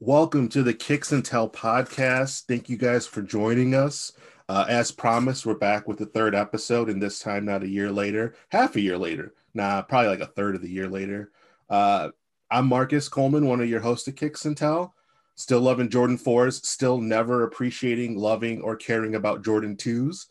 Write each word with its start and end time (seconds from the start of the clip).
Welcome 0.00 0.48
to 0.50 0.62
the 0.62 0.74
Kicks 0.74 1.10
and 1.10 1.24
Tell 1.24 1.50
podcast. 1.50 2.44
Thank 2.44 2.68
you 2.68 2.76
guys 2.76 3.04
for 3.04 3.20
joining 3.20 3.74
us. 3.74 4.12
Uh, 4.48 4.64
as 4.68 4.92
promised, 4.92 5.44
we're 5.44 5.54
back 5.54 5.88
with 5.88 5.98
the 5.98 6.06
third 6.06 6.36
episode, 6.36 6.88
and 6.88 7.02
this 7.02 7.18
time 7.18 7.44
not 7.44 7.64
a 7.64 7.68
year 7.68 7.90
later, 7.90 8.36
half 8.50 8.76
a 8.76 8.80
year 8.80 8.96
later. 8.96 9.34
Nah, 9.54 9.82
probably 9.82 10.10
like 10.10 10.20
a 10.20 10.26
third 10.26 10.54
of 10.54 10.62
the 10.62 10.70
year 10.70 10.86
later. 10.86 11.32
Uh, 11.68 12.10
I'm 12.48 12.68
Marcus 12.68 13.08
Coleman, 13.08 13.46
one 13.48 13.60
of 13.60 13.68
your 13.68 13.80
hosts 13.80 14.06
of 14.06 14.14
Kicks 14.14 14.44
and 14.44 14.56
Tell. 14.56 14.94
Still 15.34 15.62
loving 15.62 15.88
Jordan 15.88 16.16
4s, 16.16 16.64
still 16.64 16.98
never 16.98 17.42
appreciating, 17.42 18.16
loving, 18.16 18.62
or 18.62 18.76
caring 18.76 19.16
about 19.16 19.42
Jordan 19.44 19.74
2s. 19.74 20.26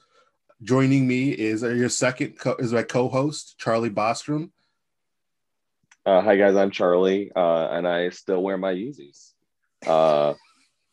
Joining 0.63 1.05
me 1.05 1.31
is 1.31 1.61
your 1.61 1.89
second 1.89 2.39
co- 2.39 2.55
is 2.55 2.71
my 2.71 2.83
co-host 2.83 3.55
Charlie 3.57 3.89
Bostrom. 3.89 4.51
Uh, 6.05 6.21
hi 6.21 6.37
guys, 6.37 6.55
I'm 6.55 6.71
Charlie, 6.71 7.33
uh, 7.35 7.67
and 7.67 7.85
I 7.85 8.11
still 8.11 8.41
wear 8.41 8.57
my 8.57 8.73
Yeezys. 8.73 9.26
Uh, 9.85 10.33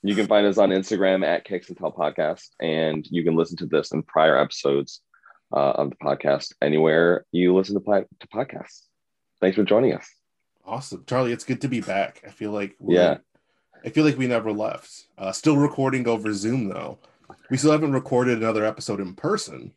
you 0.02 0.15
can 0.15 0.27
find 0.27 0.47
us 0.47 0.59
on 0.59 0.70
Instagram 0.70 1.25
at 1.27 1.45
Kicks 1.45 1.69
and 1.69 1.79
Tell 1.79 1.92
Podcast, 1.92 2.48
and 2.61 3.06
you 3.11 3.25
can 3.25 3.37
listen 3.37 3.56
to 3.59 3.66
this 3.66 3.92
and 3.92 4.06
prior 4.06 4.37
episodes 4.38 5.01
uh, 5.52 5.70
of 5.73 5.91
the 5.91 5.97
podcast 5.97 6.52
anywhere 6.61 7.25
you 7.33 7.55
listen 7.55 7.75
to, 7.75 7.80
po- 7.80 8.05
to 8.20 8.27
podcasts. 8.28 8.83
Thanks 9.41 9.56
for 9.56 9.65
joining 9.65 9.95
us. 9.95 10.06
Awesome, 10.66 11.05
Charlie. 11.06 11.33
It's 11.33 11.45
good 11.45 11.61
to 11.62 11.69
be 11.69 11.80
back. 11.80 12.23
I 12.27 12.30
feel 12.30 12.51
like 12.51 12.75
we're- 12.78 12.97
Yeah, 13.02 13.16
I 13.84 13.91
feel 13.91 14.05
like 14.05 14.16
we 14.19 14.27
never 14.27 14.52
left. 14.52 15.06
Uh, 15.19 15.33
still 15.33 15.56
recording 15.56 16.06
over 16.09 16.33
Zoom 16.33 16.69
though. 16.69 16.98
We 17.51 17.56
still 17.56 17.73
haven't 17.73 17.92
recorded 17.92 18.39
another 18.39 18.64
episode 18.64 19.01
in 19.01 19.14
person. 19.14 19.73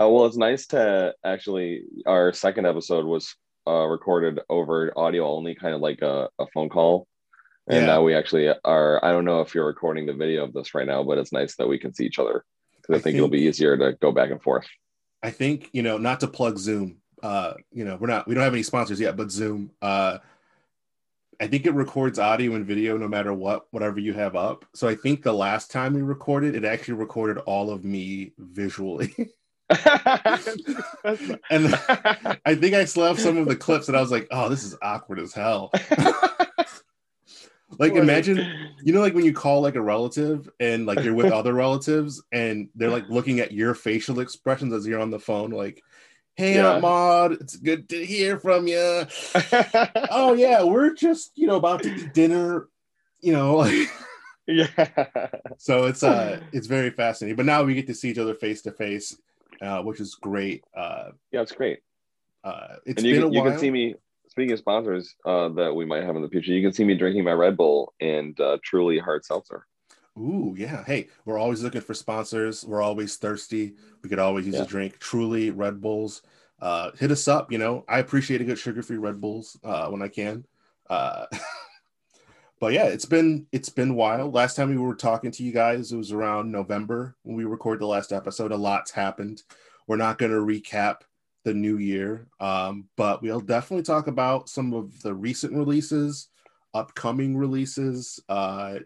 uh, 0.00 0.08
well, 0.08 0.26
it's 0.26 0.36
nice 0.36 0.66
to 0.68 1.14
actually. 1.24 1.82
Our 2.06 2.32
second 2.32 2.66
episode 2.66 3.04
was 3.06 3.34
uh, 3.66 3.86
recorded 3.86 4.40
over 4.48 4.92
audio 4.96 5.26
only, 5.28 5.54
kind 5.54 5.74
of 5.74 5.80
like 5.80 6.02
a, 6.02 6.28
a 6.38 6.46
phone 6.52 6.68
call. 6.68 7.06
And 7.68 7.80
Yeah. 7.80 7.86
now 7.86 8.02
we 8.02 8.14
actually 8.14 8.48
are. 8.64 9.04
I 9.04 9.10
don't 9.10 9.24
know 9.24 9.40
if 9.40 9.54
you're 9.54 9.66
recording 9.66 10.06
the 10.06 10.14
video 10.14 10.44
of 10.44 10.52
this 10.52 10.74
right 10.74 10.86
now, 10.86 11.02
but 11.02 11.18
it's 11.18 11.32
nice 11.32 11.56
that 11.56 11.68
we 11.68 11.78
can 11.78 11.92
see 11.92 12.06
each 12.06 12.18
other 12.18 12.44
because 12.76 12.94
I, 12.94 12.98
I 12.98 13.02
think 13.02 13.16
it'll 13.16 13.28
be 13.28 13.42
easier 13.42 13.76
to 13.76 13.92
go 13.94 14.12
back 14.12 14.30
and 14.30 14.40
forth. 14.40 14.66
I 15.22 15.30
think 15.30 15.70
you 15.72 15.82
know 15.82 15.98
not 15.98 16.20
to 16.20 16.28
plug 16.28 16.58
Zoom. 16.58 16.98
Uh, 17.22 17.54
you 17.72 17.84
know 17.84 17.96
we're 17.96 18.06
not 18.06 18.28
we 18.28 18.34
don't 18.34 18.44
have 18.44 18.52
any 18.52 18.62
sponsors 18.62 19.00
yet, 19.00 19.16
but 19.16 19.30
Zoom. 19.30 19.70
Uh, 19.82 20.18
I 21.40 21.48
think 21.48 21.66
it 21.66 21.72
records 21.72 22.18
audio 22.18 22.54
and 22.54 22.64
video 22.64 22.96
no 22.96 23.08
matter 23.08 23.34
what, 23.34 23.66
whatever 23.70 23.98
you 23.98 24.14
have 24.14 24.36
up. 24.36 24.64
So 24.74 24.88
I 24.88 24.94
think 24.94 25.22
the 25.22 25.34
last 25.34 25.70
time 25.70 25.92
we 25.92 26.00
recorded, 26.00 26.54
it 26.54 26.64
actually 26.64 26.94
recorded 26.94 27.36
all 27.38 27.70
of 27.70 27.84
me 27.84 28.32
visually, 28.38 29.12
and 29.68 31.74
I 32.46 32.54
think 32.54 32.74
I 32.74 32.84
still 32.84 33.04
have 33.04 33.20
some 33.20 33.36
of 33.36 33.48
the 33.48 33.56
clips, 33.56 33.88
and 33.88 33.96
I 33.96 34.00
was 34.00 34.12
like, 34.12 34.28
"Oh, 34.30 34.48
this 34.48 34.62
is 34.62 34.76
awkward 34.80 35.18
as 35.18 35.34
hell." 35.34 35.72
Like 37.78 37.94
imagine 37.94 38.46
you 38.82 38.92
know 38.92 39.00
like 39.00 39.14
when 39.14 39.24
you 39.24 39.32
call 39.32 39.62
like 39.62 39.74
a 39.74 39.82
relative 39.82 40.48
and 40.60 40.86
like 40.86 41.02
you're 41.02 41.14
with 41.14 41.32
other 41.32 41.54
relatives 41.54 42.22
and 42.32 42.68
they're 42.74 42.90
like 42.90 43.08
looking 43.08 43.40
at 43.40 43.52
your 43.52 43.74
facial 43.74 44.20
expressions 44.20 44.72
as 44.72 44.86
you're 44.86 45.00
on 45.00 45.10
the 45.10 45.18
phone 45.18 45.50
like 45.50 45.82
hey 46.34 46.56
Yeah. 46.56 46.72
aunt 46.72 46.82
maud 46.82 47.32
it's 47.32 47.56
good 47.56 47.88
to 47.88 48.04
hear 48.04 48.38
from 48.38 48.66
you 48.68 48.76
oh 50.10 50.34
yeah 50.36 50.62
we're 50.62 50.92
just 50.94 51.32
you 51.36 51.46
know 51.46 51.56
about 51.56 51.82
to 51.82 51.90
eat 51.90 52.12
dinner 52.12 52.68
you 53.22 53.32
know 53.32 53.56
like 53.56 53.88
yeah. 54.46 54.68
so 55.56 55.86
it's 55.86 56.02
uh 56.02 56.38
it's 56.52 56.66
very 56.66 56.90
fascinating 56.90 57.36
but 57.36 57.46
now 57.46 57.62
we 57.62 57.74
get 57.74 57.86
to 57.86 57.94
see 57.94 58.10
each 58.10 58.18
other 58.18 58.34
face 58.34 58.60
to 58.62 58.70
face 58.72 59.16
uh 59.62 59.80
which 59.82 60.00
is 60.00 60.14
great 60.14 60.62
uh 60.76 61.10
Yeah, 61.32 61.40
it's 61.40 61.52
great. 61.52 61.80
uh 62.44 62.76
it's 62.84 62.98
and 62.98 63.06
you, 63.06 63.14
been 63.14 63.22
can, 63.22 63.32
a 63.32 63.34
you 63.34 63.42
can 63.42 63.58
see 63.58 63.70
me 63.70 63.94
speaking 64.36 64.52
of 64.52 64.58
sponsors 64.58 65.14
uh, 65.24 65.48
that 65.48 65.74
we 65.74 65.86
might 65.86 66.04
have 66.04 66.14
in 66.14 66.20
the 66.20 66.28
future 66.28 66.52
you 66.52 66.62
can 66.62 66.70
see 66.72 66.84
me 66.84 66.94
drinking 66.94 67.24
my 67.24 67.32
red 67.32 67.56
bull 67.56 67.94
and 68.02 68.38
uh, 68.40 68.58
truly 68.62 68.98
hard 68.98 69.24
seltzer 69.24 69.66
Ooh, 70.18 70.54
yeah. 70.56 70.82
Hey, 70.84 71.08
we're 71.26 71.36
always 71.38 71.62
looking 71.62 71.82
for 71.82 71.92
sponsors. 71.92 72.64
We're 72.64 72.80
always 72.80 73.16
thirsty. 73.16 73.74
We 74.02 74.08
could 74.08 74.18
always 74.18 74.46
use 74.46 74.54
Yeah. 74.54 74.62
a 74.62 74.66
drink. 74.66 74.98
Truly, 74.98 75.50
Red 75.50 75.82
Bulls. 75.82 76.22
Uh, 76.58 76.92
hit 76.98 77.10
us 77.10 77.28
up. 77.28 77.52
You 77.52 77.58
know, 77.58 77.84
I 77.86 77.98
appreciate 77.98 78.40
a 78.40 78.44
good 78.44 78.58
sugar-free 78.58 78.96
Red 78.96 79.20
Bulls 79.20 79.58
uh, 79.62 79.88
when 79.88 80.00
I 80.00 80.08
can. 80.08 80.46
Uh, 80.88 81.26
but 82.60 82.72
yeah, 82.72 82.84
it's 82.86 83.04
been 83.04 83.46
it's 83.52 83.68
been 83.68 83.94
wild. 83.94 84.32
Last 84.32 84.54
time 84.56 84.70
we 84.70 84.78
were 84.78 84.94
talking 84.94 85.30
to 85.32 85.42
you 85.42 85.52
guys, 85.52 85.92
it 85.92 85.98
was 85.98 86.12
around 86.12 86.50
November 86.50 87.14
when 87.22 87.36
we 87.36 87.44
recorded 87.44 87.82
the 87.82 87.86
last 87.86 88.10
episode. 88.10 88.52
A 88.52 88.56
lot's 88.56 88.92
happened. 88.92 89.42
We're 89.86 89.96
not 89.96 90.16
going 90.16 90.32
to 90.32 90.38
recap 90.38 91.02
the 91.46 91.54
new 91.54 91.78
year, 91.78 92.26
um, 92.40 92.88
but 92.96 93.22
we'll 93.22 93.38
definitely 93.38 93.84
talk 93.84 94.08
about 94.08 94.48
some 94.48 94.74
of 94.74 95.00
the 95.02 95.14
recent 95.14 95.54
releases, 95.54 96.28
upcoming 96.74 97.36
releases. 97.36 98.18
Uh, 98.28 98.80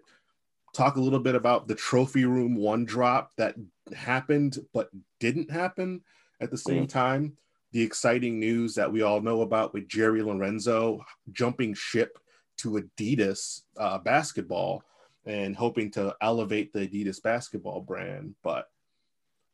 talk 0.74 0.96
a 0.96 1.00
little 1.00 1.20
bit 1.20 1.34
about 1.34 1.66
the 1.66 1.74
trophy 1.74 2.26
room 2.26 2.54
one 2.54 2.84
drop 2.84 3.32
that 3.38 3.54
happened 3.96 4.58
but 4.74 4.90
didn't 5.20 5.50
happen 5.50 6.02
at 6.42 6.50
the 6.50 6.58
same 6.58 6.86
time. 6.86 7.34
The 7.72 7.80
exciting 7.80 8.38
news 8.38 8.74
that 8.74 8.92
we 8.92 9.00
all 9.00 9.22
know 9.22 9.40
about 9.40 9.72
with 9.72 9.88
jerry 9.88 10.22
lorenzo 10.22 11.00
jumping 11.32 11.72
ship 11.72 12.18
to 12.58 12.72
adidas 12.72 13.62
uh, 13.78 13.96
basketball 13.96 14.82
and 15.24 15.56
hoping 15.56 15.90
to 15.92 16.14
elevate 16.20 16.74
the 16.74 16.86
adidas 16.86 17.22
basketball 17.22 17.80
brand. 17.80 18.34
But 18.42 18.68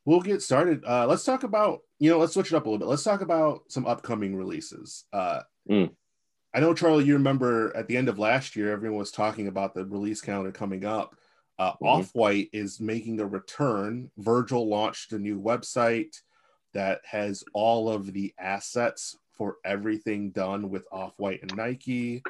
we'll 0.06 0.20
get 0.22 0.40
started 0.40 0.82
uh, 0.86 1.06
let's 1.06 1.24
talk 1.24 1.42
about 1.42 1.80
you 1.98 2.08
know 2.10 2.18
let's 2.18 2.32
switch 2.32 2.50
it 2.52 2.56
up 2.56 2.64
a 2.64 2.68
little 2.70 2.78
bit 2.78 2.88
let's 2.88 3.02
talk 3.04 3.20
about 3.20 3.60
some 3.68 3.86
upcoming 3.86 4.34
releases 4.34 5.04
uh, 5.12 5.40
Mm. 5.68 5.90
I 6.54 6.60
know, 6.60 6.72
Charlie, 6.72 7.04
you 7.04 7.12
remember 7.14 7.76
at 7.76 7.86
the 7.86 7.98
end 7.98 8.08
of 8.08 8.18
last 8.18 8.56
year, 8.56 8.72
everyone 8.72 9.00
was 9.00 9.10
talking 9.10 9.46
about 9.48 9.74
the 9.74 9.84
release 9.84 10.22
calendar 10.22 10.52
coming 10.52 10.86
up. 10.86 11.14
Uh, 11.58 11.72
Mhm. 11.72 11.86
Off 11.86 12.10
White 12.14 12.48
is 12.54 12.80
making 12.80 13.20
a 13.20 13.26
return. 13.26 14.10
Virgil 14.16 14.66
launched 14.66 15.12
a 15.12 15.18
new 15.18 15.38
website 15.38 16.16
that 16.72 17.00
has 17.04 17.44
all 17.52 17.90
of 17.90 18.12
the 18.12 18.32
assets 18.38 19.18
for 19.32 19.56
everything 19.66 20.30
done 20.30 20.70
with 20.70 20.86
Off 20.90 21.18
White 21.18 21.42
and 21.42 21.54
Nike. 21.56 22.22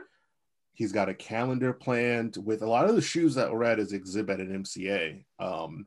He's 0.73 0.93
got 0.93 1.09
a 1.09 1.15
calendar 1.15 1.73
planned 1.73 2.37
with 2.43 2.63
a 2.63 2.67
lot 2.67 2.89
of 2.89 2.97
the 2.97 3.03
shoes 3.03 3.35
that 3.37 3.53
were 3.53 3.65
at 3.65 3.79
his 3.79 3.93
exhibit 3.93 4.41
at 4.41 4.49
MCA. 4.49 5.25
Um, 5.39 5.87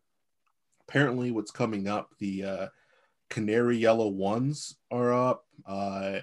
apparently, 0.89 1.31
what's 1.31 1.51
coming 1.51 1.88
up, 1.88 2.09
the 2.17 2.44
uh, 2.44 2.67
canary 3.29 3.77
yellow 3.77 4.07
ones 4.07 4.75
are 4.91 5.13
up. 5.13 5.45
Uh, 5.66 6.19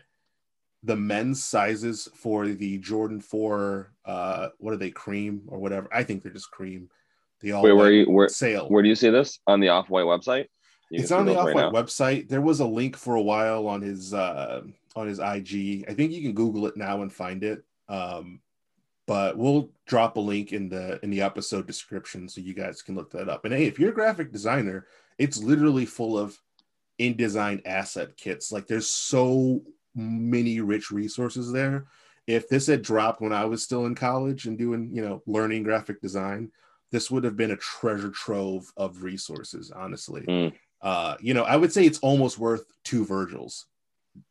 the 0.83 0.97
men's 0.97 1.43
sizes 1.43 2.09
for 2.15 2.47
the 2.47 2.79
Jordan 2.79 3.21
4 3.21 3.93
uh 4.05 4.49
what 4.59 4.73
are 4.73 4.77
they 4.77 4.91
cream 4.91 5.43
or 5.49 5.59
whatever? 5.59 5.89
I 5.93 6.05
think 6.05 6.23
they're 6.23 6.33
just 6.33 6.51
cream. 6.53 6.89
They 7.41 7.51
all 7.51 7.63
wait 7.63 7.73
where 7.73 7.91
you 7.91 8.05
where 8.09 8.29
sale. 8.29 8.69
where 8.69 8.83
do 8.83 8.89
you 8.89 8.95
see 8.95 9.11
this? 9.11 9.41
On 9.49 9.59
the 9.59 9.69
off-white 9.69 10.05
website? 10.05 10.47
You 10.91 11.01
it's 11.01 11.11
on 11.11 11.27
the 11.27 11.37
off-white 11.37 11.57
right 11.57 11.73
website. 11.73 12.29
There 12.29 12.41
was 12.41 12.61
a 12.61 12.67
link 12.67 12.97
for 12.97 13.17
a 13.17 13.23
while 13.23 13.67
on 13.67 13.83
his 13.83 14.15
uh 14.15 14.63
on 14.95 15.09
his 15.09 15.19
IG 15.19 15.87
I 15.89 15.95
think 15.95 16.13
you 16.13 16.23
can 16.23 16.35
google 16.35 16.67
it 16.67 16.77
now 16.77 17.03
and 17.03 17.13
find 17.13 17.43
it. 17.43 17.65
Um 17.89 18.41
but 19.07 19.37
we'll 19.37 19.71
drop 19.87 20.17
a 20.17 20.21
link 20.21 20.53
in 20.53 20.69
the 20.69 20.99
in 21.03 21.11
the 21.11 21.23
episode 21.23 21.67
description 21.67 22.29
so 22.29 22.41
you 22.41 22.55
guys 22.55 22.83
can 22.83 22.95
look 22.95 23.11
that 23.11 23.29
up 23.29 23.45
and 23.45 23.55
hey 23.55 23.67
if 23.67 23.79
you're 23.79 23.91
a 23.91 23.95
graphic 23.95 24.33
designer 24.33 24.87
it's 25.19 25.39
literally 25.39 25.87
full 25.87 26.19
of 26.19 26.39
InDesign 27.01 27.63
asset 27.67 28.17
kits 28.17 28.51
like 28.53 28.67
there's 28.67 28.89
so 28.89 29.63
many 29.95 30.61
rich 30.61 30.91
resources 30.91 31.53
there 31.53 31.87
if 32.27 32.49
this 32.49 32.67
had 32.67 32.83
dropped 32.83 33.21
when 33.21 33.33
I 33.33 33.45
was 33.45 33.63
still 33.63 33.87
in 33.87 33.95
college 33.95 34.47
and 34.47 34.59
doing, 34.59 34.91
you 34.93 35.03
know, 35.03 35.23
learning 35.27 35.63
graphic 35.63 36.01
design, 36.01 36.51
this 36.91 37.11
would 37.11 37.25
have 37.25 37.37
been 37.37 37.53
a 37.53 37.57
treasure 37.57 38.11
trove 38.11 38.73
of 38.77 39.03
resources, 39.03 39.71
honestly. 39.71 40.23
Mm. 40.23 40.53
Uh, 40.83 41.17
you 41.21 41.35
know, 41.35 41.45
I 41.45 41.57
would 41.57 41.73
say 41.73 41.85
it's 41.85 41.99
almost 42.01 42.39
worth 42.39 42.65
two 42.85 43.05
Virgils, 43.05 43.67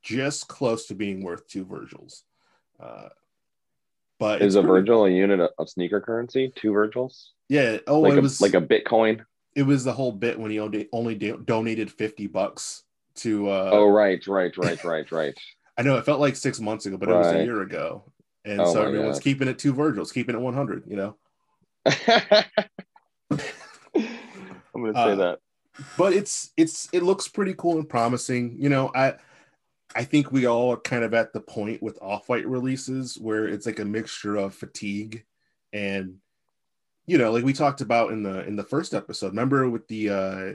just 0.01 0.47
close 0.47 0.87
to 0.87 0.95
being 0.95 1.23
worth 1.23 1.47
two 1.47 1.65
Virgils. 1.65 2.23
Uh, 2.79 3.09
but 4.19 4.41
is 4.41 4.55
a 4.55 4.61
pretty- 4.61 4.71
virgil 4.71 5.05
a 5.05 5.09
unit 5.09 5.39
of, 5.57 5.69
sneaker 5.69 5.99
currency 6.01 6.51
two 6.55 6.71
virgils 6.71 7.31
Yeah. 7.49 7.77
Oh, 7.87 7.99
like 8.01 8.13
it 8.13 8.19
a 8.19 8.21
was 8.21 8.41
like 8.41 8.53
a 8.53 8.61
bitcoin 8.61 9.25
it 9.55 9.63
was 9.63 9.83
the 9.83 9.93
whole 9.93 10.11
bit 10.11 10.37
when 10.37 10.51
he 10.51 10.59
only, 10.59 10.89
only 10.91 11.15
do- 11.15 11.41
donated 11.45 11.89
50 11.91 12.27
bucks 12.27 12.83
to, 13.15 13.49
uh, 13.49 13.69
oh 13.71 13.87
right 13.87 14.25
right 14.27 14.55
right 14.57 14.83
right 14.83 15.11
right 15.11 15.37
I 15.77 15.81
know 15.83 15.97
it 15.97 16.05
felt 16.05 16.19
like 16.21 16.35
six 16.37 16.59
months 16.61 16.85
ago, 16.85 16.95
but 16.97 17.09
it 17.09 17.13
was 17.13 17.27
a 17.33 17.43
year 17.43 17.61
ago. 17.61 18.03
And 18.45 18.61
Oh 18.61 18.71
so 18.73 18.81
everyone's 18.81 19.17
God. 19.17 19.23
keeping 19.23 19.47
it 19.49 19.59
two 19.59 19.73
Virgils, 19.73 20.11
keeping 20.13 20.33
it 20.35 20.39
100, 20.39 20.83
you 20.87 20.95
know? 20.95 21.15
i'm 23.35 24.83
gonna 24.83 24.93
say 24.93 25.11
Uh, 25.11 25.15
that 25.15 25.39
but 25.97 26.13
it's 26.13 26.51
it's 26.57 26.89
it 26.93 27.03
looks 27.03 27.27
pretty 27.27 27.53
cool 27.57 27.77
and 27.77 27.87
promising 27.89 28.55
you 28.59 28.69
know 28.69 28.91
i 28.95 29.13
i 29.95 30.03
think 30.03 30.31
we 30.31 30.45
all 30.45 30.71
are 30.73 30.77
kind 30.77 31.03
of 31.03 31.13
at 31.13 31.33
the 31.33 31.39
point 31.39 31.81
with 31.81 31.97
off-white 32.01 32.47
releases 32.47 33.17
where 33.17 33.47
it's 33.47 33.65
like 33.65 33.79
a 33.79 33.85
mixture 33.85 34.35
of 34.35 34.53
fatigue 34.53 35.23
and 35.73 36.17
you 37.05 37.17
know 37.17 37.31
like 37.31 37.43
we 37.43 37.53
talked 37.53 37.81
about 37.81 38.11
in 38.11 38.23
the 38.23 38.45
in 38.45 38.55
the 38.55 38.63
first 38.63 38.93
episode 38.93 39.27
remember 39.29 39.69
with 39.69 39.87
the 39.87 40.09
uh 40.09 40.51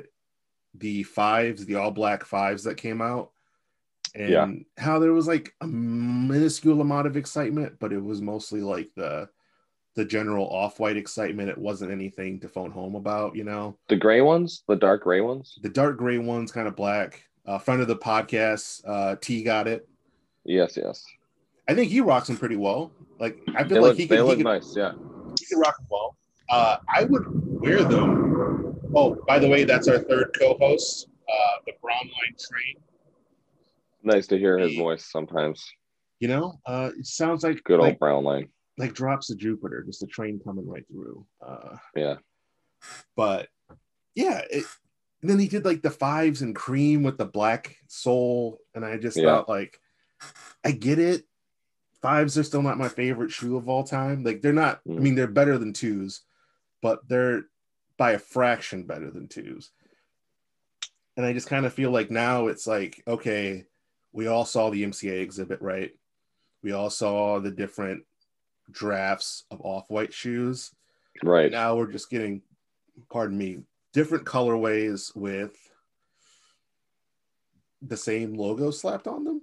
the 0.75 1.03
fives 1.03 1.65
the 1.67 1.75
all 1.75 1.91
black 1.91 2.25
fives 2.25 2.65
that 2.65 2.77
came 2.77 3.01
out 3.03 3.31
and 4.15 4.31
Yeah. 4.31 4.49
how 4.77 4.99
there 4.99 5.13
was 5.13 5.27
like 5.27 5.55
a 5.61 5.67
minuscule 5.67 6.81
amount 6.81 7.07
of 7.07 7.17
excitement 7.17 7.77
but 7.81 7.93
it 7.93 8.03
was 8.03 8.21
mostly 8.21 8.61
like 8.61 8.89
the 8.95 9.29
the 9.97 10.05
general 10.05 10.47
off-white 10.49 10.97
excitement. 10.97 11.49
It 11.49 11.59
wasn't 11.59 11.91
anything 11.91 12.39
to 12.41 12.49
phone 12.49 12.71
home 12.71 12.95
about, 12.95 13.35
you 13.35 13.43
know. 13.43 13.77
The 13.89 13.97
gray 13.97 14.21
ones, 14.21 14.63
the 14.69 14.77
dark 14.77 15.03
gray 15.03 15.21
ones. 15.21 15.59
The 15.63 15.69
dark 15.69 15.97
gray 15.97 16.19
ones, 16.19 16.53
kind 16.53 16.69
of 16.69 16.77
black. 16.77 17.25
Uh, 17.50 17.58
friend 17.58 17.82
of 17.82 17.88
the 17.88 17.97
podcast, 17.97 18.81
uh, 18.87 19.17
T 19.20 19.43
got 19.43 19.67
it. 19.67 19.88
Yes, 20.44 20.76
yes. 20.76 21.05
I 21.69 21.75
think 21.75 21.91
he 21.91 22.00
rocks 22.00 22.29
them 22.29 22.37
pretty 22.37 22.55
well. 22.55 22.93
Like 23.19 23.41
I 23.56 23.64
feel 23.64 23.69
They 23.69 23.75
like 23.75 23.82
look, 23.82 23.97
he 23.97 24.05
they 24.05 24.17
could, 24.17 24.23
he 24.23 24.29
look 24.29 24.37
could, 24.37 24.44
nice. 24.44 24.76
Yeah. 24.76 24.93
he 25.38 25.47
can 25.47 25.58
rock 25.58 25.76
them 25.79 25.87
well. 25.91 26.17
Uh, 26.49 26.76
I 26.94 27.05
would 27.05 27.25
wear 27.61 27.82
them. 27.82 28.79
Oh, 28.94 29.17
by 29.26 29.41
the 29.41 29.49
way, 29.49 29.64
that's 29.64 29.88
our 29.88 29.99
third 29.99 30.31
co-host, 30.38 31.08
uh, 31.29 31.56
the 31.67 31.73
Brown 31.82 31.99
Line 32.02 32.37
Train. 32.38 32.76
Nice 34.05 34.29
to 34.29 34.38
hear 34.38 34.56
his 34.56 34.76
voice 34.76 35.11
sometimes. 35.11 35.64
You 36.20 36.29
know, 36.29 36.55
uh, 36.67 36.91
it 36.96 37.06
sounds 37.06 37.43
like 37.43 37.64
Good 37.64 37.81
old 37.81 37.88
like, 37.88 37.99
brown 37.99 38.23
line. 38.23 38.49
like 38.79 38.94
drops 38.94 39.29
of 39.31 39.38
Jupiter, 39.38 39.82
just 39.82 40.05
a 40.05 40.06
train 40.06 40.41
coming 40.44 40.69
right 40.69 40.85
through. 40.88 41.26
Uh, 41.44 41.76
Yeah. 41.96 42.17
but 43.17 43.49
yeah, 44.14 44.43
it, 44.50 44.64
and 45.20 45.31
then 45.31 45.38
he 45.38 45.49
did 45.49 45.64
like 45.64 45.82
the 45.82 45.90
fives 45.90 46.43
and 46.43 46.55
cream 46.55 47.02
with 47.02 47.19
the 47.19 47.25
black 47.26 47.76
soul, 47.88 48.61
and 48.75 48.84
I 48.84 48.96
just 48.96 49.17
Yeah. 49.17 49.26
thought 49.26 49.49
like, 49.49 49.81
I 50.64 50.72
get 50.72 50.99
it. 50.99 51.26
Fives 52.02 52.38
are 52.38 52.43
still 52.43 52.62
not 52.62 52.78
my 52.78 52.88
favorite 52.88 53.31
shoe 53.31 53.56
of 53.56 53.69
all 53.69 53.84
time. 53.84 54.25
Like 54.25 54.40
they're 54.40 54.52
not. 54.52 54.81
I 54.87 54.90
Mm. 54.90 55.00
mean, 55.00 55.14
they're 55.14 55.26
better 55.26 55.58
than 55.58 55.72
twos, 55.72 56.22
but 56.81 57.06
they're 57.08 57.44
by 57.99 58.12
a 58.12 58.19
fraction 58.19 58.84
better 58.84 59.11
than 59.11 59.28
twos. 59.28 59.70
And 61.17 61.26
I 61.26 61.34
just 61.34 61.49
kind 61.49 61.67
of 61.67 61.75
feel 61.75 61.90
like 61.90 62.11
now 62.11 62.46
it's 62.46 62.67
like, 62.67 63.02
okay, 63.06 63.67
we 64.12 64.26
all 64.26 64.46
saw 64.46 64.70
the 64.70 64.82
MCA 64.82 65.20
exhibit, 65.20 65.61
right? 65.61 65.93
We 66.62 66.72
all 66.72 66.88
saw 66.88 67.38
the 67.40 67.50
different 67.50 68.05
drafts 68.70 69.44
of 69.50 69.61
off-white 69.62 70.14
shoes 70.14 70.72
Right. 71.22 71.50
now 71.50 71.76
we're 71.76 71.90
just 71.90 72.08
getting 72.08 72.40
pardon 73.11 73.37
me 73.37 73.64
different 73.93 74.25
colorways 74.25 75.15
with 75.17 75.57
the 77.83 77.97
same 77.97 78.35
logo 78.35 78.71
slapped 78.71 79.07
on 79.07 79.25
them 79.25 79.41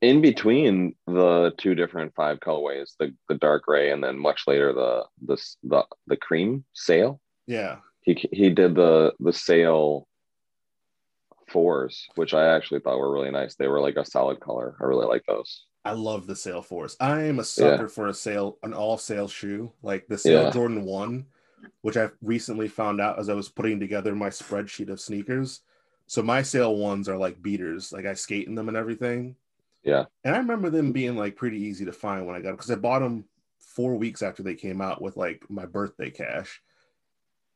In 0.00 0.20
between 0.20 0.94
the 1.06 1.52
two 1.58 1.74
different 1.74 2.14
five 2.14 2.38
colorways, 2.40 2.92
the, 2.98 3.14
the 3.28 3.34
dark 3.36 3.64
gray 3.64 3.90
and 3.90 4.02
then 4.02 4.18
much 4.18 4.42
later 4.46 4.72
the 4.72 5.04
the 5.26 5.36
the, 5.62 5.84
the 6.06 6.16
cream 6.16 6.64
sail. 6.72 7.20
yeah 7.46 7.76
He 8.02 8.14
he 8.32 8.50
did 8.50 8.74
the 8.74 9.12
the 9.20 9.32
sail 9.32 10.06
fours, 11.48 12.06
which 12.16 12.34
I 12.34 12.54
actually 12.54 12.80
thought 12.80 12.98
were 12.98 13.12
really 13.12 13.30
nice. 13.30 13.54
They 13.54 13.68
were 13.68 13.80
like 13.80 13.96
a 13.96 14.04
solid 14.04 14.38
color. 14.40 14.76
I 14.80 14.84
really 14.84 15.06
like 15.06 15.24
those. 15.26 15.64
i 15.84 15.92
love 15.92 16.26
the 16.26 16.36
sail 16.36 16.60
force 16.62 16.96
i 17.00 17.22
am 17.22 17.38
a 17.38 17.44
sucker 17.44 17.88
for 17.88 18.08
a 18.08 18.14
sail, 18.14 18.58
an 18.62 18.74
all 18.74 18.98
sail 18.98 19.28
shoe 19.28 19.72
like 19.82 20.06
the 20.08 20.18
sail 20.18 20.44
Yeah. 20.44 20.50
jordan 20.50 20.82
1 20.84 21.24
which 21.82 21.96
i 21.96 22.08
recently 22.22 22.68
found 22.68 23.00
out 23.00 23.18
as 23.18 23.28
i 23.28 23.34
was 23.34 23.48
putting 23.48 23.78
together 23.80 24.14
my 24.14 24.28
spreadsheet 24.28 24.88
of 24.90 25.00
sneakers 25.00 25.60
so 26.06 26.22
my 26.22 26.42
sail 26.42 26.76
ones 26.76 27.08
are 27.08 27.16
like 27.16 27.42
beaters 27.42 27.92
like 27.92 28.06
i 28.06 28.14
skate 28.14 28.48
in 28.48 28.54
them 28.54 28.68
and 28.68 28.76
everything 28.76 29.36
Yeah. 29.82 30.04
and 30.24 30.34
i 30.34 30.38
remember 30.38 30.70
them 30.70 30.92
being 30.92 31.16
like 31.16 31.36
pretty 31.36 31.58
easy 31.58 31.84
to 31.84 31.92
find 31.92 32.26
when 32.26 32.36
i 32.36 32.40
got 32.40 32.48
them 32.48 32.56
because 32.56 32.70
i 32.70 32.76
bought 32.76 33.00
them 33.00 33.24
four 33.58 33.94
weeks 33.96 34.22
after 34.22 34.42
they 34.42 34.54
came 34.54 34.80
out 34.80 35.00
with 35.00 35.16
like 35.16 35.44
my 35.48 35.66
birthday 35.66 36.10
cash 36.10 36.62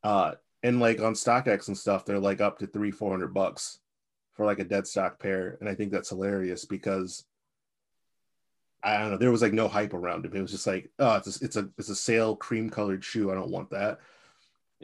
uh 0.03 0.33
and 0.63 0.79
like 0.79 1.01
on 1.01 1.13
StockX 1.13 1.67
and 1.67 1.77
stuff, 1.77 2.05
they're 2.05 2.19
like 2.19 2.39
up 2.39 2.57
to 2.59 2.67
three, 2.67 2.89
four 2.89 3.11
hundred 3.11 3.33
bucks 3.33 3.79
for 4.31 4.45
like 4.45 4.59
a 4.59 4.63
dead 4.63 4.87
stock 4.87 5.19
pair. 5.19 5.57
And 5.59 5.67
I 5.67 5.75
think 5.75 5.91
that's 5.91 6.07
hilarious 6.07 6.63
because 6.63 7.25
I 8.83 8.97
don't 8.99 9.11
know, 9.11 9.17
there 9.17 9.31
was 9.31 9.41
like 9.41 9.53
no 9.53 9.67
hype 9.67 9.93
around 9.93 10.25
it. 10.25 10.35
It 10.35 10.41
was 10.41 10.51
just 10.51 10.67
like, 10.67 10.91
oh, 10.99 11.15
it's 11.17 11.41
a, 11.41 11.45
it's 11.45 11.55
a 11.55 11.69
it's 11.77 11.89
a 11.89 11.95
sail 11.95 12.35
cream 12.35 12.69
colored 12.69 13.03
shoe. 13.03 13.31
I 13.31 13.35
don't 13.35 13.51
want 13.51 13.69
that. 13.71 13.99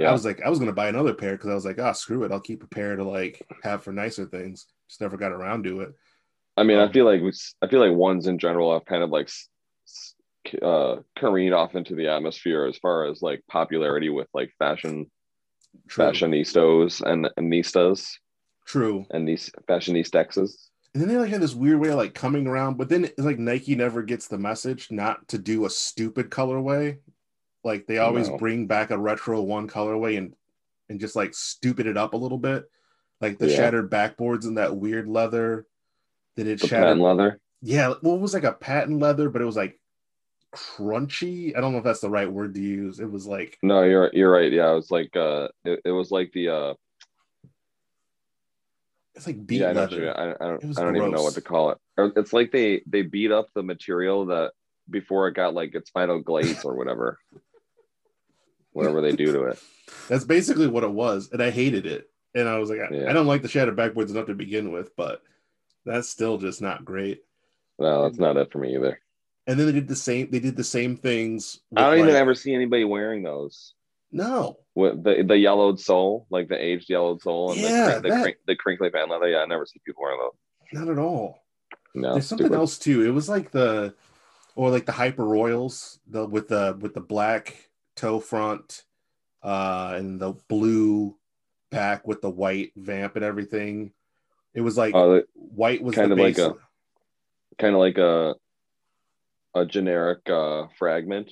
I 0.03 0.11
was 0.11 0.25
like, 0.25 0.41
I 0.41 0.49
was 0.49 0.59
gonna 0.59 0.73
buy 0.73 0.87
another 0.89 1.13
pair 1.13 1.33
because 1.33 1.49
I 1.49 1.55
was 1.55 1.65
like, 1.65 1.79
oh, 1.79 1.93
screw 1.93 2.23
it, 2.23 2.31
I'll 2.31 2.39
keep 2.39 2.63
a 2.63 2.67
pair 2.67 2.95
to 2.95 3.03
like 3.03 3.45
have 3.63 3.83
for 3.83 3.91
nicer 3.93 4.25
things. 4.25 4.67
Just 4.87 5.01
never 5.01 5.17
got 5.17 5.31
around 5.33 5.65
to 5.65 5.81
it. 5.81 5.93
I 6.57 6.63
mean, 6.63 6.77
Um, 6.77 6.89
I 6.89 6.91
feel 6.91 7.05
like 7.05 7.21
we, 7.21 7.31
I 7.61 7.67
feel 7.67 7.79
like 7.79 7.95
ones 7.97 8.27
in 8.27 8.37
general 8.39 8.73
have 8.73 8.85
kind 8.85 9.03
of 9.03 9.09
like 9.09 9.29
uh 10.61 10.97
careened 11.17 11.53
off 11.53 11.75
into 11.75 11.95
the 11.95 12.07
atmosphere 12.07 12.65
as 12.65 12.77
far 12.77 13.05
as 13.05 13.21
like 13.21 13.43
popularity 13.47 14.09
with 14.09 14.27
like 14.33 14.51
fashion 14.57 15.11
True, 15.89 16.05
fashionistas 16.05 17.01
and 17.01 17.29
and 17.37 17.51
nistas 17.51 18.17
true. 18.65 19.05
and 19.11 19.27
these 19.27 19.51
fashionistexes. 19.67 20.68
And 20.93 21.01
then 21.01 21.07
they 21.09 21.17
like 21.17 21.29
had 21.29 21.41
this 21.41 21.53
weird 21.53 21.79
way 21.79 21.89
of 21.89 21.95
like 21.95 22.13
coming 22.15 22.47
around, 22.47 22.77
but 22.77 22.89
then 22.89 23.05
it's 23.05 23.19
like 23.19 23.37
Nike 23.37 23.75
never 23.75 24.01
gets 24.01 24.27
the 24.27 24.37
message 24.39 24.89
not 24.91 25.27
to 25.27 25.37
do 25.37 25.65
a 25.65 25.69
stupid 25.69 26.29
colorway. 26.31 26.97
Like 27.63 27.85
they 27.85 27.99
always 27.99 28.29
No. 28.29 28.37
bring 28.37 28.65
back 28.67 28.89
a 28.89 28.97
retro 28.97 29.41
one 29.41 29.67
colorway 29.67 30.17
and 30.17 30.33
and 30.89 30.99
just 30.99 31.15
like 31.15 31.35
stupid 31.35 31.85
it 31.85 31.97
up 31.97 32.13
a 32.13 32.17
little 32.17 32.39
bit. 32.39 32.65
Like 33.21 33.37
the 33.37 33.47
Yeah. 33.47 33.55
shattered 33.57 33.91
backboards 33.91 34.45
and 34.45 34.57
that 34.57 34.75
weird 34.77 35.07
leather 35.07 35.67
that 36.35 36.47
it 36.47 36.59
The 36.61 36.67
shattered. 36.67 36.97
leather. 36.97 37.39
Yeah, 37.61 37.93
well, 38.01 38.15
it 38.15 38.21
was 38.21 38.33
like 38.33 38.45
a 38.45 38.53
patent 38.53 38.99
leather, 38.99 39.29
but 39.29 39.41
it 39.41 39.45
was 39.45 39.57
like 39.57 39.79
crunchy. 40.55 41.55
I 41.55 41.61
don't 41.61 41.73
know 41.73 41.77
if 41.79 41.83
that's 41.83 41.99
the 41.99 42.09
right 42.09 42.31
word 42.31 42.55
to 42.55 42.61
use. 42.61 42.99
It 42.99 43.11
was 43.11 43.27
like 43.27 43.57
No, 43.61 43.83
you're 43.83 44.09
you're 44.13 44.31
right. 44.31 44.51
Yeah, 44.51 44.71
it 44.71 44.75
was 44.75 44.89
like 44.89 45.15
uh, 45.15 45.49
it, 45.65 45.81
it 45.85 45.91
was 45.91 46.09
like 46.11 46.31
the 46.31 46.49
uh, 46.49 46.73
it's 49.19 49.27
like 49.27 49.45
beat 49.45 49.59
yeah, 49.59 49.69
I, 49.69 49.73
know 49.73 49.81
what 49.81 49.91
you 49.91 49.97
leather. 49.97 50.17
I, 50.17 50.45
I 50.45 50.47
don't, 50.47 50.79
I 50.79 50.81
don't 50.81 50.95
even 50.95 51.11
know 51.11 51.23
what 51.23 51.33
to 51.33 51.41
call 51.41 51.71
it. 51.71 51.77
It's 52.15 52.31
like 52.31 52.53
they 52.53 52.81
they 52.87 53.01
beat 53.01 53.33
up 53.33 53.49
the 53.53 53.61
material 53.61 54.27
that 54.27 54.53
before 54.89 55.27
it 55.27 55.33
got 55.33 55.53
like 55.53 55.75
its 55.75 55.89
final 55.89 56.21
glaze 56.21 56.63
or 56.63 56.73
whatever, 56.73 57.19
whatever 58.71 59.01
they 59.01 59.11
do 59.17 59.33
to 59.33 59.43
it. 59.43 59.59
That's 60.07 60.23
basically 60.23 60.67
what 60.67 60.85
it 60.85 60.91
was, 60.91 61.29
and 61.33 61.43
I 61.43 61.49
hated 61.49 61.85
it. 61.85 62.09
And 62.33 62.47
I 62.47 62.59
was 62.59 62.69
like, 62.69 62.79
I, 62.79 62.95
Yeah. 62.95 63.09
I 63.09 63.13
don't 63.13 63.27
like 63.27 63.41
the 63.41 63.49
shattered 63.49 63.75
backboards 63.75 64.11
enough 64.11 64.27
to 64.27 64.35
begin 64.35 64.71
with, 64.71 64.95
but 64.95 65.21
that's 65.85 66.07
still 66.07 66.37
just 66.37 66.61
not 66.61 66.85
great. 66.85 67.23
No, 67.77 68.03
that's 68.03 68.19
not 68.19 68.37
it 68.37 68.51
for 68.53 68.59
me 68.59 68.75
either. 68.75 69.01
And 69.47 69.59
then 69.59 69.65
they 69.65 69.73
did 69.73 69.87
the 69.89 69.95
same. 69.97 70.29
They 70.31 70.39
did 70.39 70.55
the 70.55 70.63
same 70.63 70.95
things. 70.95 71.59
I 71.75 71.81
don't 71.81 71.91
with, 71.91 72.09
even 72.09 72.15
ever 72.15 72.35
see 72.35 72.53
anybody 72.53 72.85
wearing 72.85 73.23
those. 73.23 73.73
No, 74.11 74.57
With 74.75 75.03
the 75.03 75.23
the 75.23 75.37
yellowed 75.37 75.79
sole, 75.79 76.25
like 76.29 76.47
the 76.49 76.57
aged 76.57 76.89
yellowed 76.89 77.21
sole, 77.21 77.51
and 77.51 77.61
Yeah, 77.61 77.95
the, 77.95 78.01
the, 78.01 78.09
that- 78.09 78.35
the 78.47 78.55
crinkly 78.55 78.89
patent 78.89 79.11
leather. 79.11 79.29
Yeah, 79.29 79.39
I 79.39 79.45
never 79.45 79.65
see 79.65 79.79
people 79.85 80.01
wearing 80.03 80.19
those. 80.19 80.33
not 80.73 80.89
at 80.89 80.97
all. 80.97 81.43
No, 81.95 82.13
There's 82.13 82.27
something 82.27 82.47
stupid. 82.47 82.57
else 82.59 82.77
too. 82.79 83.05
It 83.05 83.09
was 83.11 83.27
like 83.29 83.51
the, 83.51 83.93
or 84.55 84.69
like 84.71 84.85
the 84.85 84.91
Hyper 84.91 85.25
Royals, 85.25 85.99
the 86.07 86.25
with 86.25 86.47
the 86.47 86.77
with 86.79 86.93
the 86.93 87.01
black 87.01 87.69
toe 87.95 88.19
front, 88.19 88.83
uh, 89.43 89.93
and 89.97 90.19
the 90.19 90.33
blue 90.47 91.17
back 91.71 92.07
with 92.07 92.21
the 92.21 92.29
white 92.29 92.71
vamp 92.75 93.15
and 93.15 93.23
everything. 93.25 93.91
It 94.55 94.61
was 94.61 94.77
like 94.77 94.95
Oh, 94.95 95.21
white 95.35 95.81
was 95.83 95.95
kind 95.95 96.11
of 96.11 96.17
like 96.17 96.37
a- 96.39 96.55
kind 97.59 97.75
of 97.75 97.79
like 97.79 97.97
a 97.99 98.35
a 99.55 99.65
generic 99.65 100.27
uh 100.29 100.65
fragment. 100.77 101.31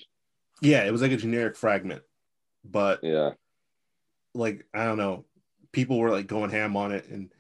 yeah, 0.62 0.84
it 0.86 0.92
was 0.92 1.02
like 1.02 1.12
a 1.12 1.18
generic 1.18 1.56
fragment, 1.56 2.02
but 2.72 3.04
Yeah, 3.04 3.32
like 4.34 4.66
I 4.74 4.86
don't 4.86 4.98
know, 4.98 5.26
people 5.72 6.00
were 6.00 6.12
like 6.12 6.28
going 6.28 6.50
ham 6.50 6.76
on 6.78 6.92
it, 6.92 7.08
and 7.10 7.32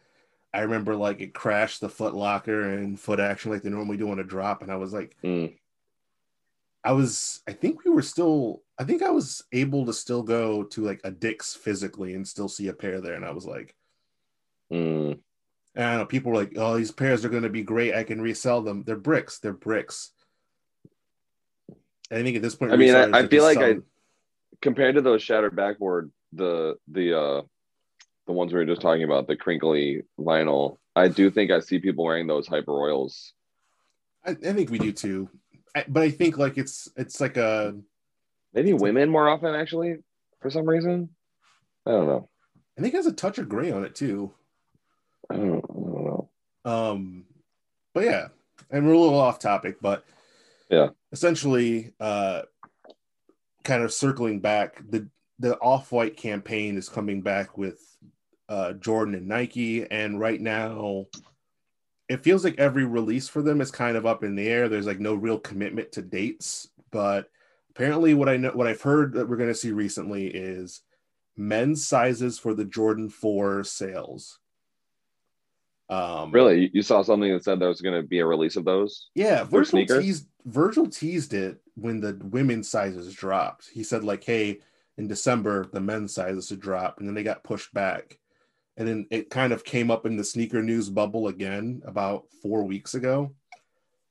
I 0.53 0.61
remember 0.61 0.95
like 0.95 1.19
it 1.21 1.33
crashed 1.33 1.81
the 1.81 1.89
Foot 1.89 2.15
Locker 2.15 2.73
and 2.73 2.99
Foot 2.99 3.19
Action 3.19 3.51
like 3.51 3.61
they 3.61 3.69
normally 3.69 3.97
do 3.97 4.09
on 4.11 4.19
a 4.19 4.23
drop, 4.23 4.61
and 4.61 4.71
I 4.71 4.75
was 4.77 4.93
like, 4.93 5.15
Mm. 5.23 5.57
I 6.83 6.93
was, 6.93 7.41
I 7.47 7.51
think 7.51 7.83
we 7.83 7.91
were 7.91 8.01
still, 8.01 8.61
I 8.79 8.85
think 8.85 9.01
I 9.03 9.09
was 9.09 9.43
able 9.51 9.85
to 9.87 9.93
still 9.93 10.23
go 10.23 10.63
to 10.63 10.81
like 10.81 11.01
a 11.03 11.11
Dick's 11.11 11.53
physically 11.53 12.13
and 12.13 12.25
still 12.25 12.47
see 12.47 12.69
a 12.69 12.73
pair 12.73 13.01
there, 13.01 13.15
and 13.15 13.25
I 13.25 13.31
was 13.31 13.45
like, 13.45 13.75
Mm. 14.71 15.19
I 15.75 15.81
don't 15.81 15.97
know, 15.99 16.05
people 16.05 16.31
were 16.31 16.37
like, 16.37 16.53
oh, 16.55 16.75
these 16.77 16.91
pairs 16.91 17.23
are 17.23 17.29
going 17.29 17.43
to 17.43 17.49
be 17.49 17.61
great, 17.61 17.93
I 17.93 18.03
can 18.03 18.19
resell 18.21 18.61
them. 18.61 18.83
They're 18.83 18.95
bricks, 18.95 19.37
they're 19.39 19.53
bricks. 19.53 20.11
I 22.09 22.23
think 22.23 22.35
at 22.37 22.41
this 22.41 22.55
point, 22.55 22.71
I 22.71 22.77
mean, 22.77 22.95
I- 22.95 23.19
I 23.19 23.27
feel 23.27 23.43
like 23.43 23.57
I- 23.59 23.77
compared 24.61 24.95
to 24.95 25.01
those 25.01 25.21
shattered 25.21 25.55
backboard, 25.55 26.11
the 26.33 26.75
the 26.87 27.17
uh 27.17 27.41
the 28.25 28.33
ones 28.33 28.51
we 28.51 28.59
were 28.59 28.65
just 28.65 28.81
talking 28.81 29.03
about, 29.03 29.27
the 29.27 29.37
crinkly 29.37 30.03
vinyl, 30.19 30.77
I 30.95 31.07
do 31.07 31.31
think 31.31 31.49
I 31.49 31.61
see 31.61 31.79
people 31.79 32.03
wearing 32.03 32.27
those 32.27 32.47
hyper 32.47 32.73
royals. 32.73 33.33
I, 34.25 34.31
I 34.31 34.53
think 34.53 34.69
we 34.69 34.79
do 34.79 34.91
too, 34.91 35.29
I, 35.75 35.85
but 35.87 36.03
I 36.03 36.09
think 36.09 36.37
like 36.37 36.57
it's 36.57 36.89
it's 36.97 37.21
like 37.21 37.37
a 37.37 37.75
Maybe 38.53 38.73
women 38.73 39.09
more 39.09 39.29
often, 39.29 39.53
actually, 39.53 39.97
for 40.41 40.49
some 40.49 40.67
reason. 40.67 41.09
I 41.85 41.91
don't 41.91 42.07
know. 42.07 42.29
I 42.77 42.81
think 42.81 42.93
it 42.93 42.97
has 42.97 43.05
a 43.05 43.13
touch 43.13 43.37
of 43.37 43.49
gray 43.49 43.71
on 43.71 43.83
it 43.83 43.93
too. 43.93 44.33
I 45.29 45.35
don't, 45.35 45.63
I 45.63 45.73
don't 45.73 46.05
know. 46.05 46.29
Um, 46.65 47.25
but 47.93 48.05
yeah, 48.05 48.27
and 48.71 48.87
we're 48.87 48.93
a 48.93 48.99
little 48.99 49.19
off 49.19 49.37
topic, 49.37 49.77
but 49.79 50.05
Yeah. 50.69 50.89
essentially, 51.11 51.93
uh, 51.99 52.43
kind 53.67 53.83
of 53.83 53.93
circling 53.93 54.39
back, 54.39 54.81
the 54.89 55.07
the 55.39 55.55
off 55.59 55.91
white 55.91 56.17
campaign 56.17 56.77
is 56.77 56.89
coming 56.89 57.21
back 57.21 57.57
with 57.57 57.79
uh, 58.49 58.73
Jordan 58.73 59.13
and 59.13 59.27
Nike, 59.27 59.85
and 59.91 60.19
right 60.19 60.41
now, 60.41 61.05
it 62.09 62.23
feels 62.23 62.43
like 62.43 62.57
every 62.57 62.85
release 62.85 63.27
for 63.27 63.43
them 63.43 63.61
is 63.61 63.69
kind 63.69 63.97
of 63.97 64.05
up 64.05 64.23
in 64.23 64.35
the 64.35 64.47
air. 64.47 64.67
There's 64.67 64.87
like 64.87 64.99
no 64.99 65.13
real 65.13 65.37
commitment 65.37 65.91
to 65.91 66.01
dates, 66.01 66.69
but 66.91 67.29
apparently 67.69 68.13
what 68.15 68.29
I 68.29 68.37
know 68.37 68.51
what 68.51 68.67
I've 68.67 68.81
heard 68.81 69.13
that 69.13 69.29
we're 69.29 69.37
going 69.37 69.49
to 69.49 69.55
see 69.55 69.71
recently 69.71 70.27
is 70.27 70.81
men's 71.35 71.85
sizes 71.85 72.39
for 72.39 72.55
the 72.55 72.65
Jordan 72.65 73.09
4 73.09 73.63
sails. 73.63 74.39
Um, 75.89 76.31
really, 76.31 76.69
you, 76.73 76.81
saw 76.81 77.01
something 77.01 77.31
that 77.31 77.43
said 77.43 77.59
there 77.59 77.69
was 77.69 77.81
going 77.81 77.99
to 77.99 78.05
be 78.05 78.19
a 78.19 78.25
release 78.25 78.57
of 78.57 78.65
those? 78.65 79.09
Yeah, 79.15 79.45
Virgil 79.45 79.85
teased, 79.85 80.27
Virgil 80.45 80.87
teased 80.87 81.33
it 81.33 81.61
when 81.75 82.01
the 82.01 82.19
women's 82.23 82.69
sizes 82.69 83.13
dropped. 83.13 83.69
He 83.71 83.83
said 83.83 84.03
like, 84.03 84.23
"Hey, 84.23 84.59
in 84.97 85.07
December 85.07 85.69
the 85.71 85.79
men's 85.79 86.13
sizes 86.13 86.51
would 86.51 86.59
drop," 86.59 86.99
and 86.99 87.07
then 87.07 87.15
they 87.15 87.23
got 87.23 87.43
pushed 87.43 87.73
back, 87.73 88.19
and 88.75 88.85
then 88.85 89.07
it 89.11 89.29
kind 89.29 89.53
of 89.53 89.63
came 89.63 89.89
up 89.89 90.05
in 90.05 90.17
the 90.17 90.25
sneaker 90.25 90.61
news 90.61 90.89
bubble 90.89 91.29
again 91.29 91.81
about 91.85 92.25
four 92.41 92.63
weeks 92.63 92.93
ago. 92.93 93.33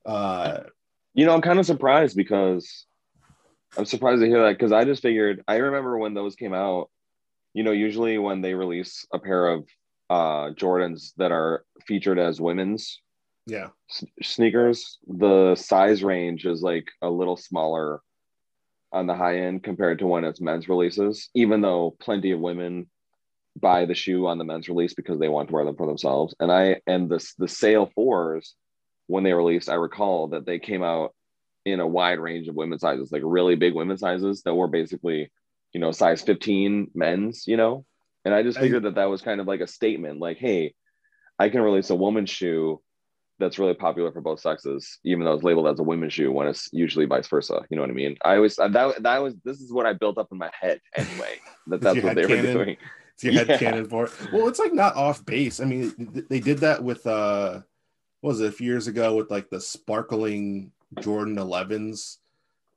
Uh, 0.06 0.60
you 1.12 1.26
know, 1.26 1.34
I'm 1.34 1.42
kind 1.42 1.58
of 1.58 1.66
surprised 1.66 2.16
because 2.16 2.86
I'm 3.76 3.84
surprised 3.84 4.22
to 4.22 4.28
hear 4.28 4.42
that 4.44 4.56
because 4.56 4.72
I 4.72 4.84
just 4.84 5.02
figured 5.02 5.44
I 5.46 5.56
remember 5.56 5.98
when 5.98 6.14
those 6.14 6.36
came 6.36 6.54
out. 6.54 6.88
You 7.52 7.64
know, 7.64 7.72
usually 7.72 8.16
when 8.16 8.40
they 8.40 8.54
release 8.54 9.06
a 9.12 9.18
pair 9.18 9.48
of 9.48 9.66
uh, 10.10 10.50
Jordans 10.50 11.12
that 11.16 11.32
are 11.32 11.64
featured 11.86 12.18
as 12.18 12.40
women's 12.40 13.00
yeah 13.46 13.68
s- 13.90 14.04
sneakers, 14.22 14.98
the 15.06 15.54
size 15.54 16.02
range 16.02 16.46
is 16.46 16.62
like 16.62 16.88
a 17.02 17.10
little 17.10 17.36
smaller 17.36 18.00
on 18.92 19.06
the 19.06 19.14
high 19.14 19.40
end 19.40 19.62
compared 19.62 19.98
to 19.98 20.06
when 20.06 20.24
it's 20.24 20.40
men's 20.40 20.68
releases, 20.68 21.28
even 21.34 21.60
though 21.60 21.96
plenty 22.00 22.30
of 22.30 22.40
women 22.40 22.88
buy 23.60 23.84
the 23.84 23.94
shoe 23.94 24.26
on 24.26 24.38
the 24.38 24.44
men's 24.44 24.68
release 24.68 24.94
because 24.94 25.18
they 25.18 25.28
want 25.28 25.48
to 25.48 25.54
wear 25.54 25.64
them 25.64 25.76
for 25.76 25.86
themselves. 25.86 26.34
And 26.40 26.52
I 26.52 26.80
and 26.86 27.08
the 27.08 27.24
the 27.38 27.48
sail 27.48 27.90
fours 27.94 28.54
when 29.06 29.24
they 29.24 29.32
released, 29.32 29.68
I 29.68 29.74
recall 29.74 30.28
that 30.28 30.46
they 30.46 30.58
came 30.58 30.82
out 30.82 31.14
in 31.64 31.80
a 31.80 31.86
wide 31.86 32.18
range 32.18 32.48
of 32.48 32.54
women's 32.54 32.80
sizes, 32.80 33.10
like 33.12 33.22
really 33.24 33.56
big 33.56 33.74
women's 33.74 34.00
sizes 34.00 34.42
that 34.42 34.54
were 34.54 34.68
basically, 34.68 35.30
you 35.72 35.80
know, 35.80 35.90
size 35.90 36.22
15 36.22 36.90
men's, 36.94 37.46
you 37.46 37.56
know, 37.56 37.84
and 38.26 38.34
I 38.34 38.42
just 38.42 38.58
figured 38.58 38.84
I, 38.84 38.88
that 38.88 38.96
that 38.96 39.08
was 39.08 39.22
kind 39.22 39.40
of 39.40 39.46
like 39.46 39.60
a 39.60 39.68
statement 39.68 40.18
like, 40.18 40.36
hey, 40.36 40.74
I 41.38 41.48
can 41.48 41.60
release 41.60 41.90
a 41.90 41.94
woman's 41.94 42.28
shoe 42.28 42.82
that's 43.38 43.56
really 43.56 43.74
popular 43.74 44.10
for 44.10 44.20
both 44.20 44.40
sexes, 44.40 44.98
even 45.04 45.24
though 45.24 45.34
it's 45.34 45.44
labeled 45.44 45.68
as 45.68 45.78
a 45.78 45.84
women's 45.84 46.12
shoe 46.12 46.32
when 46.32 46.48
it's 46.48 46.68
usually 46.72 47.06
vice 47.06 47.28
versa. 47.28 47.64
You 47.70 47.76
know 47.76 47.84
what 47.84 47.90
I 47.90 47.94
mean? 47.94 48.16
I 48.24 48.34
always 48.34 48.56
that 48.56 48.72
that 49.00 49.22
was 49.22 49.36
this 49.44 49.60
is 49.60 49.72
what 49.72 49.86
I 49.86 49.92
built 49.92 50.18
up 50.18 50.26
in 50.32 50.38
my 50.38 50.50
head 50.60 50.80
anyway. 50.96 51.40
That 51.68 51.80
that's 51.80 52.00
what 52.00 52.14
they 52.14 52.26
canon, 52.26 52.46
were 52.46 52.64
doing. 52.64 52.76
It's 53.14 53.24
your 53.24 53.32
head 53.32 53.48
yeah. 53.48 53.58
canon 53.58 53.88
for 53.88 54.06
it. 54.06 54.12
Well, 54.32 54.46
it's 54.46 54.60
like 54.60 54.72
not 54.72 54.94
off 54.94 55.24
base. 55.24 55.58
I 55.58 55.64
mean, 55.64 56.24
they 56.28 56.38
did 56.38 56.58
that 56.58 56.82
with 56.82 57.04
uh, 57.06 57.60
was 58.22 58.40
it 58.40 58.48
a 58.48 58.52
few 58.52 58.68
years 58.68 58.86
ago 58.86 59.16
with 59.16 59.32
like 59.32 59.50
the 59.50 59.60
sparkling 59.60 60.70
Jordan 61.00 61.36
11s. 61.36 62.18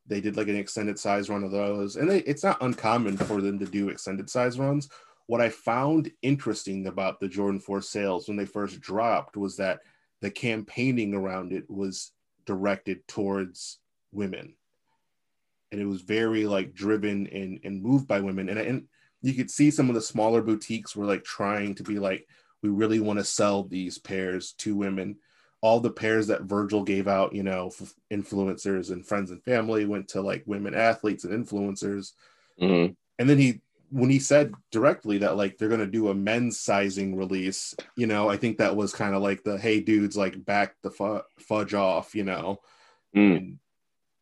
They 0.08 0.22
did 0.22 0.38
like 0.38 0.48
an 0.48 0.56
extended 0.56 0.98
size 0.98 1.30
run 1.30 1.44
of 1.44 1.52
those, 1.52 1.98
and 1.98 2.10
they, 2.10 2.20
it's 2.22 2.44
not 2.44 2.58
uncommon 2.62 3.16
for 3.18 3.42
them 3.42 3.60
to 3.60 3.66
do 3.66 3.90
extended 3.90 4.28
size 4.28 4.58
runs 4.58 4.90
what 5.30 5.42
I 5.42 5.50
found 5.50 6.10
interesting 6.24 6.88
about 6.88 7.20
the 7.20 7.28
Jordan 7.28 7.60
4 7.60 7.84
sails 7.84 8.28
when 8.28 8.36
they 8.36 8.48
first 8.48 8.82
dropped 8.82 9.38
was 9.38 9.58
that 9.58 9.82
the 10.22 10.32
campaigning 10.32 11.14
around 11.14 11.54
it 11.54 11.70
was 11.70 12.14
directed 12.48 13.08
towards 13.08 13.78
women. 14.12 14.56
And 15.72 15.80
it 15.80 15.86
was 15.86 16.02
very 16.02 16.48
like 16.48 16.74
driven 16.74 17.28
and, 17.28 17.60
and 17.64 17.80
moved 17.80 18.08
by 18.08 18.22
women. 18.22 18.50
And, 18.50 18.58
and 18.58 18.88
you 19.22 19.36
could 19.36 19.52
see 19.52 19.70
some 19.70 19.88
of 19.88 19.94
the 19.94 20.02
smaller 20.02 20.42
boutiques 20.42 20.96
were 20.96 21.06
like 21.06 21.24
trying 21.24 21.76
to 21.76 21.84
be 21.84 22.00
like, 22.00 22.28
we 22.64 22.70
really 22.70 23.00
want 23.00 23.20
to 23.20 23.24
sell 23.24 23.62
these 23.62 24.00
pairs 24.00 24.54
to 24.54 24.76
women. 24.76 25.18
All 25.62 25.80
the 25.80 25.92
pairs 25.92 26.26
that 26.26 26.42
Virgil 26.42 26.84
gave 26.84 27.08
out, 27.08 27.36
you 27.36 27.44
know, 27.44 27.70
influencers 28.12 28.90
and 28.90 29.06
friends 29.06 29.30
and 29.30 29.44
family 29.44 29.86
went 29.86 30.08
to 30.08 30.22
like 30.22 30.42
women 30.48 30.74
athletes 30.74 31.24
and 31.24 31.46
influencers. 31.46 32.14
Mm-hmm. 32.60 32.94
And 33.20 33.30
then 33.30 33.38
he 33.38 33.62
when 33.92 34.10
he 34.10 34.20
said 34.20 34.54
directly 34.72 35.20
that 35.20 35.38
like 35.38 35.58
they're 35.58 35.70
gonna 35.70 35.86
do 35.86 36.10
a 36.10 36.14
men's 36.14 36.60
sizing 36.60 37.16
release, 37.16 37.76
you 37.96 38.08
know, 38.08 38.30
I 38.30 38.38
think 38.38 38.58
that 38.58 38.76
was 38.76 38.94
kind 38.94 39.16
of 39.16 39.22
like 39.22 39.44
the 39.44 39.58
hey 39.58 39.80
dudes 39.80 40.18
like 40.18 40.44
back 40.46 40.76
the 40.82 41.24
fudge 41.38 41.74
off, 41.74 42.16
you 42.16 42.24
know, 42.24 42.62
mm. 43.16 43.38
and 43.38 43.60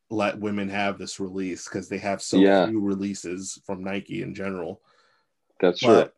let 0.10 0.40
women 0.40 0.70
have 0.70 0.98
this 0.98 1.20
release 1.20 1.66
because 1.66 1.90
they 1.90 1.98
have 1.98 2.22
so 2.22 2.38
yeah. 2.38 2.68
few 2.68 2.80
releases 2.80 3.60
from 3.66 3.84
Nike 3.84 4.22
in 4.22 4.34
general. 4.34 4.82
That's 5.60 5.82
but 5.82 6.14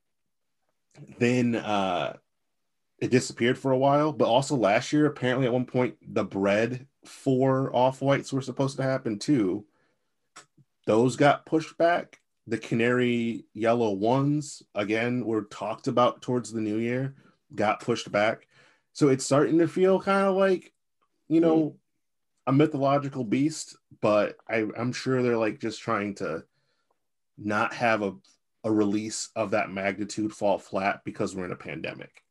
true. 0.96 1.06
Then 1.18 1.56
uh 1.56 2.18
it 3.00 3.12
disappeared 3.12 3.58
for 3.58 3.72
a 3.72 3.78
while, 3.78 4.12
but 4.12 4.28
also 4.28 4.56
last 4.58 4.92
year, 4.92 5.06
apparently 5.06 5.48
at 5.48 5.54
one 5.54 5.66
point, 5.66 5.96
the 6.06 6.26
bred 6.26 6.86
for 7.06 7.74
off 7.74 8.02
whites 8.02 8.34
were 8.34 8.42
supposed 8.42 8.76
to 8.78 8.84
happen 8.84 9.18
too. 9.18 9.66
Those 10.86 11.16
got 11.16 11.46
pushed 11.46 11.78
back 11.78 12.20
the 12.50 12.58
canary 12.58 13.46
yellow 13.54 13.92
ones 13.92 14.64
again 14.74 15.24
were 15.24 15.44
talked 15.44 15.88
about 15.88 16.22
towards 16.24 16.52
the 16.52 16.60
new 16.60 16.78
year 16.78 17.14
got 17.54 17.80
pushed 17.80 18.12
back 18.12 18.48
so 18.92 19.10
it's 19.10 19.24
starting 19.24 19.60
to 19.60 19.68
feel 19.68 20.02
kind 20.02 20.26
of 20.26 20.36
like 20.36 20.74
you 21.28 21.40
know 21.40 21.58
mm. 21.58 21.76
a 22.48 22.52
mythological 22.52 23.24
beast 23.24 23.78
but 24.02 24.36
I, 24.50 24.66
i'm 24.78 24.92
sure 24.92 25.22
they're 25.22 25.38
like 25.38 25.60
just 25.60 25.80
trying 25.80 26.16
to 26.16 26.44
not 27.38 27.72
have 27.74 28.02
a, 28.02 28.16
a 28.64 28.72
release 28.72 29.30
of 29.36 29.52
that 29.52 29.72
magnitude 29.72 30.34
fall 30.34 30.58
flat 30.58 31.02
because 31.06 31.36
we're 31.36 31.46
in 31.46 31.52
a 31.52 31.56
pandemic 31.56 32.24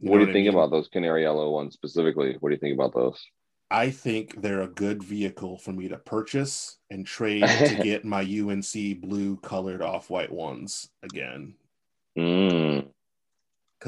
you 0.00 0.10
what 0.10 0.18
do 0.18 0.26
you 0.26 0.32
think 0.32 0.48
I 0.48 0.50
mean? 0.50 0.58
about 0.58 0.70
those 0.70 0.88
canary 0.88 1.22
yellow 1.22 1.50
ones 1.50 1.72
specifically 1.72 2.36
what 2.40 2.50
do 2.50 2.54
you 2.54 2.60
think 2.60 2.74
about 2.74 2.94
those 2.94 3.24
I 3.72 3.90
think 3.90 4.42
they're 4.42 4.62
a 4.62 4.68
good 4.68 5.02
vehicle 5.02 5.56
for 5.56 5.72
me 5.72 5.88
to 5.88 5.96
purchase 5.96 6.76
and 6.90 7.06
trade 7.06 7.46
to 7.66 7.80
get 7.82 8.04
my 8.04 8.20
UNC 8.20 9.00
blue 9.00 9.36
colored 9.38 9.82
off 9.82 10.10
white 10.10 10.30
ones 10.30 10.90
again. 11.02 11.54
Because 12.14 12.84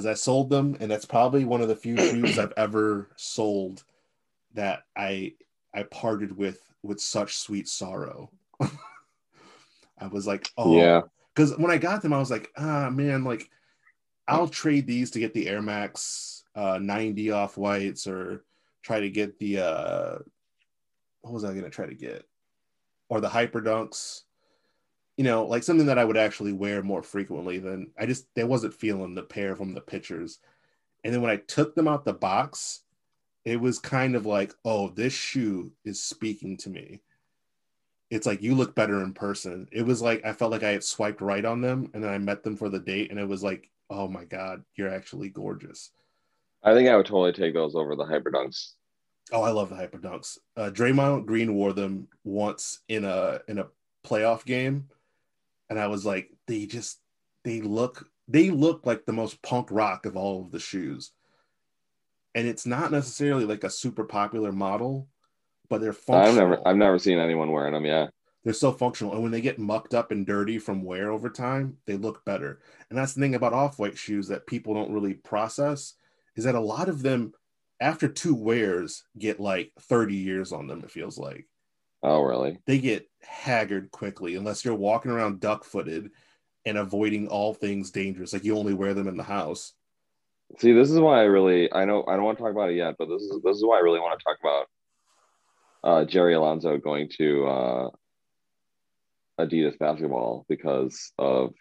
mm. 0.05 0.11
I 0.11 0.15
sold 0.15 0.49
them, 0.49 0.77
and 0.81 0.91
that's 0.91 1.05
probably 1.05 1.45
one 1.45 1.61
of 1.61 1.69
the 1.69 1.77
few 1.77 1.99
shoes 1.99 2.39
I've 2.39 2.55
ever 2.57 3.11
sold 3.17 3.85
that 4.55 4.85
I 4.97 5.35
I 5.75 5.83
parted 5.83 6.37
with 6.37 6.61
with 6.83 7.01
such 7.01 7.37
sweet 7.37 7.69
sorrow. 7.69 8.31
I 8.61 10.07
was 10.11 10.27
like, 10.27 10.51
oh, 10.57 10.77
yeah. 10.77 11.03
Because 11.35 11.57
when 11.59 11.71
I 11.71 11.79
got 11.79 12.01
them, 12.01 12.13
I 12.13 12.19
was 12.19 12.31
like, 12.31 12.51
ah, 12.57 12.89
man, 12.91 13.25
like 13.25 13.51
I'll 14.27 14.49
trade 14.49 14.87
these 14.87 15.11
to 15.13 15.21
get 15.21 15.35
the 15.35 15.49
Air 15.49 15.61
Max 15.61 16.45
uh, 16.55 16.79
90 16.81 17.33
off 17.33 17.59
whites 17.59 18.07
or 18.07 18.45
try 18.85 19.01
to 19.01 19.11
get 19.11 19.39
the 19.39 19.59
uh 19.59 20.19
what 21.23 21.33
was 21.33 21.45
I 21.45 21.55
gonna 21.55 21.71
try 21.71 21.87
to 21.87 21.95
get? 21.95 22.25
Or 23.09 23.21
the 23.21 23.29
hyper 23.29 23.61
dunks. 23.61 24.23
You 25.17 25.25
know, 25.25 25.47
like 25.47 25.63
something 25.63 25.87
that 25.87 25.99
I 25.99 26.05
would 26.05 26.17
actually 26.17 26.53
wear 26.53 26.83
more 26.83 27.03
frequently 27.03 27.59
than 27.59 27.91
I 27.99 28.07
just 28.07 28.27
they 28.35 28.45
wasn't 28.45 28.75
feeling 28.75 29.15
the 29.15 29.23
pair 29.23 29.57
from 29.57 29.75
the 29.75 29.81
pictures. 29.81 30.39
And 31.03 31.13
then 31.13 31.23
when 31.23 31.31
I 31.31 31.37
took 31.37 31.75
them 31.75 31.89
out 31.89 32.05
the 32.05 32.13
box, 32.13 32.83
it 33.45 33.61
was 33.61 33.79
kind 33.79 34.17
of 34.17 34.27
like, 34.27 34.55
oh, 34.65 34.89
this 34.89 35.13
shoe 35.13 35.73
is 35.85 36.03
speaking 36.03 36.57
to 36.59 36.71
me. 36.71 37.01
It's 38.11 38.27
like 38.27 38.43
you 38.43 38.55
look 38.55 38.75
better 38.75 39.03
in 39.03 39.13
person. 39.13 39.69
It 39.73 39.83
was 39.87 40.03
like 40.03 40.25
I 40.25 40.33
felt 40.33 40.53
like 40.53 40.63
I 40.63 40.71
had 40.71 40.85
swiped 40.85 41.21
right 41.21 41.45
on 41.45 41.61
them 41.61 41.91
and 41.95 42.03
then 42.03 42.11
I 42.13 42.19
met 42.19 42.43
them 42.43 42.57
for 42.57 42.69
the 42.69 42.81
date 42.81 43.11
and 43.11 43.19
it 43.19 43.29
was 43.29 43.43
like, 43.43 43.71
oh 43.89 44.09
my 44.09 44.25
God, 44.25 44.65
you're 44.75 44.93
actually 44.93 45.31
gorgeous. 45.31 45.91
I 46.65 46.73
think 46.73 46.89
I 46.89 46.97
would 46.97 47.07
totally 47.07 47.33
take 47.33 47.55
those 47.55 47.75
over 47.75 47.95
the 47.95 48.05
hyperdunks. 48.05 48.73
Oh, 49.33 49.43
I 49.43 49.51
love 49.51 49.69
the 49.69 49.77
hyperdunks. 49.77 50.39
Uh, 50.57 50.71
Draymond 50.71 51.27
Green 51.27 51.55
wore 51.55 51.73
them 51.73 52.09
once 52.25 52.81
in 52.89 53.05
a 53.05 53.41
in 53.49 53.59
a 53.59 53.67
playoff 54.05 54.45
game, 54.45 54.89
and 55.69 55.79
I 55.79 55.87
was 55.89 56.07
like, 56.07 56.31
they 56.47 56.67
just 56.67 57.01
they 57.45 57.61
look 57.61 58.09
they 58.29 58.51
look 58.51 58.87
like 58.87 59.05
the 59.05 59.13
most 59.13 59.43
punk 59.43 59.69
rock 59.71 60.07
of 60.07 60.17
all 60.17 60.43
of 60.43 60.51
the 60.51 60.59
shoes. 60.59 61.13
And 62.35 62.49
it's 62.49 62.67
not 62.67 62.91
necessarily 62.91 63.45
like 63.45 63.63
a 63.63 63.71
super 63.71 64.05
popular 64.05 64.51
model, 64.51 65.09
but 65.69 65.81
they're 65.81 65.93
functional. 65.93 66.29
I've 66.29 66.37
never 66.37 66.69
I've 66.69 66.77
never 66.77 66.99
seen 66.99 67.19
anyone 67.19 67.53
wearing 67.53 67.75
them. 67.75 67.85
Yeah, 67.85 68.09
they're 68.43 68.55
so 68.55 68.73
functional, 68.73 69.13
and 69.13 69.23
when 69.23 69.33
they 69.33 69.41
get 69.41 69.59
mucked 69.59 69.95
up 69.95 70.11
and 70.11 70.27
dirty 70.27 70.59
from 70.59 70.83
wear 70.83 71.11
over 71.11 71.31
time, 71.31 71.77
they 71.87 71.97
look 71.97 72.25
better. 72.25 72.61
And 72.89 72.99
that's 72.99 73.15
the 73.15 73.21
thing 73.21 73.35
about 73.35 73.53
off 73.53 73.79
white 73.79 73.99
shoes 73.99 74.29
that 74.29 74.47
people 74.47 74.75
don't 74.75 74.93
really 74.93 75.15
process 75.15 75.95
is 76.37 76.45
that 76.45 76.55
a 76.55 76.61
lot 76.61 76.89
of 76.89 77.03
them 77.03 77.33
after 77.81 78.09
two 78.09 78.35
wears 78.35 79.05
get 79.19 79.41
like 79.41 79.73
30 79.81 80.15
years 80.15 80.53
on 80.53 80.67
them 80.67 80.81
it 80.85 80.91
feels 80.91 81.19
like. 81.19 81.47
Oh 82.03 82.21
really? 82.23 82.59
They 82.67 82.79
get 82.79 83.09
haggard 83.23 83.91
quickly 83.91 84.37
unless 84.37 84.65
you're 84.65 84.75
walking 84.75 85.11
around 85.11 85.41
duck 85.41 85.65
footed 85.65 86.11
and 86.67 86.79
avoiding 86.79 87.29
all 87.29 87.55
things 87.55 87.91
dangerous 87.91 88.33
like 88.33 88.45
you 88.45 88.57
only 88.57 88.75
wear 88.75 88.95
them 88.95 89.09
in 89.09 89.17
the 89.17 89.23
house. 89.23 89.73
See 90.59 90.73
this 90.73 90.91
is 90.91 91.01
why 91.01 91.21
i 91.21 91.25
really 91.25 91.73
i 91.73 91.85
know 91.85 92.05
i 92.07 92.15
don't 92.15 92.25
want 92.25 92.39
to 92.39 92.45
talk 92.45 92.53
about 92.53 92.71
it 92.71 92.77
yet 92.77 92.95
but 92.99 93.09
this 93.09 93.23
is 93.23 93.41
this 93.43 93.57
is 93.57 93.65
why 93.65 93.79
i 93.79 93.81
really 93.81 93.99
want 93.99 94.19
to 94.19 94.25
talk 94.25 94.37
about 94.41 94.67
uh, 95.83 96.05
jerry 96.05 96.37
lorenzo 96.37 96.77
going 96.79 97.09
to 97.09 97.47
uh, 97.47 97.89
adidas 99.41 99.79
basketball 99.79 100.45
because 100.49 101.13
of 101.19 101.55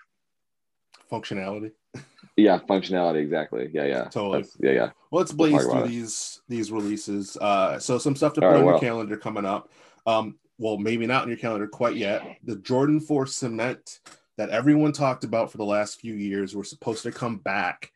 functionality 1.12 1.72
yeah, 2.36 2.60
functionality 2.68 3.22
exactly. 3.22 3.70
Yeah, 3.72 3.86
yeah. 3.86 4.04
Totally. 4.06 4.42
That's, 4.42 4.58
yeah, 4.60 4.72
yeah. 4.72 4.90
Well, 5.12 5.20
let's 5.20 5.32
blaze 5.32 5.63
through 5.63 5.88
these 5.88 6.42
these 6.48 6.72
releases. 6.72 7.38
Uh, 7.38 7.80
so 7.80 7.98
some 7.98 8.16
stuff 8.16 8.34
to 8.34 8.42
put 8.42 8.48
right, 8.48 8.58
on 8.58 8.66
well. 8.66 8.75
your 8.75 8.82
calendar 8.82 9.18
coming 9.18 9.46
up. 9.46 9.70
Um, 10.06 10.36
well, 10.58 10.78
maybe 10.78 11.06
not 11.06 11.24
on 11.24 11.28
your 11.28 11.38
calendar 11.38 11.68
quite 11.68 11.96
yet. 11.96 12.38
The 12.44 12.56
Jordan 12.58 13.00
4 13.00 13.25
cement 13.25 14.00
that 14.38 14.50
everyone 14.50 14.92
talked 14.92 15.24
about 15.24 15.52
for 15.52 15.58
the 15.58 15.66
last 15.66 16.00
few 16.00 16.13
years 16.13 16.56
were 16.56 16.63
supposed 16.63 17.04
to 17.04 17.12
come 17.12 17.38
back. 17.38 17.92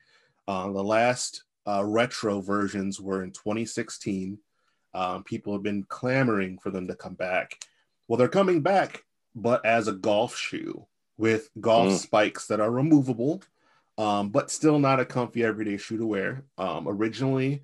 Uh, 0.48 0.72
the 0.72 0.84
last 0.84 1.44
uh, 1.68 1.84
retro 1.84 2.42
versions 2.42 3.00
were 3.02 3.24
in 3.24 3.32
2016. 3.32 4.38
Um, 4.94 5.24
people 5.24 5.54
have 5.54 5.64
been 5.64 5.84
clamoring 5.84 6.58
for 6.60 6.72
them 6.72 6.88
to 6.88 6.96
come 6.96 7.16
back. 7.16 7.60
Well, 8.08 8.18
they're 8.18 8.28
coming 8.28 8.62
back, 8.62 9.04
but 9.36 9.66
as 9.66 9.88
a 9.88 9.94
golf 9.94 10.36
shoe 10.36 10.88
with 11.18 11.50
golf 11.60 11.90
mm. 11.90 11.98
spikes 11.98 12.48
that 12.48 12.60
are 12.60 12.72
removable, 12.72 13.42
um, 13.98 14.30
but 14.30 14.52
still 14.52 14.80
not 14.80 15.00
a 15.00 15.06
comfy 15.06 15.44
everyday 15.44 15.78
shoe 15.78 15.98
to 15.98 16.06
wear. 16.06 16.44
Um, 16.58 16.88
originally 16.88 17.64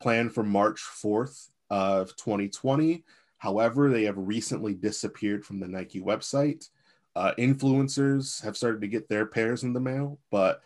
planned 0.00 0.32
for 0.32 0.42
March 0.42 0.80
4th 0.80 1.48
of 1.70 2.16
2020. 2.16 3.04
However, 3.38 3.90
they 3.90 4.04
have 4.04 4.16
recently 4.16 4.74
disappeared 4.74 5.44
from 5.44 5.60
the 5.60 5.68
Nike 5.68 6.00
website. 6.00 6.68
Uh, 7.14 7.32
influencers 7.38 8.42
have 8.42 8.56
started 8.56 8.80
to 8.80 8.88
get 8.88 9.08
their 9.08 9.26
pairs 9.26 9.62
in 9.62 9.72
the 9.72 9.80
mail, 9.80 10.18
but 10.30 10.62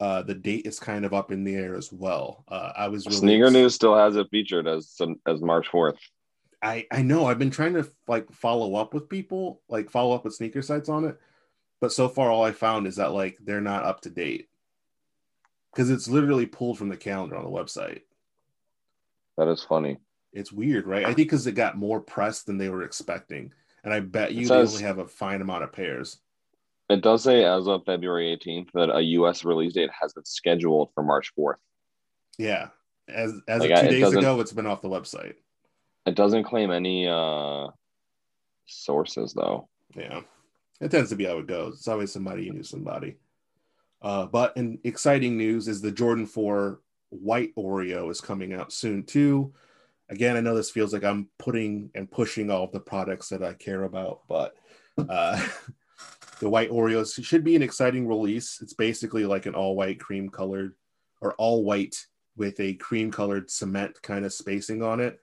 uh, 0.00 0.22
the 0.22 0.34
date 0.34 0.66
is 0.66 0.78
kind 0.78 1.04
of 1.04 1.14
up 1.14 1.30
in 1.30 1.44
the 1.44 1.54
air 1.54 1.76
as 1.76 1.92
well. 1.92 2.44
Uh, 2.48 2.72
I 2.76 2.88
was 2.88 3.06
really 3.06 3.18
Sneaker 3.18 3.50
News 3.50 3.74
still 3.74 3.96
has 3.96 4.16
it 4.16 4.28
featured 4.30 4.66
as 4.66 5.00
as 5.26 5.40
March 5.40 5.68
fourth. 5.68 5.96
I 6.62 6.86
I 6.90 7.02
know 7.02 7.26
I've 7.26 7.38
been 7.38 7.50
trying 7.50 7.74
to 7.74 7.88
like 8.08 8.30
follow 8.32 8.74
up 8.74 8.92
with 8.92 9.08
people, 9.08 9.62
like 9.68 9.90
follow 9.90 10.14
up 10.14 10.24
with 10.24 10.34
sneaker 10.34 10.62
sites 10.62 10.88
on 10.88 11.04
it, 11.04 11.18
but 11.80 11.92
so 11.92 12.08
far 12.08 12.30
all 12.30 12.44
I 12.44 12.52
found 12.52 12.86
is 12.86 12.96
that 12.96 13.12
like 13.12 13.38
they're 13.42 13.60
not 13.60 13.84
up 13.84 14.00
to 14.02 14.10
date 14.10 14.48
because 15.74 15.90
it's 15.90 16.08
literally 16.08 16.46
pulled 16.46 16.78
from 16.78 16.88
the 16.88 16.96
calendar 16.96 17.36
on 17.36 17.44
the 17.44 17.50
website. 17.50 18.02
That 19.36 19.48
is 19.48 19.62
funny. 19.62 19.98
It's 20.32 20.52
weird, 20.52 20.86
right? 20.86 21.04
I 21.04 21.14
think 21.14 21.28
because 21.28 21.46
it 21.46 21.52
got 21.52 21.76
more 21.76 22.00
press 22.00 22.42
than 22.42 22.58
they 22.58 22.68
were 22.68 22.82
expecting 22.82 23.52
and 23.84 23.92
I 23.92 24.00
bet 24.00 24.32
you 24.32 24.46
says, 24.46 24.72
they 24.72 24.76
only 24.78 24.86
have 24.86 24.98
a 24.98 25.06
fine 25.06 25.42
amount 25.42 25.62
of 25.62 25.72
pairs. 25.72 26.18
It 26.88 27.02
does 27.02 27.22
say 27.22 27.44
as 27.44 27.68
of 27.68 27.84
February 27.84 28.36
18th 28.36 28.68
that 28.74 28.94
a 28.94 29.00
U.S. 29.02 29.44
release 29.44 29.74
date 29.74 29.90
has 29.98 30.12
been 30.12 30.24
scheduled 30.24 30.90
for 30.94 31.02
March 31.02 31.32
4th. 31.38 31.56
Yeah, 32.38 32.68
as 33.08 33.34
as 33.46 33.60
like, 33.60 33.70
of 33.70 33.80
two 33.80 33.88
days 33.88 34.12
ago, 34.12 34.40
it's 34.40 34.52
been 34.52 34.66
off 34.66 34.82
the 34.82 34.88
website. 34.88 35.34
It 36.06 36.16
doesn't 36.16 36.44
claim 36.44 36.70
any 36.70 37.06
uh 37.06 37.68
sources 38.66 39.34
though. 39.34 39.68
Yeah, 39.94 40.22
it 40.80 40.90
tends 40.90 41.10
to 41.10 41.16
be 41.16 41.24
how 41.24 41.38
it 41.38 41.46
goes. 41.46 41.74
It's 41.74 41.88
always 41.88 42.12
somebody 42.12 42.44
you 42.44 42.52
knew 42.52 42.64
somebody. 42.64 43.16
Uh, 44.04 44.26
but 44.26 44.56
in 44.56 44.78
exciting 44.84 45.36
news 45.36 45.66
is 45.66 45.80
the 45.80 45.90
Jordan 45.90 46.26
4 46.26 46.78
white 47.08 47.52
Oreo 47.56 48.08
is 48.10 48.20
coming 48.20 48.52
out 48.52 48.72
soon 48.72 49.02
too 49.02 49.52
again, 50.08 50.36
I 50.36 50.40
know 50.40 50.54
this 50.54 50.70
feels 50.70 50.92
like 50.92 51.04
I'm 51.04 51.28
putting 51.38 51.90
and 51.94 52.10
pushing 52.10 52.50
all 52.50 52.66
the 52.66 52.80
products 52.80 53.28
that 53.30 53.42
I 53.42 53.54
care 53.54 53.84
about, 53.84 54.20
but 54.28 54.54
uh, 54.98 55.44
the 56.40 56.48
white 56.48 56.70
Oreos 56.70 57.22
should 57.24 57.44
be 57.44 57.56
an 57.56 57.62
exciting 57.62 58.06
release. 58.06 58.58
It's 58.60 58.74
basically 58.74 59.24
like 59.24 59.46
an 59.46 59.54
all 59.54 59.76
white 59.76 60.00
cream 60.00 60.28
colored 60.28 60.74
or 61.20 61.34
all 61.34 61.64
white 61.64 62.06
with 62.36 62.58
a 62.60 62.74
cream 62.74 63.10
colored 63.10 63.50
cement 63.50 64.00
kind 64.02 64.24
of 64.24 64.32
spacing 64.32 64.82
on 64.82 65.00
it. 65.00 65.20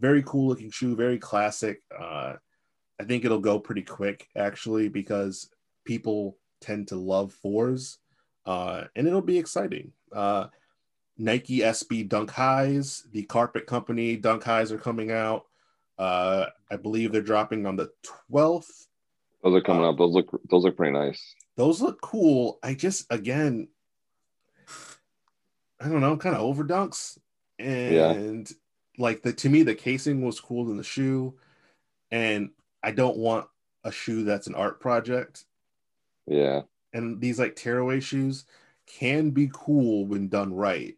Very 0.00 0.22
cool 0.24 0.48
looking 0.48 0.70
shoe, 0.70 0.94
very 0.94 1.18
classic. 1.18 1.82
Uh, 1.96 2.34
I 3.00 3.04
think 3.04 3.24
it'll 3.24 3.40
go 3.40 3.58
pretty 3.58 3.82
quick 3.82 4.28
actually 4.36 4.88
because 4.88 5.50
people 5.84 6.36
tend 6.60 6.88
to 6.88 6.96
love 6.96 7.32
fours 7.32 7.98
uh, 8.48 8.84
and 8.96 9.06
it'll 9.06 9.20
be 9.20 9.38
exciting. 9.38 9.92
Uh, 10.10 10.46
Nike 11.18 11.58
SB 11.58 12.08
Dunk 12.08 12.30
Highs, 12.30 13.06
the 13.12 13.24
carpet 13.24 13.66
company 13.66 14.16
Dunk 14.16 14.42
Highs 14.42 14.72
are 14.72 14.78
coming 14.78 15.10
out. 15.10 15.44
Uh, 15.98 16.46
I 16.70 16.76
believe 16.76 17.12
they're 17.12 17.20
dropping 17.20 17.66
on 17.66 17.76
the 17.76 17.90
12th. 18.32 18.86
Those 19.44 19.54
are 19.54 19.60
coming 19.60 19.84
uh, 19.84 19.90
up. 19.90 19.98
Those 19.98 20.14
look 20.14 20.40
those 20.48 20.64
look 20.64 20.78
pretty 20.78 20.94
nice. 20.94 21.34
Those 21.56 21.82
look 21.82 22.00
cool. 22.00 22.58
I 22.62 22.72
just 22.72 23.04
again 23.10 23.68
I 25.78 25.88
don't 25.88 26.00
know, 26.00 26.16
kind 26.16 26.34
of 26.34 26.40
over 26.40 26.64
dunks. 26.64 27.18
And 27.58 28.48
yeah. 28.48 28.56
like 28.96 29.22
the 29.22 29.34
to 29.34 29.50
me, 29.50 29.62
the 29.62 29.74
casing 29.74 30.24
was 30.24 30.40
cool 30.40 30.64
than 30.64 30.78
the 30.78 30.82
shoe. 30.82 31.34
And 32.10 32.50
I 32.82 32.92
don't 32.92 33.18
want 33.18 33.46
a 33.84 33.92
shoe 33.92 34.24
that's 34.24 34.46
an 34.46 34.54
art 34.54 34.80
project. 34.80 35.44
Yeah. 36.26 36.62
And 36.92 37.20
these 37.20 37.38
like 37.38 37.56
tearaway 37.56 38.00
shoes 38.00 38.44
can 38.86 39.30
be 39.30 39.50
cool 39.52 40.06
when 40.06 40.28
done 40.28 40.52
right. 40.52 40.96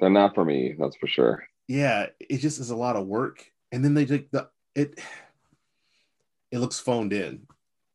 They're 0.00 0.10
not 0.10 0.34
for 0.34 0.44
me, 0.44 0.74
that's 0.78 0.96
for 0.96 1.06
sure. 1.06 1.44
Yeah, 1.68 2.06
it 2.18 2.38
just 2.38 2.60
is 2.60 2.70
a 2.70 2.76
lot 2.76 2.96
of 2.96 3.06
work. 3.06 3.44
And 3.70 3.84
then 3.84 3.94
they 3.94 4.04
take 4.04 4.30
the 4.30 4.48
it 4.74 4.98
it 6.50 6.58
looks 6.58 6.78
phoned 6.78 7.12
in 7.12 7.46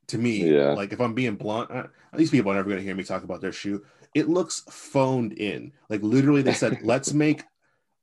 to 0.07 0.17
me. 0.17 0.51
Yeah. 0.51 0.71
Like 0.71 0.93
if 0.93 0.99
I'm 0.99 1.13
being 1.13 1.35
blunt, 1.35 1.69
uh, 1.71 1.87
these 2.15 2.31
people 2.31 2.51
are 2.51 2.55
never 2.55 2.69
going 2.69 2.79
to 2.79 2.83
hear 2.83 2.95
me 2.95 3.03
talk 3.03 3.23
about 3.23 3.41
their 3.41 3.51
shoe. 3.51 3.83
It 4.15 4.29
looks 4.29 4.63
phoned 4.69 5.33
in. 5.33 5.71
Like 5.89 6.01
literally, 6.01 6.41
they 6.41 6.53
said, 6.53 6.79
"Let's 6.83 7.13
make 7.13 7.43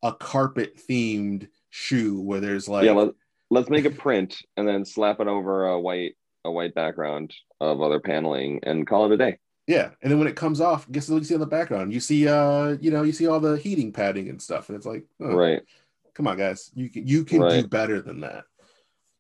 a 0.02 0.12
carpet 0.12 0.78
themed 0.88 1.48
shoe 1.70 2.20
where 2.20 2.40
there's 2.40 2.68
like 2.68 2.84
yeah, 2.84 2.92
let, 2.92 3.14
let's 3.50 3.70
make 3.70 3.86
a 3.86 3.90
print 3.90 4.42
and 4.56 4.68
then 4.68 4.84
slap 4.84 5.18
it 5.18 5.26
over 5.26 5.66
a 5.66 5.80
white 5.80 6.14
a 6.44 6.50
white 6.50 6.74
background 6.74 7.34
of 7.60 7.80
other 7.80 8.00
paneling 8.00 8.60
and 8.62 8.86
call 8.86 9.06
it 9.06 9.12
a 9.12 9.16
day." 9.16 9.38
Yeah, 9.66 9.90
and 10.02 10.10
then 10.10 10.18
when 10.18 10.28
it 10.28 10.36
comes 10.36 10.60
off, 10.60 10.90
guess 10.92 11.08
what 11.08 11.18
you 11.18 11.24
see 11.24 11.34
on 11.34 11.40
the 11.40 11.46
background? 11.46 11.92
You 11.92 12.00
see, 12.00 12.28
uh, 12.28 12.76
you 12.80 12.90
know, 12.90 13.02
you 13.02 13.12
see 13.12 13.26
all 13.26 13.40
the 13.40 13.56
heating 13.56 13.92
padding 13.92 14.28
and 14.28 14.40
stuff, 14.40 14.68
and 14.68 14.76
it's 14.76 14.86
like, 14.86 15.04
oh, 15.20 15.34
right. 15.34 15.62
Come 16.14 16.26
on, 16.28 16.36
guys, 16.36 16.70
you 16.74 16.90
can 16.90 17.06
you 17.06 17.24
can 17.24 17.40
right. 17.40 17.62
do 17.62 17.68
better 17.68 18.00
than 18.00 18.20
that. 18.20 18.44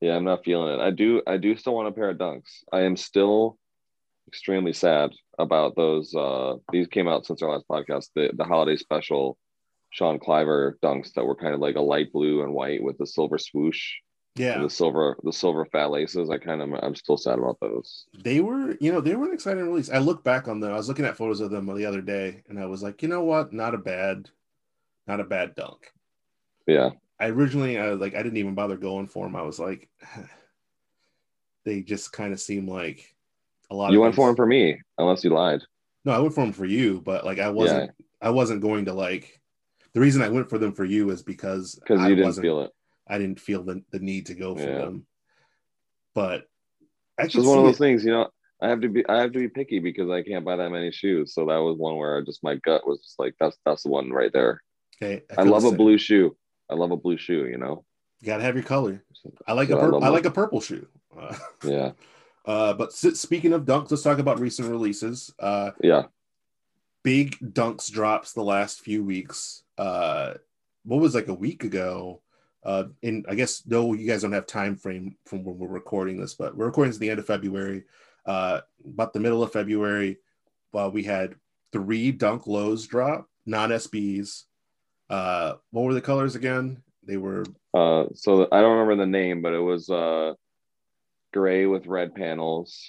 Yeah, 0.00 0.16
I'm 0.16 0.24
not 0.24 0.44
feeling 0.44 0.74
it. 0.74 0.82
I 0.82 0.90
do 0.90 1.22
I 1.26 1.38
do 1.38 1.56
still 1.56 1.74
want 1.74 1.88
a 1.88 1.92
pair 1.92 2.10
of 2.10 2.18
dunks. 2.18 2.62
I 2.72 2.82
am 2.82 2.96
still 2.96 3.58
extremely 4.28 4.72
sad 4.72 5.12
about 5.38 5.76
those. 5.76 6.14
Uh, 6.14 6.56
these 6.70 6.86
came 6.88 7.08
out 7.08 7.26
since 7.26 7.42
our 7.42 7.50
last 7.50 7.66
podcast. 7.66 8.10
The 8.14 8.30
the 8.34 8.44
holiday 8.44 8.76
special, 8.76 9.38
Sean 9.90 10.18
Cliver 10.18 10.78
dunks 10.82 11.14
that 11.14 11.24
were 11.24 11.34
kind 11.34 11.54
of 11.54 11.60
like 11.60 11.76
a 11.76 11.80
light 11.80 12.12
blue 12.12 12.42
and 12.42 12.52
white 12.52 12.82
with 12.82 13.00
a 13.00 13.06
silver 13.06 13.38
swoosh 13.38 13.94
yeah. 14.36 14.58
The 14.58 14.70
silver 14.70 15.16
the 15.22 15.32
silver 15.32 15.64
fat 15.64 15.90
laces 15.90 16.28
i 16.28 16.38
kind 16.38 16.60
of 16.60 16.72
i'm 16.82 16.94
still 16.94 17.16
sad 17.16 17.38
about 17.38 17.60
those. 17.60 18.06
They 18.18 18.40
were 18.40 18.76
you 18.80 18.92
know 18.92 19.00
they 19.00 19.14
were 19.14 19.26
an 19.26 19.34
exciting 19.34 19.64
release. 19.64 19.90
I 19.90 19.98
look 19.98 20.24
back 20.24 20.48
on 20.48 20.60
them 20.60 20.72
i 20.72 20.76
was 20.76 20.88
looking 20.88 21.04
at 21.04 21.16
photos 21.16 21.40
of 21.40 21.50
them 21.50 21.66
the 21.66 21.86
other 21.86 22.00
day 22.00 22.42
and 22.48 22.58
i 22.58 22.66
was 22.66 22.82
like 22.82 23.02
you 23.02 23.08
know 23.08 23.22
what? 23.22 23.52
Not 23.52 23.74
a 23.74 23.78
bad 23.78 24.30
not 25.06 25.20
a 25.20 25.24
bad 25.24 25.54
dunk. 25.54 25.92
Yeah. 26.66 26.90
I 27.20 27.28
originally 27.28 27.78
i 27.78 27.90
was 27.90 28.00
like 28.00 28.14
i 28.14 28.22
didn't 28.22 28.38
even 28.38 28.54
bother 28.54 28.76
going 28.76 29.06
for 29.06 29.24
them 29.24 29.36
i 29.36 29.42
was 29.42 29.60
like 29.60 29.88
they 31.64 31.82
just 31.82 32.12
kind 32.12 32.32
of 32.32 32.40
seem 32.40 32.68
like 32.68 33.14
a 33.70 33.74
lot 33.74 33.92
you 33.92 34.00
went 34.00 34.16
for 34.16 34.26
them 34.26 34.36
for 34.36 34.46
me 34.46 34.80
unless 34.98 35.22
you 35.22 35.30
lied. 35.30 35.62
No 36.04 36.12
i 36.12 36.18
went 36.18 36.34
for 36.34 36.44
them 36.44 36.52
for 36.52 36.66
you 36.66 37.00
but 37.02 37.24
like 37.24 37.38
i 37.38 37.50
wasn't 37.50 37.92
yeah. 37.98 38.06
i 38.20 38.30
wasn't 38.30 38.62
going 38.62 38.86
to 38.86 38.92
like 38.92 39.40
the 39.92 40.00
reason 40.00 40.22
i 40.22 40.28
went 40.28 40.50
for 40.50 40.58
them 40.58 40.72
for 40.72 40.84
you 40.84 41.10
is 41.10 41.22
because 41.22 41.76
because 41.76 42.00
you 42.08 42.16
didn't 42.16 42.34
feel 42.34 42.62
it 42.62 42.72
I 43.08 43.18
didn't 43.18 43.40
feel 43.40 43.62
the, 43.62 43.82
the 43.90 43.98
need 43.98 44.26
to 44.26 44.34
go 44.34 44.54
for 44.54 44.62
yeah. 44.62 44.78
them. 44.78 45.06
But 46.14 46.44
it's 47.18 47.34
just 47.34 47.46
one 47.46 47.58
of 47.58 47.64
those 47.64 47.76
it. 47.76 47.78
things, 47.78 48.04
you 48.04 48.12
know. 48.12 48.28
I 48.60 48.68
have 48.68 48.80
to 48.80 48.88
be 48.88 49.06
I 49.08 49.20
have 49.20 49.32
to 49.32 49.38
be 49.38 49.48
picky 49.48 49.78
because 49.78 50.08
I 50.10 50.22
can't 50.22 50.44
buy 50.44 50.56
that 50.56 50.70
many 50.70 50.90
shoes. 50.90 51.34
So 51.34 51.46
that 51.46 51.58
was 51.58 51.76
one 51.76 51.96
where 51.96 52.16
I 52.16 52.24
just 52.24 52.42
my 52.42 52.54
gut 52.56 52.86
was 52.86 53.00
just 53.00 53.18
like 53.18 53.34
that's 53.38 53.58
that's 53.66 53.82
the 53.82 53.90
one 53.90 54.10
right 54.10 54.32
there. 54.32 54.62
Okay. 55.02 55.22
I, 55.36 55.42
I 55.42 55.44
love 55.44 55.64
a 55.64 55.72
blue 55.72 55.98
shoe. 55.98 56.36
I 56.70 56.74
love 56.74 56.90
a 56.90 56.96
blue 56.96 57.18
shoe, 57.18 57.46
you 57.46 57.58
know. 57.58 57.84
You 58.20 58.26
gotta 58.26 58.42
have 58.42 58.54
your 58.54 58.64
color. 58.64 59.04
I 59.46 59.52
like 59.52 59.68
so 59.68 59.76
a 59.76 59.80
purple 59.80 60.04
I, 60.04 60.06
I 60.06 60.10
like 60.10 60.24
a 60.24 60.30
purple 60.30 60.60
shoe. 60.60 60.86
Uh, 61.18 61.36
yeah. 61.64 61.92
Uh, 62.46 62.74
but 62.74 62.92
speaking 62.92 63.54
of 63.54 63.64
dunks, 63.64 63.90
let's 63.90 64.02
talk 64.02 64.18
about 64.18 64.38
recent 64.38 64.68
releases. 64.68 65.32
Uh, 65.38 65.70
yeah. 65.80 66.02
Big 67.02 67.38
dunks 67.38 67.90
drops 67.90 68.34
the 68.34 68.42
last 68.42 68.80
few 68.80 69.02
weeks. 69.02 69.62
Uh, 69.78 70.34
what 70.84 71.00
was 71.00 71.14
like 71.14 71.28
a 71.28 71.34
week 71.34 71.64
ago? 71.64 72.20
Uh, 72.64 72.84
and 73.02 73.26
I 73.28 73.34
guess 73.34 73.62
no, 73.66 73.92
you 73.92 74.08
guys 74.08 74.22
don't 74.22 74.32
have 74.32 74.46
time 74.46 74.76
frame 74.76 75.16
from 75.26 75.44
when 75.44 75.58
we're 75.58 75.68
recording 75.68 76.18
this, 76.18 76.34
but 76.34 76.56
we're 76.56 76.66
recording 76.66 76.94
at 76.94 76.98
the 76.98 77.10
end 77.10 77.18
of 77.18 77.26
February. 77.26 77.84
Uh, 78.24 78.60
about 78.86 79.12
the 79.12 79.20
middle 79.20 79.42
of 79.42 79.52
February, 79.52 80.18
uh, 80.74 80.88
we 80.92 81.02
had 81.02 81.34
three 81.72 82.10
Dunk 82.10 82.46
Lows 82.46 82.86
drop, 82.86 83.28
non 83.44 83.70
SBs. 83.70 84.44
Uh, 85.10 85.54
what 85.70 85.82
were 85.82 85.94
the 85.94 86.00
colors 86.00 86.34
again? 86.34 86.82
They 87.06 87.18
were. 87.18 87.44
Uh, 87.74 88.06
so 88.14 88.48
I 88.50 88.60
don't 88.60 88.78
remember 88.78 88.96
the 88.96 89.10
name, 89.10 89.42
but 89.42 89.52
it 89.52 89.58
was 89.58 89.90
uh, 89.90 90.32
gray 91.34 91.66
with 91.66 91.86
red 91.86 92.14
panels. 92.14 92.80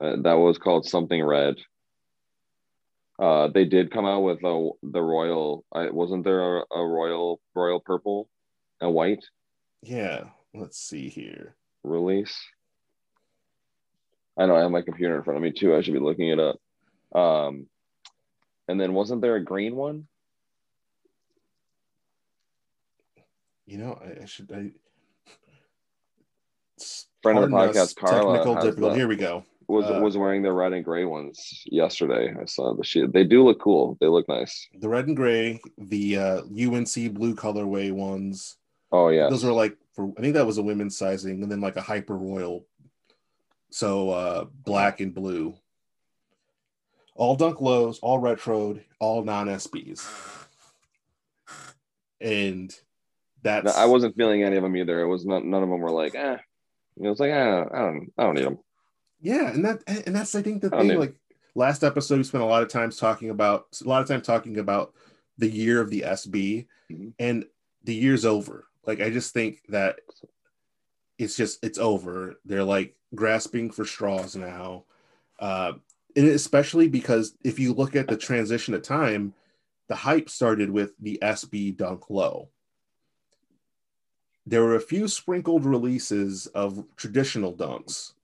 Uh, 0.00 0.16
that 0.22 0.34
was 0.34 0.58
called 0.58 0.86
something 0.86 1.22
red. 1.22 1.54
Uh, 3.18 3.46
they 3.48 3.64
did 3.64 3.92
come 3.92 4.06
out 4.06 4.20
with 4.20 4.42
a, 4.42 4.70
the 4.82 5.00
royal. 5.00 5.64
I, 5.72 5.90
wasn't 5.90 6.24
there 6.24 6.58
a, 6.58 6.64
a 6.74 6.84
royal 6.84 7.40
royal 7.54 7.78
purple? 7.78 8.28
A 8.82 8.90
white. 8.90 9.24
Yeah, 9.82 10.24
let's 10.54 10.78
see 10.78 11.08
here. 11.08 11.56
Release. 11.82 12.38
I 14.38 14.46
know 14.46 14.56
I 14.56 14.60
have 14.60 14.70
my 14.70 14.82
computer 14.82 15.16
in 15.16 15.22
front 15.22 15.36
of 15.36 15.42
me 15.42 15.52
too. 15.52 15.74
I 15.74 15.82
should 15.82 15.94
be 15.94 16.00
looking 16.00 16.28
it 16.28 16.38
up. 16.38 16.56
Um, 17.14 17.66
and 18.68 18.80
then 18.80 18.94
wasn't 18.94 19.20
there 19.20 19.36
a 19.36 19.44
green 19.44 19.76
one? 19.76 20.06
You 23.66 23.78
know, 23.78 24.00
I, 24.02 24.22
I 24.22 24.24
should. 24.26 24.50
I 24.52 24.70
friend 27.22 27.38
of 27.38 27.50
the 27.50 27.56
podcast, 27.56 27.96
Carla, 27.96 28.38
technical 28.38 28.62
difficulty. 28.62 28.96
Here 28.96 29.08
we 29.08 29.16
go. 29.16 29.44
was 29.68 29.86
uh, 29.86 30.00
was 30.02 30.16
wearing 30.16 30.42
the 30.42 30.52
red 30.52 30.72
and 30.72 30.84
gray 30.84 31.04
ones 31.04 31.62
yesterday. 31.66 32.34
I 32.38 32.44
saw 32.44 32.74
the 32.74 32.84
shit. 32.84 33.12
They 33.12 33.24
do 33.24 33.44
look 33.44 33.60
cool. 33.60 33.96
They 34.00 34.08
look 34.08 34.28
nice. 34.28 34.68
The 34.78 34.88
red 34.88 35.06
and 35.06 35.16
gray, 35.16 35.60
the 35.78 36.18
uh, 36.18 36.42
UNC 36.42 37.14
blue 37.14 37.34
colorway 37.34 37.92
ones. 37.92 38.56
Oh 38.92 39.08
yeah. 39.08 39.28
Those 39.30 39.44
are 39.44 39.52
like 39.52 39.76
for 39.94 40.12
I 40.16 40.20
think 40.20 40.34
that 40.34 40.46
was 40.46 40.58
a 40.58 40.62
women's 40.62 40.96
sizing, 40.96 41.42
and 41.42 41.50
then 41.50 41.60
like 41.60 41.76
a 41.76 41.80
hyper 41.82 42.16
royal. 42.16 42.66
So 43.70 44.10
uh 44.10 44.44
black 44.64 45.00
and 45.00 45.14
blue. 45.14 45.54
All 47.14 47.36
dunk 47.36 47.60
lows, 47.60 47.98
all 48.00 48.20
retroed, 48.20 48.82
all 49.00 49.22
non 49.24 49.46
SBs. 49.48 50.06
And 52.20 52.74
that's 53.42 53.64
No, 53.64 53.72
I 53.72 53.86
wasn't 53.86 54.16
feeling 54.16 54.42
any 54.42 54.56
of 54.56 54.62
them 54.62 54.76
either. 54.76 55.00
It 55.00 55.08
was 55.08 55.26
not. 55.26 55.44
None 55.44 55.62
of 55.62 55.68
them 55.68 55.80
were 55.80 55.90
like, 55.90 56.14
eh. 56.14 56.36
It 57.00 57.08
was 57.08 57.18
like, 57.20 57.30
eh, 57.30 57.64
I 57.72 57.78
don't. 57.78 58.12
I 58.18 58.22
don't 58.22 58.34
need 58.34 58.44
them. 58.44 58.58
yeah, 59.20 59.50
and 59.52 59.64
that 59.64 59.82
and 60.06 60.14
that's 60.14 60.34
I 60.34 60.42
think 60.42 60.62
the 60.62 60.74
I 60.74 60.86
thing. 60.86 60.98
Like 60.98 61.14
last 61.54 61.82
episode, 61.82 62.18
we 62.18 62.24
spent 62.24 62.44
a 62.44 62.46
lot 62.46 62.62
of 62.62 62.68
times 62.68 62.96
talking 62.98 63.30
about 63.30 63.66
a 63.84 63.88
lot 63.88 64.02
of 64.02 64.08
time 64.08 64.22
talking 64.22 64.58
about 64.58 64.92
the 65.38 65.48
year 65.48 65.80
of 65.80 65.90
the 65.90 66.02
SB, 66.02 66.66
Mhm. 66.90 67.12
and 67.18 67.44
the 67.84 67.94
year's 67.94 68.24
over. 68.24 68.66
Like 68.86 69.00
I 69.00 69.10
just 69.10 69.32
think 69.32 69.60
that 69.68 69.96
it's 71.18 71.36
just 71.36 71.64
it's 71.64 71.78
over. 71.78 72.36
They're 72.44 72.64
like 72.64 72.96
grasping 73.14 73.70
for 73.70 73.84
straws 73.84 74.34
now, 74.36 74.84
uh, 75.38 75.74
and 76.16 76.28
especially 76.28 76.88
because 76.88 77.36
if 77.44 77.58
you 77.58 77.72
look 77.72 77.94
at 77.96 78.08
the 78.08 78.16
transition 78.16 78.74
of 78.74 78.82
time, 78.82 79.34
the 79.88 79.94
hype 79.94 80.28
started 80.28 80.70
with 80.70 80.92
the 80.98 81.18
SB 81.22 81.76
Dunk 81.76 82.10
Low. 82.10 82.48
There 84.46 84.62
were 84.62 84.74
a 84.74 84.80
few 84.80 85.06
sprinkled 85.06 85.64
releases 85.64 86.48
of 86.48 86.84
traditional 86.96 87.54
dunks, 87.54 88.14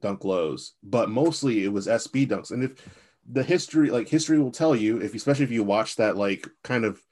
dunk 0.00 0.24
lows, 0.24 0.74
but 0.82 1.10
mostly 1.10 1.64
it 1.64 1.72
was 1.72 1.86
SB 1.86 2.26
dunks. 2.26 2.50
And 2.50 2.64
if 2.64 2.88
the 3.30 3.42
history, 3.42 3.90
like 3.90 4.08
history 4.08 4.38
will 4.38 4.50
tell 4.50 4.74
you, 4.74 5.02
if 5.02 5.14
especially 5.14 5.44
if 5.44 5.50
you 5.50 5.62
watch 5.62 5.96
that 5.96 6.16
like 6.16 6.48
kind 6.64 6.84
of 6.84 7.02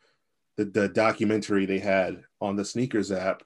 the, 0.59 0.65
the 0.65 0.89
documentary 0.89 1.65
they 1.65 1.79
had 1.79 2.25
on 2.41 2.57
the 2.57 2.65
SNKRS 2.65 3.17
app, 3.17 3.45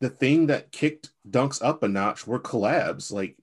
the 0.00 0.10
thing 0.10 0.46
that 0.48 0.70
kicked 0.70 1.10
dunks 1.28 1.64
up 1.64 1.82
a 1.82 1.88
notch 1.88 2.26
were 2.26 2.38
collabs, 2.38 3.10
like 3.10 3.36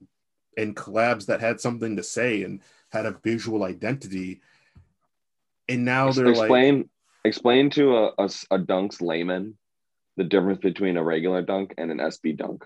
and 0.55 0.75
collabs 0.75 1.25
that 1.25 1.41
had 1.41 1.59
something 1.59 1.95
to 1.95 2.03
say 2.03 2.43
and 2.43 2.61
had 2.89 3.07
a 3.07 3.19
visual 3.23 3.63
identity. 3.63 4.41
And 5.67 5.83
now 5.83 6.11
they're 6.11 6.27
like 6.27 6.37
explain 6.37 6.89
explain 7.25 7.69
to 7.71 7.97
a, 7.97 8.11
a 8.19 8.29
a 8.51 8.59
dunk's 8.59 9.01
layman 9.01 9.57
the 10.15 10.23
difference 10.23 10.59
between 10.59 10.97
a 10.97 11.03
regular 11.03 11.41
dunk 11.41 11.73
and 11.77 11.89
an 11.89 11.97
SB 11.97 12.37
dunk. 12.37 12.63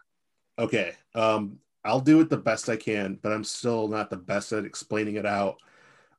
Okay. 0.59 0.91
Um, 1.15 1.59
I'll 1.85 2.01
do 2.01 2.19
it 2.19 2.29
the 2.29 2.37
best 2.37 2.67
I 2.67 2.75
can, 2.75 3.17
but 3.21 3.31
I'm 3.31 3.45
still 3.45 3.87
not 3.87 4.09
the 4.09 4.17
best 4.17 4.51
at 4.51 4.65
explaining 4.65 5.15
it 5.15 5.25
out. 5.25 5.61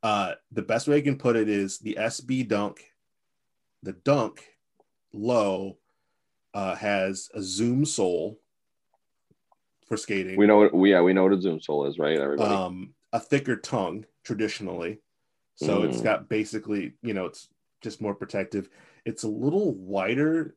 Uh, 0.03 0.33
the 0.51 0.62
best 0.62 0.88
way 0.88 0.96
I 0.96 1.03
can 1.03 1.18
put 1.18 1.37
it 1.37 1.49
is 1.49 1.79
the 1.79 1.99
SB 2.01 2.49
dunk, 2.49 2.89
the 3.83 3.93
dunk 3.93 4.45
low 5.12 5.79
uh, 6.55 6.75
has 6.77 7.29
a 7.35 7.43
zoom 7.43 7.85
sole 7.85 8.38
for 9.87 9.97
skating, 9.97 10.37
We 10.37 10.47
know 10.47 10.59
what 10.59 10.75
we 10.75 10.93
yeah 10.93 11.01
we 11.03 11.12
know 11.12 11.25
what 11.25 11.33
a 11.33 11.40
zoom 11.40 11.61
sole 11.61 11.87
is, 11.87 11.99
right? 11.99 12.19
Everybody. 12.19 12.55
um, 12.55 12.95
a 13.12 13.19
thicker 13.21 13.57
tongue 13.57 14.07
traditionally. 14.25 15.01
So 15.57 15.83
it's 15.83 16.01
got 16.01 16.27
basically, 16.31 16.95
you 17.03 17.12
know, 17.12 17.27
it's 17.27 17.49
just 17.83 18.01
more 18.01 18.14
protective. 18.14 18.71
It's 19.05 19.25
a 19.25 19.29
little 19.29 19.75
wider 19.75 20.57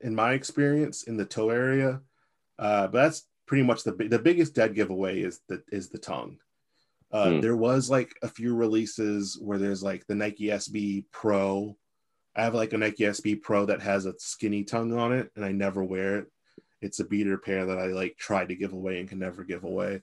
in 0.00 0.14
my 0.14 0.34
experience 0.34 1.02
in 1.04 1.16
the 1.16 1.24
toe 1.24 1.50
area. 1.50 2.02
Uh, 2.56 2.86
but 2.86 3.02
that's 3.02 3.26
pretty 3.46 3.64
much 3.64 3.82
the 3.82 3.92
the 3.92 4.18
biggest 4.18 4.54
dead 4.54 4.74
giveaway 4.76 5.22
is 5.22 5.40
the 5.48 5.62
is 5.72 5.88
the 5.88 5.98
tongue. 5.98 6.38
Uh, 7.10 7.30
Hmm. 7.30 7.40
There 7.40 7.56
was 7.56 7.90
like 7.90 8.14
a 8.22 8.28
few 8.28 8.54
releases 8.54 9.36
where 9.40 9.58
there's 9.58 9.82
like 9.82 10.06
the 10.06 10.14
Nike 10.14 10.48
SB 10.48 11.06
Pro. 11.10 11.76
I 12.38 12.44
have 12.44 12.54
like 12.54 12.72
a 12.72 12.78
Nike 12.78 13.02
SB 13.02 13.42
Pro 13.42 13.66
that 13.66 13.82
has 13.82 14.06
a 14.06 14.14
skinny 14.18 14.62
tongue 14.62 14.96
on 14.96 15.12
it, 15.12 15.30
and 15.34 15.44
I 15.44 15.50
never 15.50 15.82
wear 15.82 16.18
it. 16.18 16.26
It's 16.80 17.00
a 17.00 17.04
beater 17.04 17.36
pair 17.36 17.66
that 17.66 17.78
I 17.78 17.86
like 17.86 18.16
tried 18.16 18.48
to 18.50 18.54
give 18.54 18.72
away 18.72 19.00
and 19.00 19.08
can 19.08 19.18
never 19.18 19.42
give 19.42 19.64
away. 19.64 20.02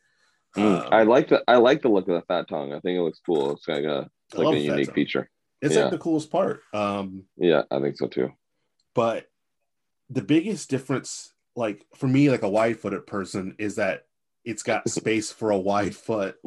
Mm, 0.58 0.84
Um, 0.84 0.90
I 0.92 1.04
like 1.04 1.30
the 1.30 1.44
I 1.48 1.56
like 1.56 1.82
the 1.82 1.88
look 1.88 2.10
of 2.10 2.16
the 2.16 2.22
fat 2.28 2.50
tongue. 2.50 2.74
I 2.74 2.82
think 2.82 2.98
it 2.98 3.02
looks 3.02 3.22
cool. 3.26 3.52
It's 3.52 3.68
like 3.68 3.86
a 3.86 4.10
it's 4.30 4.38
like 4.38 4.54
a 4.54 4.60
unique 4.60 4.88
tongue. 4.88 4.96
feature. 4.96 5.30
It's 5.62 5.76
yeah. 5.76 5.84
like 5.84 5.92
the 5.92 5.98
coolest 5.98 6.30
part. 6.30 6.62
Um, 6.74 7.24
Yeah, 7.38 7.64
I 7.72 7.80
think 7.80 7.98
so 7.98 8.08
too. 8.08 8.34
but 8.94 9.28
the 10.10 10.22
biggest 10.22 10.70
difference 10.70 11.34
like 11.56 11.86
for 11.96 12.08
me 12.08 12.30
like 12.30 12.44
a 12.44 12.50
wide 12.50 12.80
footed 12.80 13.08
person 13.08 13.56
is 13.58 13.76
that 13.78 14.06
it's 14.44 14.62
got 14.62 14.90
space 15.00 15.32
for 15.32 15.52
a 15.52 15.58
wide 15.58 15.96
foot 15.96 16.38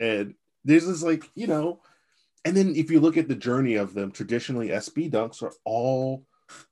and 0.00 0.34
there's 0.64 0.86
this 0.86 1.02
like 1.02 1.30
you 1.34 1.46
know 1.46 1.80
and 2.46 2.56
then 2.56 2.74
if 2.74 2.90
you 2.90 3.00
look 3.00 3.16
at 3.16 3.28
the 3.28 3.34
journey 3.34 3.74
of 3.74 3.92
them 3.92 4.10
traditionally 4.10 4.68
sb 4.68 5.10
dunks 5.10 5.42
are 5.42 5.52
all 5.64 6.24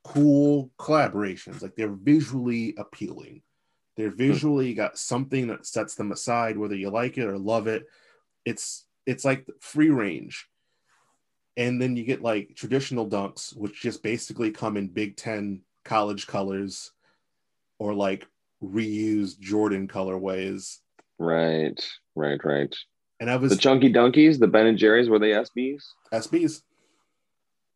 cool 0.02 0.70
collaborations. 0.78 1.62
Like 1.62 1.76
they're 1.76 1.88
visually 1.88 2.74
appealing. 2.78 3.42
They're 3.96 4.10
hmm. 4.10 4.16
visually 4.16 4.74
got 4.74 4.98
something 4.98 5.48
that 5.48 5.66
sets 5.66 5.94
them 5.94 6.12
aside 6.12 6.56
whether 6.56 6.74
you 6.74 6.90
like 6.90 7.18
it 7.18 7.26
or 7.26 7.38
love 7.38 7.66
it. 7.66 7.86
It's 8.44 8.86
it's 9.06 9.24
like 9.24 9.46
free 9.60 9.90
range. 9.90 10.48
And 11.56 11.80
then 11.80 11.96
you 11.96 12.04
get 12.04 12.22
like 12.22 12.54
traditional 12.56 13.08
dunks 13.08 13.56
which 13.56 13.80
just 13.80 14.02
basically 14.02 14.50
come 14.50 14.76
in 14.76 14.88
big 14.88 15.16
10 15.16 15.60
college 15.84 16.26
colors 16.26 16.92
or 17.78 17.94
like 17.94 18.26
reused 18.62 19.38
jordan 19.40 19.86
colorways. 19.86 20.78
Right, 21.18 21.80
right, 22.16 22.42
right. 22.44 22.74
And 23.20 23.30
i 23.30 23.36
was 23.36 23.50
The 23.50 23.56
chunky 23.58 23.92
dunkys, 23.92 24.38
the 24.38 24.46
Ben 24.46 24.66
and 24.66 24.78
Jerry's, 24.78 25.08
were 25.08 25.18
they 25.18 25.30
SBs? 25.30 25.82
sbs 26.12 26.62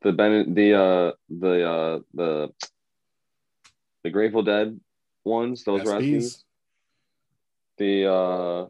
The 0.02 0.12
Ben, 0.12 0.54
the 0.54 0.74
uh, 0.74 1.12
the 1.28 1.68
uh, 1.70 1.98
the 2.14 2.48
the 4.04 4.10
Grateful 4.10 4.42
Dead 4.42 4.78
ones, 5.24 5.64
those 5.64 5.84
were 5.84 5.92
SBs. 5.92 6.16
sbs 6.16 6.44
The 7.78 8.06
uh, 8.06 8.66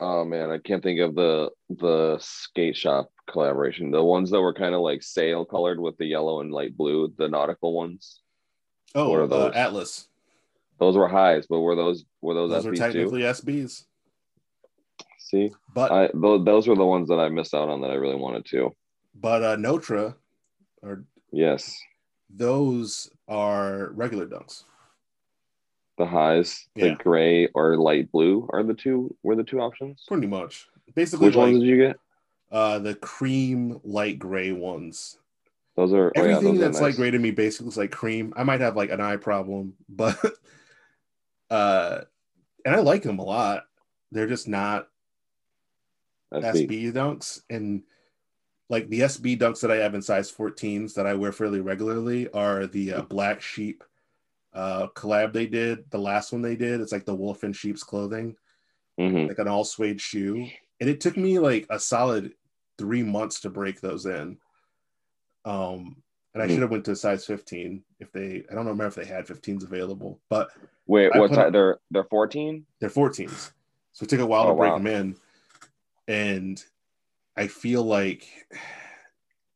oh 0.00 0.24
man, 0.24 0.50
I 0.50 0.58
can't 0.58 0.82
think 0.82 1.00
of 1.00 1.14
the 1.14 1.50
the 1.70 2.18
skate 2.20 2.76
shop 2.76 3.10
collaboration. 3.28 3.90
The 3.90 4.04
ones 4.04 4.30
that 4.30 4.40
were 4.40 4.54
kind 4.54 4.74
of 4.74 4.80
like 4.80 5.02
sail 5.02 5.44
colored 5.44 5.80
with 5.80 5.96
the 5.98 6.06
yellow 6.06 6.40
and 6.40 6.52
light 6.52 6.76
blue, 6.76 7.12
the 7.16 7.28
nautical 7.28 7.72
ones. 7.72 8.20
oh 8.94 9.08
What 9.10 9.32
are 9.32 9.48
uh, 9.48 9.50
atlas 9.54 10.08
Those 10.78 10.96
were 10.96 11.08
highs, 11.08 11.46
but 11.48 11.60
were 11.60 11.76
those 11.76 12.04
were 12.20 12.34
those, 12.34 12.50
those 12.50 12.66
are 12.66 12.70
SBs 12.72 12.74
too? 12.74 12.78
technically 12.82 13.20
sbs 13.22 13.84
See, 15.26 15.50
but 15.74 15.90
I 15.90 16.08
those, 16.14 16.44
those 16.44 16.68
were 16.68 16.76
the 16.76 16.86
ones 16.86 17.08
that 17.08 17.18
I 17.18 17.28
missed 17.28 17.52
out 17.52 17.68
on 17.68 17.80
that 17.80 17.90
I 17.90 17.94
really 17.94 18.14
wanted 18.14 18.44
to. 18.46 18.70
but 19.14 19.42
uh 19.42 19.56
notre 19.56 20.14
or 20.82 21.04
Yes, 21.32 21.76
those 22.30 23.10
are 23.28 23.90
regular 23.92 24.26
dunks 24.26 24.64
the 25.98 26.06
highs, 26.06 26.68
Yeah. 26.76 26.88
the 26.90 26.94
gray 27.02 27.48
or 27.54 27.76
light 27.78 28.12
blue 28.12 28.46
are 28.52 28.62
the 28.62 28.74
two 28.74 29.16
were 29.22 29.34
the 29.34 29.42
two 29.44 29.60
options. 29.60 30.04
pretty 30.06 30.26
much 30.28 30.68
basically 30.94 31.26
Which 31.26 31.36
like 31.36 31.46
ones 31.52 31.58
did 31.60 31.66
you 31.68 31.76
get? 31.78 31.96
uh 32.52 32.78
the 32.78 32.94
cream 32.94 33.80
light 33.82 34.18
gray 34.20 34.52
ones 34.52 35.18
Those 35.74 35.92
are 35.92 36.12
oh, 36.16 36.22
yeah, 36.22 36.22
everything 36.22 36.44
those 36.54 36.58
are 36.58 36.60
that's 36.66 36.74
nice. 36.80 36.82
light 36.82 36.96
gray 36.96 37.10
to 37.10 37.18
me 37.18 37.32
basically 37.32 37.68
is 37.68 37.76
like 37.76 37.90
cream 37.90 38.32
i 38.36 38.44
might 38.44 38.60
have 38.60 38.76
like 38.76 38.90
an 38.90 39.00
eye 39.00 39.16
problem 39.16 39.74
but 39.88 40.16
uh 41.50 42.00
and 42.64 42.74
i 42.76 42.78
like 42.78 43.02
them 43.02 43.18
a 43.18 43.24
lot 43.24 43.64
they're 44.12 44.28
just 44.28 44.46
not 44.46 44.88
SB. 46.32 46.68
SB 46.68 46.92
dunks 46.92 47.42
and 47.50 47.82
like 48.68 48.88
the 48.88 49.00
SB 49.00 49.38
dunks 49.38 49.60
that 49.60 49.70
I 49.70 49.76
have 49.76 49.94
in 49.94 50.02
size 50.02 50.30
14s 50.32 50.94
that 50.94 51.06
I 51.06 51.14
wear 51.14 51.32
fairly 51.32 51.60
regularly 51.60 52.28
are 52.32 52.66
the 52.66 52.94
uh, 52.94 53.02
black 53.02 53.40
sheep 53.40 53.84
uh 54.52 54.88
collab 54.88 55.32
they 55.32 55.46
did 55.46 55.84
the 55.90 55.98
last 55.98 56.32
one 56.32 56.42
they 56.42 56.56
did 56.56 56.80
it's 56.80 56.92
like 56.92 57.04
the 57.04 57.14
wolf 57.14 57.44
in 57.44 57.52
sheep's 57.52 57.82
clothing 57.84 58.34
Mhm. 58.98 59.28
like 59.28 59.38
an 59.38 59.48
all 59.48 59.64
suede 59.64 60.00
shoe 60.00 60.46
and 60.80 60.88
it 60.90 61.00
took 61.00 61.16
me 61.16 61.38
like 61.38 61.66
a 61.70 61.78
solid 61.78 62.32
three 62.78 63.02
months 63.02 63.40
to 63.40 63.50
break 63.50 63.80
those 63.80 64.06
in 64.06 64.38
um 65.44 65.96
and 66.34 66.42
I 66.42 66.46
Hmm. 66.46 66.52
should 66.52 66.62
have 66.62 66.70
went 66.70 66.84
to 66.86 66.96
size 66.96 67.24
15 67.26 67.82
if 68.00 68.10
they 68.12 68.44
I 68.50 68.54
don't 68.54 68.66
remember 68.66 68.86
if 68.86 68.94
they 68.94 69.04
had 69.04 69.26
15s 69.26 69.62
available 69.64 70.18
but 70.28 70.50
Wait, 70.88 71.10
I 71.14 71.18
what? 71.18 71.32
they're 71.52 71.78
they're 71.90 72.04
fourteen. 72.04 72.64
they're 72.80 72.88
14s. 72.88 73.50
So 73.92 74.04
it 74.04 74.08
took 74.08 74.20
a 74.20 74.26
while 74.26 74.44
Oh, 74.44 74.50
to 74.50 74.54
break 74.54 74.70
wow. 74.70 74.78
them 74.78 74.86
in. 74.86 75.16
And 76.08 76.62
I 77.36 77.48
feel 77.48 77.82
like 77.82 78.26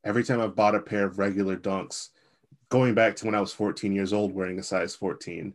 every 0.03 0.23
time 0.23 0.41
I've 0.41 0.55
bought 0.55 0.75
a 0.75 0.79
pair 0.79 1.05
of 1.05 1.19
regular 1.19 1.57
dunks, 1.57 2.09
going 2.69 2.93
back 2.93 3.15
to 3.17 3.25
when 3.25 3.35
I 3.35 3.41
was 3.41 3.53
14 3.53 3.93
years 3.93 4.13
old 4.13 4.33
wearing 4.33 4.59
a 4.59 4.63
size 4.63 4.95
14, 4.95 5.53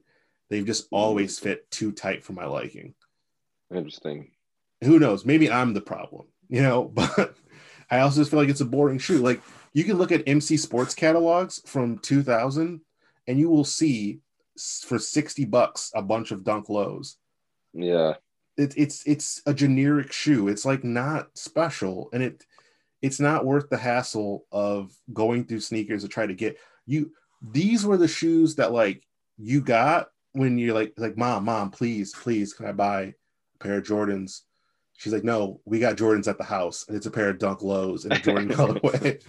they've 0.48 0.66
just 0.66 0.86
always 0.90 1.38
fit 1.38 1.70
too 1.70 1.92
tight 1.92 2.24
for 2.24 2.32
my 2.32 2.46
liking. 2.46 2.94
Interesting. 3.74 4.30
Who 4.84 4.98
knows? 4.98 5.24
Maybe 5.24 5.50
I'm 5.50 5.74
the 5.74 5.80
problem, 5.80 6.26
you 6.48 6.62
know, 6.62 6.84
but 6.94 7.36
I 7.90 8.00
also 8.00 8.20
just 8.20 8.30
feel 8.30 8.40
like 8.40 8.48
it's 8.48 8.60
a 8.60 8.66
boring 8.66 8.98
shoe. 8.98 9.18
Like 9.18 9.40
you 9.72 9.84
can 9.84 9.98
look 9.98 10.12
at 10.12 10.26
MC 10.26 10.56
Sports 10.56 10.94
catalogs 10.94 11.60
from 11.66 11.98
2000 11.98 12.80
and 13.26 13.38
you 13.38 13.48
will 13.48 13.64
see 13.64 14.20
for 14.56 14.98
60 14.98 15.44
bucks 15.46 15.90
a 15.94 16.00
bunch 16.00 16.30
of 16.30 16.42
dunk 16.42 16.68
lows 16.68 17.18
Yeah. 17.74 18.14
It, 18.56 18.74
it's 18.76 19.06
it's 19.06 19.42
a 19.46 19.54
generic 19.54 20.12
shoe. 20.12 20.48
It's 20.48 20.64
like 20.64 20.84
not 20.84 21.36
special 21.36 22.08
and 22.12 22.22
it 22.22 22.44
it's 23.02 23.20
not 23.20 23.44
worth 23.44 23.68
the 23.68 23.76
hassle 23.76 24.46
of 24.50 24.92
going 25.12 25.44
through 25.44 25.60
sneakers 25.60 26.02
to 26.02 26.08
try 26.08 26.26
to 26.26 26.34
get 26.34 26.58
you 26.86 27.12
these 27.42 27.84
were 27.84 27.98
the 27.98 28.08
shoes 28.08 28.54
that 28.56 28.72
like 28.72 29.06
you 29.36 29.60
got 29.60 30.08
when 30.32 30.58
you're 30.58 30.74
like 30.74 30.94
like 30.96 31.16
mom 31.16 31.44
mom 31.44 31.70
please 31.70 32.14
please 32.14 32.54
can 32.54 32.66
i 32.66 32.72
buy 32.72 33.02
a 33.02 33.14
pair 33.60 33.78
of 33.78 33.84
jordans? 33.84 34.42
She's 34.98 35.12
like 35.12 35.24
no 35.24 35.60
we 35.66 35.78
got 35.78 35.96
jordans 35.96 36.26
at 36.26 36.38
the 36.38 36.44
house 36.44 36.86
and 36.88 36.96
it's 36.96 37.06
a 37.06 37.10
pair 37.10 37.28
of 37.28 37.38
dunk 37.38 37.62
lows 37.62 38.06
in 38.06 38.12
a 38.12 38.18
jordan 38.18 38.48
colorway. 38.50 39.22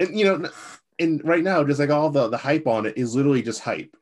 And 0.00 0.18
you 0.18 0.24
know 0.24 0.50
and 0.98 1.22
right 1.24 1.44
now 1.44 1.62
just 1.64 1.80
like 1.80 1.90
all 1.90 2.10
the 2.10 2.28
the 2.28 2.38
hype 2.38 2.66
on 2.66 2.86
it 2.86 2.96
is 2.96 3.14
literally 3.14 3.42
just 3.42 3.60
hype. 3.60 3.94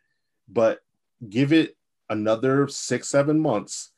But 0.49 0.81
give 1.29 1.53
it 1.53 1.77
another 2.09 2.69
six 2.69 3.09
seven 3.09 3.41
months 3.41 3.91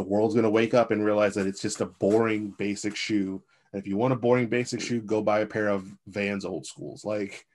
the 0.00 0.08
world's 0.08 0.34
going 0.34 0.44
to 0.44 0.50
wake 0.50 0.72
up 0.72 0.90
and 0.90 1.04
realize 1.04 1.34
that 1.34 1.46
it's 1.46 1.60
just 1.60 1.82
a 1.82 1.86
boring 1.86 2.54
basic 2.56 2.96
shoe. 2.96 3.42
And 3.72 3.80
if 3.80 3.86
you 3.86 3.98
want 3.98 4.14
a 4.14 4.16
boring 4.16 4.46
basic 4.46 4.80
shoe 4.80 5.02
go 5.02 5.20
buy 5.20 5.40
a 5.40 5.46
pair 5.46 5.68
of 5.68 5.86
vans 6.06 6.46
old 6.46 6.64
schools. 6.64 7.04
Like 7.04 7.46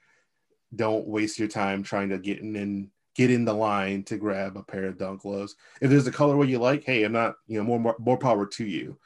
don't 0.75 1.07
waste 1.07 1.39
your 1.39 1.47
time 1.47 1.81
trying 1.81 2.09
to 2.09 2.19
get 2.19 2.39
in 2.39 2.55
and 2.55 2.89
get 3.15 3.31
in 3.31 3.45
the 3.45 3.53
line 3.53 4.03
to 4.03 4.17
grab 4.17 4.57
a 4.57 4.63
pair 4.63 4.85
of 4.85 4.97
dunk 4.97 5.23
lows 5.23 5.55
if 5.79 5.89
there's 5.89 6.05
a 6.05 6.11
colorway 6.11 6.49
you 6.49 6.59
like 6.59 6.83
hey 6.83 7.03
i'm 7.03 7.13
not 7.13 7.35
you 7.47 7.57
know 7.57 7.63
more 7.63 7.79
more, 7.79 7.95
more 7.97 8.17
power 8.17 8.45
to 8.45 8.65
you. 8.65 8.97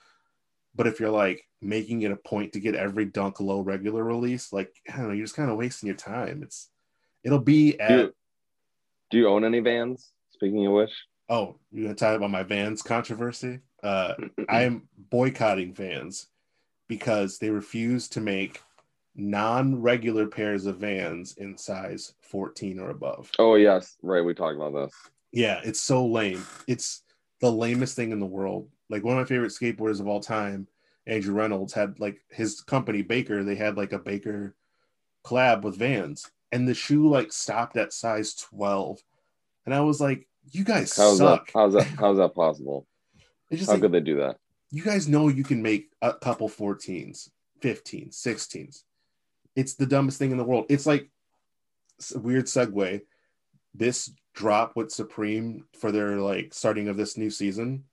But 0.75 0.87
if 0.87 0.99
you're 0.99 1.11
like 1.11 1.45
making 1.61 2.01
it 2.01 2.11
a 2.11 2.15
point 2.15 2.53
to 2.53 2.59
get 2.59 2.73
every 2.73 3.05
dunk 3.05 3.39
low 3.39 3.61
regular 3.61 4.03
release 4.03 4.51
like 4.51 4.73
i 4.91 4.97
don't 4.97 5.09
know 5.09 5.13
you're 5.13 5.25
just 5.25 5.35
kind 5.35 5.51
of 5.51 5.57
wasting 5.57 5.87
your 5.87 5.95
time. 5.95 6.41
It's 6.43 6.69
it'll 7.23 7.39
be 7.39 7.77
Do 7.87 7.93
you, 7.93 8.13
do 9.11 9.17
you 9.17 9.27
own 9.29 9.45
any 9.45 9.59
vans? 9.59 10.11
Speaking 10.31 10.65
of 10.65 10.73
which, 10.73 10.91
Oh, 11.29 11.57
you're 11.71 11.83
gonna 11.83 11.95
talk 11.95 12.15
about 12.15 12.31
my 12.31 12.43
Vans 12.43 12.81
controversy? 12.81 13.59
Uh, 13.83 14.15
I'm 14.49 14.87
boycotting 14.97 15.73
Vans 15.73 16.27
because 16.87 17.37
they 17.37 17.49
refuse 17.51 18.09
to 18.09 18.21
make 18.21 18.61
non-regular 19.15 20.27
pairs 20.27 20.65
of 20.65 20.77
Vans 20.77 21.35
in 21.37 21.57
size 21.57 22.13
14 22.21 22.79
or 22.79 22.89
above. 22.89 23.29
oh 23.37 23.55
yes, 23.55 23.95
right. 24.01 24.23
We 24.23 24.33
talked 24.33 24.55
about 24.55 24.73
this. 24.73 24.93
Yeah, 25.31 25.61
it's 25.63 25.81
so 25.81 26.05
lame. 26.07 26.43
It's 26.67 27.03
the 27.41 27.51
lamest 27.51 27.95
thing 27.95 28.11
in 28.11 28.19
the 28.19 28.25
world. 28.25 28.69
Like 28.89 29.03
one 29.03 29.17
of 29.17 29.21
my 29.21 29.27
favorite 29.27 29.51
skateboarders 29.51 29.99
of 29.99 30.07
all 30.07 30.19
time, 30.19 30.67
Andrew 31.05 31.35
Reynolds, 31.35 31.73
had 31.73 31.99
like 31.99 32.21
his 32.29 32.61
company 32.61 33.01
Baker. 33.03 33.43
They 33.43 33.55
had 33.55 33.77
like 33.77 33.93
a 33.93 33.99
Baker 33.99 34.55
collab 35.23 35.61
with 35.61 35.77
Vans, 35.77 36.31
and 36.51 36.67
the 36.67 36.73
shoe 36.73 37.07
like 37.07 37.31
stopped 37.31 37.77
at 37.77 37.93
size 37.93 38.33
12, 38.33 38.99
and 39.65 39.75
I 39.75 39.81
was 39.81 40.01
like, 40.01 40.27
"You 40.51 40.63
guys 40.63 40.95
How's 40.95 41.17
suck." 41.17 41.47
that? 41.47 41.53
How's 41.53 41.73
that? 41.73 41.87
How's 41.99 42.17
that 42.17 42.35
possible? 42.35 42.85
It's 43.51 43.61
just 43.61 43.69
How 43.69 43.75
like, 43.75 43.81
could 43.81 43.91
they 43.93 43.99
do 43.99 44.17
that? 44.17 44.37
you 44.69 44.83
guys 44.83 45.07
know 45.07 45.27
you 45.27 45.43
can 45.43 45.63
make 45.63 45.89
a 46.03 46.13
couple 46.13 46.47
14s, 46.47 47.29
15s, 47.61 48.11
16s. 48.11 48.83
It's 49.55 49.73
the 49.73 49.87
dumbest 49.87 50.19
thing 50.19 50.29
in 50.29 50.37
the 50.37 50.43
world. 50.43 50.67
It's 50.69 50.85
like 50.85 51.09
it's 51.97 52.13
a 52.13 52.19
weird 52.19 52.45
segue. 52.45 53.01
This 53.73 54.11
drop 54.35 54.75
with 54.75 54.91
Supreme 54.91 55.65
for 55.79 55.91
their 55.91 56.17
like 56.17 56.53
starting 56.53 56.87
of 56.89 56.95
this 56.97 57.17
new 57.17 57.29
season 57.31 57.85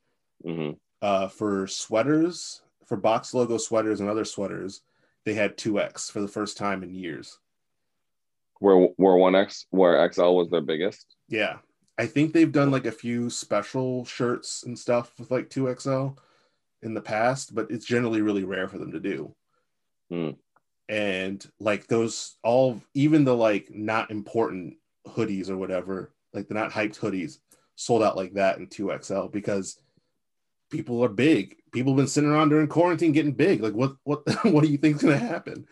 hmm 0.45 0.73
uh, 1.03 1.29
for 1.29 1.67
sweaters, 1.67 2.63
for 2.85 2.97
box 2.97 3.33
logo 3.33 3.57
sweaters 3.59 4.01
and 4.01 4.09
other 4.09 4.25
sweaters, 4.25 4.83
they 5.25 5.35
had 5.35 5.57
2X 5.57 6.11
for 6.11 6.21
the 6.21 6.29
first 6.29 6.57
time 6.57 6.83
in 6.83 6.95
years. 6.95 7.39
Where 8.61 8.77
where 8.97 9.17
one 9.17 9.35
X 9.35 9.67
where 9.71 10.11
XL 10.13 10.35
was 10.35 10.51
their 10.51 10.61
biggest. 10.61 11.17
Yeah. 11.29 11.57
I 11.99 12.07
think 12.07 12.33
they've 12.33 12.53
done 12.53 12.71
like 12.71 12.87
a 12.87 12.93
few 12.93 13.31
special 13.31 14.05
shirts 14.05 14.65
and 14.65 14.79
stuff 14.79 15.13
with 15.19 15.31
like 15.31 15.49
2XL 15.49 16.17
in 16.83 16.95
the 16.95 17.01
past, 17.01 17.55
but 17.55 17.71
it's 17.71 17.87
generally 17.87 18.21
really 18.21 18.45
rare 18.45 18.69
for 18.69 18.79
them 18.79 18.93
to 18.93 19.01
do. 19.01 19.35
Hmm. 20.11 20.31
And 20.89 21.45
like 21.59 21.87
those, 21.87 22.37
all, 22.45 22.81
even 22.95 23.25
the 23.25 23.35
like 23.35 23.71
not 23.71 24.11
important 24.11 24.77
hoodies 25.07 25.49
or 25.49 25.57
whatever, 25.57 26.13
like 26.33 26.49
the 26.49 26.55
not 26.55 26.71
hyped 26.71 26.99
hoodies, 26.99 27.39
sold 27.77 28.03
out 28.03 28.17
like 28.17 28.35
that 28.35 28.59
in 28.59 28.67
2XL 28.67 29.33
because 29.33 29.79
people 30.71 31.03
are 31.03 31.09
big. 31.09 31.57
People 31.73 31.93
have 31.93 31.99
been 31.99 32.07
sitting 32.07 32.31
around 32.31 32.51
during 32.51 32.69
quarantine 32.69 33.13
getting 33.13 33.33
big. 33.33 33.63
Like, 33.63 33.75
what, 33.75 33.97
what, 34.05 34.23
what 34.45 34.63
do 34.63 34.71
you 34.71 34.79
think's 34.79 35.03
going 35.03 35.19
to 35.19 35.27
happen? 35.27 35.67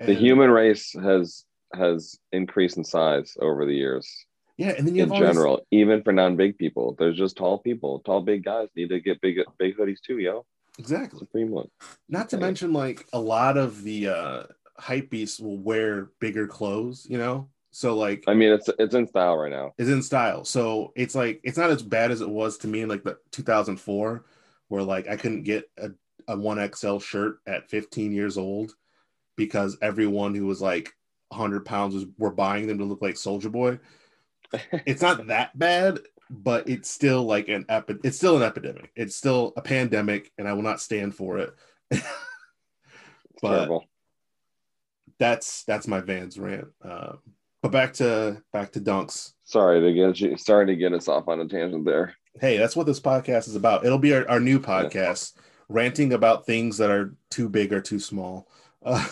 The 0.00 0.14
human 0.14 0.50
race 0.50 0.92
has 0.92 1.44
has 1.74 2.18
increased 2.32 2.76
in 2.76 2.84
size 2.84 3.36
over 3.40 3.66
the 3.66 3.74
years. 3.74 4.26
Yeah. 4.58 4.74
And 4.76 4.86
then 4.86 4.94
you 4.94 5.04
in 5.04 5.08
have 5.08 5.12
all 5.12 5.20
these- 5.26 5.28
general, 5.36 5.66
even 5.70 6.02
for 6.02 6.12
non-big 6.12 6.58
people. 6.58 6.94
There's 6.98 7.16
just 7.16 7.36
tall 7.36 7.58
people. 7.58 8.00
Tall 8.00 8.20
big 8.20 8.44
guys 8.44 8.68
need 8.76 8.90
to 8.90 9.00
get 9.00 9.20
big 9.22 9.38
big 9.58 9.76
hoodies 9.78 10.00
too, 10.06 10.18
yo. 10.18 10.44
exactly. 10.78 11.18
Supreme 11.20 11.52
look. 11.54 11.70
Not 12.08 12.28
to 12.30 12.36
Yeah. 12.36 12.40
mention, 12.42 12.72
like 12.72 13.06
a 13.12 13.20
lot 13.20 13.56
of 13.56 13.82
the 13.82 14.08
uh 14.08 14.42
hype 14.78 15.10
beasts 15.10 15.40
will 15.40 15.58
wear 15.58 16.10
bigger 16.20 16.46
clothes, 16.46 17.06
you 17.08 17.18
know. 17.18 17.48
So 17.70 17.96
like 17.96 18.24
I 18.26 18.34
mean, 18.34 18.50
it's 18.52 18.68
it's 18.78 18.94
in 18.94 19.06
style 19.06 19.36
right 19.36 19.50
now. 19.50 19.72
It's 19.78 19.90
in 19.90 20.02
style. 20.02 20.44
So 20.44 20.92
it's 20.96 21.14
like 21.14 21.40
it's 21.44 21.58
not 21.58 21.70
as 21.70 21.82
bad 21.82 22.10
as 22.10 22.20
it 22.20 22.28
was 22.28 22.58
to 22.58 22.68
me 22.68 22.80
in 22.82 22.88
like 22.88 23.04
the 23.04 23.16
2004, 23.30 24.24
where 24.68 24.82
like 24.82 25.08
I 25.08 25.16
couldn't 25.16 25.42
get 25.44 25.70
a, 25.78 25.90
a 26.28 26.36
1XL 26.36 27.00
shirt 27.02 27.38
at 27.46 27.68
15 27.70 28.12
years 28.12 28.36
old 28.38 28.74
because 29.36 29.76
everyone 29.82 30.34
who 30.34 30.46
was 30.46 30.60
like 30.60 30.92
100 31.28 31.64
pounds 31.64 31.94
was 31.94 32.06
were 32.18 32.32
buying 32.32 32.66
them 32.66 32.78
to 32.78 32.84
look 32.84 33.02
like 33.02 33.14
Soulja 33.14 33.50
Boy. 33.52 33.78
It's 34.86 35.02
not 35.02 35.26
that 35.28 35.58
bad, 35.58 36.00
but 36.30 36.68
it's 36.68 36.90
still 36.90 37.24
like 37.24 37.48
an 37.48 37.64
epi- 37.68 37.98
it's 38.04 38.16
still 38.16 38.36
an 38.36 38.42
epidemic. 38.42 38.90
It's 38.96 39.14
still 39.16 39.52
a 39.56 39.62
pandemic, 39.62 40.32
and 40.38 40.48
I 40.48 40.52
will 40.54 40.62
not 40.62 40.80
stand 40.80 41.14
for 41.14 41.38
it. 41.38 41.54
But- 43.40 43.56
terrible. 43.58 43.84
that's 45.18 45.62
that's 45.64 45.86
my 45.86 46.00
Vans 46.00 46.38
rant. 46.38 46.68
Um, 46.82 47.18
but 47.62 47.70
back 47.72 47.92
to 47.94 48.42
back 48.52 48.72
to 48.72 48.80
dunks. 48.80 49.32
Sorry 49.44 49.80
to 49.80 49.92
get 49.94 50.20
you. 50.20 50.36
Sorry 50.36 50.66
to 50.66 50.76
get 50.76 50.92
us 50.92 51.08
off 51.08 51.28
on 51.28 51.40
a 51.40 51.46
tangent 51.46 51.84
there. 51.84 52.14
Hey, 52.40 52.56
that's 52.56 52.74
what 52.76 52.86
this 52.86 53.00
podcast 53.00 53.48
is 53.48 53.56
about. 53.56 53.84
It'll 53.84 53.98
be 53.98 54.12
our, 54.14 54.28
our 54.28 54.40
new 54.40 54.58
podcast, 54.60 55.34
ranting 55.68 56.12
about 56.12 56.46
things 56.46 56.78
that 56.78 56.90
are 56.90 57.14
too 57.30 57.48
big 57.48 57.72
or 57.72 57.80
too 57.80 57.98
small. 58.00 58.48
Uh, 58.84 59.06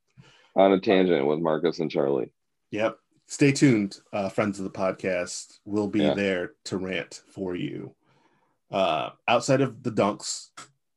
On 0.56 0.72
a 0.72 0.80
tangent 0.80 1.26
with 1.26 1.38
Marcus 1.38 1.78
and 1.80 1.90
Charlie. 1.90 2.30
yep. 2.70 2.98
Stay 3.26 3.50
tuned, 3.50 3.98
uh, 4.12 4.28
friends 4.28 4.58
of 4.58 4.64
the 4.64 4.70
podcast. 4.70 5.58
We'll 5.64 5.88
be 5.88 6.00
Yeah. 6.00 6.14
there 6.14 6.52
to 6.64 6.78
rant 6.78 7.22
for 7.28 7.56
you. 7.56 7.94
Uh, 8.70 9.10
outside 9.26 9.60
of 9.60 9.82
the 9.82 9.90
dunks, 9.90 10.50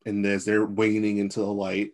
and 0.06 0.26
as 0.26 0.46
they're 0.46 0.66
waning 0.66 1.18
into 1.18 1.40
the 1.40 1.52
light, 1.52 1.92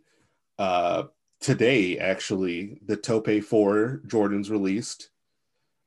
uh, 0.58 1.04
today 1.40 1.98
actually 1.98 2.80
the 2.86 2.98
Taupe 2.98 3.42
Four 3.44 4.02
Jordans 4.08 4.50
released. 4.50 5.10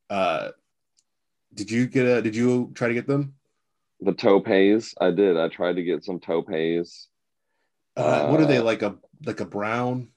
Uh, 0.09 0.51
did 1.55 1.71
you 1.71 1.87
get 1.87 2.07
a? 2.07 2.23
Did 2.23 2.37
you 2.37 2.71
try 2.75 2.89
to 2.89 2.95
get 2.95 3.07
them? 3.07 3.35
The 4.01 4.13
taupes, 4.13 4.95
I 5.01 5.11
did. 5.11 5.37
I 5.37 5.49
tried 5.49 5.75
to 5.77 5.83
get 5.83 6.05
some 6.05 6.21
taupes. 6.21 7.09
Uh, 7.97 8.29
what 8.29 8.41
are 8.41 8.47
they 8.47 8.59
Uh, 8.59 8.65
like 8.65 8.83
a 8.83 8.97
like 9.27 9.41
a 9.41 9.45
brown, 9.47 10.09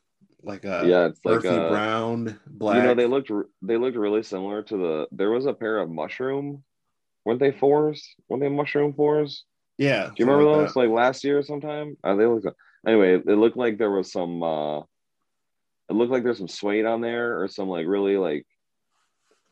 like 0.44 0.66
a 0.66 0.84
yeah, 0.86 1.08
it's 1.08 1.20
like 1.24 1.38
earthy 1.38 1.50
a, 1.50 1.70
brown, 1.70 2.40
black? 2.48 2.78
You 2.78 2.84
know, 2.84 2.96
they 2.96 3.06
looked 3.06 3.32
they 3.62 3.78
looked 3.78 3.98
really 3.98 4.24
similar 4.24 4.64
to 4.64 4.78
the. 4.78 5.08
There 5.12 5.32
was 5.32 5.46
a 5.46 5.54
pair 5.54 5.80
of 5.80 5.90
mushroom. 5.90 6.64
Weren't 7.26 7.40
they 7.40 7.52
fours? 7.52 8.16
Weren't 8.28 8.42
they 8.42 8.50
mushroom 8.50 8.94
fours? 8.94 9.46
yeah. 9.78 10.08
Do 10.08 10.14
you 10.18 10.26
remember 10.26 10.66
those? 10.66 10.76
Like 10.76 10.90
last 10.90 11.24
year 11.24 11.42
sometime? 11.44 11.98
Uh, 12.04 12.16
they 12.16 12.26
looked. 12.26 12.48
Anyway, 12.86 13.16
it 13.16 13.26
looked 13.26 13.58
like 13.58 13.78
there 13.78 13.92
was 13.92 14.12
some. 14.12 14.42
uh 14.44 14.80
It 14.80 15.94
looked 15.94 16.12
like 16.12 16.24
there's 16.24 16.40
some 16.40 16.48
suede 16.48 16.86
on 16.86 17.02
there, 17.02 17.42
or 17.42 17.48
some 17.48 17.70
like 17.70 17.86
really 17.88 18.18
like, 18.18 18.46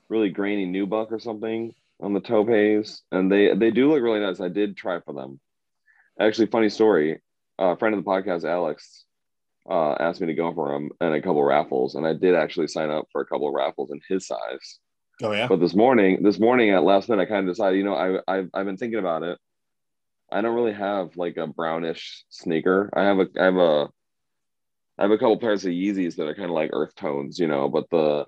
really 0.09 0.29
grainy 0.29 0.65
nubuck 0.65 1.11
or 1.11 1.19
something 1.19 1.73
on 2.01 2.13
the 2.13 2.21
toe 2.21 2.45
topes, 2.45 3.03
and 3.11 3.31
they 3.31 3.53
they 3.53 3.71
do 3.71 3.91
look 3.91 4.01
really 4.01 4.19
nice. 4.19 4.39
I 4.39 4.49
did 4.49 4.77
try 4.77 4.99
for 5.01 5.13
them. 5.13 5.39
Actually, 6.19 6.47
funny 6.47 6.69
story. 6.69 7.21
Uh, 7.59 7.73
a 7.73 7.77
friend 7.77 7.93
of 7.93 8.03
the 8.03 8.09
podcast, 8.09 8.45
Alex, 8.45 9.05
uh, 9.69 9.93
asked 9.99 10.19
me 10.19 10.27
to 10.27 10.33
go 10.33 10.53
for 10.53 10.73
him 10.75 10.89
and 10.99 11.13
a 11.13 11.21
couple 11.21 11.43
raffles, 11.43 11.95
and 11.95 12.05
I 12.05 12.13
did 12.13 12.35
actually 12.35 12.67
sign 12.67 12.89
up 12.89 13.05
for 13.11 13.21
a 13.21 13.25
couple 13.25 13.47
of 13.47 13.53
raffles 13.53 13.91
in 13.91 14.01
his 14.09 14.25
size. 14.27 14.79
Oh 15.21 15.31
yeah. 15.31 15.47
But 15.47 15.59
this 15.59 15.75
morning, 15.75 16.23
this 16.23 16.39
morning 16.39 16.71
at 16.71 16.83
last 16.83 17.09
minute, 17.09 17.23
I 17.23 17.25
kind 17.25 17.47
of 17.47 17.53
decided, 17.53 17.77
you 17.77 17.83
know, 17.83 17.95
I 17.95 18.19
I've, 18.27 18.49
I've 18.53 18.65
been 18.65 18.77
thinking 18.77 18.99
about 18.99 19.23
it. 19.23 19.37
I 20.31 20.41
don't 20.41 20.55
really 20.55 20.73
have 20.73 21.17
like 21.17 21.37
a 21.37 21.47
brownish 21.47 22.23
sneaker. 22.29 22.89
I 22.93 23.03
have 23.03 23.19
a 23.19 23.27
I 23.39 23.43
have 23.45 23.55
a 23.57 23.87
I 24.97 25.03
have 25.03 25.11
a 25.11 25.17
couple 25.17 25.37
pairs 25.39 25.65
of 25.65 25.71
Yeezys 25.71 26.15
that 26.15 26.27
are 26.27 26.35
kind 26.35 26.49
of 26.49 26.55
like 26.55 26.71
earth 26.73 26.95
tones, 26.95 27.39
you 27.39 27.47
know, 27.47 27.69
but 27.69 27.89
the 27.89 28.25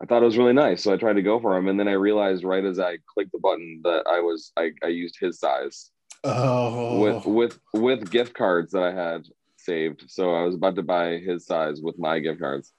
I 0.00 0.06
thought 0.06 0.22
it 0.22 0.26
was 0.26 0.38
really 0.38 0.52
nice, 0.52 0.84
so 0.84 0.92
I 0.92 0.96
tried 0.96 1.14
to 1.14 1.22
go 1.22 1.40
for 1.40 1.54
them, 1.54 1.66
and 1.66 1.78
then 1.78 1.88
I 1.88 1.92
realized 1.92 2.44
right 2.44 2.64
as 2.64 2.78
I 2.78 2.98
clicked 3.12 3.32
the 3.32 3.40
button 3.40 3.80
that 3.84 4.04
I 4.08 4.20
was 4.20 4.52
I, 4.56 4.70
I 4.82 4.88
used 4.88 5.16
his 5.20 5.40
size 5.40 5.90
Oh. 6.24 7.00
with 7.00 7.26
with 7.26 7.60
with 7.72 8.10
gift 8.10 8.34
cards 8.34 8.72
that 8.72 8.82
I 8.82 8.92
had 8.92 9.22
saved. 9.68 10.04
So 10.08 10.34
I 10.34 10.42
was 10.42 10.54
about 10.54 10.76
to 10.76 10.82
buy 10.82 11.18
his 11.18 11.46
size 11.46 11.80
with 11.82 11.98
my 11.98 12.18
gift 12.18 12.40
cards. 12.40 12.72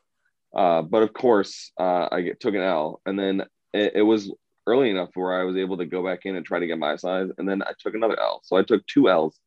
Uh, 0.56 0.82
but 0.82 1.04
of 1.04 1.14
course, 1.14 1.72
uh, 1.80 2.08
I 2.12 2.22
get, 2.22 2.40
took 2.40 2.56
an 2.56 2.62
L, 2.62 3.02
and 3.06 3.18
then 3.18 3.42
it, 3.74 3.94
it 3.96 4.02
was 4.02 4.32
early 4.66 4.90
enough 4.90 5.10
where 5.14 5.40
I 5.40 5.44
was 5.44 5.56
able 5.58 5.78
to 5.78 5.86
go 5.86 6.04
back 6.04 6.22
in 6.26 6.36
and 6.36 6.46
try 6.46 6.60
to 6.60 6.66
get 6.68 6.80
my 6.80 6.96
size, 6.96 7.30
and 7.38 7.48
then 7.48 7.62
I 7.62 7.72
took 7.80 7.94
another 7.94 8.20
L. 8.20 8.42
So 8.44 8.58
I 8.58 8.64
took 8.64 8.86
two 8.88 9.10
L's 9.10 9.40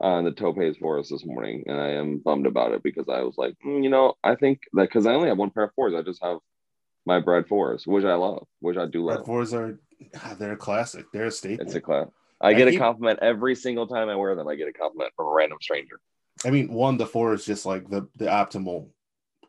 on 0.00 0.24
the 0.24 0.32
Topaz 0.32 0.76
Forest 0.76 1.10
this 1.10 1.24
morning, 1.24 1.64
and 1.66 1.80
I 1.80 1.92
am 1.92 2.18
bummed 2.18 2.46
about 2.46 2.72
it 2.72 2.82
because 2.82 3.08
I 3.08 3.22
was 3.22 3.36
like, 3.38 3.54
mm, 3.64 3.82
you 3.82 3.88
know, 3.88 4.14
I 4.22 4.34
think 4.34 4.60
that 4.74 4.82
because 4.82 5.06
I 5.06 5.14
only 5.14 5.28
have 5.28 5.38
one 5.38 5.50
pair 5.50 5.64
of 5.64 5.74
fours, 5.74 5.94
I 5.94 6.02
just 6.02 6.22
have 6.22 6.38
my 7.06 7.20
bred 7.20 7.46
fours, 7.48 7.86
which 7.86 8.04
I 8.04 8.14
love, 8.14 8.46
which 8.60 8.76
I 8.76 8.84
do 8.84 9.06
love. 9.06 9.18
Red 9.18 9.26
fours 9.26 9.54
are 9.54 9.78
they're 10.38 10.52
a 10.52 10.56
classic. 10.56 11.06
They're 11.12 11.26
a 11.26 11.30
staple. 11.30 11.64
It's 11.64 11.74
a 11.74 11.80
class. 11.80 12.08
I 12.40 12.48
I 12.48 12.54
get 12.54 12.68
a 12.68 12.76
compliment 12.76 13.20
every 13.22 13.54
single 13.54 13.86
time 13.86 14.10
I 14.10 14.16
wear 14.16 14.34
them. 14.34 14.46
I 14.46 14.56
get 14.56 14.68
a 14.68 14.72
compliment 14.72 15.12
from 15.16 15.28
a 15.28 15.32
random 15.32 15.58
stranger. 15.62 16.00
I 16.44 16.50
mean, 16.50 16.72
one, 16.72 16.96
the 16.96 17.06
four 17.06 17.34
is 17.34 17.44
just 17.44 17.66
like 17.66 17.88
the 17.88 18.08
the 18.16 18.26
optimal. 18.26 18.88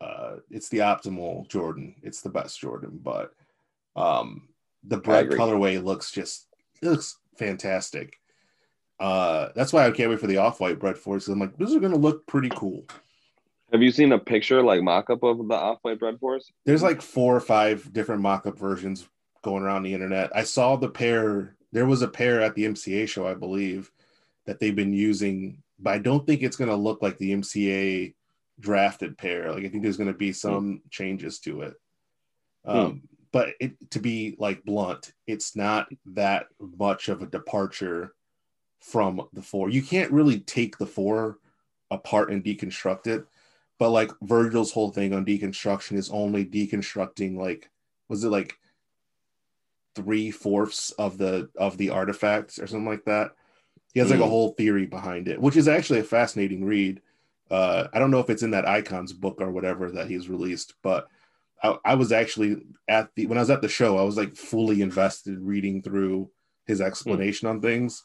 Uh, 0.00 0.36
it's 0.50 0.68
the 0.68 0.78
optimal 0.78 1.48
Jordan. 1.48 1.94
It's 2.02 2.20
the 2.20 2.28
best 2.28 2.60
Jordan, 2.60 3.00
but 3.02 3.32
um, 3.94 4.48
the 4.84 4.98
bred 4.98 5.26
agree. 5.26 5.38
colorway 5.38 5.82
looks 5.82 6.10
just 6.12 6.46
it 6.82 6.88
looks 6.88 7.18
fantastic. 7.36 8.20
Uh, 8.98 9.48
that's 9.54 9.72
why 9.72 9.86
I 9.86 9.90
can't 9.90 10.10
wait 10.10 10.20
for 10.20 10.26
the 10.26 10.38
off 10.38 10.60
white 10.60 10.78
bred 10.78 10.98
force. 10.98 11.28
I'm 11.28 11.38
like, 11.38 11.56
this 11.56 11.70
is 11.70 11.78
gonna 11.78 11.96
look 11.96 12.26
pretty 12.26 12.50
cool. 12.50 12.86
Have 13.72 13.82
you 13.82 13.90
seen 13.90 14.12
a 14.12 14.18
picture 14.18 14.62
like 14.62 14.82
mock 14.82 15.10
up 15.10 15.22
of 15.22 15.48
the 15.48 15.54
off 15.54 15.78
white 15.82 15.98
bred 15.98 16.20
force? 16.20 16.50
There's 16.64 16.82
like 16.82 17.02
four 17.02 17.34
or 17.34 17.40
five 17.40 17.92
different 17.92 18.22
mock-up 18.22 18.58
versions 18.58 19.08
going 19.42 19.62
around 19.62 19.82
the 19.82 19.94
internet. 19.94 20.34
I 20.34 20.44
saw 20.44 20.76
the 20.76 20.88
pair. 20.88 21.56
There 21.72 21.86
was 21.86 22.02
a 22.02 22.08
pair 22.08 22.40
at 22.40 22.54
the 22.54 22.64
MCA 22.64 23.08
show, 23.08 23.26
I 23.26 23.34
believe, 23.34 23.90
that 24.46 24.60
they've 24.60 24.74
been 24.74 24.92
using, 24.92 25.62
but 25.78 25.92
I 25.92 25.98
don't 25.98 26.26
think 26.26 26.42
it's 26.42 26.56
going 26.56 26.70
to 26.70 26.76
look 26.76 27.02
like 27.02 27.18
the 27.18 27.32
MCA 27.32 28.14
drafted 28.60 29.18
pair. 29.18 29.52
Like 29.52 29.64
I 29.64 29.68
think 29.68 29.82
there's 29.82 29.96
going 29.96 30.12
to 30.12 30.18
be 30.18 30.32
some 30.32 30.82
changes 30.90 31.38
to 31.40 31.62
it. 31.62 31.74
Um, 32.64 33.02
But 33.32 33.50
it, 33.60 33.90
to 33.90 34.00
be 34.00 34.36
like 34.38 34.64
blunt, 34.64 35.12
it's 35.26 35.54
not 35.56 35.88
that 36.06 36.46
much 36.58 37.08
of 37.08 37.22
a 37.22 37.26
departure 37.26 38.14
from 38.80 39.28
the 39.32 39.42
four. 39.42 39.68
You 39.68 39.82
can't 39.82 40.12
really 40.12 40.40
take 40.40 40.78
the 40.78 40.86
four 40.86 41.38
apart 41.90 42.30
and 42.30 42.42
deconstruct 42.42 43.06
it 43.06 43.26
but 43.78 43.90
like 43.90 44.10
Virgil's 44.22 44.72
whole 44.72 44.90
thing 44.90 45.12
on 45.12 45.24
deconstruction 45.24 45.96
is 45.96 46.10
only 46.10 46.44
deconstructing 46.44 47.36
like 47.36 47.70
was 48.08 48.24
it 48.24 48.30
like 48.30 48.58
three 49.94 50.30
fourths 50.30 50.90
of 50.92 51.18
the 51.18 51.50
of 51.56 51.76
the 51.76 51.90
artifacts 51.90 52.58
or 52.58 52.66
something 52.66 52.88
like 52.88 53.04
that. 53.04 53.32
He 53.96 54.00
has 54.00 54.10
like 54.10 54.20
a 54.20 54.24
Mm. 54.24 54.28
whole 54.28 54.50
theory 54.50 54.84
behind 54.84 55.26
it, 55.26 55.40
which 55.40 55.56
is 55.56 55.68
actually 55.68 56.00
a 56.00 56.04
fascinating 56.04 56.66
read. 56.66 57.00
Uh, 57.50 57.88
I 57.94 57.98
don't 57.98 58.10
know 58.10 58.20
if 58.20 58.28
it's 58.28 58.42
in 58.42 58.50
that 58.50 58.68
icons 58.68 59.14
book 59.14 59.40
or 59.40 59.50
whatever 59.50 59.90
that 59.92 60.06
he's 60.06 60.28
released, 60.28 60.74
but 60.82 61.08
I, 61.62 61.78
I 61.82 61.94
was 61.94 62.12
actually 62.12 62.58
at 62.88 63.08
the 63.14 63.24
when 63.24 63.38
I 63.38 63.40
was 63.40 63.48
at 63.48 63.62
the 63.62 63.70
show, 63.70 63.96
I 63.96 64.02
was 64.02 64.18
like 64.18 64.36
fully 64.36 64.82
invested 64.82 65.38
reading 65.40 65.80
through 65.80 66.28
his 66.66 66.82
explanation 66.82 67.48
on 67.48 67.62
things. 67.62 68.04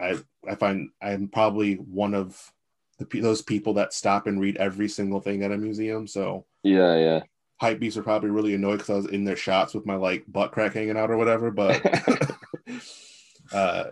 I 0.00 0.18
I 0.48 0.54
find 0.54 0.88
I'm 1.02 1.28
probably 1.28 1.74
one 1.74 2.14
of 2.14 2.50
the 2.96 3.20
those 3.20 3.42
people 3.42 3.74
that 3.74 3.92
stop 3.92 4.26
and 4.26 4.40
read 4.40 4.56
every 4.56 4.88
single 4.88 5.20
thing 5.20 5.42
at 5.42 5.52
a 5.52 5.58
museum. 5.58 6.06
So 6.06 6.46
Yeah, 6.62 6.96
yeah. 6.96 7.20
hype 7.60 7.80
beasts 7.80 7.98
are 7.98 8.02
probably 8.02 8.30
really 8.30 8.54
annoyed 8.54 8.78
because 8.78 8.88
I 8.88 8.94
was 8.94 9.06
in 9.08 9.24
their 9.24 9.36
shots 9.36 9.74
with 9.74 9.84
my 9.84 9.96
like 9.96 10.24
butt 10.26 10.52
crack 10.52 10.72
hanging 10.72 10.96
out 10.96 11.10
or 11.10 11.18
whatever. 11.18 11.50
But 11.50 11.84
uh, 13.52 13.84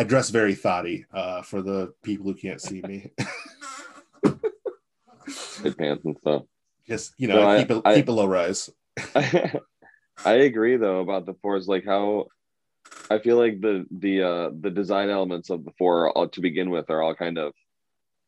I 0.00 0.02
dress 0.02 0.30
very 0.30 0.54
thotty 0.54 1.04
uh, 1.12 1.42
for 1.42 1.60
the 1.60 1.92
people 2.02 2.24
who 2.24 2.32
can't 2.34 2.58
see 2.58 2.80
me. 2.80 3.10
Good 5.62 5.76
pants 5.76 6.06
and 6.06 6.16
stuff. 6.16 6.44
Just 6.88 7.12
you 7.18 7.28
know, 7.28 7.42
No, 7.42 7.48
I- 7.50 7.64
keep 7.64 7.84
keep 7.84 8.08
a 8.08 8.12
low 8.12 8.24
rise. 8.24 8.70
I 9.14 9.60
agree 10.24 10.78
though 10.78 11.00
about 11.00 11.26
the 11.26 11.34
fours, 11.42 11.68
like 11.68 11.84
how 11.84 12.28
I 13.10 13.18
feel 13.18 13.36
like 13.36 13.60
the 13.60 13.84
the 13.90 14.22
uh 14.22 14.50
the 14.58 14.70
design 14.70 15.10
elements 15.10 15.50
of 15.50 15.66
the 15.66 15.72
four 15.76 16.16
all, 16.16 16.28
to 16.28 16.40
begin 16.40 16.70
with 16.70 16.88
are 16.88 17.02
all 17.02 17.14
kind 17.14 17.36
of 17.36 17.52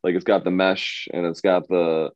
like 0.04 0.14
it's 0.14 0.24
got 0.24 0.44
the 0.44 0.50
mesh 0.50 1.08
and 1.14 1.24
it's 1.24 1.40
got 1.40 1.68
the 1.68 2.10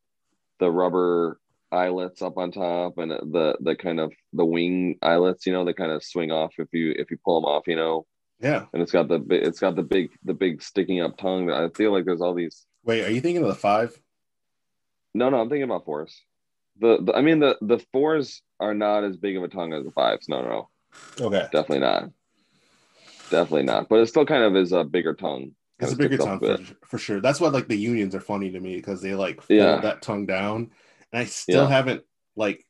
the 0.60 0.70
rubber 0.70 1.40
eyelets 1.72 2.20
up 2.20 2.36
on 2.36 2.52
top 2.52 2.98
and 2.98 3.10
the 3.10 3.56
the 3.60 3.74
kind 3.74 4.00
of 4.00 4.12
the 4.34 4.44
wing 4.44 4.98
eyelets, 5.00 5.46
you 5.46 5.54
know, 5.54 5.64
they 5.64 5.72
kind 5.72 5.92
of 5.92 6.04
swing 6.04 6.30
off 6.30 6.52
if 6.58 6.68
you 6.72 6.94
if 6.98 7.10
you 7.10 7.16
pull 7.24 7.40
them 7.40 7.48
off, 7.48 7.66
you 7.66 7.76
know, 7.76 8.04
Yeah. 8.40 8.66
and 8.72 8.82
it's 8.82 8.92
got 8.92 9.08
the 9.08 9.24
it's 9.30 9.60
got 9.60 9.76
the 9.76 9.82
big 9.82 10.10
the 10.24 10.34
big 10.34 10.62
sticking 10.62 11.00
up 11.00 11.16
tongue. 11.16 11.50
I 11.50 11.68
feel 11.70 11.92
like 11.92 12.04
there's 12.04 12.20
all 12.20 12.34
these. 12.34 12.66
Wait, 12.84 13.04
are 13.04 13.10
you 13.10 13.20
thinking 13.20 13.42
of 13.42 13.48
the 13.48 13.54
five? 13.54 13.98
No, 15.14 15.30
no, 15.30 15.40
I'm 15.40 15.48
thinking 15.48 15.64
about 15.64 15.84
fours. 15.86 16.14
The, 16.78 16.98
the 17.02 17.14
I 17.14 17.22
mean 17.22 17.40
the 17.40 17.56
the 17.62 17.78
fours 17.92 18.42
are 18.60 18.74
not 18.74 19.04
as 19.04 19.16
big 19.16 19.36
of 19.36 19.42
a 19.42 19.48
tongue 19.48 19.72
as 19.72 19.84
the 19.84 19.90
fives. 19.90 20.28
No, 20.28 20.42
no, 20.42 20.48
no. 21.18 21.26
Okay, 21.26 21.46
Definitely 21.52 21.80
not. 21.80 22.10
Definitely 23.30 23.62
not. 23.64 23.88
But 23.88 24.00
it 24.00 24.06
still 24.06 24.26
kind 24.26 24.44
of 24.44 24.54
is 24.56 24.72
a 24.72 24.84
bigger 24.84 25.14
tongue. 25.14 25.52
it's 25.78 25.92
a 25.92 25.96
bigger 25.96 26.16
tongue 26.18 26.38
for, 26.38 26.58
for 26.86 26.98
sure. 26.98 27.20
That's 27.20 27.40
why 27.40 27.48
like 27.48 27.68
the 27.68 27.76
unions 27.76 28.14
are 28.14 28.20
funny 28.20 28.50
to 28.52 28.60
me 28.60 28.76
because 28.76 29.00
they 29.02 29.14
like 29.14 29.36
fold 29.40 29.50
Yeah. 29.58 29.80
that 29.80 30.02
tongue 30.02 30.26
down, 30.26 30.70
and 31.12 31.20
I 31.22 31.24
still 31.24 31.62
Yeah. 31.62 31.68
haven't 31.68 32.02
like 32.36 32.64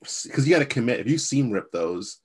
because 0.00 0.46
you 0.48 0.52
got 0.52 0.58
to 0.60 0.66
commit. 0.66 0.98
If 1.00 1.08
you 1.08 1.16
seam 1.16 1.50
rip 1.52 1.70
those, 1.70 2.18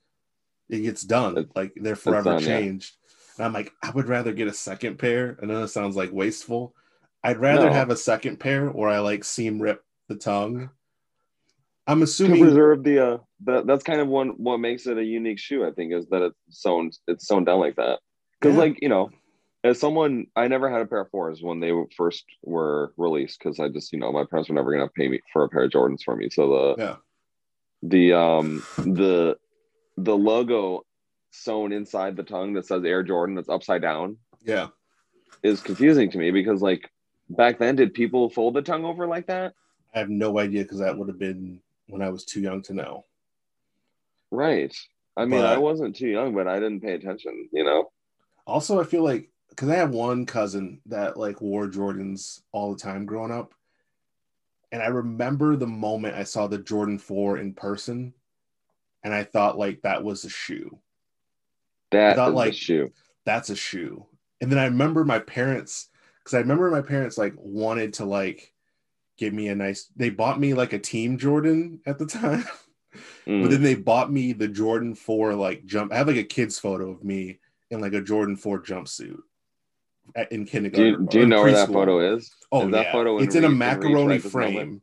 it 0.68 0.80
gets 0.80 1.02
done. 1.02 1.38
It's- 1.38 1.56
like 1.56 1.72
they're 1.76 1.96
forever 1.96 2.30
done, 2.32 2.40
yeah. 2.42 2.46
changed. 2.46 2.96
And 3.36 3.46
I'm 3.46 3.52
like, 3.52 3.72
I 3.82 3.90
would 3.90 4.08
rather 4.08 4.32
get 4.32 4.48
a 4.48 4.52
second 4.52 4.98
pair. 4.98 5.38
I 5.42 5.46
know 5.46 5.62
it 5.62 5.68
sounds 5.68 5.94
like 5.96 6.10
wasteful. 6.12 6.74
I'd 7.22 7.38
rather 7.38 7.66
No. 7.66 7.72
have 7.72 7.90
a 7.90 7.96
second 7.96 8.38
pair 8.38 8.68
where 8.68 8.88
I 8.88 8.98
like 8.98 9.24
seam 9.24 9.60
rip 9.60 9.82
the 10.08 10.16
tongue. 10.16 10.70
I'm 11.86 11.98
To 11.98 12.04
assuming 12.04 12.42
preserve 12.42 12.82
the 12.84 12.98
uh 13.14 13.18
that 13.44 13.66
that's 13.66 13.82
kind 13.84 14.00
of 14.00 14.08
one 14.08 14.30
what 14.30 14.58
makes 14.58 14.86
it 14.86 14.98
a 14.98 15.04
unique 15.04 15.38
shoe, 15.38 15.64
I 15.66 15.70
think, 15.70 15.92
is 15.92 16.06
that 16.08 16.22
it's 16.22 16.36
sewn 16.50 16.90
it's 17.06 17.26
sewn 17.26 17.44
down 17.44 17.60
like 17.60 17.76
that. 17.76 18.00
Because 18.40 18.54
Yeah. 18.56 18.60
like, 18.62 18.78
you 18.82 18.88
know, 18.88 19.10
as 19.64 19.80
someone 19.80 20.26
I 20.36 20.48
never 20.48 20.70
had 20.70 20.80
a 20.82 20.86
pair 20.86 21.00
of 21.00 21.10
fours 21.10 21.42
when 21.42 21.60
they 21.60 21.72
first 21.96 22.24
were 22.42 22.92
released 22.96 23.38
because 23.38 23.58
I 23.58 23.68
just, 23.68 23.92
you 23.92 23.98
know, 23.98 24.12
my 24.12 24.24
parents 24.24 24.48
were 24.48 24.54
never 24.54 24.70
gonna 24.72 24.88
pay 24.88 25.08
me 25.08 25.20
for 25.32 25.44
a 25.44 25.48
pair 25.48 25.64
of 25.64 25.70
Jordans 25.70 26.02
for 26.04 26.14
me. 26.14 26.28
So 26.30 26.74
the 26.76 26.82
yeah, 26.82 26.96
the 27.82 28.12
um 28.12 28.62
the 28.78 29.38
the 30.04 30.16
logo 30.16 30.84
sewn 31.30 31.72
inside 31.72 32.16
the 32.16 32.22
tongue 32.22 32.54
that 32.54 32.66
says 32.66 32.84
Air 32.84 33.02
Jordan 33.02 33.34
that's 33.36 33.48
upside 33.48 33.82
down 33.82 34.16
yeah. 34.42 34.68
is 35.42 35.60
confusing 35.60 36.10
to 36.10 36.18
me 36.18 36.30
because 36.30 36.62
like 36.62 36.90
back 37.30 37.58
then 37.58 37.76
did 37.76 37.92
people 37.94 38.30
fold 38.30 38.54
the 38.54 38.62
tongue 38.62 38.84
over 38.84 39.06
like 39.06 39.26
that 39.26 39.54
I 39.94 39.98
have 39.98 40.08
no 40.10 40.38
idea 40.38 40.62
because 40.62 40.78
that 40.78 40.96
would 40.96 41.08
have 41.08 41.18
been 41.18 41.60
when 41.88 42.02
I 42.02 42.08
was 42.10 42.24
too 42.24 42.40
young 42.40 42.62
to 42.62 42.74
know. 42.74 43.04
right 44.30 44.74
i 45.16 45.24
mean 45.24 45.40
But- 45.40 45.52
i 45.54 45.58
wasn't 45.58 45.96
too 45.96 46.08
young 46.08 46.34
but 46.34 46.46
i 46.46 46.54
didn't 46.60 46.80
pay 46.80 46.94
attention 46.94 47.48
you 47.52 47.64
know 47.64 47.90
Also, 48.46 48.80
I 48.80 48.84
feel 48.84 49.04
like 49.04 49.28
because 49.50 49.68
I 49.68 49.76
have 49.76 49.90
one 49.90 50.24
cousin 50.24 50.80
that 50.86 51.16
like 51.18 51.40
wore 51.42 51.66
Jordans 51.68 52.40
all 52.52 52.72
the 52.72 52.80
time 52.80 53.04
growing 53.04 53.30
up, 53.32 53.52
and 54.72 54.80
I 54.82 54.86
remember 54.86 55.54
the 55.56 55.66
moment 55.66 56.14
I 56.14 56.24
saw 56.24 56.46
the 56.46 56.56
Jordan 56.58 56.98
Four 56.98 57.36
in 57.38 57.52
person, 57.52 58.14
and 59.04 59.12
I 59.14 59.24
thought 59.24 59.58
like 59.58 59.82
that 59.82 60.02
was 60.04 60.24
a 60.24 60.30
shoe. 60.30 60.78
that 61.92 62.16
thought, 62.16 62.30
is 62.30 62.34
like- 62.34 62.54
shoe 62.54 62.92
That's 63.24 63.50
a 63.50 63.56
shoe. 63.56 64.06
And 64.40 64.50
then 64.52 64.58
I 64.58 64.64
remember 64.66 65.04
my 65.04 65.18
parents 65.18 65.88
because 66.22 66.34
I 66.34 66.38
remember 66.40 66.70
my 66.70 66.82
parents 66.82 67.18
like 67.18 67.34
wanted 67.36 67.94
to 67.94 68.04
like 68.04 68.52
give 69.16 69.32
me 69.34 69.48
a 69.48 69.54
nice. 69.54 69.88
They 69.96 70.10
bought 70.10 70.38
me 70.38 70.54
like 70.54 70.72
a 70.72 70.78
Team 70.78 71.18
Jordan 71.18 71.80
at 71.86 71.98
the 71.98 72.06
time. 72.20 72.44
But 73.26 73.32
Mm. 73.32 73.50
then 73.50 73.62
they 73.62 73.74
bought 73.74 74.10
me 74.10 74.32
the 74.32 74.48
Jordan 74.48 74.94
4 74.94 75.34
like 75.34 75.64
jump. 75.66 75.92
I 75.92 75.96
have 75.96 76.06
like 76.08 76.16
a 76.16 76.24
kid's 76.24 76.58
photo 76.58 76.90
of 76.90 77.04
me 77.04 77.38
in 77.70 77.80
like 77.80 77.92
a 77.92 78.00
Jordan 78.00 78.34
4 78.36 78.62
jumpsuit 78.62 79.18
at, 80.16 80.32
in 80.32 80.44
do 80.44 80.50
kindergarten. 80.50 81.02
you, 81.02 81.06
do 81.10 81.20
you 81.20 81.26
know 81.26 81.42
where 81.42 81.52
that 81.52 81.68
photo 81.68 82.14
is 82.16 82.34
Oh, 82.50 82.64
is 82.66 82.72
that 82.72 82.86
yeah. 82.94 83.18
it's 83.20 83.34
in 83.34 83.44
a 83.44 83.48
macaroni 83.50 84.18
frame. 84.18 84.80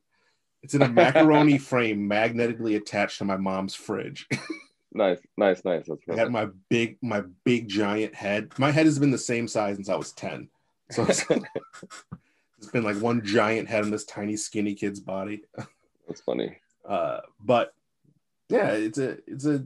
It's 0.65 0.73
in 0.73 0.81
a 0.81 0.89
macaroni 0.89 1.57
frame 1.69 2.07
magnetically 2.07 2.75
attached 2.75 3.19
to 3.19 3.25
my 3.25 3.37
mom's 3.37 3.75
fridge. 3.75 4.27
nice 4.93 5.19
nice 5.37 5.63
nice 5.63 5.85
that's 5.87 6.01
I 6.09 6.15
had 6.15 6.31
my 6.31 6.47
big, 6.69 6.97
my 7.01 7.21
big 7.43 7.67
giant 7.67 8.15
head. 8.15 8.51
My 8.57 8.71
head 8.71 8.85
has 8.85 8.99
been 8.99 9.11
the 9.11 9.17
same 9.17 9.47
size 9.47 9.75
since 9.75 9.89
I 9.89 9.95
was 9.95 10.11
10. 10.13 10.49
So 10.91 11.03
it's, 11.03 11.23
it's 12.57 12.71
been 12.71 12.83
like 12.83 12.97
one 12.97 13.23
giant 13.23 13.69
head 13.69 13.83
on 13.83 13.91
this 13.91 14.05
tiny, 14.05 14.35
skinny 14.35 14.73
kid's 14.73 14.99
body. 14.99 15.43
that's 16.07 16.21
funny 16.21 16.57
uh 16.87 17.19
but 17.43 17.73
yeah 18.49 18.71
it's 18.71 18.97
a 18.97 19.17
it's 19.27 19.45
a 19.45 19.65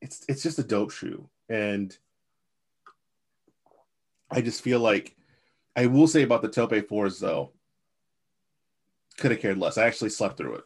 it's 0.00 0.24
it's 0.28 0.42
just 0.42 0.58
a 0.58 0.62
dope 0.62 0.90
shoe 0.90 1.28
and 1.48 1.96
i 4.30 4.40
just 4.40 4.62
feel 4.62 4.80
like 4.80 5.16
i 5.76 5.86
will 5.86 6.06
say 6.06 6.22
about 6.22 6.42
the 6.42 6.48
Taupe 6.48 6.86
fours 6.88 7.18
though 7.18 7.52
could 9.20 9.30
have 9.30 9.40
cared 9.40 9.58
less. 9.58 9.78
I 9.78 9.86
actually 9.86 10.10
slept 10.10 10.36
through 10.36 10.56
it. 10.56 10.64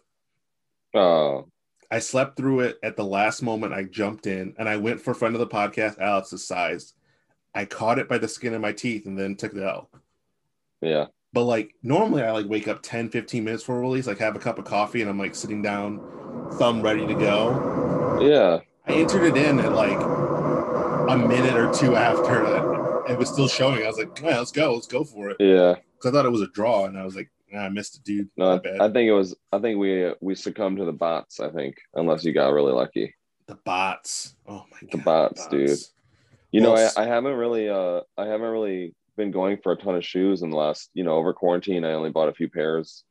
Oh. 0.95 1.49
I 1.91 1.99
slept 1.99 2.37
through 2.37 2.61
it 2.61 2.79
at 2.83 2.97
the 2.97 3.05
last 3.05 3.43
moment 3.43 3.73
i 3.73 3.85
jumped 3.85 4.27
in 4.27 4.55
and 4.59 4.69
i 4.69 4.77
went 4.77 5.01
for 5.01 5.15
friend 5.15 5.35
of 5.35 5.41
the 5.41 5.47
podcast 5.47 5.99
alex's 5.99 6.47
size. 6.47 6.95
I 7.55 7.67
caught 7.67 7.99
it 7.99 8.09
by 8.09 8.19
the 8.19 8.27
skin 8.27 8.55
of 8.55 8.61
my 8.61 8.73
teeth 8.73 9.07
and 9.07 9.19
then 9.19 9.37
took 9.37 9.53
the 9.53 9.67
l. 9.67 9.91
Yeah. 10.81 11.07
But 11.33 11.45
like 11.45 11.75
normally 11.83 12.23
i 12.23 12.31
like 12.31 12.49
wake 12.49 12.69
up 12.69 12.83
10 12.83 13.11
15 13.11 13.45
minutes 13.45 13.63
for 13.63 13.79
release 13.79 14.07
like 14.07 14.19
have 14.19 14.35
a 14.35 14.41
cup 14.41 14.59
of 14.59 14.65
coffee 14.65 15.03
and 15.03 15.11
i'm 15.11 15.19
like 15.19 15.35
sitting 15.35 15.63
down 15.63 16.01
thumb 16.53 16.83
ready 16.83 17.07
to 17.07 17.15
go. 17.15 18.19
Yeah. 18.21 18.61
I 18.87 18.99
entered 18.99 19.25
it 19.25 19.37
in 19.37 19.59
at 19.61 19.73
like 19.73 20.01
a 21.09 21.17
minute 21.17 21.57
or 21.57 21.73
two 21.73 21.97
after 21.97 22.45
it, 22.45 23.11
it 23.13 23.19
was 23.19 23.29
still 23.29 23.49
showing. 23.49 23.83
I 23.83 23.87
was 23.87 23.99
like, 23.99 24.19
yeah, 24.23 24.39
let's 24.39 24.53
go, 24.53 24.75
let's 24.75 24.87
go 24.87 25.05
for 25.05 25.31
it. 25.31 25.37
Yeah. 25.41 25.77
Because 25.95 26.11
I 26.11 26.13
thought 26.13 26.27
it 26.27 26.33
was 26.33 26.43
a 26.43 26.49
draw, 26.49 26.87
and 26.87 26.99
I 26.99 27.05
was 27.05 27.17
like, 27.17 27.31
I 27.57 27.69
missed 27.69 27.97
it, 27.97 28.05
dude. 28.05 28.29
No, 28.37 28.61
I 28.81 28.89
think 28.91 29.09
it 29.09 29.13
was. 29.13 29.35
I 29.53 29.59
think 29.59 29.79
we 29.79 30.13
we 30.21 30.35
succumbed 30.35 30.79
to 30.79 30.85
the 30.85 30.93
bots. 30.93 31.41
I 31.41 31.51
think, 31.51 31.77
unless 31.95 32.25
you 32.25 32.33
got 32.33 32.53
really 32.53 32.73
lucky. 32.73 33.15
the 33.47 33.57
bots. 33.57 34.37
Oh 34.47 34.65
my 34.71 34.79
god, 34.83 34.91
The 34.93 34.99
bots, 34.99 35.47
dude. 35.49 35.79
You 36.53 36.63
Well, 36.63 36.77
know, 36.77 36.89
I 36.97 37.05
haven't 37.07 37.35
really. 37.35 37.69
Uh, 37.69 38.01
I 38.17 38.27
haven't 38.27 38.49
really 38.51 38.95
been 39.17 39.31
going 39.31 39.59
for 39.63 39.73
a 39.73 39.77
ton 39.77 39.95
of 39.97 40.05
shoes 40.05 40.43
in 40.43 40.51
the 40.51 40.57
last. 40.57 40.91
You 40.95 41.05
know, 41.05 41.15
over 41.15 41.33
quarantine, 41.33 41.85
I 41.85 41.93
only 41.93 42.11
bought 42.11 42.29
a 42.29 42.35
few 42.35 42.49
pairs, 42.49 43.05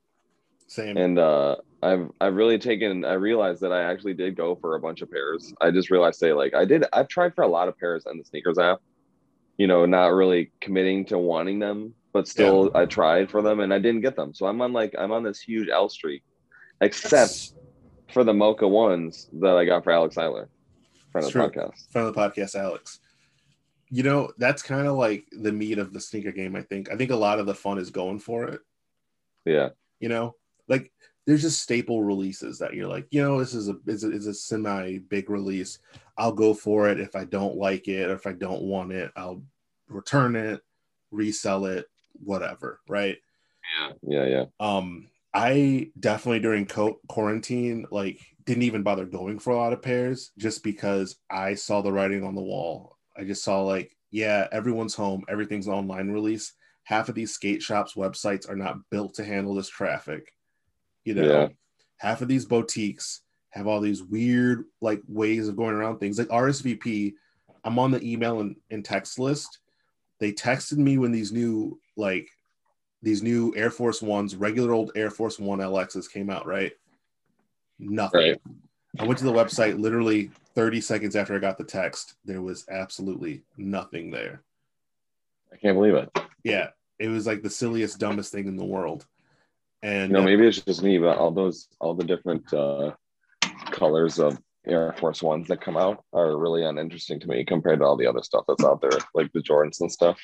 Same. 0.68 0.98
and 0.98 1.20
uh, 1.20 1.58
I've 1.82 2.10
I've 2.22 2.36
really 2.36 2.58
taken. 2.58 3.06
I 3.06 3.14
realized 3.14 3.62
that 3.62 3.72
I 3.74 3.84
actually 3.84 4.14
did 4.14 4.36
go 4.36 4.56
for 4.56 4.76
a 4.76 4.80
bunch 4.80 5.02
of 5.02 5.12
pairs. 5.12 5.54
I 5.62 5.72
just 5.72 5.92
realized, 5.92 6.20
say, 6.20 6.34
like 6.34 6.54
I 6.54 6.66
did. 6.66 6.86
I've 6.94 7.08
tried 7.10 7.36
for 7.36 7.44
a 7.44 7.48
lot 7.48 7.68
of 7.68 7.78
pairs 7.78 8.06
on 8.06 8.18
the 8.18 8.24
SNKRS 8.24 8.58
app. 8.62 8.82
You 9.58 9.68
know, 9.68 9.86
not 9.86 10.08
really 10.14 10.52
committing 10.62 11.06
to 11.06 11.18
wanting 11.20 11.60
them, 11.60 11.94
but 12.14 12.28
still, 12.28 12.72
I 12.76 12.86
tried 12.86 13.30
for 13.32 13.42
them 13.42 13.60
and 13.60 13.74
I 13.74 13.80
didn't 13.80 14.02
get 14.02 14.16
them. 14.16 14.34
So 14.34 14.46
I'm 14.46 14.62
on 14.62 14.72
like 14.72 14.94
I'm 14.98 15.12
on 15.12 15.24
this 15.24 15.42
huge 15.42 15.68
L 15.70 15.90
streak, 15.90 16.24
except 16.80 17.12
That's 17.12 17.56
for 18.12 18.24
the 18.24 18.34
Mocha 18.34 18.68
ones 18.68 19.30
that 19.42 19.58
I 19.58 19.66
got 19.66 19.84
for 19.84 19.92
Alex 19.92 20.16
Eiler, 20.16 20.48
friend 21.12 21.26
of 21.28 21.34
the 21.34 21.40
True. 21.40 21.50
podcast. 21.50 21.92
friend 21.92 22.08
of 22.08 22.14
the 22.14 22.20
podcast, 22.22 22.56
Alex. 22.56 23.00
You 23.90 24.04
know, 24.04 24.32
that's 24.38 24.64
kind 24.64 24.88
of 24.88 24.96
like 24.96 25.26
the 25.32 25.52
meat 25.52 25.78
of 25.80 25.92
the 25.94 26.00
sneaker 26.00 26.32
game. 26.32 26.56
I 26.56 26.62
think. 26.62 26.92
I 26.92 26.96
think 26.96 27.12
a 27.12 27.16
lot 27.16 27.40
of 27.40 27.48
the 27.48 27.56
fun 27.56 27.80
is 27.80 27.90
going 27.90 28.20
for 28.20 28.46
it. 28.46 28.62
Yeah, 29.46 29.70
You 30.00 30.08
know, 30.08 30.36
like 30.70 30.92
there's 31.26 31.42
just 31.42 31.62
staple 31.62 32.04
releases 32.04 32.60
that 32.60 32.74
you're 32.74 32.88
like, 32.88 33.08
you 33.12 33.22
know, 33.22 33.40
this 33.40 33.54
is 33.54 33.70
a 33.70 33.76
is 33.88 34.04
a, 34.04 34.12
is 34.12 34.28
a 34.28 34.34
semi 34.34 35.00
big 35.00 35.30
release. 35.30 35.80
I'll 36.18 36.32
go 36.32 36.54
for 36.54 36.90
it 36.90 37.00
if 37.00 37.16
I 37.16 37.26
don't 37.26 37.58
like 37.58 37.88
it 37.88 38.10
or 38.10 38.14
if 38.14 38.28
I 38.28 38.34
don't 38.34 38.62
want 38.62 38.92
it, 38.94 39.12
I'll 39.18 39.44
return 39.90 40.36
it, 40.36 40.62
resell 41.12 41.66
it, 41.66 41.86
whatever. 42.24 42.80
Right. 42.88 43.18
yeah, 43.80 43.92
yeah. 44.04 44.26
Yeah. 44.26 44.46
Um 44.60 45.08
i 45.36 45.90
definitely 46.00 46.40
during 46.40 46.64
co- 46.66 47.00
quarantine 47.08 47.88
like 47.90 48.20
didn't 48.46 48.62
even 48.64 48.84
bother 48.84 49.04
going 49.06 49.40
for 49.40 49.52
a 49.52 49.56
lot 49.58 49.74
of 49.74 49.82
pairs 49.82 50.32
just 50.38 50.64
because 50.64 51.16
i 51.28 51.56
saw 51.56 51.82
the 51.82 51.92
writing 51.92 52.24
on 52.24 52.36
the 52.36 52.42
wall 52.42 53.00
i 53.18 53.24
just 53.24 53.44
saw 53.44 53.64
like 53.64 53.98
yeah 54.12 54.48
everyone's 54.52 54.94
home 54.94 55.24
everything's 55.28 55.68
online 55.68 56.12
release 56.12 56.54
half 56.84 57.10
of 57.10 57.16
these 57.16 57.34
skate 57.34 57.64
shops 57.64 57.96
websites 57.96 58.48
are 58.48 58.56
not 58.56 58.78
built 58.92 59.16
to 59.16 59.26
handle 59.26 59.56
this 59.56 59.70
traffic 59.70 60.36
you 61.04 61.16
know 61.16 61.24
Yeah. 61.28 61.48
half 61.98 62.22
of 62.22 62.28
these 62.28 62.46
boutiques 62.46 63.22
have 63.50 63.66
all 63.66 63.82
these 63.82 64.04
weird 64.04 64.66
like 64.82 65.02
ways 65.08 65.48
of 65.48 65.56
going 65.56 65.74
around 65.74 65.98
things 65.98 66.20
like 66.20 66.28
rsvp 66.28 67.14
i'm 67.64 67.80
on 67.80 67.90
the 67.90 68.04
email 68.04 68.40
and, 68.40 68.56
and 68.70 68.86
text 68.86 69.18
list 69.18 69.58
they 70.20 70.32
texted 70.32 70.78
me 70.78 71.00
when 71.00 71.12
these 71.12 71.32
new 71.32 71.80
like 71.96 72.30
these 73.02 73.22
new 73.22 73.54
Air 73.56 73.70
Force 73.70 74.02
Ones, 74.02 74.36
regular 74.36 74.74
old 74.74 74.92
Air 74.96 75.10
Force 75.10 75.40
One 75.40 75.60
LXs 75.60 76.12
came 76.12 76.30
out, 76.30 76.46
right? 76.46 76.72
Nothing. 77.80 78.20
Right. 78.22 78.42
I 79.00 79.06
went 79.06 79.18
to 79.20 79.26
the 79.26 79.34
website 79.34 79.80
literally 79.80 80.30
30 80.56 80.82
seconds 80.82 81.16
after 81.16 81.36
I 81.36 81.40
got 81.40 81.58
the 81.58 81.64
text. 81.64 82.14
There 82.26 82.42
was 82.42 82.66
absolutely 82.70 83.44
nothing 83.58 84.12
there. 84.12 84.44
I 85.52 85.58
can't 85.58 85.76
believe 85.76 85.96
it. 85.96 86.10
Yeah, 86.44 86.70
it 87.00 87.08
was 87.08 87.26
like 87.26 87.42
the 87.42 87.50
silliest, 87.50 88.00
dumbest 88.00 88.32
thing 88.32 88.48
in 88.48 88.56
the 88.56 88.66
world. 88.66 89.06
And 89.82 90.12
You 90.12 90.18
know, 90.18 90.24
maybe 90.24 90.48
it's 90.48 90.62
just 90.62 90.84
me, 90.84 90.98
but 90.98 91.18
all 91.18 91.32
those, 91.32 91.68
all 91.80 91.94
the 91.94 92.06
different 92.06 92.54
uh, 92.54 92.92
colors 93.72 94.20
of 94.20 94.40
Air 94.66 94.94
Force 94.98 95.22
Ones 95.22 95.48
that 95.48 95.62
come 95.62 95.76
out 95.76 96.04
are 96.14 96.38
really 96.38 96.64
uninteresting 96.64 97.20
to 97.20 97.28
me 97.28 97.44
compared 97.44 97.80
to 97.80 97.86
all 97.86 97.98
the 97.98 98.08
other 98.08 98.24
stuff 98.24 98.46
that's 98.48 98.64
out 98.64 98.80
there, 98.82 98.98
like 99.14 99.32
the 99.34 99.42
Jordans 99.42 99.82
and 99.82 99.92
stuff. 99.92 100.20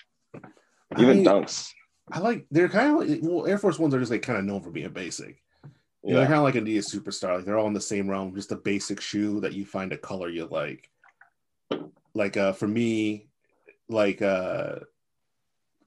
Even 0.97 1.27
I, 1.27 1.31
Dunks. 1.31 1.71
I 2.11 2.19
like 2.19 2.45
they're 2.49 2.69
kind 2.69 2.89
of 3.01 3.07
like 3.07 3.19
well, 3.21 3.45
Air 3.45 3.57
Force 3.57 3.77
Ones 3.77 3.93
are 3.93 3.99
just 3.99 4.11
like 4.11 4.21
kind 4.23 4.39
of 4.39 4.45
known 4.45 4.61
for 4.61 4.71
being 4.71 4.89
basic. 4.89 5.41
You 6.03 6.13
know, 6.13 6.19
they're 6.19 6.27
kind 6.27 6.37
of 6.37 6.43
like 6.43 6.55
Adidas 6.55 6.93
Superstar. 6.93 7.35
Like 7.35 7.45
they're 7.45 7.57
all 7.57 7.67
in 7.67 7.73
the 7.73 7.81
same 7.81 8.09
realm, 8.09 8.33
just 8.33 8.51
a 8.51 8.55
basic 8.55 9.01
shoe 9.01 9.41
that 9.41 9.53
you 9.53 9.65
find 9.65 9.91
a 9.91 9.97
color 9.97 10.29
you 10.29 10.45
like. 10.45 10.89
Like 12.13 12.37
uh 12.37 12.53
for 12.53 12.67
me, 12.67 13.27
like 13.89 14.21
uh 14.21 14.79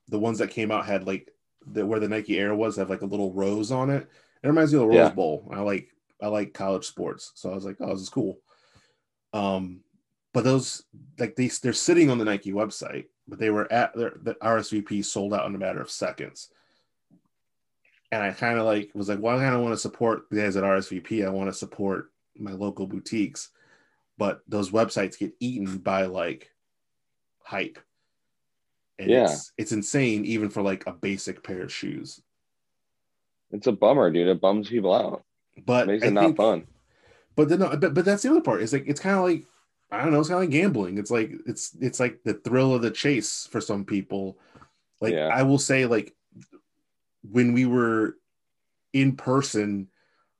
the 0.08 0.18
ones 0.18 0.38
that 0.38 0.50
came 0.50 0.70
out 0.70 0.86
had 0.86 1.06
like 1.06 1.32
the 1.66 1.84
where 1.86 2.00
the 2.00 2.08
Nike 2.08 2.38
Air 2.38 2.54
was 2.54 2.76
have 2.76 2.90
like 2.90 3.02
a 3.02 3.06
little 3.06 3.32
rose 3.32 3.72
on 3.72 3.90
it. 3.90 4.06
It 4.42 4.48
reminds 4.48 4.72
me 4.72 4.78
of 4.78 4.82
the 4.82 4.88
Rose 4.88 4.96
Yeah. 4.96 5.14
Bowl. 5.14 5.48
I 5.52 5.60
like 5.60 5.88
I 6.20 6.28
like 6.28 6.54
college 6.54 6.84
sports, 6.86 7.32
so 7.34 7.50
I 7.50 7.54
was 7.54 7.64
like, 7.64 7.76
oh, 7.80 7.92
this 7.92 8.02
is 8.02 8.08
cool. 8.08 8.38
Um, 9.32 9.80
but 10.32 10.44
those 10.44 10.84
like 11.18 11.36
they 11.36 11.48
they're 11.48 11.72
sitting 11.72 12.10
on 12.10 12.18
the 12.18 12.24
Nike 12.24 12.52
website, 12.52 13.06
but 13.28 13.38
they 13.38 13.50
were 13.50 13.70
at 13.72 13.94
their 13.94 14.14
the 14.22 14.34
RSVP 14.34 15.04
sold 15.04 15.32
out 15.34 15.46
in 15.46 15.54
a 15.54 15.58
matter 15.58 15.80
of 15.80 15.90
seconds. 15.90 16.48
And 18.10 18.22
I 18.22 18.32
kind 18.32 18.58
of 18.58 18.66
like 18.66 18.90
was 18.94 19.08
like, 19.08 19.20
well, 19.20 19.38
I 19.38 19.42
kind 19.42 19.54
of 19.54 19.62
want 19.62 19.72
to 19.72 19.78
support 19.80 20.28
the 20.30 20.36
guys 20.42 20.56
at 20.56 20.64
RSVP. 20.64 21.24
I 21.24 21.30
want 21.30 21.48
to 21.48 21.54
support 21.54 22.10
my 22.36 22.52
local 22.52 22.86
boutiques, 22.86 23.48
but 24.18 24.42
those 24.48 24.70
websites 24.70 25.18
get 25.18 25.32
eaten 25.40 25.78
by 25.78 26.04
like 26.06 26.50
hype. 27.42 27.78
And 28.98 29.08
Yeah. 29.10 29.24
it's, 29.24 29.52
it's 29.56 29.72
insane, 29.72 30.24
even 30.26 30.50
for 30.50 30.62
like 30.62 30.86
a 30.86 30.92
basic 30.92 31.42
pair 31.42 31.62
of 31.62 31.72
shoes. 31.72 32.20
it's 33.50 33.66
a 33.66 33.72
bummer, 33.72 34.10
dude. 34.10 34.28
It 34.28 34.40
bums 34.40 34.68
people 34.68 34.94
out. 34.94 35.24
But 35.66 35.86
Makes 35.86 36.04
I 36.04 36.08
it 36.08 36.12
not 36.12 36.24
think- 36.24 36.36
fun. 36.36 36.66
But 37.34 37.48
then, 37.48 37.60
no, 37.60 37.74
but, 37.76 37.94
but 37.94 38.04
that's 38.04 38.22
the 38.22 38.30
other 38.30 38.42
part. 38.42 38.62
It's 38.62 38.74
like 38.74 38.84
it's 38.86 39.00
kind 39.00 39.16
of 39.16 39.24
like 39.24 39.44
I 39.92 40.02
don't 40.02 40.12
know. 40.12 40.20
It's 40.20 40.28
kind 40.28 40.38
of 40.38 40.42
like 40.42 40.50
gambling. 40.50 40.96
It's 40.96 41.10
like 41.10 41.32
it's 41.46 41.76
it's 41.80 42.00
like 42.00 42.22
the 42.24 42.34
thrill 42.34 42.74
of 42.74 42.80
the 42.82 42.90
chase 42.90 43.46
for 43.50 43.60
some 43.60 43.84
people. 43.84 44.38
Like 45.00 45.12
Yeah. 45.12 45.26
I 45.26 45.42
will 45.42 45.58
say, 45.58 45.84
like 45.84 46.14
when 47.30 47.52
we 47.52 47.66
were 47.66 48.16
in 48.94 49.16
person, 49.16 49.88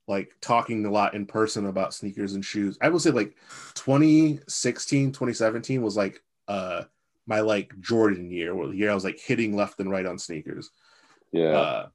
like 0.07 0.35
talking 0.41 0.85
a 0.85 0.91
lot 0.91 1.13
in 1.13 1.27
person 1.27 1.67
about 1.67 1.93
sneakers 1.93 2.33
and 2.33 2.43
shoes. 2.43 2.77
I 2.81 2.89
will 2.89 2.99
say 2.99 3.11
like 3.11 3.35
2016, 3.75 5.11
2017 5.11 5.81
was 5.81 5.95
like 5.95 6.21
uh 6.47 6.83
my 7.27 7.39
like 7.39 7.79
Jordan 7.79 8.31
year, 8.31 8.55
where 8.55 8.67
the 8.67 8.75
year 8.75 8.91
I 8.91 8.95
was 8.95 9.05
like 9.05 9.19
hitting 9.19 9.55
left 9.55 9.79
and 9.79 9.89
right 9.89 10.05
on 10.05 10.17
sneakers. 10.17 10.71
Yeah, 11.31 11.57
Uh, 11.57 11.87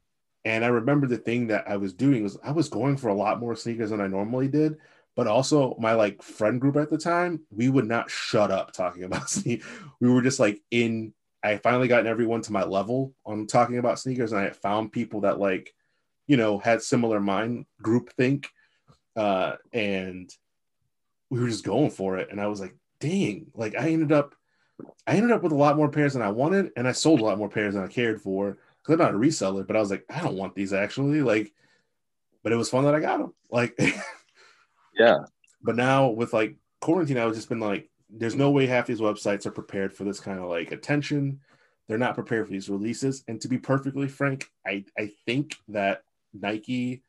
and 0.45 0.63
I 0.63 0.69
remember 0.69 1.07
the 1.07 1.17
thing 1.17 1.47
that 1.47 1.65
I 1.67 1.77
was 1.77 1.93
doing 1.93 2.23
was 2.23 2.37
I 2.43 2.51
was 2.51 2.69
going 2.69 2.97
for 2.97 3.09
a 3.09 3.13
lot 3.13 3.39
more 3.39 3.55
sneakers 3.55 3.89
than 3.89 4.01
I 4.01 4.07
normally 4.07 4.47
did, 4.47 4.77
but 5.19 5.27
also 5.27 5.75
my 5.77 5.91
like 5.95 6.23
friend 6.23 6.61
group 6.61 6.77
at 6.77 6.89
the 6.89 6.97
time, 6.97 7.41
we 7.51 7.67
would 7.67 7.85
not 7.85 8.09
shut 8.09 8.51
up 8.51 8.71
talking 8.71 9.03
about 9.03 9.29
sneakers. 9.29 9.67
We 9.99 10.09
were 10.09 10.21
just 10.21 10.39
like 10.39 10.61
in. 10.71 11.13
I 11.43 11.57
finally 11.57 11.89
gotten 11.89 12.07
everyone 12.07 12.41
to 12.43 12.53
my 12.53 12.63
level 12.63 13.13
on 13.25 13.45
talking 13.45 13.79
about 13.79 13.99
sneakers, 13.99 14.31
and 14.31 14.39
I 14.39 14.51
found 14.51 14.93
people 14.93 15.19
that 15.21 15.37
like, 15.37 15.73
you 16.25 16.37
know, 16.37 16.57
had 16.57 16.81
similar 16.81 17.19
mind 17.19 17.65
group 17.81 18.13
think, 18.13 18.47
uh, 19.17 19.55
and 19.73 20.33
we 21.29 21.41
were 21.41 21.49
just 21.49 21.65
going 21.65 21.91
for 21.91 22.17
it. 22.17 22.29
And 22.31 22.39
I 22.39 22.47
was 22.47 22.61
like, 22.61 22.77
dang, 23.01 23.47
like 23.53 23.75
I 23.75 23.89
ended 23.89 24.13
up, 24.13 24.35
I 25.05 25.17
ended 25.17 25.31
up 25.31 25.43
with 25.43 25.51
a 25.51 25.55
lot 25.55 25.75
more 25.75 25.89
pairs 25.89 26.13
than 26.13 26.21
I 26.21 26.31
wanted, 26.31 26.71
and 26.77 26.87
I 26.87 26.93
sold 26.93 27.19
a 27.19 27.25
lot 27.25 27.37
more 27.37 27.49
pairs 27.49 27.73
than 27.73 27.83
I 27.83 27.87
cared 27.87 28.21
for 28.21 28.57
because 28.81 28.93
I'm 28.93 28.99
not 28.99 29.15
a 29.15 29.17
reseller, 29.17 29.67
but 29.67 29.75
I 29.75 29.81
was 29.81 29.91
like, 29.91 30.05
I 30.09 30.21
don't 30.21 30.37
want 30.37 30.55
these 30.55 30.71
actually. 30.71 31.21
Like, 31.21 31.51
but 32.41 32.53
it 32.53 32.57
was 32.57 32.69
fun 32.69 32.85
that 32.85 32.95
I 32.95 33.01
got 33.01 33.17
them. 33.17 33.33
Like, 33.51 33.77
yeah, 34.99 35.17
but 35.63 35.75
now 35.75 36.09
with 36.09 36.33
like 36.33 36.55
quarantine, 36.81 37.17
I 37.17 37.25
was 37.25 37.37
just 37.37 37.49
been 37.49 37.59
like, 37.59 37.89
there's 38.09 38.35
no 38.35 38.51
way 38.51 38.65
half 38.67 38.87
these 38.87 39.01
websites 39.01 39.45
are 39.45 39.51
prepared 39.51 39.93
for 39.93 40.03
this 40.03 40.19
kind 40.19 40.39
of 40.39 40.49
like 40.49 40.71
attention. 40.71 41.39
They're 41.87 41.97
not 41.97 42.15
prepared 42.15 42.45
for 42.45 42.51
these 42.51 42.69
releases. 42.69 43.23
And 43.27 43.41
to 43.41 43.47
be 43.47 43.57
perfectly 43.57 44.07
frank, 44.07 44.49
I, 44.65 44.85
I 44.97 45.11
think 45.25 45.55
that 45.69 46.03
Nike 46.33 47.03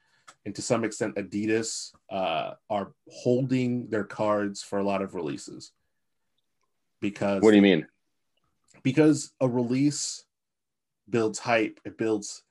and 0.46 0.54
to 0.54 0.62
some 0.62 0.84
extent 0.84 1.16
Adidas 1.16 1.92
uh, 2.10 2.54
are 2.70 2.92
holding 3.10 3.88
their 3.90 4.04
cards 4.04 4.62
for 4.62 4.78
a 4.78 4.84
lot 4.84 5.02
of 5.02 5.14
releases. 5.14 5.72
Because 7.00 7.42
What 7.42 7.50
do 7.50 7.56
you 7.56 7.62
mean? 7.62 7.86
because 8.82 9.32
a 9.40 9.48
release 9.48 10.24
builds 11.08 11.38
hype 11.38 11.80
it 11.84 11.98
builds 11.98 12.44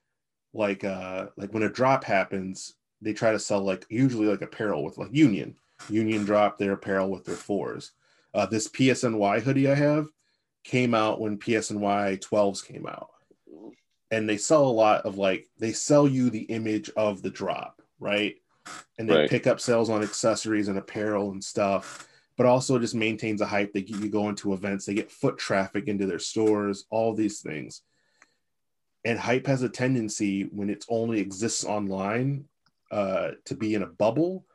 like 0.53 0.83
uh 0.83 1.27
like 1.37 1.53
when 1.53 1.63
a 1.63 1.69
drop 1.69 2.03
happens 2.03 2.75
they 3.01 3.13
try 3.13 3.31
to 3.31 3.39
sell 3.39 3.61
like 3.61 3.85
usually 3.89 4.27
like 4.27 4.41
apparel 4.41 4.83
with 4.83 4.97
like 4.97 5.09
union 5.13 5.55
union 5.89 6.23
drop 6.25 6.57
their 6.57 6.73
apparel 6.73 7.09
with 7.09 7.25
their 7.25 7.35
fours 7.35 7.91
uh 8.33 8.45
this 8.45 8.67
psny 8.67 9.41
hoodie 9.41 9.69
i 9.69 9.75
have 9.75 10.07
came 10.63 10.93
out 10.93 11.19
when 11.19 11.37
psny 11.37 12.19
12s 12.19 12.65
came 12.65 12.85
out 12.85 13.09
and 14.11 14.27
they 14.27 14.37
sell 14.37 14.65
a 14.65 14.69
lot 14.69 15.05
of 15.05 15.17
like 15.17 15.47
they 15.57 15.71
sell 15.71 16.07
you 16.07 16.29
the 16.29 16.43
image 16.43 16.89
of 16.97 17.21
the 17.21 17.29
drop 17.29 17.81
right 17.99 18.35
and 18.97 19.09
they 19.09 19.15
Right. 19.15 19.29
pick 19.29 19.47
up 19.47 19.59
sales 19.59 19.89
on 19.89 20.03
accessories 20.03 20.67
and 20.67 20.77
apparel 20.77 21.31
and 21.31 21.43
stuff 21.43 22.07
but 22.39 22.45
also 22.45 22.79
just 22.79 22.95
maintains 22.95 23.41
a 23.41 23.45
hype. 23.45 23.73
They 23.73 23.81
get 23.81 23.99
you 23.99 24.07
go 24.07 24.29
into 24.29 24.53
events, 24.53 24.85
they 24.85 24.93
get 24.93 25.11
foot 25.11 25.37
traffic 25.37 25.89
into 25.89 26.05
their 26.05 26.19
stores, 26.19 26.85
all 26.89 27.13
these 27.13 27.41
things. 27.41 27.81
And 29.03 29.19
hype 29.19 29.45
has 29.47 29.61
a 29.61 29.67
tendency 29.67 30.43
when 30.43 30.69
it 30.69 30.85
only 30.87 31.19
exists 31.19 31.65
online 31.65 32.45
uh, 32.91 33.31
to 33.45 33.55
be 33.55 33.75
in 33.75 33.83
a 33.83 33.87
bubble. 33.87 34.45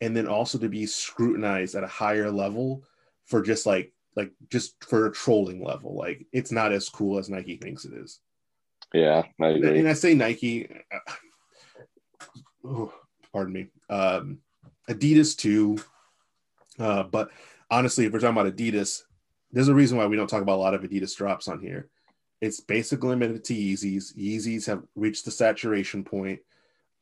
and 0.00 0.16
then 0.16 0.28
also 0.28 0.58
to 0.58 0.68
be 0.68 0.86
scrutinized 0.86 1.74
at 1.74 1.82
a 1.84 1.88
higher 1.88 2.30
level 2.30 2.84
for 3.26 3.42
just 3.42 3.66
like 3.66 3.92
like 4.16 4.32
just 4.48 4.82
for 4.84 5.06
a 5.06 5.12
trolling 5.12 5.62
level. 5.64 5.96
Like 5.96 6.26
it's 6.32 6.52
not 6.52 6.72
as 6.72 6.88
cool 6.88 7.18
as 7.18 7.28
Nike 7.28 7.56
thinks 7.56 7.84
it 7.84 7.92
is. 7.94 8.20
Yeah, 8.92 9.22
I 9.40 9.48
agree. 9.48 9.78
And 9.78 9.88
I 9.88 9.92
say 9.92 10.14
Nike. 10.14 10.68
oh, 12.64 12.92
pardon 13.32 13.52
me. 13.52 13.66
Um, 13.90 14.38
Adidas 14.88 15.36
too. 15.36 15.78
Uh, 16.78 17.02
but 17.02 17.30
honestly, 17.70 18.06
if 18.06 18.12
we're 18.12 18.20
talking 18.20 18.38
about 18.38 18.54
Adidas, 18.54 19.02
there's 19.52 19.68
a 19.68 19.74
reason 19.74 19.98
why 19.98 20.06
we 20.06 20.16
don't 20.16 20.28
talk 20.28 20.42
about 20.42 20.56
a 20.56 20.64
lot 20.64 20.74
of 20.74 20.82
Adidas 20.82 21.16
drops 21.16 21.48
on 21.48 21.60
here. 21.60 21.88
It's 22.40 22.60
basically 22.60 23.08
limited 23.10 23.44
to 23.44 23.54
Yeezys. 23.54 24.16
Yeezys 24.16 24.66
have 24.66 24.84
reached 24.94 25.24
the 25.24 25.30
saturation 25.32 26.04
point. 26.04 26.40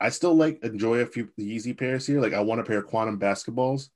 I 0.00 0.10
still 0.10 0.34
like 0.34 0.62
enjoy 0.62 0.98
a 0.98 1.06
few 1.06 1.28
Yeezy 1.38 1.76
pairs 1.76 2.06
here. 2.06 2.20
Like 2.20 2.34
I 2.34 2.40
want 2.40 2.60
a 2.60 2.64
pair 2.64 2.78
of 2.78 2.86
quantum 2.86 3.18
basketballs, 3.18 3.88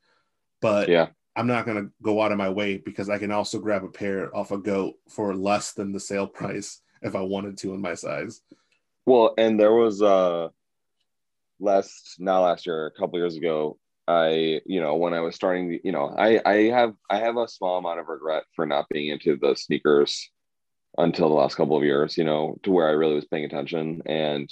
but 0.61 0.89
yeah, 0.89 1.09
I'm 1.37 1.47
not 1.47 1.67
gonna 1.67 1.89
go 2.03 2.23
out 2.23 2.33
of 2.33 2.39
my 2.39 2.49
way 2.49 2.79
because 2.79 3.11
I 3.11 3.19
can 3.19 3.31
also 3.31 3.59
grab 3.59 3.85
a 3.85 3.89
pair 3.89 4.35
off 4.35 4.51
a 4.51 4.59
goat 4.59 4.95
for 5.09 5.35
less 5.35 5.73
than 5.73 5.93
the 5.93 6.01
sale 6.01 6.27
price 6.27 6.81
if 7.03 7.15
I 7.15 7.21
wanted 7.21 7.59
to 7.59 7.75
in 7.75 7.81
my 7.81 7.95
size. 7.95 8.41
Well, 9.07 9.35
and 9.39 9.59
there 9.59 9.75
was 9.75 10.03
uh 10.03 10.49
last 11.59 12.17
not 12.19 12.41
last 12.41 12.67
year, 12.67 12.87
a 12.87 12.99
couple 12.99 13.19
years 13.19 13.37
ago, 13.37 13.79
I, 14.09 14.61
you 14.67 14.81
know, 14.81 14.97
when 14.97 15.15
I 15.15 15.21
was 15.21 15.37
starting, 15.37 15.79
you 15.85 15.93
know, 15.93 16.13
I 16.17 16.41
I 16.45 16.55
have 16.71 16.95
I 17.09 17.19
have 17.19 17.37
a 17.37 17.47
small 17.47 17.79
amount 17.79 18.01
of 18.01 18.09
regret 18.09 18.43
for 18.57 18.67
not 18.67 18.89
being 18.89 19.09
into 19.09 19.37
the 19.37 19.55
sneakers 19.55 20.31
until 20.99 21.29
the 21.29 21.35
last 21.35 21.55
couple 21.55 21.77
of 21.77 21.85
years, 21.85 22.19
you 22.19 22.25
know, 22.25 22.59
to 22.65 22.73
where 22.73 22.89
I 22.89 22.93
really 22.93 23.15
was 23.15 23.27
paying 23.27 23.45
attention. 23.45 24.03
And 24.07 24.51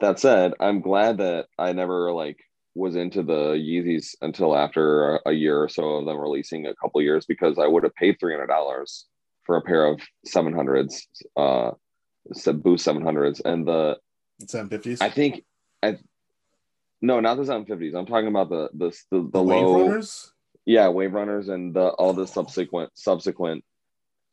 that 0.00 0.18
said, 0.18 0.54
I'm 0.60 0.80
glad 0.80 1.18
that 1.18 1.46
I 1.58 1.72
never 1.72 2.12
like 2.12 2.38
was 2.74 2.94
into 2.94 3.22
the 3.22 3.54
Yeezys 3.54 4.16
until 4.20 4.54
after 4.54 5.20
a, 5.24 5.32
year 5.32 5.62
or 5.62 5.68
so 5.68 5.96
of 5.96 6.04
them 6.04 6.18
releasing 6.18 6.66
a 6.66 6.74
couple 6.74 7.00
years 7.00 7.24
because 7.24 7.58
I 7.58 7.66
would 7.66 7.84
have 7.84 7.94
paid 7.94 8.18
three 8.20 8.34
hundred 8.34 8.48
dollars 8.48 9.06
for 9.44 9.56
a 9.56 9.62
pair 9.62 9.86
of 9.86 10.00
seven 10.26 10.52
hundreds, 10.52 11.08
uh, 11.36 11.70
Boost 12.54 12.84
seven 12.84 13.02
hundreds, 13.02 13.40
and 13.40 13.66
the 13.66 13.96
seven 14.46 14.68
fifties. 14.68 15.00
I 15.00 15.08
think, 15.08 15.44
I 15.82 15.98
no, 17.00 17.20
not 17.20 17.36
the 17.36 17.46
seven 17.46 17.64
fifties. 17.64 17.94
I'm 17.94 18.06
talking 18.06 18.28
about 18.28 18.50
the 18.50 18.68
the 18.74 18.90
the, 19.10 19.22
the, 19.22 19.30
the 19.30 19.42
low 19.42 19.72
wave 19.72 19.88
runners. 19.88 20.32
Yeah, 20.66 20.88
wave 20.88 21.14
runners 21.14 21.48
and 21.48 21.74
the 21.74 21.88
all 21.88 22.12
the 22.12 22.26
subsequent 22.26 22.90
subsequent 22.94 23.64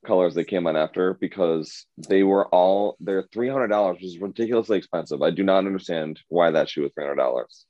colors 0.04 0.36
that 0.36 0.46
came 0.46 0.68
on 0.68 0.76
after 0.76 1.16
because 1.16 1.86
they 2.10 2.24
were 2.24 2.48
all 2.48 2.98
they're 3.00 3.28
three 3.34 3.50
hundred 3.50 3.68
dollars, 3.68 3.96
which 3.96 4.06
is 4.06 4.20
ridiculously 4.20 4.78
expensive. 4.78 5.22
I 5.22 5.32
do 5.32 5.44
not 5.44 5.66
understand 5.66 6.20
why 6.30 6.52
that 6.52 6.70
shoe 6.70 6.84
was 6.84 6.92
three 6.94 7.04
hundred 7.04 7.18
dollars. 7.18 7.66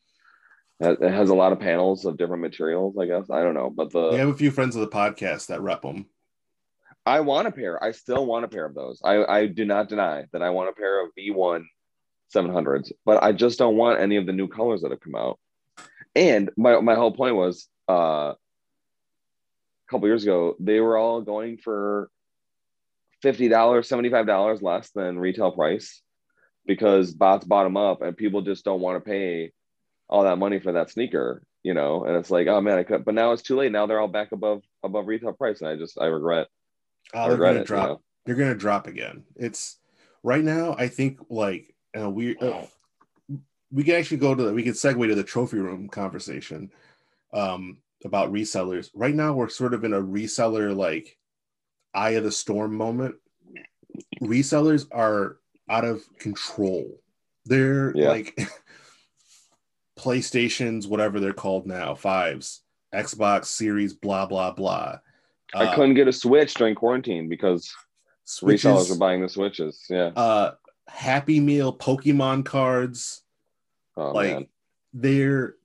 It 0.80 1.02
has 1.02 1.30
a 1.30 1.36
lot 1.36 1.54
of 1.54 1.60
panels 1.60 2.04
of 2.04 2.18
different 2.18 2.42
materials, 2.42 2.98
I 3.00 3.06
guess. 3.06 3.30
I 3.30 3.42
don't 3.44 3.54
know, 3.54 3.70
but 3.70 3.92
the 3.92 4.10
we 4.12 4.18
have 4.18 4.30
a 4.30 4.36
few 4.36 4.52
friends 4.52 4.76
of 4.76 4.82
the 4.82 4.88
podcast 4.88 5.48
that 5.48 5.62
rep 5.62 5.82
them. 5.82 6.08
I 7.06 7.20
want 7.20 7.48
a 7.48 7.52
pair. 7.52 7.84
I 7.84 7.92
still 7.92 8.26
want 8.26 8.46
a 8.46 8.48
pair 8.48 8.66
of 8.66 8.76
those. 8.76 9.02
I, 9.04 9.26
I 9.26 9.48
do 9.48 9.66
not 9.66 9.90
deny 9.90 10.26
that 10.32 10.42
I 10.42 10.50
want 10.52 10.70
a 10.70 10.74
pair 10.74 11.04
of 11.04 11.12
V1 11.18 11.66
700s, 12.34 12.92
but 13.06 13.22
I 13.22 13.34
just 13.34 13.60
don't 13.60 13.78
want 13.78 14.00
any 14.00 14.16
of 14.16 14.26
the 14.26 14.34
new 14.34 14.48
colors 14.48 14.82
that 14.82 14.92
have 14.92 15.02
come 15.02 15.16
out. 15.16 15.40
And 16.16 16.50
my, 16.58 16.80
my 16.80 16.96
whole 16.96 17.12
point 17.12 17.36
was 17.36 17.68
uh, 17.90 18.34
a 18.34 18.36
couple 19.90 20.08
years 20.08 20.24
ago, 20.24 20.56
they 20.60 20.80
were 20.80 20.98
all 20.98 21.22
going 21.22 21.58
for 21.58 22.10
$50, 23.24 23.50
$75 23.50 24.62
less 24.62 24.90
than 24.92 25.18
retail 25.18 25.52
price 25.52 26.02
because 26.66 27.14
bots 27.14 27.46
bottom 27.46 27.78
up 27.78 28.02
and 28.02 28.18
people 28.18 28.42
just 28.42 28.66
don't 28.66 28.82
want 28.82 29.04
to 29.04 29.10
pay 29.10 29.52
all 30.10 30.24
that 30.24 30.38
money 30.38 30.60
for 30.60 30.74
that 30.74 30.90
sneaker, 30.90 31.44
you 31.64 31.74
know. 31.74 32.06
And 32.06 32.16
it's 32.16 32.32
like, 32.32 32.48
oh 32.48 32.62
man, 32.62 32.78
I 32.78 32.84
could, 32.84 33.06
but 33.06 33.14
now 33.14 33.32
it's 33.32 33.42
too 33.42 33.56
late. 33.56 33.72
Now 33.72 33.86
they're 33.86 34.00
all 34.00 34.08
back 34.08 34.32
above 34.32 34.62
above 34.84 35.08
retail 35.08 35.34
price, 35.34 35.62
and 35.62 35.70
I 35.70 35.76
just 35.76 36.00
I 36.00 36.06
regret. 36.06 36.48
Oh, 37.14 37.20
I 37.20 37.28
regret 37.28 37.58
it, 37.58 37.68
drop. 37.68 37.84
You 37.84 37.90
know? 37.90 38.02
They're 38.26 38.36
gonna 38.36 38.56
drop 38.56 38.88
again. 38.88 39.24
It's 39.36 39.78
right 40.22 40.44
now. 40.44 40.76
I 40.78 40.88
think 40.88 41.20
like 41.30 41.74
uh, 42.00 42.10
we 42.10 42.38
uh, 42.38 42.66
we 43.72 43.84
can 43.84 43.96
actually 43.96 44.18
go 44.18 44.36
to 44.36 44.44
the, 44.44 44.54
we 44.54 44.64
can 44.64 44.74
segue 44.74 45.08
to 45.08 45.16
the 45.16 45.24
trophy 45.24 45.58
room 45.58 45.90
conversation 45.90 46.72
um, 47.34 47.78
about 48.06 48.32
resellers. 48.32 48.90
Right 48.94 49.16
now, 49.16 49.34
we're 49.34 49.50
sort 49.50 49.74
of 49.74 49.84
in 49.84 49.94
a 49.94 50.02
reseller 50.02 50.76
like 50.76 51.18
eye 51.94 52.12
of 52.12 52.24
the 52.24 52.32
storm 52.32 52.76
moment. 52.76 53.16
Resellers 54.22 54.88
are 54.92 55.38
out 55.70 55.86
of 55.86 56.02
control. 56.18 57.00
They're 57.46 57.96
yeah. 57.96 58.10
like 58.10 58.40
PlayStations, 60.00 60.88
whatever 60.88 61.20
they're 61.20 61.34
called 61.34 61.68
now, 61.68 61.96
fives, 61.96 62.62
Xbox 62.94 63.46
Series, 63.46 63.94
blah 63.94 64.26
blah 64.26 64.52
blah. 64.52 65.00
I 65.54 65.66
uh, 65.66 65.76
couldn't 65.76 65.96
get 65.96 66.08
a 66.08 66.14
Switch 66.14 66.54
during 66.54 66.76
quarantine 66.76 67.30
because 67.30 67.74
switches, 68.26 68.64
resellers 68.64 68.90
were 68.90 68.98
buying 68.98 69.22
the 69.22 69.30
Switches. 69.30 69.86
Yeah. 69.90 70.12
Uh, 70.16 70.52
Happy 70.88 71.40
Meal, 71.40 71.76
Pokemon 71.76 72.46
cards, 72.46 73.22
oh, 73.96 74.12
like 74.12 74.32
man. 74.32 74.48
they're 74.94 75.56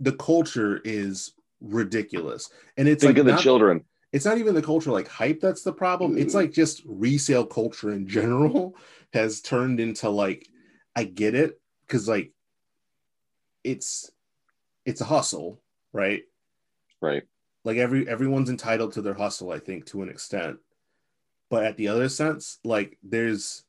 the 0.00 0.12
culture 0.12 0.80
is 0.84 1.32
ridiculous, 1.60 2.50
and 2.76 2.88
it's 2.88 3.02
think 3.02 3.16
like 3.16 3.20
of 3.20 3.26
the 3.26 3.32
not, 3.32 3.40
children. 3.40 3.84
It's 4.12 4.24
not 4.24 4.38
even 4.38 4.54
the 4.54 4.62
culture 4.62 4.90
like 4.90 5.08
hype 5.08 5.40
that's 5.40 5.62
the 5.62 5.72
problem. 5.72 6.14
Mm. 6.14 6.20
It's 6.20 6.34
like 6.34 6.52
just 6.52 6.82
resale 6.86 7.46
culture 7.46 7.92
in 7.92 8.06
general 8.06 8.76
has 9.12 9.40
turned 9.40 9.80
into 9.80 10.08
like 10.08 10.48
I 10.96 11.04
get 11.04 11.34
it 11.34 11.60
because 11.86 12.08
like 12.08 12.32
it's 13.64 14.10
it's 14.84 15.00
a 15.00 15.04
hustle, 15.04 15.60
right? 15.92 16.22
Right. 17.00 17.24
Like 17.64 17.76
every 17.76 18.08
everyone's 18.08 18.50
entitled 18.50 18.92
to 18.94 19.02
their 19.02 19.14
hustle, 19.14 19.50
I 19.50 19.58
think, 19.58 19.86
to 19.86 20.02
an 20.02 20.08
extent. 20.08 20.58
But 21.50 21.64
at 21.64 21.76
the 21.76 21.88
other 21.88 22.08
sense, 22.08 22.58
like 22.64 22.98
there's 23.02 23.64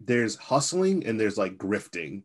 there's 0.00 0.36
hustling 0.36 1.06
and 1.06 1.18
there's 1.18 1.38
like 1.38 1.56
grifting. 1.56 2.24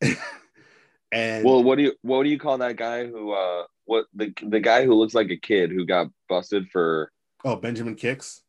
and 1.12 1.44
well, 1.44 1.62
what 1.62 1.76
do 1.76 1.84
you 1.84 1.92
what 2.02 2.22
do 2.22 2.28
you 2.28 2.38
call 2.38 2.58
that 2.58 2.76
guy 2.76 3.06
who 3.06 3.32
uh 3.32 3.64
what 3.86 4.06
the 4.14 4.32
the 4.42 4.60
guy 4.60 4.84
who 4.84 4.94
looks 4.94 5.14
like 5.14 5.30
a 5.30 5.36
kid 5.36 5.70
who 5.70 5.86
got 5.86 6.08
busted 6.28 6.68
for 6.68 7.10
oh 7.44 7.56
Benjamin 7.56 7.96
Kickz? 7.96 8.40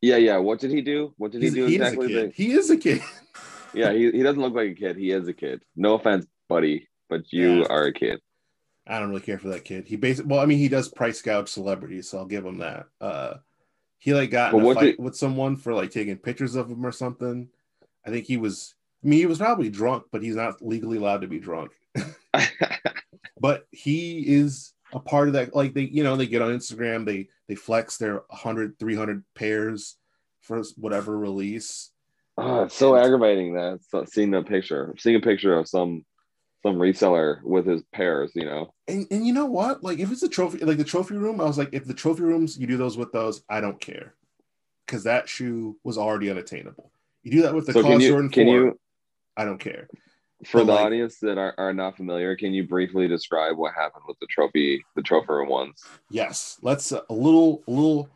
Yeah, 0.00 0.16
yeah. 0.16 0.36
What 0.36 0.58
did 0.58 0.70
he 0.70 0.82
do? 0.82 1.14
What 1.16 1.32
did 1.32 1.42
He's, 1.42 1.54
he 1.54 1.60
do 1.60 1.66
he 1.66 1.76
exactly? 1.76 2.12
Is 2.12 2.34
he 2.34 2.52
is 2.52 2.70
a 2.70 2.76
kid. 2.76 3.00
yeah, 3.74 3.92
he, 3.92 4.10
he 4.10 4.22
doesn't 4.22 4.40
look 4.40 4.54
like 4.54 4.70
a 4.70 4.74
kid. 4.74 4.96
He 4.96 5.10
is 5.10 5.28
a 5.28 5.32
kid. 5.32 5.62
No 5.76 5.94
offense, 5.94 6.26
buddy, 6.48 6.88
but 7.08 7.32
you 7.32 7.60
yeah. 7.60 7.66
are 7.70 7.84
a 7.84 7.92
kid. 7.92 8.20
I 8.86 8.98
don't 8.98 9.08
really 9.08 9.22
care 9.22 9.38
for 9.38 9.48
that 9.48 9.64
kid. 9.64 9.86
He 9.86 9.96
basically, 9.96 10.30
well, 10.30 10.40
I 10.40 10.46
mean, 10.46 10.58
he 10.58 10.68
does 10.68 10.88
price 10.88 11.22
gouge 11.22 11.48
celebrities, 11.48 12.10
so 12.10 12.18
I'll 12.18 12.26
give 12.26 12.44
him 12.44 12.58
that. 12.58 12.86
Uh, 13.00 13.34
he 13.98 14.12
like 14.12 14.30
got 14.30 14.52
in 14.52 14.60
a 14.60 14.74
fight 14.74 14.96
did... 14.96 14.98
with 14.98 15.16
someone 15.16 15.56
for 15.56 15.72
like 15.72 15.90
taking 15.90 16.18
pictures 16.18 16.54
of 16.54 16.70
him 16.70 16.84
or 16.84 16.92
something. 16.92 17.48
I 18.06 18.10
think 18.10 18.26
he 18.26 18.36
was. 18.36 18.74
I 19.02 19.08
mean, 19.08 19.20
he 19.20 19.26
was 19.26 19.38
probably 19.38 19.70
drunk, 19.70 20.04
but 20.12 20.22
he's 20.22 20.36
not 20.36 20.60
legally 20.60 20.98
allowed 20.98 21.22
to 21.22 21.28
be 21.28 21.38
drunk. 21.38 21.72
but 23.44 23.66
he 23.72 24.20
is 24.26 24.72
a 24.94 24.98
part 24.98 25.28
of 25.28 25.34
that. 25.34 25.54
Like 25.54 25.74
they, 25.74 25.82
you 25.82 26.02
know, 26.02 26.16
they 26.16 26.26
get 26.26 26.40
on 26.40 26.56
Instagram, 26.56 27.04
they 27.04 27.28
they 27.46 27.54
flex 27.54 27.98
their 27.98 28.22
100, 28.28 28.78
300 28.78 29.22
pairs 29.34 29.98
for 30.40 30.62
whatever 30.78 31.18
release. 31.18 31.90
Oh, 32.38 32.62
it's 32.62 32.74
so 32.74 32.96
aggravating 32.96 33.52
that 33.52 33.80
seeing 34.10 34.30
the 34.30 34.42
picture, 34.42 34.94
seeing 34.96 35.16
a 35.16 35.20
picture 35.20 35.58
of 35.58 35.68
some 35.68 36.06
some 36.62 36.76
reseller 36.76 37.42
with 37.42 37.66
his 37.66 37.82
pairs, 37.92 38.32
you 38.34 38.46
know. 38.46 38.72
And 38.88 39.06
and 39.10 39.26
you 39.26 39.34
know 39.34 39.44
what? 39.44 39.84
Like 39.84 39.98
if 39.98 40.10
it's 40.10 40.22
a 40.22 40.28
trophy, 40.30 40.64
like 40.64 40.78
the 40.78 40.82
trophy 40.82 41.16
room, 41.16 41.38
I 41.38 41.44
was 41.44 41.58
like, 41.58 41.68
if 41.72 41.84
the 41.84 41.92
trophy 41.92 42.22
rooms, 42.22 42.56
you 42.56 42.66
do 42.66 42.78
those 42.78 42.96
with 42.96 43.12
those, 43.12 43.42
I 43.50 43.60
don't 43.60 43.78
care, 43.78 44.14
because 44.86 45.04
that 45.04 45.28
shoe 45.28 45.76
was 45.84 45.98
already 45.98 46.30
unattainable. 46.30 46.90
You 47.22 47.30
do 47.30 47.42
that 47.42 47.54
with 47.54 47.66
the 47.66 47.74
so 47.74 47.82
Cause 47.82 48.02
Jordan 48.02 48.30
can 48.30 48.46
4, 48.46 48.54
you, 48.54 48.80
I 49.36 49.44
don't 49.44 49.60
care. 49.60 49.86
For 50.46 50.58
but 50.58 50.66
the 50.66 50.72
like, 50.72 50.84
audience 50.86 51.18
that 51.20 51.38
are, 51.38 51.54
are 51.58 51.72
not 51.72 51.96
familiar, 51.96 52.36
can 52.36 52.52
you 52.52 52.66
briefly 52.66 53.08
describe 53.08 53.56
what 53.56 53.74
happened 53.74 54.04
with 54.06 54.18
the 54.20 54.26
trophy, 54.26 54.84
the 54.96 55.02
trophy 55.02 55.26
ones? 55.46 55.82
Yes, 56.10 56.58
let's 56.62 56.92
uh, 56.92 57.00
a 57.08 57.14
little, 57.14 57.62
a 57.66 57.70
little. 57.70 58.08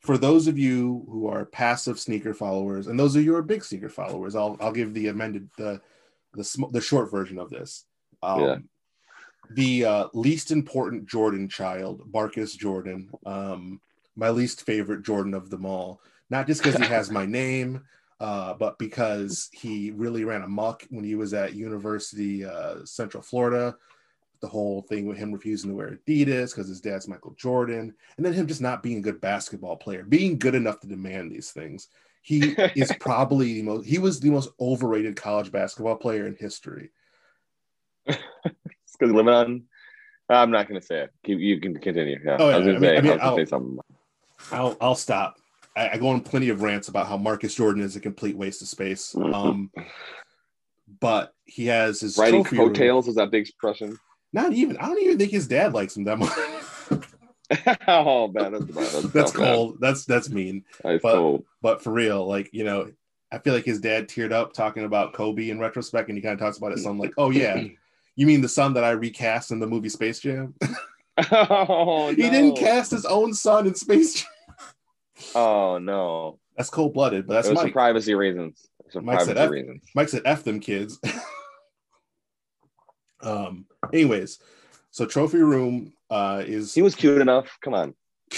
For 0.00 0.16
those 0.16 0.46
of 0.46 0.56
you 0.56 1.04
who 1.10 1.28
are 1.28 1.44
passive 1.44 1.98
sneaker 1.98 2.32
followers, 2.32 2.86
and 2.86 2.98
those 2.98 3.16
of 3.16 3.24
you 3.24 3.32
who 3.32 3.38
are 3.38 3.42
big 3.42 3.64
sneaker 3.64 3.88
followers, 3.88 4.36
I'll 4.36 4.56
I'll 4.60 4.72
give 4.72 4.94
the 4.94 5.08
amended 5.08 5.48
the 5.58 5.80
the 6.34 6.68
the 6.72 6.80
short 6.80 7.10
version 7.10 7.38
of 7.38 7.50
this. 7.50 7.84
Um, 8.22 8.40
yeah. 8.40 8.56
The 9.50 9.84
uh, 9.84 10.08
least 10.12 10.50
important 10.50 11.08
Jordan 11.08 11.48
child, 11.48 12.02
Marcus 12.12 12.54
Jordan, 12.54 13.10
um, 13.24 13.80
my 14.16 14.30
least 14.30 14.62
favorite 14.62 15.04
Jordan 15.04 15.34
of 15.34 15.50
them 15.50 15.64
all. 15.64 16.00
Not 16.30 16.46
just 16.46 16.62
because 16.62 16.80
he 16.80 16.86
has 16.92 17.10
my 17.10 17.26
name, 17.26 17.82
uh, 18.20 18.54
but 18.54 18.78
because 18.78 19.48
he 19.52 19.90
really 19.92 20.24
ran 20.24 20.42
amok 20.42 20.84
when 20.90 21.04
he 21.04 21.14
was 21.14 21.34
at 21.34 21.54
University 21.54 22.44
uh, 22.44 22.84
Central 22.84 23.22
Florida. 23.22 23.76
The 24.40 24.48
whole 24.48 24.82
thing 24.82 25.06
with 25.06 25.16
him 25.16 25.32
refusing 25.32 25.70
to 25.70 25.76
wear 25.76 25.98
Adidas 26.06 26.54
because 26.54 26.68
his 26.68 26.82
dad's 26.82 27.08
Michael 27.08 27.34
Jordan, 27.38 27.94
and 28.16 28.26
then 28.26 28.34
him 28.34 28.46
just 28.46 28.60
not 28.60 28.82
being 28.82 28.98
a 28.98 29.00
good 29.02 29.18
basketball 29.18 29.76
player, 29.76 30.04
being 30.04 30.38
good 30.38 30.54
enough 30.54 30.78
to 30.80 30.86
demand 30.86 31.32
these 31.32 31.52
things. 31.52 31.88
He 32.20 32.40
is 32.76 32.92
probably 33.00 33.54
the 33.54 33.62
most. 33.62 33.86
He 33.86 33.98
was 33.98 34.20
the 34.20 34.28
most 34.30 34.50
overrated 34.60 35.16
college 35.16 35.50
basketball 35.50 35.96
player 35.96 36.26
in 36.26 36.36
history. 36.36 36.90
because 38.04 38.20
living 39.00 39.28
on. 39.28 39.62
I'm 40.28 40.50
not 40.50 40.68
gonna 40.68 40.82
say 40.82 41.02
it. 41.04 41.12
You, 41.24 41.38
you 41.38 41.60
can 41.60 41.78
continue. 41.78 42.20
Yeah, 42.24 42.36
Oh, 42.38 42.48
yeah, 42.48 42.54
I 42.56 42.58
was 42.58 42.66
gonna 42.66 42.80
mean- 42.80 42.90
say. 42.90 42.96
I 42.98 43.00
mean, 43.00 43.10
I 43.12 43.14
was 43.14 43.18
gonna 43.20 43.30
I'll- 43.30 43.36
say 43.36 43.44
something. 43.46 43.78
I'll 44.52 44.76
I'll 44.80 44.94
stop. 44.94 45.38
I, 45.76 45.90
I 45.90 45.96
go 45.98 46.08
on 46.08 46.20
plenty 46.20 46.48
of 46.48 46.62
rants 46.62 46.88
about 46.88 47.06
how 47.06 47.16
Marcus 47.16 47.54
Jordan 47.54 47.82
is 47.82 47.96
a 47.96 48.00
complete 48.00 48.36
waste 48.36 48.62
of 48.62 48.68
space. 48.68 49.14
Um, 49.14 49.70
but 51.00 51.34
he 51.44 51.66
has 51.66 52.00
his 52.00 52.18
room. 52.18 52.44
coattails 52.44 53.08
is 53.08 53.16
that 53.16 53.30
big 53.30 53.42
expression. 53.42 53.98
Not 54.32 54.52
even. 54.52 54.76
I 54.78 54.86
don't 54.86 55.02
even 55.02 55.18
think 55.18 55.30
his 55.30 55.46
dad 55.46 55.72
likes 55.72 55.96
him 55.96 56.04
that 56.04 56.18
much. 56.18 56.32
oh 57.88 58.28
man, 58.28 58.52
that's. 58.52 58.64
That's, 58.66 59.12
that's 59.12 59.32
so 59.32 59.38
bad. 59.38 59.54
cold. 59.54 59.76
That's 59.80 60.04
that's 60.04 60.28
mean. 60.30 60.64
That's 60.82 61.02
But- 61.02 61.14
cold. 61.14 61.44
But 61.62 61.82
for 61.82 61.92
real, 61.92 62.26
like 62.26 62.50
you 62.52 62.64
know, 62.64 62.90
I 63.32 63.38
feel 63.38 63.54
like 63.54 63.64
his 63.64 63.80
dad 63.80 64.08
teared 64.08 64.32
up 64.32 64.52
talking 64.52 64.84
about 64.84 65.12
Kobe 65.12 65.50
in 65.50 65.58
retrospect, 65.58 66.08
and 66.08 66.16
he 66.16 66.22
kind 66.22 66.34
of 66.34 66.38
talks 66.40 66.58
about 66.58 66.72
his 66.72 66.84
son 66.84 66.98
like, 66.98 67.12
"Oh 67.18 67.30
yeah, 67.30 67.56
you 68.16 68.26
mean 68.26 68.40
the 68.40 68.48
son 68.48 68.74
that 68.74 68.84
I 68.84 68.90
recast 68.90 69.50
in 69.50 69.58
the 69.58 69.66
movie 69.66 69.88
Space 69.88 70.20
Jam? 70.20 70.54
oh, 71.32 72.08
he 72.08 72.16
didn't 72.16 72.56
cast 72.56 72.90
his 72.90 73.06
own 73.06 73.32
son 73.32 73.66
in 73.66 73.74
Space 73.74 74.14
Jam. 74.14 74.30
Oh 75.34 75.78
no, 75.78 76.38
That's 76.56 76.70
cold 76.70 76.94
blooded, 76.94 77.26
but 77.26 77.34
that's 77.34 77.48
it 77.48 77.52
was 77.52 77.60
for 77.60 77.70
privacy 77.70 78.14
reasons. 78.14 78.66
For 78.92 79.02
Mike 79.02 79.20
said 79.20 79.36
privacy 79.36 79.44
F- 79.44 79.50
reasons. 79.50 79.82
Mike 79.94 80.08
said, 80.08 80.22
"F 80.24 80.44
them 80.44 80.60
kids." 80.60 80.98
um. 83.22 83.66
Anyways, 83.92 84.38
so 84.90 85.06
trophy 85.06 85.38
room 85.38 85.92
uh 86.10 86.42
is 86.46 86.74
He 86.74 86.82
was 86.82 86.94
cute 86.94 87.20
enough. 87.20 87.58
Come 87.62 87.74
on. 87.74 87.94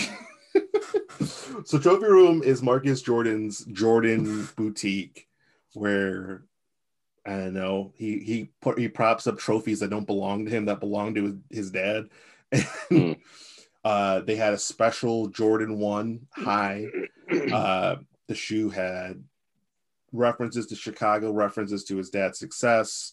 so 1.64 1.78
trophy 1.78 2.06
room 2.06 2.42
is 2.42 2.62
Marcus 2.62 3.02
Jordan's 3.02 3.64
Jordan 3.66 4.48
boutique, 4.56 5.28
where 5.74 6.44
I 7.26 7.32
don't 7.32 7.54
know 7.54 7.92
he 7.96 8.18
he 8.20 8.50
put 8.60 8.78
he 8.78 8.88
props 8.88 9.26
up 9.26 9.38
trophies 9.38 9.80
that 9.80 9.90
don't 9.90 10.06
belong 10.06 10.44
to 10.44 10.50
him 10.50 10.66
that 10.66 10.80
belong 10.80 11.14
to 11.14 11.24
his, 11.24 11.34
his 11.50 11.70
dad. 11.70 12.08
Hmm. 12.88 13.12
Uh, 13.88 14.20
they 14.20 14.36
had 14.36 14.52
a 14.52 14.58
special 14.58 15.28
Jordan 15.28 15.78
one 15.78 16.26
high. 16.30 16.86
Uh, 17.52 17.96
the 18.26 18.34
shoe 18.34 18.70
had 18.70 19.22
references 20.12 20.66
to 20.66 20.74
Chicago, 20.74 21.30
references 21.30 21.84
to 21.84 21.96
his 21.96 22.08
dad's 22.08 22.38
success. 22.38 23.12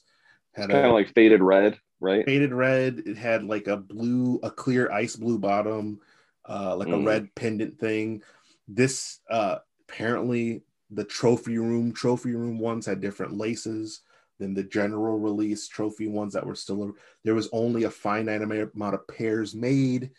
Had 0.54 0.70
kind 0.70 0.86
a 0.86 0.88
of 0.88 0.94
like 0.94 1.14
faded 1.14 1.42
red, 1.42 1.78
right? 2.00 2.24
faded 2.24 2.54
red. 2.54 3.04
It 3.06 3.18
had 3.18 3.44
like 3.44 3.68
a 3.68 3.76
blue, 3.76 4.40
a 4.42 4.50
clear 4.50 4.90
ice 4.90 5.18
blue 5.18 5.38
bottom, 5.38 6.00
uh, 6.48 6.78
like 6.78 6.88
a 6.88 6.92
Mm. 6.92 7.06
red 7.06 7.36
pendant 7.36 7.78
thing. 7.78 8.24
This 8.70 9.20
uh, 9.30 9.58
apparently 9.82 10.64
the 10.92 11.04
trophy 11.04 11.58
room, 11.58 11.92
trophy 11.92 12.32
room 12.32 12.58
ones 12.58 12.86
had 12.86 13.02
different 13.02 13.38
laces 13.38 14.00
than 14.40 14.54
the 14.54 14.64
general 14.64 15.20
release 15.20 15.68
trophy 15.68 16.08
ones 16.08 16.34
that 16.34 16.46
were 16.46 16.56
still. 16.56 16.96
There 17.26 17.36
was 17.36 17.50
only 17.52 17.84
a 17.84 17.92
finite 17.92 18.42
amount 18.42 18.96
of 18.96 19.08
pairs 19.10 19.54
made. 19.54 20.12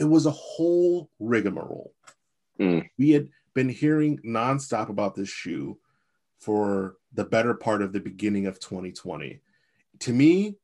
It 0.00 0.04
was 0.04 0.26
a 0.26 0.30
whole 0.32 1.10
rigmarole. 1.20 1.92
Mm. 2.58 2.88
We 2.98 3.10
had 3.10 3.28
been 3.54 3.68
hearing 3.68 4.18
nonstop 4.24 4.88
about 4.88 5.14
this 5.14 5.28
shoe 5.28 5.78
for 6.40 6.96
the 7.12 7.24
better 7.24 7.54
part 7.54 7.82
of 7.82 7.92
the 7.92 8.00
beginning 8.00 8.46
of 8.46 8.58
2020 8.58 9.40
to 10.00 10.12
me, 10.12 10.56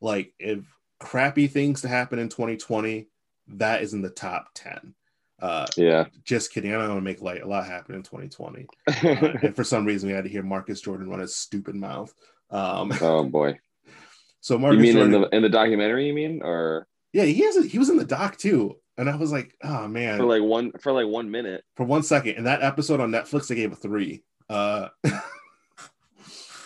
like 0.00 0.32
if 0.38 0.64
crappy 0.98 1.46
things 1.46 1.82
to 1.82 1.88
happen 1.88 2.18
in 2.18 2.28
2020, 2.28 3.08
that 3.48 3.82
is 3.82 3.94
in 3.94 4.02
the 4.02 4.10
top 4.10 4.48
10. 4.54 4.94
Uh, 5.40 5.66
Yeah. 5.76 6.06
just 6.24 6.52
kidding. 6.52 6.72
I 6.72 6.78
don't 6.78 6.88
want 6.88 6.98
to 6.98 7.02
make 7.02 7.20
light. 7.20 7.42
A 7.42 7.46
lot 7.46 7.66
happened 7.66 7.96
in 7.96 8.02
2020. 8.02 8.66
Uh, 8.88 9.38
and 9.42 9.54
for 9.54 9.64
some 9.64 9.84
reason, 9.84 10.08
we 10.08 10.14
had 10.14 10.24
to 10.24 10.30
hear 10.30 10.42
Marcus 10.42 10.80
Jordan 10.80 11.10
run 11.10 11.20
his 11.20 11.34
stupid 11.34 11.74
mouth. 11.74 12.14
Um, 12.50 12.92
oh 13.00 13.24
boy. 13.24 13.58
so 14.40 14.58
Marcus 14.58 14.76
You 14.76 14.82
mean 14.82 14.94
Jordan, 14.94 15.14
in 15.14 15.20
the 15.20 15.36
in 15.36 15.42
the 15.42 15.48
documentary? 15.48 16.06
You 16.06 16.14
mean 16.14 16.40
or 16.42 16.86
yeah, 17.16 17.24
he 17.24 17.42
has. 17.44 17.56
A, 17.56 17.62
he 17.62 17.78
was 17.78 17.88
in 17.88 17.96
the 17.96 18.04
doc 18.04 18.36
too, 18.36 18.76
and 18.98 19.08
I 19.08 19.16
was 19.16 19.32
like, 19.32 19.54
oh 19.64 19.88
man, 19.88 20.18
for 20.18 20.26
like 20.26 20.42
one 20.42 20.72
for 20.80 20.92
like 20.92 21.06
one 21.06 21.30
minute? 21.30 21.64
for 21.76 21.84
one 21.84 22.02
second. 22.02 22.36
In 22.36 22.44
that 22.44 22.62
episode 22.62 23.00
on 23.00 23.10
Netflix, 23.10 23.48
they 23.48 23.54
gave 23.54 23.72
a 23.72 23.76
three. 23.76 24.22
Uh, 24.48 24.88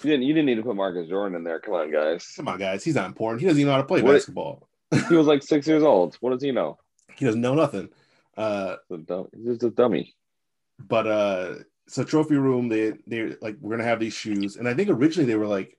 You 0.03 0.11
didn't 0.13 0.23
you 0.27 0.33
didn't 0.33 0.47
need 0.47 0.55
to 0.55 0.63
put 0.63 0.77
Marcus 0.77 1.09
Jordan 1.09 1.37
in 1.37 1.45
there. 1.45 1.61
Come 1.61 1.75
on, 1.75 1.93
guys. 1.93 2.33
come 2.35 2.49
on, 2.49 2.59
guys, 2.59 2.83
he's 2.83 2.95
not 2.95 3.05
important. 3.07 3.43
He 3.43 3.47
doesn't 3.47 3.61
even 3.61 3.69
know 3.69 3.75
how 3.77 3.83
to 3.83 3.87
play 3.87 4.01
What- 4.03 4.13
basketball. 4.15 4.67
He 5.09 5.15
was 5.15 5.27
like 5.27 5.43
six 5.43 5.67
years 5.69 5.83
old. 5.83 6.17
What 6.21 6.31
does 6.31 6.43
he 6.43 6.51
know? 6.53 6.79
He 7.17 7.25
doesn't 7.27 7.41
know 7.41 7.55
nothing. 7.55 7.91
Uh, 8.37 8.77
He's 8.89 9.01
He's 9.37 9.45
just 9.47 9.63
a 9.63 9.71
dummy. 9.71 10.15
but 10.79 11.07
uh 11.07 11.55
so 11.87 12.03
trophy 12.03 12.37
room 12.37 12.69
they 12.71 12.95
they 13.07 13.37
like 13.43 13.57
we're 13.61 13.73
gonna 13.77 13.85
have 13.89 14.01
these 14.01 14.15
shoes 14.15 14.57
and 14.57 14.67
i 14.69 14.73
think 14.73 14.89
originally 14.89 15.27
they 15.31 15.37
were 15.37 15.47
like 15.47 15.77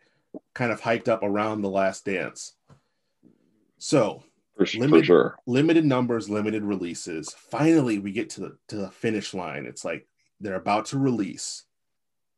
kind 0.54 0.72
of 0.72 0.80
hyped 0.82 1.08
up 1.08 1.24
around 1.24 1.62
the 1.62 1.70
last 1.70 2.06
dance 2.06 2.54
so 3.80 4.22
For, 4.58 4.66
for 4.66 5.04
sure. 5.04 5.40
limited 5.48 5.86
numbers 5.86 6.30
limited 6.30 6.64
releases. 6.64 7.34
Finally 7.34 8.00
we 8.00 8.12
get 8.12 8.30
to 8.32 8.42
the 8.42 8.58
to 8.68 8.76
the 8.76 8.92
finish 8.92 9.34
line. 9.34 9.66
It's 9.66 9.84
like 9.84 10.08
they're 10.40 10.56
about 10.56 10.86
to 10.88 11.00
release. 11.00 11.64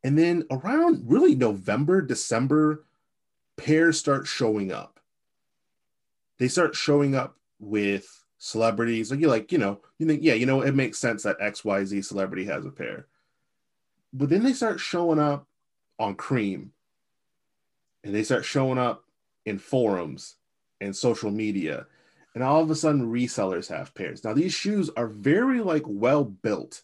And 0.02 0.18
then 0.18 0.44
around 0.50 1.02
really 1.06 1.34
november 1.34 2.00
december 2.00 2.84
pairs 3.56 3.98
start 3.98 4.26
showing 4.26 4.72
up. 4.72 5.00
They 6.38 6.48
start 6.48 6.74
showing 6.74 7.14
up 7.14 7.36
with 7.58 8.06
celebrities. 8.38 9.10
Like 9.10 9.20
you 9.20 9.28
like 9.28 9.52
you 9.52 9.58
know 9.58 9.80
you 9.98 10.06
think 10.06 10.22
yeah 10.22 10.34
you 10.34 10.46
know 10.46 10.62
it 10.62 10.74
makes 10.74 10.98
sense 10.98 11.24
that 11.24 11.38
xyz 11.40 12.04
celebrity 12.04 12.44
has 12.44 12.64
a 12.64 12.70
pair. 12.70 13.06
But 14.12 14.28
then 14.30 14.42
they 14.44 14.52
start 14.52 14.80
showing 14.80 15.18
up 15.18 15.46
on 15.98 16.14
cream. 16.14 16.72
And 18.02 18.14
they 18.14 18.22
start 18.22 18.44
showing 18.44 18.78
up 18.78 19.04
in 19.46 19.58
forums 19.58 20.36
and 20.80 20.94
social 20.94 21.30
media 21.30 21.86
and 22.34 22.42
all 22.42 22.62
of 22.62 22.70
a 22.70 22.74
sudden 22.74 23.10
resellers 23.12 23.68
have 23.68 23.94
pairs. 23.94 24.24
Now 24.24 24.32
these 24.34 24.52
shoes 24.52 24.90
are 24.96 25.06
very 25.06 25.60
like 25.60 25.84
well 25.86 26.24
built 26.24 26.82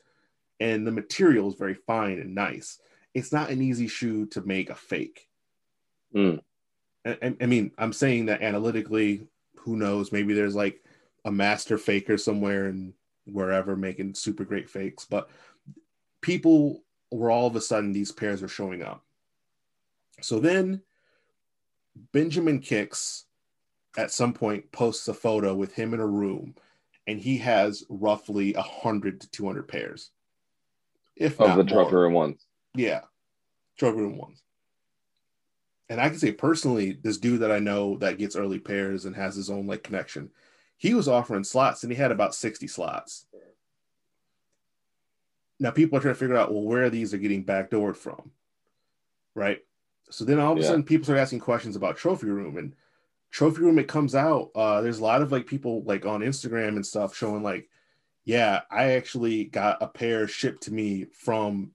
and 0.60 0.86
the 0.86 0.92
material 0.92 1.48
is 1.48 1.54
very 1.54 1.74
fine 1.74 2.18
and 2.20 2.34
nice. 2.34 2.78
It's 3.14 3.32
not 3.32 3.50
an 3.50 3.60
easy 3.60 3.88
shoe 3.88 4.26
to 4.26 4.40
make 4.42 4.70
a 4.70 4.74
fake. 4.74 5.28
Mm. 6.14 6.40
I, 7.04 7.18
I- 7.22 7.36
I 7.40 7.46
mean 7.46 7.72
i'm 7.78 7.92
saying 7.92 8.26
that 8.26 8.42
analytically 8.42 9.26
who 9.56 9.76
knows? 9.76 10.10
Maybe 10.12 10.32
there's 10.34 10.54
like 10.54 10.82
a 11.24 11.30
master 11.32 11.76
faker 11.78 12.16
somewhere 12.16 12.66
and 12.66 12.94
wherever 13.26 13.76
making 13.76 14.14
super 14.14 14.44
great 14.44 14.68
fakes 14.70 15.04
but 15.04 15.28
people 16.20 16.82
were 17.10 17.30
all 17.30 17.46
of 17.46 17.56
a 17.56 17.60
sudden 17.60 17.92
these 17.92 18.12
pairs 18.12 18.42
are 18.42 18.48
showing 18.48 18.82
up. 18.82 19.02
So 20.20 20.38
then 20.40 20.82
benjamin 22.12 22.60
kickz 22.60 23.24
at 23.96 24.10
some 24.10 24.32
point 24.32 24.70
posts 24.72 25.08
a 25.08 25.14
photo 25.14 25.54
with 25.54 25.74
him 25.74 25.94
in 25.94 26.00
a 26.00 26.06
room 26.06 26.54
and 27.06 27.18
he 27.18 27.38
has 27.38 27.84
roughly 27.88 28.52
100 28.52 29.20
to 29.20 29.30
200 29.30 29.66
pairs 29.68 30.10
if 31.16 31.40
Of 31.40 31.48
not 31.48 31.56
the 31.56 31.64
trophy 31.64 31.96
room 31.96 32.12
ones. 32.12 32.46
Yeah, 32.74 33.02
trophy 33.78 33.98
room 33.98 34.16
ones. 34.16 34.42
And 35.88 36.00
I 36.00 36.08
can 36.08 36.18
say 36.18 36.30
personally, 36.32 36.92
this 36.92 37.18
dude 37.18 37.40
that 37.40 37.50
I 37.50 37.58
know 37.58 37.96
that 37.98 38.18
gets 38.18 38.36
early 38.36 38.60
pairs 38.60 39.04
and 39.06 39.16
has 39.16 39.34
his 39.34 39.50
own 39.50 39.66
like 39.66 39.82
connection, 39.82 40.30
he 40.76 40.94
was 40.94 41.08
offering 41.08 41.42
slots 41.44 41.82
and 41.82 41.92
he 41.92 41.98
had 41.98 42.12
about 42.12 42.34
60 42.34 42.68
slots. 42.68 43.26
Now 45.58 45.72
people 45.72 45.98
are 45.98 46.00
trying 46.00 46.14
to 46.14 46.18
figure 46.18 46.36
out, 46.36 46.52
well, 46.52 46.62
where 46.62 46.90
these 46.90 47.12
are 47.12 47.18
getting 47.18 47.44
backdoored 47.44 47.96
from. 47.96 48.30
Right. 49.34 49.58
So 50.10 50.24
then 50.24 50.38
all 50.38 50.52
of 50.52 50.58
a 50.58 50.62
Yeah. 50.62 50.68
sudden 50.68 50.84
people 50.84 51.04
start 51.04 51.18
asking 51.18 51.40
questions 51.40 51.76
about 51.76 51.96
trophy 51.96 52.28
room 52.28 52.56
and 52.56 52.74
trophy 53.30 53.62
room, 53.62 53.78
it 53.78 53.88
comes 53.88 54.14
out. 54.14 54.50
Uh, 54.54 54.80
there's 54.80 54.98
a 54.98 55.04
lot 55.04 55.22
of 55.22 55.32
like 55.32 55.46
people 55.46 55.82
like 55.84 56.06
on 56.06 56.20
Instagram 56.20 56.76
and 56.76 56.86
stuff 56.86 57.16
showing 57.16 57.42
like, 57.42 57.68
yeah, 58.24 58.60
I 58.70 58.92
actually 58.92 59.44
got 59.44 59.82
a 59.82 59.86
pair 59.86 60.28
shipped 60.28 60.64
to 60.64 60.72
me 60.72 61.04
from 61.04 61.72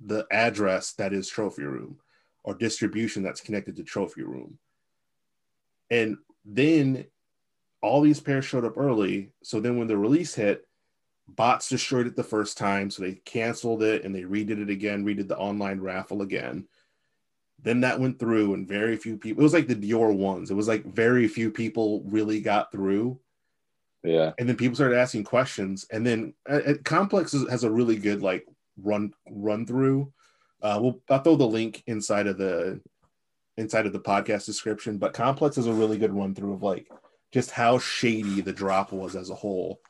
the 0.00 0.26
address 0.30 0.92
that 0.92 1.12
is 1.12 1.28
trophy 1.28 1.62
room 1.62 1.98
or 2.44 2.54
distribution 2.54 3.22
that's 3.22 3.40
connected 3.40 3.76
to 3.76 3.82
trophy 3.82 4.22
room. 4.22 4.58
And 5.90 6.18
then 6.44 7.06
all 7.82 8.00
these 8.00 8.20
pairs 8.20 8.44
showed 8.44 8.64
up 8.64 8.76
early. 8.76 9.30
So 9.42 9.60
then 9.60 9.78
when 9.78 9.88
the 9.88 9.96
release 9.96 10.34
hit 10.34 10.64
bots 11.28 11.68
destroyed 11.68 12.06
it 12.06 12.16
the 12.16 12.24
first 12.24 12.56
time. 12.56 12.90
So 12.90 13.02
they 13.02 13.14
canceled 13.24 13.82
it 13.82 14.04
and 14.04 14.14
they 14.14 14.22
redid 14.22 14.62
it 14.62 14.70
again 14.70 15.04
redid 15.04 15.28
the 15.28 15.36
online 15.36 15.80
raffle 15.80 16.22
again 16.22 16.66
then 17.62 17.80
that 17.80 17.98
went 17.98 18.18
through 18.18 18.54
and 18.54 18.68
very 18.68 18.96
few 18.96 19.16
people 19.16 19.40
it 19.40 19.44
was 19.44 19.52
like 19.52 19.66
the 19.66 19.74
dior 19.74 20.14
ones. 20.14 20.50
It 20.50 20.54
was 20.54 20.68
like 20.68 20.84
very 20.84 21.26
few 21.28 21.50
people 21.50 22.02
really 22.06 22.40
got 22.40 22.70
through. 22.70 23.18
Yeah. 24.04 24.32
and 24.38 24.48
then 24.48 24.56
people 24.56 24.76
started 24.76 24.96
asking 24.96 25.24
questions. 25.24 25.84
And 25.90 26.06
then 26.06 26.34
uh, 26.48 26.60
uh, 26.66 26.74
complex 26.84 27.32
has 27.50 27.64
a 27.64 27.70
really 27.70 27.96
good 27.96 28.22
like 28.22 28.46
run 28.80 29.12
run 29.28 29.66
through. 29.66 30.12
Uh 30.62 30.78
we'll 30.80 31.00
i'll 31.10 31.20
throw 31.20 31.36
the 31.36 31.46
link 31.46 31.82
inside 31.86 32.26
of 32.26 32.38
the 32.38 32.80
inside 33.56 33.86
of 33.86 33.92
the 33.92 34.00
podcast 34.00 34.46
description 34.46 34.98
but 34.98 35.12
complex 35.12 35.58
is 35.58 35.66
a 35.66 35.72
really 35.72 35.98
good 35.98 36.14
run 36.14 36.32
through 36.32 36.52
of 36.52 36.62
like 36.62 36.88
just 37.32 37.50
how 37.50 37.78
shady 37.78 38.40
the 38.40 38.52
drop 38.52 38.92
was 38.92 39.16
as 39.16 39.30
a 39.30 39.34
whole. 39.34 39.80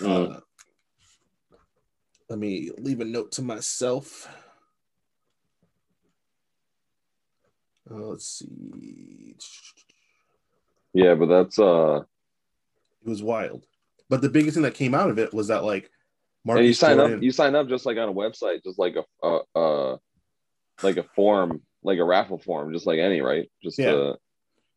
Mm. 0.00 0.36
uh, 0.36 0.40
let 2.30 2.38
me 2.38 2.70
leave 2.78 3.00
a 3.00 3.04
note 3.04 3.32
to 3.32 3.42
myself 3.42 4.28
uh, 7.90 7.94
let's 7.94 8.26
see 8.26 9.34
Yeah, 10.92 11.14
but 11.14 11.26
that's 11.26 11.58
uh 11.58 12.02
It 13.04 13.08
was 13.08 13.22
wild. 13.22 13.64
But 14.08 14.22
the 14.22 14.28
biggest 14.28 14.54
thing 14.54 14.64
that 14.64 14.74
came 14.74 14.94
out 14.94 15.10
of 15.10 15.18
it 15.18 15.32
was 15.32 15.48
that 15.48 15.64
like 15.64 15.90
and 16.46 16.64
you 16.64 16.72
sign 16.74 16.98
up 16.98 17.22
you 17.22 17.30
sign 17.32 17.54
up 17.54 17.68
just 17.68 17.86
like 17.86 17.98
on 17.98 18.08
a 18.08 18.12
website, 18.14 18.62
just 18.64 18.78
like 18.78 18.96
a 18.96 19.04
uh 19.26 19.42
uh 19.58 19.96
like 20.82 20.96
a 20.96 21.02
form, 21.02 21.60
like 21.82 21.98
a 21.98 22.04
raffle 22.04 22.38
form, 22.38 22.72
just 22.72 22.86
like 22.86 22.98
any, 22.98 23.20
right? 23.20 23.50
Just 23.62 23.78
Yeah. 23.78 23.90
uh 23.92 24.16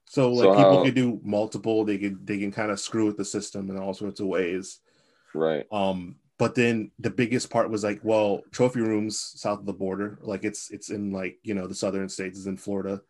so 0.05 0.31
like 0.33 0.43
so 0.43 0.55
people 0.55 0.77
how- 0.77 0.83
could 0.83 0.95
do 0.95 1.19
multiple, 1.23 1.85
they 1.85 1.97
could 1.97 2.27
they 2.27 2.37
can 2.37 2.51
kind 2.51 2.71
of 2.71 2.79
screw 2.79 3.05
with 3.05 3.17
the 3.17 3.25
system 3.25 3.69
in 3.69 3.77
all 3.77 3.93
sorts 3.93 4.19
of 4.19 4.27
ways. 4.27 4.79
right. 5.33 5.65
Um, 5.71 6.17
but 6.43 6.55
then 6.55 6.91
the 6.99 7.09
biggest 7.09 7.49
part 7.49 7.69
was 7.69 7.85
like, 7.85 8.01
well, 8.03 8.41
trophy 8.51 8.81
rooms 8.81 9.33
south 9.37 9.59
of 9.59 9.65
the 9.65 9.71
border, 9.71 10.19
like 10.21 10.43
it's 10.43 10.69
it's 10.71 10.89
in 10.89 11.13
like 11.13 11.37
you 11.41 11.53
know 11.53 11.67
the 11.67 11.73
southern 11.75 12.09
states 12.09 12.37
is 12.37 12.47
in 12.47 12.57
Florida, 12.57 13.01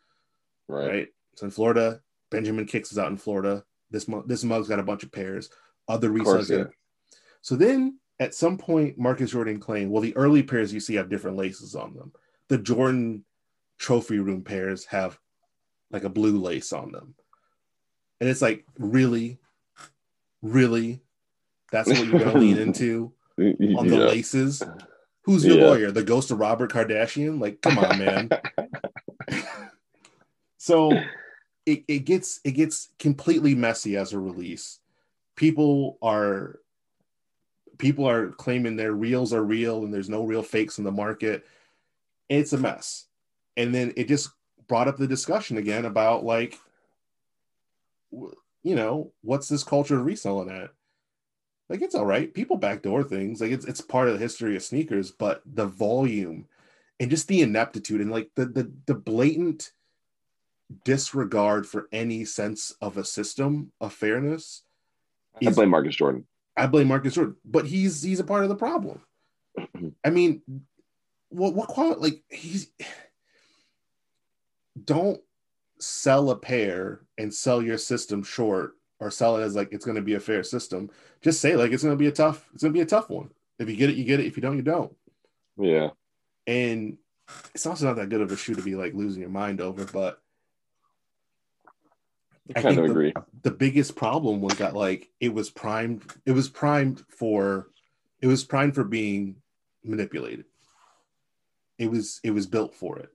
Right. 0.67 0.87
right? 0.87 1.07
It's 1.31 1.41
in 1.41 1.49
Florida. 1.49 1.99
Benjamin 2.29 2.67
Kickz 2.67 2.91
is 2.91 2.99
out 2.99 3.09
in 3.09 3.17
Florida. 3.17 3.63
This 3.89 4.07
mug, 4.07 4.27
this 4.27 4.43
mug's 4.43 4.67
got 4.67 4.77
a 4.77 4.83
bunch 4.83 5.01
of 5.03 5.11
pairs. 5.11 5.49
Other 5.87 6.11
resellers. 6.11 6.49
yeah. 6.49 6.65
So 7.41 7.55
then 7.55 7.97
at 8.19 8.35
some 8.35 8.55
point, 8.55 8.99
Marcus 8.99 9.31
Jordan 9.31 9.59
claimed, 9.59 9.89
well, 9.89 10.03
the 10.03 10.15
early 10.15 10.43
pairs 10.43 10.71
you 10.71 10.79
see 10.79 10.93
have 10.95 11.09
different 11.09 11.35
laces 11.37 11.73
on 11.75 11.95
them. 11.95 12.11
The 12.49 12.59
Jordan 12.59 13.25
trophy 13.79 14.19
room 14.19 14.43
pairs 14.43 14.85
have 14.85 15.17
like 15.89 16.03
a 16.03 16.09
blue 16.09 16.37
lace 16.39 16.71
on 16.71 16.91
them. 16.91 17.15
And 18.21 18.29
it's 18.29 18.43
like, 18.43 18.63
really? 18.77 19.39
Really? 20.43 21.01
That's 21.71 21.89
what 21.89 22.05
you're 22.05 22.19
gonna 22.19 22.37
lean 22.39 22.57
into 22.67 23.13
on 23.39 23.87
the 23.87 23.97
Yeah. 23.97 24.05
laces? 24.05 24.63
Who's 25.23 25.45
your 25.45 25.57
Yeah. 25.57 25.65
lawyer? 25.65 25.91
The 25.91 26.03
ghost 26.03 26.31
of 26.31 26.39
Robert 26.39 26.71
Kardashian? 26.71 27.39
Like, 27.39 27.61
come 27.61 27.77
on, 27.79 27.97
man. 27.97 28.29
so 30.57 30.99
it, 31.65 31.83
it 31.87 31.99
gets 31.99 32.39
it 32.43 32.51
gets 32.51 32.89
completely 32.99 33.55
messy 33.55 33.97
as 33.97 34.13
a 34.13 34.19
release 34.19 34.79
people 35.35 35.97
are 36.01 36.59
people 37.77 38.07
are 38.07 38.31
claiming 38.31 38.75
their 38.75 38.93
reels 38.93 39.33
are 39.33 39.43
real 39.43 39.83
and 39.83 39.93
there's 39.93 40.09
no 40.09 40.23
real 40.23 40.43
fakes 40.43 40.77
in 40.77 40.83
the 40.83 40.91
market 40.91 41.45
it's 42.29 42.53
a 42.53 42.57
mess 42.57 43.07
and 43.57 43.73
then 43.73 43.93
it 43.97 44.07
just 44.07 44.29
brought 44.67 44.87
up 44.87 44.97
the 44.97 45.07
discussion 45.07 45.57
again 45.57 45.85
about 45.85 46.23
like 46.23 46.57
you 48.11 48.75
know 48.75 49.11
what's 49.21 49.47
this 49.47 49.63
culture 49.63 49.99
of 49.99 50.05
reselling 50.05 50.49
at 50.49 50.69
like 51.73 51.81
it's 51.81 51.95
all 51.95 52.05
right 52.05 52.33
people 52.33 52.55
backdoor 52.55 53.03
things 53.03 53.41
like 53.41 53.51
it's, 53.51 53.65
it's 53.65 53.81
part 53.81 54.07
of 54.07 54.13
the 54.13 54.19
history 54.19 54.55
of 54.55 54.63
sneakers 54.63 55.11
but 55.11 55.41
the 55.45 55.65
volume 55.65 56.47
and 56.99 57.09
just 57.09 57.27
the 57.27 57.41
ineptitude 57.41 57.99
and 57.99 58.11
like 58.11 58.29
the 58.35 58.45
the, 58.45 58.71
the 58.85 58.95
blatant 58.95 59.71
disregard 60.85 61.67
for 61.67 61.89
any 61.91 62.23
sense 62.23 62.73
of 62.81 62.97
a 62.97 63.03
system 63.03 63.71
of 63.81 63.91
fairness 63.91 64.63
I 65.45 65.51
blame 65.51 65.69
Marcus 65.69 65.95
Jordan. 65.95 66.25
I 66.55 66.67
blame 66.67 66.87
Marcus 66.87 67.15
Jordan, 67.15 67.35
but 67.43 67.65
he's 67.65 68.03
he's 68.03 68.19
a 68.19 68.23
part 68.23 68.43
of 68.43 68.49
the 68.49 68.55
problem. 68.55 69.01
I 70.05 70.09
mean, 70.09 70.41
what 71.29 71.53
what 71.53 71.69
quality 71.69 71.99
like 71.99 72.23
he's 72.29 72.69
don't 74.83 75.19
sell 75.79 76.29
a 76.29 76.35
pair 76.35 77.01
and 77.17 77.33
sell 77.33 77.61
your 77.61 77.77
system 77.77 78.23
short 78.23 78.73
or 79.03 79.11
sell 79.11 79.37
it 79.37 79.43
as 79.43 79.55
like 79.55 79.69
it's 79.71 79.85
going 79.85 79.95
to 79.95 80.01
be 80.01 80.13
a 80.13 80.19
fair 80.19 80.43
system. 80.43 80.89
Just 81.21 81.41
say 81.41 81.55
like 81.55 81.71
it's 81.71 81.83
going 81.83 81.93
to 81.95 81.99
be 81.99 82.07
a 82.07 82.11
tough 82.11 82.49
it's 82.53 82.63
going 82.63 82.73
to 82.73 82.77
be 82.77 82.81
a 82.81 82.85
tough 82.85 83.09
one. 83.09 83.29
If 83.59 83.69
you 83.69 83.75
get 83.75 83.89
it, 83.89 83.95
you 83.97 84.03
get 84.05 84.19
it. 84.19 84.25
If 84.25 84.37
you 84.37 84.41
don't, 84.41 84.55
you 84.55 84.63
don't. 84.63 84.95
Yeah. 85.57 85.89
And 86.47 86.97
it's 87.53 87.65
also 87.65 87.85
not 87.85 87.97
that 87.97 88.09
good 88.09 88.21
of 88.21 88.31
a 88.31 88.37
shoe 88.37 88.55
to 88.55 88.61
be 88.61 88.75
like 88.75 88.93
losing 88.93 89.21
your 89.21 89.29
mind 89.29 89.61
over, 89.61 89.85
but 89.85 90.19
I 92.55 92.59
I 92.59 92.61
kind 92.61 92.77
of 92.79 92.85
the- 92.85 92.91
agree. 92.91 93.13
the 93.43 93.51
biggest 93.51 93.95
problem 93.95 94.41
was 94.41 94.57
that 94.57 94.73
like 94.75 95.09
it 95.19 95.33
was 95.33 95.49
primed 95.49 96.03
it 96.25 96.31
was 96.31 96.49
primed 96.49 97.03
for 97.09 97.67
it 98.21 98.27
was 98.27 98.43
primed 98.43 98.75
for 98.75 98.83
being 98.83 99.35
manipulated 99.83 100.45
it 101.77 101.89
was 101.89 102.19
it 102.23 102.31
was 102.31 102.45
built 102.47 102.73
for 102.75 102.99
it 102.99 103.09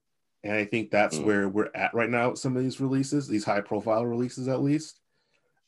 and 0.44 0.52
i 0.54 0.64
think 0.64 0.90
that's 0.90 1.18
Mm. 1.18 1.24
where 1.24 1.48
we're 1.48 1.70
at 1.74 1.92
right 1.94 2.08
now 2.10 2.30
with 2.30 2.38
some 2.38 2.56
of 2.56 2.62
these 2.62 2.80
releases 2.80 3.28
these 3.28 3.44
high 3.44 3.60
profile 3.60 4.04
releases 4.06 4.48
at 4.48 4.62
least 4.62 5.00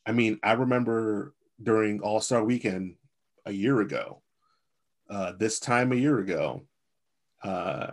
i 0.05 0.11
mean 0.11 0.39
i 0.43 0.53
remember 0.53 1.33
during 1.61 2.01
all-star 2.01 2.43
weekend 2.43 2.95
a 3.45 3.51
year 3.51 3.81
ago 3.81 4.21
uh 5.09 5.33
this 5.37 5.59
time 5.59 5.91
a 5.91 5.95
year 5.95 6.19
ago 6.19 6.63
uh 7.43 7.91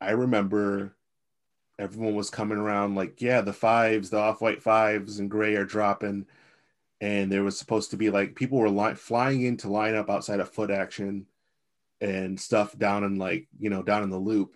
i 0.00 0.10
remember 0.10 0.94
everyone 1.80 2.14
was 2.14 2.30
coming 2.30 2.58
around 2.58 2.94
like, 2.94 3.20
yeah, 3.20 3.40
the 3.40 3.52
fives, 3.52 4.10
the 4.10 4.18
off-white 4.18 4.62
fives 4.62 5.18
and 5.18 5.30
gray 5.30 5.56
are 5.56 5.64
dropping. 5.64 6.26
And 7.00 7.32
there 7.32 7.42
was 7.42 7.58
supposed 7.58 7.90
to 7.90 7.96
be 7.96 8.10
like 8.10 8.34
people 8.34 8.58
were 8.58 8.68
li- 8.68 8.94
flying 8.94 9.42
in 9.42 9.56
to 9.58 9.70
line 9.70 9.94
up 9.94 10.10
outside 10.10 10.40
of 10.40 10.50
foot 10.50 10.70
action 10.70 11.26
and 12.02 12.38
stuff 12.38 12.78
down 12.78 13.04
in 13.04 13.16
like, 13.16 13.48
you 13.58 13.70
know, 13.70 13.82
down 13.82 14.02
in 14.02 14.10
the 14.10 14.18
loop. 14.18 14.54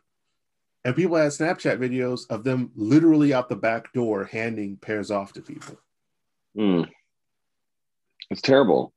And 0.85 0.95
people 0.95 1.17
had 1.17 1.33
Snapchat 1.33 1.79
videos 1.79 2.29
of 2.29 2.45
them 2.45 2.71
literally 2.77 3.33
out 3.33 3.49
the 3.49 3.57
back 3.57 3.91
door 3.95 4.25
handing 4.25 4.77
pairs 4.77 5.11
off 5.11 5.33
to 5.33 5.41
people. 5.41 5.79
Mm. 6.57 6.89
It's 8.31 8.41
terrible. 8.43 8.93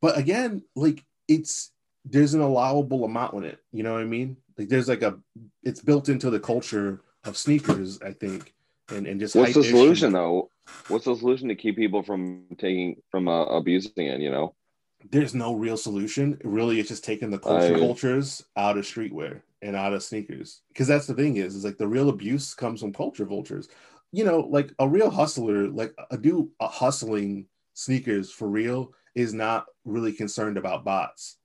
But 0.00 0.18
again, 0.18 0.62
like 0.76 1.04
it's 1.26 1.70
there's 2.04 2.34
an 2.34 2.40
allowable 2.40 3.04
amount 3.04 3.34
in 3.34 3.44
it. 3.44 3.58
You 3.72 3.82
know 3.82 3.92
what 3.94 4.02
I 4.02 4.06
mean? 4.06 4.36
Like 4.56 4.68
there's 4.68 4.88
like 4.88 5.02
a 5.02 5.18
it's 5.62 5.80
built 5.80 6.08
into 6.08 6.30
the 6.30 6.40
culture 6.40 7.00
of 7.24 7.36
sneakers, 7.36 8.00
I 8.02 8.12
think. 8.12 8.54
And, 8.90 9.06
and 9.06 9.20
just 9.20 9.34
What's 9.36 9.54
the 9.54 9.64
solution 9.64 10.06
and- 10.06 10.14
though? 10.14 10.50
What's 10.88 11.06
the 11.06 11.16
solution 11.16 11.48
to 11.48 11.54
keep 11.54 11.76
people 11.76 12.02
from 12.02 12.44
taking 12.58 12.96
from 13.10 13.26
uh, 13.28 13.44
abusing 13.46 14.06
it? 14.06 14.20
You 14.20 14.30
know. 14.30 14.54
there's 15.10 15.34
no 15.34 15.54
real 15.54 15.76
solution. 15.76 16.38
Really, 16.44 16.78
it's 16.78 16.88
just 16.90 17.04
taking 17.04 17.30
the 17.30 17.38
culture 17.38 17.74
I- 17.76 17.78
vultures 17.78 18.44
out 18.56 18.76
of 18.78 18.84
streetwear 18.84 19.40
and 19.62 19.74
out 19.74 19.92
of 19.94 20.02
sneakers. 20.02 20.60
Because 20.68 20.86
that's 20.86 21.06
the 21.06 21.14
thing 21.14 21.36
is, 21.36 21.54
is 21.54 21.64
like 21.64 21.78
the 21.78 21.88
real 21.88 22.08
abuse 22.10 22.54
comes 22.54 22.80
from 22.80 22.92
culture 22.92 23.24
vultures. 23.24 23.68
You 24.12 24.24
know, 24.24 24.40
like 24.40 24.72
a 24.78 24.88
real 24.88 25.10
hustler, 25.10 25.68
like 25.68 25.94
a 26.10 26.16
dude 26.16 26.48
uh, 26.60 26.68
hustling 26.68 27.46
sneakers 27.74 28.30
for 28.30 28.48
real 28.48 28.92
is 29.14 29.34
not 29.34 29.66
really 29.84 30.12
concerned 30.12 30.56
about 30.56 30.84
bots. 30.84 31.36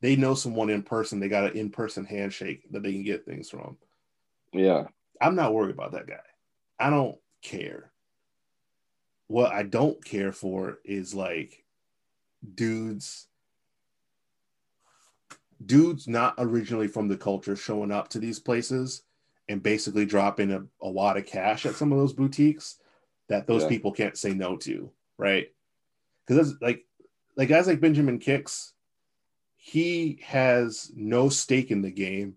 They 0.00 0.16
know 0.16 0.34
someone 0.34 0.70
in 0.70 0.82
person. 0.82 1.18
They 1.18 1.28
got 1.28 1.44
an 1.44 1.56
in-person 1.56 2.04
handshake 2.04 2.64
that 2.70 2.82
they 2.82 2.92
can 2.92 3.02
get 3.02 3.24
things 3.24 3.50
from. 3.50 3.78
Yeah. 4.52 4.84
I'm 5.20 5.34
not 5.34 5.54
worried 5.54 5.74
about 5.74 5.92
that 5.92 6.06
guy. 6.06 6.20
I 6.78 6.90
don't 6.90 7.16
care. 7.42 7.90
What 9.26 9.52
I 9.52 9.62
don't 9.62 10.04
care 10.04 10.32
for 10.32 10.78
is 10.84 11.14
like 11.14 11.64
dudes 12.54 13.28
dudes 15.64 16.06
not 16.06 16.34
originally 16.36 16.88
from 16.88 17.08
the 17.08 17.16
culture 17.16 17.56
showing 17.56 17.90
up 17.90 18.08
to 18.08 18.18
these 18.18 18.38
places 18.38 19.02
and 19.48 19.62
basically 19.62 20.06
dropping 20.06 20.52
a, 20.52 20.64
a 20.82 20.88
lot 20.88 21.16
of 21.16 21.26
cash 21.26 21.66
at 21.66 21.74
some 21.74 21.92
of 21.92 21.98
those 21.98 22.12
boutiques 22.12 22.78
that 23.28 23.46
those 23.46 23.62
Yeah. 23.62 23.68
people 23.68 23.92
can't 23.92 24.16
say 24.16 24.32
no 24.34 24.56
to, 24.58 24.90
right? 25.18 25.48
Because 26.26 26.54
like 26.60 26.84
like 27.36 27.48
guys 27.48 27.66
like 27.66 27.80
Benjamin 27.80 28.18
Kickz, 28.18 28.72
he 29.56 30.20
has 30.24 30.90
no 30.94 31.28
stake 31.28 31.70
in 31.70 31.82
the 31.82 31.90
game. 31.90 32.36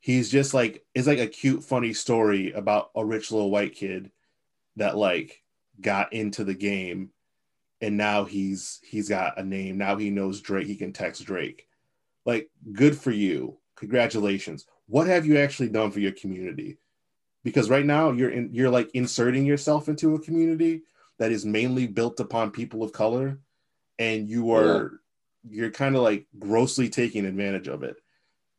He's 0.00 0.30
just 0.30 0.54
like 0.54 0.84
it's 0.94 1.06
like 1.06 1.18
a 1.18 1.26
cute, 1.26 1.64
funny 1.64 1.92
story 1.92 2.52
about 2.52 2.90
a 2.94 3.04
rich 3.04 3.32
little 3.32 3.50
white 3.50 3.74
kid 3.74 4.10
that 4.76 4.96
like 4.96 5.42
got 5.80 6.12
into 6.12 6.44
the 6.44 6.54
game 6.54 7.10
and 7.80 7.96
now 7.96 8.24
he's 8.24 8.80
he's 8.82 9.08
got 9.08 9.38
a 9.38 9.42
name. 9.44 9.78
Now 9.78 9.96
he 9.96 10.10
knows 10.10 10.40
Drake. 10.40 10.66
He 10.66 10.76
can 10.76 10.92
text 10.92 11.24
Drake. 11.24 11.66
Like, 12.24 12.50
good 12.72 12.98
for 12.98 13.10
you. 13.10 13.58
Congratulations. 13.76 14.66
What 14.88 15.06
have 15.06 15.26
you 15.26 15.38
actually 15.38 15.68
done 15.68 15.90
for 15.90 16.00
your 16.00 16.12
community? 16.12 16.78
Because 17.44 17.70
right 17.70 17.84
now 17.84 18.12
you're 18.12 18.30
in 18.30 18.50
you're 18.52 18.70
like 18.70 18.90
inserting 18.94 19.46
yourself 19.46 19.88
into 19.88 20.14
a 20.14 20.20
community 20.20 20.82
that 21.18 21.32
is 21.32 21.44
mainly 21.44 21.86
built 21.86 22.20
upon 22.20 22.50
people 22.50 22.82
of 22.82 22.92
color, 22.92 23.38
and 23.98 24.28
you 24.28 24.52
are 24.52 25.00
you're 25.48 25.70
kind 25.70 25.96
of 25.96 26.02
like 26.02 26.26
grossly 26.38 26.88
taking 26.88 27.24
advantage 27.24 27.68
of 27.68 27.82
it. 27.82 27.96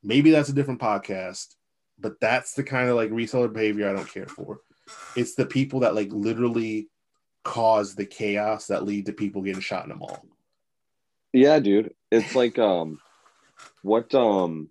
Maybe 0.04 0.32
that's 0.32 0.50
a 0.50 0.54
different 0.54 0.80
podcast, 0.80 1.48
but 2.00 2.20
that's 2.22 2.54
the 2.54 2.64
kind 2.64 2.90
of 2.90 2.96
like 2.96 3.10
reseller 3.10 3.52
behavior 3.52 3.90
I 3.90 3.94
don't 3.94 4.12
care 4.12 4.28
for. 4.28 4.62
It's 5.16 5.36
the 5.36 5.46
people 5.46 5.82
that 5.82 5.96
like 5.96 6.10
literally 6.12 6.90
cause 7.44 7.96
the 7.96 8.06
chaos 8.06 8.68
that 8.68 8.86
lead 8.86 9.06
to 9.08 9.14
people 9.14 9.42
getting 9.42 9.62
shot 9.62 9.84
in 9.84 9.90
the 9.90 9.96
mall. 9.96 10.26
Yeah, 11.34 11.60
dude. 11.60 11.94
It's 12.12 12.36
like 12.36 12.58
um 12.58 13.00
what 13.82 14.14
um 14.16 14.70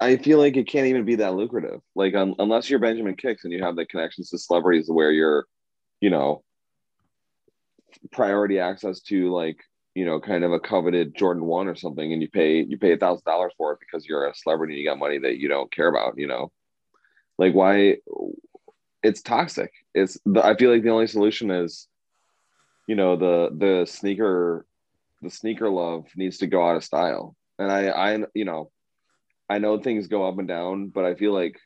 I 0.00 0.16
feel 0.16 0.38
like 0.38 0.56
it 0.56 0.68
can't 0.68 0.86
even 0.86 1.04
be 1.04 1.16
that 1.16 1.34
lucrative. 1.34 1.80
Like 1.94 2.14
un- 2.14 2.36
unless 2.38 2.70
you're 2.70 2.78
Benjamin 2.78 3.16
Kickz 3.16 3.44
and 3.44 3.52
you 3.52 3.62
have 3.62 3.76
the 3.76 3.86
connections 3.86 4.30
to 4.30 4.38
celebrities 4.38 4.88
where 4.88 5.10
you're, 5.10 5.46
you 6.00 6.10
know, 6.10 6.44
priority 8.12 8.60
access 8.60 9.00
to 9.00 9.32
like, 9.32 9.58
you 9.94 10.04
know, 10.04 10.20
kind 10.20 10.44
of 10.44 10.52
a 10.52 10.60
coveted 10.60 11.16
Jordan 11.16 11.44
1 11.44 11.66
or 11.66 11.74
something 11.74 12.12
and 12.12 12.22
you 12.22 12.28
pay 12.28 12.62
you 12.62 12.78
pay 12.78 12.92
a 12.92 12.96
thousand 12.96 13.24
dollars 13.24 13.52
for 13.58 13.72
it 13.72 13.80
because 13.80 14.06
you're 14.06 14.26
a 14.26 14.34
celebrity 14.34 14.74
and 14.74 14.82
you 14.82 14.88
got 14.88 14.98
money 14.98 15.18
that 15.18 15.38
you 15.38 15.48
don't 15.48 15.72
care 15.72 15.88
about, 15.88 16.16
you 16.16 16.28
know. 16.28 16.52
Like 17.38 17.54
why 17.54 17.96
it's 19.02 19.22
toxic. 19.22 19.72
It's 19.94 20.18
the, 20.24 20.44
I 20.44 20.56
feel 20.56 20.72
like 20.72 20.82
the 20.82 20.90
only 20.90 21.06
solution 21.06 21.50
is, 21.50 21.88
you 22.86 22.94
know, 22.94 23.16
the 23.16 23.50
the 23.56 23.86
sneaker, 23.86 24.66
the 25.22 25.30
sneaker 25.30 25.68
love 25.68 26.06
needs 26.16 26.38
to 26.38 26.46
go 26.46 26.68
out 26.68 26.76
of 26.76 26.84
style. 26.84 27.34
And 27.58 27.70
I 27.70 27.88
I 27.88 28.18
you 28.34 28.44
know, 28.44 28.70
I 29.48 29.58
know 29.58 29.78
things 29.78 30.06
go 30.08 30.26
up 30.26 30.38
and 30.38 30.48
down, 30.48 30.88
but 30.88 31.04
I 31.04 31.14
feel 31.14 31.32
like 31.32 31.58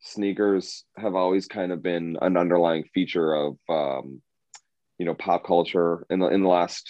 sneakers 0.00 0.84
have 0.96 1.14
always 1.14 1.46
kind 1.46 1.72
of 1.72 1.82
been 1.82 2.16
an 2.20 2.36
underlying 2.36 2.84
feature 2.92 3.34
of 3.34 3.56
um, 3.68 4.20
you 4.98 5.06
know 5.06 5.14
pop 5.14 5.44
culture 5.46 6.06
in 6.10 6.18
the 6.18 6.28
in 6.28 6.42
the 6.42 6.48
last 6.48 6.86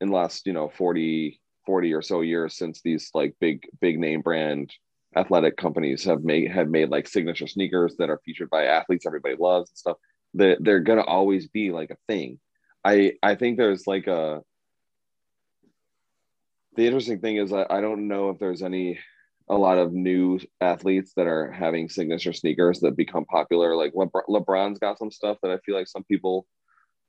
in 0.00 0.08
the 0.08 0.14
last 0.14 0.46
you 0.46 0.52
know 0.52 0.68
40 0.68 1.40
40 1.66 1.92
or 1.92 2.02
so 2.02 2.20
years 2.20 2.56
since 2.56 2.80
these 2.82 3.10
like 3.14 3.34
big 3.40 3.62
big 3.80 3.98
name 3.98 4.20
brand 4.20 4.72
athletic 5.16 5.56
companies 5.56 6.04
have 6.04 6.22
made 6.24 6.50
have 6.50 6.68
made 6.68 6.88
like 6.88 7.06
signature 7.06 7.46
sneakers 7.46 7.96
that 7.98 8.10
are 8.10 8.20
featured 8.24 8.50
by 8.50 8.64
athletes 8.64 9.06
everybody 9.06 9.36
loves 9.38 9.70
and 9.70 9.78
stuff. 9.78 9.96
That 10.34 10.58
they're 10.60 10.80
gonna 10.80 11.04
always 11.04 11.48
be 11.48 11.70
like 11.70 11.90
a 11.90 11.96
thing. 12.08 12.38
I 12.84 13.14
i 13.22 13.34
think 13.34 13.58
there's 13.58 13.86
like 13.86 14.06
a 14.06 14.40
the 16.74 16.86
interesting 16.86 17.20
thing 17.20 17.36
is 17.36 17.52
I, 17.52 17.66
I 17.68 17.80
don't 17.82 18.08
know 18.08 18.30
if 18.30 18.38
there's 18.38 18.62
any 18.62 18.98
a 19.52 19.58
lot 19.58 19.76
of 19.76 19.92
new 19.92 20.40
athletes 20.62 21.12
that 21.14 21.26
are 21.26 21.52
having 21.52 21.88
signature 21.88 22.32
sneakers 22.32 22.80
that 22.80 22.96
become 22.96 23.26
popular 23.26 23.76
like 23.76 23.92
LeBron, 23.92 24.22
lebron's 24.28 24.78
got 24.78 24.98
some 24.98 25.10
stuff 25.10 25.36
that 25.42 25.50
i 25.52 25.58
feel 25.58 25.76
like 25.76 25.86
some 25.86 26.04
people 26.04 26.46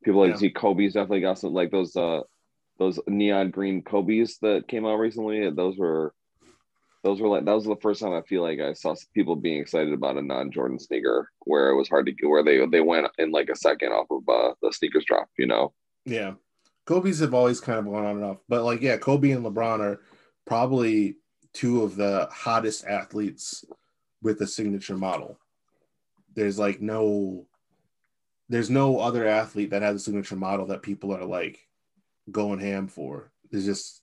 people 0.03 0.19
like 0.19 0.31
yeah. 0.31 0.37
see 0.37 0.49
kobe's 0.51 0.93
definitely 0.93 1.21
got 1.21 1.39
some 1.39 1.53
like 1.53 1.71
those 1.71 1.95
uh 1.95 2.19
those 2.79 2.99
neon 3.07 3.49
green 3.49 3.81
kobe's 3.81 4.37
that 4.41 4.67
came 4.67 4.85
out 4.85 4.95
recently 4.95 5.49
those 5.51 5.77
were 5.77 6.13
those 7.03 7.19
were 7.19 7.27
like 7.27 7.45
that 7.45 7.53
was 7.53 7.65
the 7.65 7.75
first 7.81 8.01
time 8.01 8.13
I 8.13 8.21
feel 8.21 8.41
like 8.41 8.59
I 8.61 8.73
saw 8.73 8.95
people 9.13 9.35
being 9.35 9.59
excited 9.59 9.93
about 9.93 10.17
a 10.17 10.21
non-Jordan 10.21 10.79
sneaker 10.79 11.29
where 11.41 11.69
it 11.69 11.75
was 11.75 11.89
hard 11.89 12.05
to 12.05 12.13
get 12.13 12.29
where 12.29 12.43
they 12.43 12.65
they 12.65 12.79
went 12.79 13.07
in 13.17 13.29
like 13.29 13.49
a 13.49 13.57
second 13.57 13.91
off 13.91 14.07
of 14.09 14.21
uh, 14.29 14.53
the 14.61 14.71
sneakers 14.71 15.03
drop, 15.05 15.27
you 15.37 15.45
know. 15.45 15.73
Yeah. 16.05 16.35
Kobe's 16.85 17.19
have 17.19 17.33
always 17.33 17.59
kind 17.59 17.79
of 17.79 17.85
gone 17.85 18.05
on 18.05 18.15
and 18.15 18.25
off. 18.25 18.37
But 18.47 18.63
like 18.63 18.81
yeah, 18.81 18.95
Kobe 18.97 19.31
and 19.31 19.45
LeBron 19.45 19.81
are 19.81 20.01
probably 20.45 21.17
two 21.53 21.83
of 21.83 21.95
the 21.95 22.27
hottest 22.31 22.85
athletes 22.85 23.65
with 24.21 24.41
a 24.41 24.47
signature 24.47 24.97
model. 24.97 25.37
There's 26.35 26.57
like 26.57 26.81
no 26.81 27.45
there's 28.49 28.69
no 28.69 28.99
other 28.99 29.27
athlete 29.27 29.71
that 29.71 29.81
has 29.81 29.95
a 29.95 29.99
signature 29.99 30.35
model 30.35 30.67
that 30.67 30.81
people 30.81 31.15
are 31.15 31.25
like 31.25 31.67
going 32.31 32.59
ham 32.59 32.87
for. 32.87 33.31
There's 33.51 33.65
just 33.65 34.01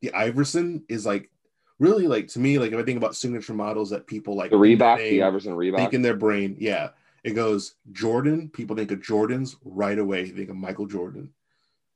the 0.00 0.12
Iverson 0.12 0.84
is 0.88 1.06
like 1.06 1.30
really 1.78 2.06
like 2.06 2.28
to 2.28 2.40
me, 2.40 2.58
like 2.58 2.72
if 2.72 2.78
I 2.78 2.82
think 2.82 2.96
about 2.96 3.16
signature 3.16 3.54
models 3.54 3.90
that 3.90 4.06
people 4.06 4.36
like 4.36 4.50
the 4.50 4.56
Reebok, 4.56 4.98
the 4.98 5.22
Iverson 5.22 5.54
Reebok, 5.54 5.76
think 5.76 5.94
in 5.94 6.02
their 6.02 6.16
brain, 6.16 6.56
yeah, 6.58 6.90
it 7.24 7.32
goes 7.32 7.74
Jordan. 7.92 8.48
People 8.48 8.76
think 8.76 8.90
of 8.90 9.00
Jordans 9.00 9.56
right 9.64 9.98
away. 9.98 10.24
They 10.24 10.30
think 10.30 10.50
of 10.50 10.56
Michael 10.56 10.86
Jordan. 10.86 11.30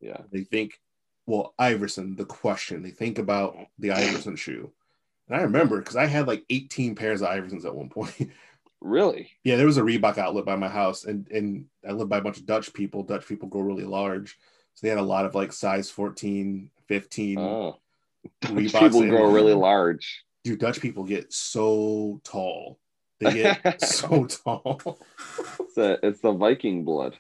Yeah, 0.01 0.19
they 0.31 0.43
think, 0.43 0.81
well, 1.27 1.55
Iverson. 1.59 2.17
The 2.17 2.25
question 2.25 2.83
they 2.83 2.91
think 2.91 3.19
about 3.19 3.57
the 3.79 3.93
Iverson 3.93 4.37
shoe, 4.37 4.71
and 5.29 5.39
I 5.39 5.43
remember 5.43 5.79
because 5.79 5.97
I 5.97 6.07
had 6.07 6.27
like 6.27 6.45
18 6.51 6.95
pairs 6.95 7.23
of 7.23 7.29
Iversons 7.29 7.65
at 7.65 7.75
one 7.75 7.89
point. 7.89 8.31
Really? 8.83 9.31
Yeah, 9.43 9.57
there 9.57 9.67
was 9.67 9.79
a 9.79 9.83
Reebok 9.83 10.19
outlet 10.19 10.45
by 10.45 10.55
my 10.55 10.69
house, 10.69 11.05
and 11.05 11.27
and 11.29 11.65
I 11.89 11.93
lived 11.93 12.11
by 12.11 12.19
a 12.19 12.21
bunch 12.21 12.37
of 12.37 12.45
Dutch 12.45 12.73
people. 12.75 13.03
Dutch 13.03 13.27
people 13.27 13.49
grow 13.49 13.63
really 13.63 13.85
large, 13.85 14.39
so 14.75 14.87
they 14.87 14.91
had 14.91 14.99
a 14.99 15.03
lot 15.03 15.25
of 15.25 15.35
like 15.35 15.51
size 15.51 15.91
14, 15.91 16.71
15. 16.87 17.39
Oh 17.39 17.79
Dutch 18.41 18.73
people 18.73 19.07
grow 19.07 19.33
really 19.33 19.55
large. 19.55 20.25
Dude, 20.45 20.59
Dutch 20.59 20.81
people 20.81 21.05
get 21.05 21.33
so 21.33 22.21
tall. 22.25 22.79
They 23.21 23.33
get 23.33 23.83
so 23.83 24.27
tall. 24.27 24.99
It's, 25.61 25.77
a, 25.79 25.99
it's 26.07 26.21
the 26.21 26.33
Viking 26.33 26.85
blood. 26.85 27.19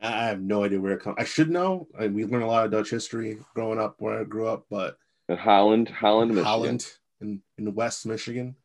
I 0.00 0.26
have 0.26 0.40
no 0.40 0.64
idea 0.64 0.80
where 0.80 0.94
it 0.94 1.00
comes. 1.00 1.16
I 1.18 1.24
should 1.24 1.48
know. 1.48 1.86
I, 1.98 2.08
we 2.08 2.24
learned 2.24 2.42
a 2.42 2.48
lot 2.48 2.64
of 2.64 2.72
Dutch 2.72 2.90
history 2.90 3.38
growing 3.54 3.78
up 3.78 3.96
where 3.98 4.20
I 4.20 4.24
grew 4.24 4.48
up, 4.48 4.66
but 4.68 4.98
in 5.28 5.36
Holland, 5.36 5.88
Holland, 5.88 6.30
Michigan. 6.30 6.44
Holland, 6.44 6.92
in, 7.22 7.42
in 7.58 7.74
West 7.74 8.06
Michigan. 8.06 8.56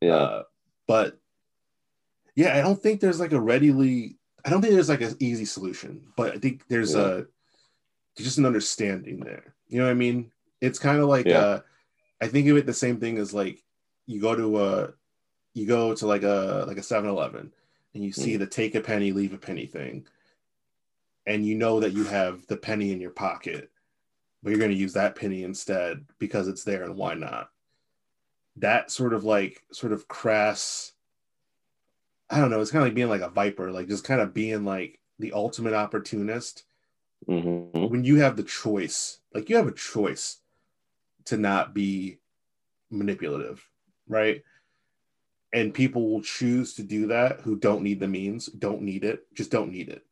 Yeah, 0.00 0.14
uh, 0.14 0.42
but 0.86 1.18
yeah, 2.34 2.56
I 2.56 2.60
don't 2.60 2.80
think 2.80 3.00
there's 3.00 3.20
like 3.20 3.32
a 3.32 3.40
readily. 3.40 4.16
I 4.44 4.50
don't 4.50 4.60
think 4.60 4.74
there's 4.74 4.88
like 4.88 5.02
an 5.02 5.16
easy 5.20 5.44
solution, 5.44 6.02
but 6.16 6.34
I 6.34 6.38
think 6.38 6.66
there's 6.68 6.94
yeah. 6.94 7.00
a 7.00 8.22
just 8.22 8.38
an 8.38 8.46
understanding 8.46 9.20
there. 9.20 9.54
You 9.68 9.78
know 9.78 9.84
what 9.84 9.92
I 9.92 9.94
mean? 9.94 10.30
It's 10.60 10.78
kind 10.78 10.98
of 10.98 11.08
like 11.08 11.26
yeah. 11.26 11.38
uh, 11.38 11.60
I 12.20 12.28
think 12.28 12.48
of 12.48 12.56
it 12.56 12.66
the 12.66 12.72
same 12.72 12.98
thing 12.98 13.18
as 13.18 13.32
like 13.32 13.62
you 14.06 14.20
go 14.20 14.34
to 14.34 14.62
a 14.62 14.92
you 15.54 15.66
go 15.66 15.94
to 15.94 16.06
like 16.06 16.22
a 16.22 16.64
like 16.66 16.78
a 16.78 16.80
7-Eleven 16.80 17.52
and 17.94 18.04
you 18.04 18.12
see 18.12 18.36
mm. 18.36 18.38
the 18.38 18.46
take 18.46 18.74
a 18.74 18.80
penny, 18.80 19.12
leave 19.12 19.34
a 19.34 19.38
penny 19.38 19.66
thing. 19.66 20.06
And 21.26 21.46
you 21.46 21.54
know 21.54 21.80
that 21.80 21.92
you 21.92 22.04
have 22.04 22.46
the 22.46 22.56
penny 22.56 22.92
in 22.92 23.00
your 23.00 23.10
pocket, 23.10 23.70
but 24.42 24.50
you're 24.50 24.58
going 24.58 24.72
to 24.72 24.76
use 24.76 24.94
that 24.94 25.14
penny 25.14 25.44
instead 25.44 26.04
because 26.18 26.48
it's 26.48 26.64
there 26.64 26.82
and 26.82 26.96
why 26.96 27.14
not? 27.14 27.50
That 28.56 28.90
sort 28.90 29.14
of 29.14 29.24
like 29.24 29.62
sort 29.72 29.92
of 29.92 30.08
crass 30.08 30.92
I 32.32 32.38
don't 32.38 32.50
know, 32.50 32.62
it's 32.62 32.70
kind 32.70 32.82
of 32.82 32.86
like 32.86 32.94
being 32.94 33.10
like 33.10 33.20
a 33.20 33.28
viper, 33.28 33.70
like 33.70 33.88
just 33.88 34.04
kind 34.04 34.22
of 34.22 34.32
being 34.32 34.64
like 34.64 34.98
the 35.18 35.34
ultimate 35.34 35.74
opportunist. 35.74 36.64
Mm-hmm. 37.28 37.88
When 37.88 38.04
you 38.04 38.16
have 38.16 38.36
the 38.36 38.42
choice, 38.42 39.18
like 39.34 39.50
you 39.50 39.56
have 39.56 39.66
a 39.68 39.72
choice 39.72 40.38
to 41.26 41.36
not 41.36 41.74
be 41.74 42.20
manipulative, 42.90 43.62
right? 44.08 44.42
And 45.52 45.74
people 45.74 46.08
will 46.08 46.22
choose 46.22 46.72
to 46.74 46.82
do 46.82 47.08
that 47.08 47.42
who 47.42 47.56
don't 47.56 47.82
need 47.82 48.00
the 48.00 48.08
means, 48.08 48.46
don't 48.46 48.80
need 48.80 49.04
it, 49.04 49.26
just 49.34 49.50
don't 49.50 49.70
need 49.70 49.90
it. 49.90 50.02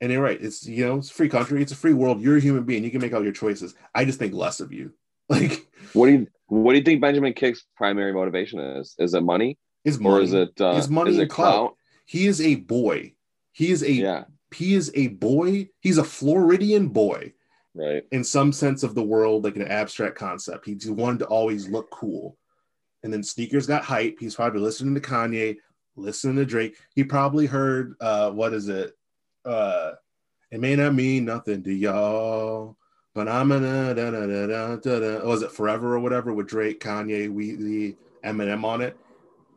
And 0.00 0.10
you're 0.10 0.20
right. 0.20 0.42
It's 0.42 0.66
you 0.66 0.84
know, 0.84 0.96
it's 0.96 1.10
a 1.10 1.14
free 1.14 1.28
country, 1.28 1.62
it's 1.62 1.72
a 1.72 1.76
free 1.76 1.94
world. 1.94 2.20
You're 2.20 2.38
a 2.38 2.40
human 2.40 2.64
being. 2.64 2.82
You 2.82 2.90
can 2.90 3.00
make 3.00 3.14
all 3.14 3.22
your 3.22 3.32
choices. 3.32 3.76
I 3.94 4.04
just 4.04 4.18
think 4.18 4.34
less 4.34 4.58
of 4.58 4.72
you. 4.72 4.92
Like 5.28 5.66
what 5.92 6.06
do 6.06 6.12
you 6.12 6.26
what 6.46 6.72
do 6.72 6.78
you 6.78 6.84
think 6.84 7.00
Benjamin 7.00 7.32
Kick's 7.32 7.64
primary 7.74 8.12
motivation 8.12 8.60
is? 8.60 8.94
Is 8.98 9.12
it 9.12 9.22
money? 9.22 9.58
Is 9.84 9.98
money. 9.98 10.14
Or 10.14 10.20
is 10.20 10.32
it 10.32 10.60
uh, 10.60 10.74
is 10.76 10.88
money 10.88 11.10
is 11.10 11.18
it 11.18 11.28
clout? 11.30 11.52
clout? 11.52 11.76
He 12.06 12.26
is 12.28 12.40
a 12.40 12.54
boy. 12.54 13.14
He 13.50 13.72
is 13.72 13.82
a 13.82 13.90
yeah. 13.90 14.24
he 14.54 14.74
is 14.74 14.92
a 14.94 15.08
boy. 15.08 15.68
He's 15.80 15.98
a 15.98 16.04
Floridian 16.04 16.88
boy 16.88 17.32
right 17.76 18.04
in 18.10 18.24
some 18.24 18.52
sense 18.52 18.82
of 18.82 18.94
the 18.94 19.02
world 19.02 19.44
like 19.44 19.56
an 19.56 19.68
abstract 19.68 20.16
concept 20.16 20.66
he 20.66 20.76
wanted 20.90 21.18
to 21.18 21.26
always 21.26 21.68
look 21.68 21.90
cool 21.90 22.36
and 23.02 23.12
then 23.12 23.22
sneakers 23.22 23.66
got 23.66 23.84
hype 23.84 24.16
he's 24.18 24.34
probably 24.34 24.60
listening 24.60 24.94
to 24.94 25.00
kanye 25.00 25.56
listening 25.94 26.36
to 26.36 26.44
drake 26.44 26.76
he 26.94 27.04
probably 27.04 27.46
heard 27.46 27.94
uh 28.00 28.30
what 28.30 28.52
is 28.54 28.68
it 28.68 28.92
uh 29.44 29.92
it 30.50 30.60
may 30.60 30.74
not 30.74 30.94
mean 30.94 31.24
nothing 31.24 31.62
to 31.62 31.72
y'all 31.72 32.76
but 33.16 33.26
i'm 33.26 33.48
gonna 33.48 33.94
da, 33.94 34.10
da, 34.12 34.26
da, 34.26 34.46
da, 34.46 34.76
da, 34.76 35.00
da. 35.00 35.20
Oh, 35.22 35.28
was 35.28 35.42
it 35.42 35.50
forever 35.50 35.96
or 35.96 35.98
whatever 35.98 36.32
with 36.32 36.46
drake 36.46 36.78
kanye 36.78 37.28
we 37.28 37.96
eminem 38.24 38.62
on 38.62 38.80
it 38.80 38.96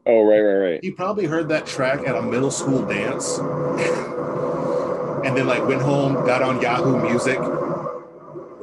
oh 0.08 0.24
right 0.24 0.42
right 0.42 0.72
right 0.72 0.80
he 0.82 0.90
probably 0.90 1.26
heard 1.28 1.48
that 1.50 1.68
track 1.68 2.08
at 2.08 2.16
a 2.16 2.22
middle 2.22 2.50
school 2.50 2.84
dance 2.84 3.38
and 5.26 5.38
then 5.38 5.46
like 5.46 5.68
went 5.68 5.82
home 5.82 6.14
got 6.26 6.42
on 6.42 6.60
yahoo 6.60 7.00
music 7.08 7.38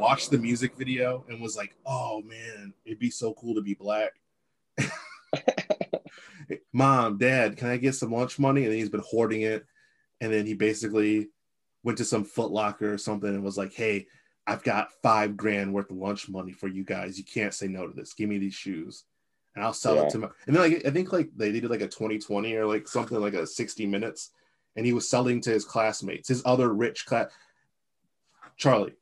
watched 0.07 0.30
the 0.30 0.38
music 0.38 0.76
video 0.76 1.24
and 1.28 1.40
was 1.40 1.57
like, 1.57 1.74
"Oh 1.84 2.22
man, 2.22 2.72
it'd 2.84 3.01
be 3.01 3.11
so 3.11 3.34
cool 3.34 3.57
to 3.57 3.61
be 3.61 3.74
black." 3.74 4.12
Mom, 6.72 7.18
Dad, 7.18 7.57
can 7.57 7.68
I 7.68 7.76
get 7.76 7.97
some 7.97 8.12
lunch 8.12 8.38
money? 8.38 8.64
And 8.64 8.72
he's 8.72 8.88
been 8.88 9.03
hoarding 9.05 9.42
it. 9.42 9.66
And 10.20 10.32
then 10.32 10.47
he 10.47 10.55
basically 10.55 11.30
went 11.82 11.99
to 11.99 12.05
some 12.05 12.24
Foot 12.24 12.53
Locker 12.53 12.92
or 12.92 12.99
something 12.99 13.28
and 13.28 13.42
was 13.42 13.59
like, 13.59 13.72
"Hey, 13.72 14.07
I've 14.47 14.62
got 14.62 14.92
five 15.03 15.36
grand 15.36 15.72
worth 15.72 15.90
of 15.90 15.97
lunch 15.97 16.28
money 16.28 16.53
for 16.53 16.68
you 16.68 16.84
guys. 16.84 17.18
You 17.18 17.24
can't 17.24 17.55
say 17.55 17.66
no 17.66 17.86
to 17.86 17.92
this. 17.92 18.14
Give 18.14 18.28
me 18.28 18.38
these 18.38 18.55
shoes." 18.55 19.05
And 19.55 19.64
I'll 19.64 19.72
sell 19.72 19.97
yeah. 19.97 20.03
it 20.03 20.11
to 20.11 20.18
my. 20.18 20.28
And 20.47 20.55
then 20.55 20.70
like 20.70 20.86
I 20.86 20.90
think 20.90 21.12
like 21.12 21.30
they 21.36 21.53
did 21.53 21.68
like 21.70 21.80
a 21.80 21.88
2020 21.88 22.55
or 22.55 22.66
like 22.66 22.86
something 22.86 23.18
like 23.18 23.34
a 23.34 23.47
60 23.47 23.86
minutes, 23.86 24.30
and 24.76 24.84
he 24.84 24.92
was 24.92 25.09
selling 25.09 25.40
to 25.42 25.51
his 25.51 25.64
classmates, 25.64 26.28
his 26.28 26.42
other 26.44 26.72
rich 26.72 27.07
class. 27.07 27.30
Charlie, 28.57 28.94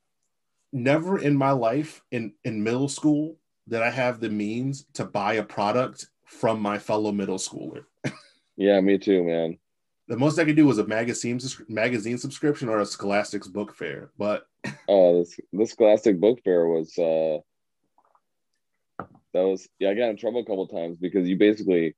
never 0.71 1.19
in 1.19 1.35
my 1.35 1.51
life 1.51 2.03
in 2.11 2.33
in 2.43 2.63
middle 2.63 2.89
school 2.89 3.37
did 3.67 3.81
I 3.81 3.89
have 3.89 4.19
the 4.19 4.29
means 4.29 4.85
to 4.93 5.05
buy 5.05 5.35
a 5.35 5.43
product 5.43 6.07
from 6.25 6.59
my 6.59 6.77
fellow 6.77 7.11
middle 7.11 7.37
schooler. 7.37 7.85
yeah, 8.57 8.79
me 8.81 8.97
too, 8.97 9.23
man. 9.23 9.57
The 10.07 10.17
most 10.17 10.37
I 10.37 10.45
could 10.45 10.55
do 10.55 10.67
was 10.67 10.77
a 10.77 10.85
magazine 10.85 11.39
magazine 11.67 12.17
subscription 12.17 12.69
or 12.69 12.79
a 12.79 12.85
Scholastic's 12.85 13.47
book 13.47 13.75
fair, 13.75 14.11
but 14.17 14.45
oh, 14.87 15.19
this 15.19 15.39
this 15.51 15.71
Scholastic 15.71 16.19
book 16.19 16.39
fair 16.43 16.67
was 16.67 16.97
uh 16.97 17.39
that 19.33 19.41
was 19.41 19.67
yeah, 19.79 19.89
I 19.89 19.95
got 19.95 20.09
in 20.09 20.17
trouble 20.17 20.41
a 20.41 20.45
couple 20.45 20.67
times 20.67 20.97
because 20.99 21.27
you 21.27 21.37
basically 21.37 21.95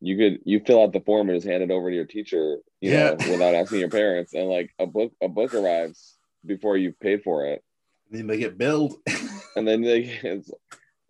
you 0.00 0.16
could 0.16 0.40
you 0.44 0.60
fill 0.60 0.82
out 0.82 0.92
the 0.92 1.00
form 1.00 1.28
and 1.28 1.36
just 1.36 1.46
hand 1.46 1.62
it 1.62 1.70
over 1.70 1.90
to 1.90 1.94
your 1.94 2.06
teacher, 2.06 2.58
you 2.80 2.92
yeah. 2.92 3.10
know, 3.10 3.30
without 3.30 3.54
asking 3.54 3.80
your 3.80 3.90
parents, 3.90 4.34
and 4.34 4.48
like 4.48 4.70
a 4.78 4.86
book 4.86 5.12
a 5.22 5.28
book 5.28 5.54
arrives 5.54 6.16
before 6.44 6.76
you 6.76 6.92
pay 7.00 7.18
for 7.18 7.46
it 7.46 7.62
then 8.12 8.26
they 8.26 8.38
get 8.38 8.58
billed. 8.58 8.94
and 9.56 9.66
then 9.66 9.80
they, 9.82 10.42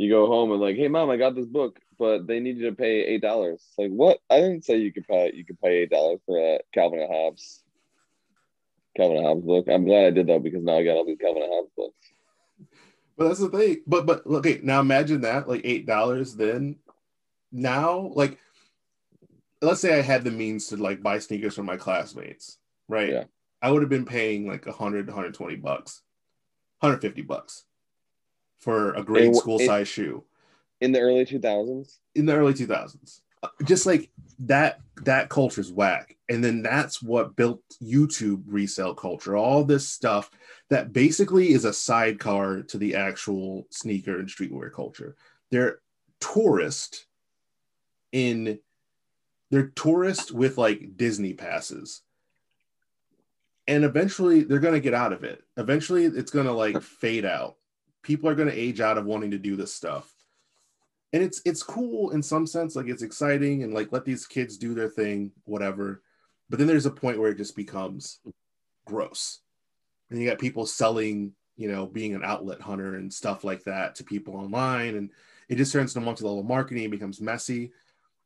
you 0.02 0.10
go 0.10 0.26
home 0.26 0.50
and 0.50 0.60
like, 0.60 0.76
hey 0.76 0.88
mom, 0.88 1.10
I 1.10 1.16
got 1.16 1.34
this 1.34 1.46
book, 1.46 1.78
but 1.98 2.26
they 2.26 2.40
need 2.40 2.58
you 2.58 2.70
to 2.70 2.76
pay 2.76 3.04
eight 3.04 3.22
dollars. 3.22 3.64
Like 3.78 3.90
what? 3.90 4.18
I 4.28 4.40
didn't 4.40 4.64
say 4.64 4.76
you 4.76 4.92
could 4.92 5.06
pay 5.06 5.32
you 5.34 5.44
could 5.44 5.60
pay 5.60 5.82
eight 5.82 5.90
dollars 5.90 6.20
for 6.26 6.38
a 6.38 6.58
Calvin 6.74 7.00
and 7.00 7.12
Hobbes 7.12 7.62
Calvin 8.96 9.18
and 9.18 9.26
Hobbes 9.26 9.44
book. 9.44 9.66
I'm 9.68 9.84
glad 9.84 10.06
I 10.06 10.10
did 10.10 10.26
that 10.26 10.42
because 10.42 10.62
now 10.62 10.78
I 10.78 10.84
got 10.84 10.96
all 10.96 11.06
these 11.06 11.18
Calvin 11.18 11.42
and 11.42 11.52
Hobbes 11.52 11.70
books. 11.76 12.12
But 13.16 13.28
that's 13.28 13.40
the 13.40 13.48
thing. 13.48 13.82
But 13.86 14.06
but 14.06 14.26
look, 14.26 14.46
okay, 14.46 14.60
now 14.62 14.80
imagine 14.80 15.22
that 15.22 15.48
like 15.48 15.62
eight 15.64 15.86
dollars. 15.86 16.34
Then 16.34 16.76
now 17.50 18.10
like, 18.14 18.38
let's 19.60 19.80
say 19.80 19.98
I 19.98 20.02
had 20.02 20.24
the 20.24 20.30
means 20.30 20.68
to 20.68 20.76
like 20.76 21.02
buy 21.02 21.18
sneakers 21.18 21.54
for 21.54 21.62
my 21.62 21.76
classmates, 21.76 22.58
right? 22.88 23.10
Yeah. 23.10 23.24
I 23.60 23.70
would 23.70 23.82
have 23.82 23.90
been 23.90 24.06
paying 24.06 24.48
like 24.48 24.66
100, 24.66 25.06
120 25.06 25.54
bucks, 25.56 26.02
150 26.80 27.22
bucks 27.22 27.64
for 28.62 28.94
a 28.94 29.02
grade 29.02 29.34
school 29.34 29.58
size 29.58 29.88
shoe 29.88 30.24
In 30.80 30.92
the 30.92 31.00
early 31.00 31.26
2000s, 31.26 31.98
in 32.14 32.26
the 32.26 32.34
early 32.34 32.54
2000s. 32.54 33.20
Uh, 33.42 33.48
Just 33.64 33.86
like 33.86 34.08
that, 34.38 34.80
that 35.02 35.28
culture's 35.28 35.72
whack. 35.72 36.16
And 36.28 36.42
then 36.44 36.62
that's 36.62 37.02
what 37.02 37.34
built 37.34 37.60
YouTube 37.82 38.44
resale 38.46 38.94
culture, 38.94 39.36
all 39.36 39.64
this 39.64 39.88
stuff 39.88 40.30
that 40.70 40.92
basically 40.92 41.50
is 41.50 41.64
a 41.64 41.72
sidecar 41.72 42.62
to 42.62 42.78
the 42.78 42.94
actual 42.94 43.66
sneaker 43.70 44.18
and 44.18 44.28
streetwear 44.28 44.72
culture. 44.72 45.16
They're 45.50 45.80
tourist 46.20 47.06
in, 48.12 48.60
they're 49.50 49.72
tourist 49.74 50.30
with 50.30 50.56
like 50.56 50.96
Disney 50.96 51.34
passes. 51.34 52.02
And 53.66 53.84
eventually 53.84 54.44
they're 54.44 54.60
going 54.60 54.74
to 54.74 54.80
get 54.80 54.94
out 54.94 55.12
of 55.12 55.24
it. 55.24 55.42
Eventually 55.56 56.04
it's 56.04 56.30
going 56.30 56.46
to 56.46 56.52
like 56.52 56.80
fade 56.80 57.24
out. 57.24 57.56
People 58.02 58.28
are 58.28 58.34
going 58.34 58.48
to 58.48 58.58
age 58.58 58.80
out 58.80 58.98
of 58.98 59.06
wanting 59.06 59.30
to 59.30 59.38
do 59.38 59.56
this 59.56 59.74
stuff. 59.74 60.12
And 61.12 61.22
it's 61.22 61.42
it's 61.44 61.62
cool 61.62 62.10
in 62.10 62.22
some 62.22 62.46
sense 62.46 62.74
like 62.74 62.86
it's 62.86 63.02
exciting 63.02 63.62
and 63.62 63.74
like 63.74 63.92
let 63.92 64.04
these 64.04 64.26
kids 64.26 64.56
do 64.56 64.74
their 64.74 64.88
thing 64.88 65.32
whatever. 65.44 66.02
But 66.48 66.58
then 66.58 66.66
there's 66.66 66.86
a 66.86 66.90
point 66.90 67.18
where 67.18 67.30
it 67.30 67.36
just 67.36 67.54
becomes 67.54 68.20
gross. 68.86 69.40
And 70.10 70.20
you 70.20 70.28
got 70.28 70.38
people 70.38 70.66
selling 70.66 71.32
you 71.56 71.70
know 71.70 71.86
being 71.86 72.14
an 72.14 72.24
outlet 72.24 72.60
hunter 72.62 72.96
and 72.96 73.12
stuff 73.12 73.44
like 73.44 73.64
that 73.64 73.94
to 73.96 74.04
people 74.04 74.36
online. 74.36 74.96
And 74.96 75.10
it 75.48 75.56
just 75.56 75.72
turns 75.72 75.94
into 75.94 76.04
multi-level 76.04 76.44
marketing 76.44 76.84
it 76.84 76.90
becomes 76.90 77.20
messy. 77.20 77.72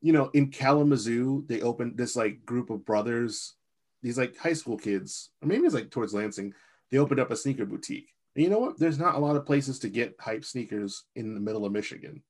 You 0.00 0.12
know 0.12 0.30
in 0.32 0.50
kalamazoo 0.50 1.44
they 1.48 1.62
opened 1.62 1.96
this 1.96 2.14
like 2.14 2.46
group 2.46 2.70
of 2.70 2.84
brothers 2.84 3.54
these 4.02 4.18
like 4.18 4.36
high 4.36 4.52
school 4.52 4.78
kids 4.78 5.30
or 5.42 5.48
maybe 5.48 5.64
it's 5.64 5.74
like 5.74 5.90
towards 5.90 6.14
lansing 6.14 6.52
they 6.90 6.98
opened 6.98 7.18
up 7.18 7.32
a 7.32 7.36
sneaker 7.36 7.66
boutique 7.66 8.14
and 8.36 8.44
you 8.44 8.50
know 8.50 8.60
what 8.60 8.78
there's 8.78 8.98
not 8.98 9.16
a 9.16 9.18
lot 9.18 9.34
of 9.34 9.46
places 9.46 9.80
to 9.80 9.88
get 9.88 10.14
hype 10.20 10.44
sneakers 10.44 11.04
in 11.16 11.34
the 11.34 11.40
middle 11.40 11.64
of 11.64 11.72
michigan 11.72 12.22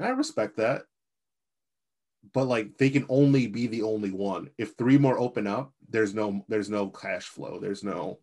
and 0.00 0.08
I 0.08 0.12
respect 0.12 0.56
that. 0.56 0.82
But 2.32 2.46
like 2.46 2.78
they 2.78 2.90
can 2.90 3.04
only 3.08 3.46
be 3.46 3.66
the 3.66 3.82
only 3.82 4.10
one. 4.10 4.48
If 4.56 4.72
three 4.72 4.96
more 4.98 5.18
open 5.18 5.46
up, 5.46 5.72
there's 5.88 6.14
no 6.14 6.44
there's 6.48 6.70
no 6.70 6.88
cash 6.88 7.24
flow. 7.24 7.58
There's 7.60 7.84
no 7.84 8.18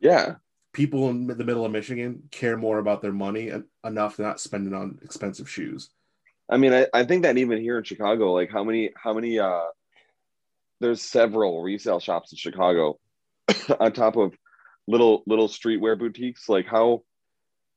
yeah, 0.00 0.36
people 0.72 1.10
in 1.10 1.26
the 1.26 1.44
middle 1.44 1.64
of 1.64 1.72
Michigan 1.72 2.22
care 2.30 2.56
more 2.56 2.78
about 2.78 3.02
their 3.02 3.12
money 3.12 3.50
en- 3.50 3.66
enough 3.84 4.16
to 4.16 4.22
not 4.22 4.40
spend 4.40 4.66
it 4.66 4.74
on 4.74 4.98
expensive 5.02 5.48
shoes. 5.48 5.90
I 6.48 6.56
mean, 6.56 6.72
I, 6.72 6.86
I 6.94 7.04
think 7.04 7.22
that 7.22 7.38
even 7.38 7.60
here 7.60 7.78
in 7.78 7.84
Chicago, 7.84 8.32
like 8.32 8.50
how 8.50 8.64
many 8.64 8.90
how 8.96 9.12
many 9.12 9.38
uh 9.38 9.64
there's 10.80 11.02
several 11.02 11.62
resale 11.62 12.00
shops 12.00 12.32
in 12.32 12.38
Chicago 12.38 12.98
on 13.80 13.92
top 13.92 14.16
of 14.16 14.34
little 14.86 15.22
little 15.26 15.48
streetwear 15.48 15.98
boutiques. 15.98 16.48
Like 16.48 16.66
how 16.66 17.02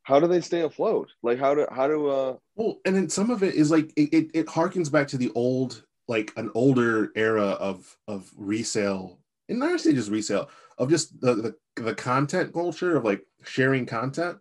how 0.04 0.20
do 0.20 0.28
they 0.28 0.42
stay 0.42 0.62
afloat? 0.62 1.12
Like 1.22 1.40
how 1.40 1.54
do 1.54 1.68
how 1.72 1.88
do 1.88 2.08
uh 2.08 2.36
Well, 2.56 2.80
and 2.86 2.96
then 2.96 3.10
some 3.10 3.30
of 3.30 3.44
it 3.44 3.56
is 3.56 3.72
like 3.72 3.92
it, 3.96 4.14
it, 4.14 4.32
it 4.34 4.46
harkens 4.48 4.92
back 4.92 5.08
to 5.10 5.18
the 5.18 5.32
old, 5.36 5.86
like 6.08 6.34
an 6.36 6.52
older 6.56 7.12
era 7.16 7.50
of 7.50 7.96
of 8.08 8.32
resale, 8.36 9.20
and 9.48 9.60
not 9.60 9.72
necessarily 9.72 10.00
just 10.00 10.12
resale, 10.12 10.50
of 10.78 10.90
just 10.90 11.20
the, 11.22 11.36
the 11.76 11.84
the 11.84 11.96
content 11.96 12.54
culture 12.54 12.98
of 12.98 13.06
like 13.06 13.24
sharing 13.44 13.86
content 13.86 14.38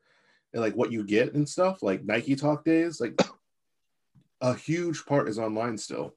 and 0.53 0.63
like 0.63 0.75
what 0.75 0.93
you 0.93 1.05
get 1.05 1.35
and 1.35 1.49
stuff, 1.49 1.83
like 1.83 2.05
Nike 2.05 2.37
Talk 2.37 2.65
days. 2.65 3.01
Like 3.01 3.21
a 4.41 4.55
huge 4.55 5.05
part 5.05 5.29
is 5.29 5.39
online 5.39 5.77
still. 5.77 6.15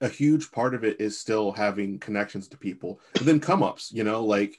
A 0.00 0.08
huge 0.08 0.52
part 0.52 0.74
of 0.74 0.84
it 0.84 1.00
is 1.00 1.18
still 1.18 1.50
having 1.50 1.98
connections 1.98 2.46
to 2.48 2.56
people, 2.56 3.00
and 3.16 3.26
then 3.26 3.40
come 3.40 3.62
ups. 3.62 3.90
You 3.90 4.04
know, 4.04 4.22
like 4.24 4.56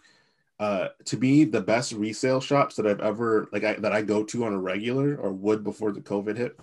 uh 0.59 0.89
to 1.05 1.17
me 1.17 1.45
the 1.45 1.61
best 1.61 1.93
resale 1.93 2.41
shops 2.41 2.75
that 2.75 2.85
i've 2.85 2.99
ever 2.99 3.47
like 3.51 3.63
I, 3.63 3.75
that 3.75 3.93
i 3.93 4.01
go 4.01 4.23
to 4.25 4.45
on 4.45 4.53
a 4.53 4.59
regular 4.59 5.15
or 5.15 5.31
would 5.31 5.63
before 5.63 5.91
the 5.91 6.01
covid 6.01 6.37
hit 6.37 6.59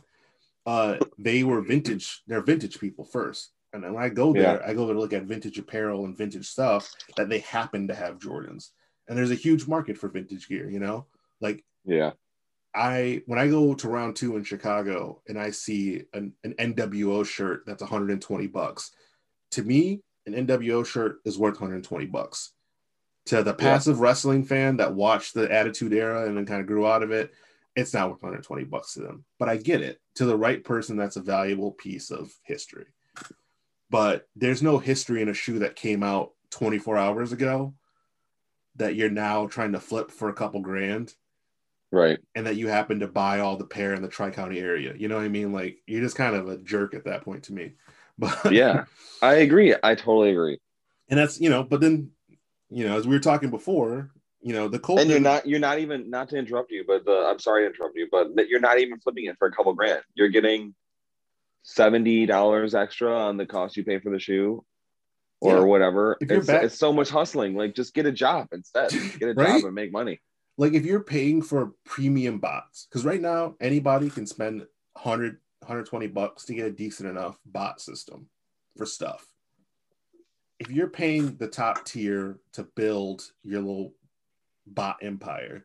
uh 0.66 0.96
they 1.18 1.44
were 1.44 1.60
vintage 1.62 2.22
they're 2.26 2.42
vintage 2.42 2.78
people 2.78 3.04
first. 3.04 3.52
And 3.72 3.84
then 3.84 3.94
when 3.94 4.02
i 4.02 4.08
go 4.08 4.32
there 4.32 4.66
i 4.66 4.74
go 4.74 4.86
there 4.86 4.94
to 4.94 5.00
look 5.00 5.12
at 5.12 5.24
vintage 5.24 5.58
apparel 5.58 6.04
and 6.04 6.16
vintage 6.16 6.46
stuff 6.46 6.90
that 7.16 7.28
they 7.28 7.40
happen 7.40 7.88
to 7.88 7.94
have 7.94 8.18
jordans. 8.18 8.70
And 9.08 9.16
there's 9.16 9.30
a 9.30 9.36
huge 9.36 9.68
market 9.68 9.96
for 9.96 10.08
vintage 10.08 10.48
gear 10.48 10.68
you 10.68 10.80
know? 10.80 11.06
Like 11.40 11.64
yeah. 11.84 12.12
I 12.74 13.22
when 13.26 13.38
i 13.38 13.48
go 13.48 13.74
to 13.74 13.88
round 13.88 14.16
two 14.16 14.36
in 14.36 14.44
chicago 14.44 15.22
and 15.28 15.38
i 15.38 15.50
see 15.50 16.02
an, 16.12 16.32
an 16.44 16.54
nwo 16.58 17.24
shirt 17.24 17.62
that's 17.66 17.80
120 17.80 18.46
bucks 18.48 18.90
to 19.52 19.62
me 19.62 20.00
an 20.26 20.34
nwo 20.46 20.84
shirt 20.84 21.20
is 21.24 21.38
worth 21.38 21.54
120 21.54 22.06
bucks 22.06 22.52
to 23.26 23.42
the 23.42 23.54
passive 23.54 24.00
wrestling 24.00 24.44
fan 24.44 24.76
that 24.78 24.94
watched 24.94 25.34
the 25.34 25.50
attitude 25.52 25.92
era 25.92 26.26
and 26.26 26.36
then 26.36 26.46
kind 26.46 26.60
of 26.60 26.66
grew 26.66 26.86
out 26.86 27.02
of 27.02 27.10
it 27.10 27.32
it's 27.76 27.92
not 27.92 28.08
worth 28.08 28.22
120 28.22 28.64
bucks 28.64 28.94
to 28.94 29.00
them. 29.00 29.24
But 29.38 29.48
i 29.48 29.56
get 29.58 29.82
it. 29.82 30.00
To 30.16 30.24
the 30.24 30.36
right 30.36 30.64
person 30.64 30.96
that's 30.96 31.16
a 31.16 31.22
valuable 31.22 31.72
piece 31.72 32.10
of 32.10 32.32
history. 32.42 32.86
But 33.90 34.26
there's 34.34 34.62
no 34.62 34.78
history 34.78 35.22
in 35.22 35.28
a 35.28 35.34
shoe 35.34 35.60
that 35.60 35.76
came 35.76 36.02
out 36.02 36.32
24 36.50 36.96
hours 36.96 37.32
ago 37.32 37.74
that 38.76 38.94
you're 38.94 39.10
now 39.10 39.46
trying 39.46 39.72
to 39.72 39.80
flip 39.80 40.10
for 40.10 40.28
a 40.28 40.34
couple 40.34 40.60
grand 40.60 41.14
right. 41.92 42.18
and 42.34 42.46
that 42.46 42.56
you 42.56 42.68
happen 42.68 43.00
to 43.00 43.06
buy 43.06 43.40
all 43.40 43.56
the 43.56 43.64
pair 43.64 43.94
in 43.94 44.02
the 44.02 44.08
tri-county 44.08 44.58
area. 44.58 44.94
You 44.96 45.08
know 45.08 45.16
what 45.16 45.24
i 45.24 45.28
mean? 45.28 45.52
Like 45.52 45.78
you're 45.86 46.02
just 46.02 46.16
kind 46.16 46.34
of 46.34 46.48
a 46.48 46.56
jerk 46.56 46.94
at 46.94 47.04
that 47.04 47.22
point 47.22 47.44
to 47.44 47.52
me. 47.52 47.72
But 48.18 48.50
yeah. 48.50 48.86
I 49.20 49.34
agree. 49.34 49.74
I 49.82 49.94
totally 49.94 50.30
agree. 50.30 50.58
and 51.10 51.18
that's 51.18 51.38
you 51.38 51.50
know 51.50 51.62
but 51.62 51.82
then 51.82 52.12
you 52.70 52.86
know 52.86 52.96
as 52.96 53.06
we 53.06 53.14
were 53.14 53.20
talking 53.20 53.50
before 53.50 54.10
you 54.40 54.52
know 54.52 54.68
the 54.68 54.78
Colton 54.78 55.02
And 55.02 55.10
you're 55.10 55.20
not 55.20 55.46
you're 55.46 55.60
not 55.60 55.78
even 55.78 56.10
not 56.10 56.28
to 56.30 56.36
interrupt 56.36 56.70
you, 56.70 56.84
but 56.86 57.04
the, 57.04 57.12
I'm 57.28 57.38
sorry 57.38 57.62
to 57.62 57.66
interrupt 57.74 57.96
you, 57.96 58.08
but 58.10 58.34
that 58.36 58.48
you're 58.48 58.60
not 58.60 58.78
even 58.78 58.98
flipping 59.00 59.24
it 59.26 59.36
for 59.38 59.48
a 59.48 59.52
couple 59.52 59.72
grand. 59.74 60.02
You're 60.14 60.28
getting 60.28 60.74
seventy 61.62 62.26
dollars 62.26 62.74
extra 62.74 63.12
on 63.16 63.36
the 63.36 63.46
cost 63.46 63.76
you 63.76 63.84
pay 63.84 63.98
for 63.98 64.10
the 64.10 64.18
shoe, 64.20 64.64
or 65.40 65.58
Yeah. 65.58 65.60
whatever. 65.64 66.16
It's, 66.20 66.46
back- 66.46 66.62
it's 66.64 66.78
so 66.78 66.92
much 66.92 67.08
hustling. 67.10 67.54
Like 67.56 67.74
just 67.74 67.94
get 67.94 68.06
a 68.06 68.12
job 68.12 68.48
instead. 68.52 68.90
Get 69.18 69.30
a 69.30 69.34
Right? 69.34 69.48
job 69.48 69.64
and 69.64 69.74
make 69.74 69.90
money. 69.92 70.20
like 70.58 70.74
if 70.74 70.84
you're 70.84 71.02
paying 71.02 71.42
for 71.42 71.72
premium 71.84 72.38
bots 72.38 72.86
because 72.88 73.04
right 73.04 73.20
now 73.20 73.54
anybody 73.60 74.10
can 74.10 74.26
spend 74.26 74.60
100 74.94 75.38
120 75.60 76.06
bucks 76.08 76.44
to 76.44 76.54
get 76.54 76.66
a 76.66 76.70
decent 76.70 77.08
enough 77.08 77.36
bot 77.44 77.80
system 77.80 78.28
for 78.76 78.86
stuff 78.86 79.26
if 80.58 80.70
you're 80.70 80.88
paying 80.88 81.36
the 81.36 81.48
top 81.48 81.84
tier 81.84 82.38
to 82.52 82.62
build 82.62 83.30
your 83.42 83.60
little 83.60 83.94
bot 84.66 84.98
empire 85.02 85.64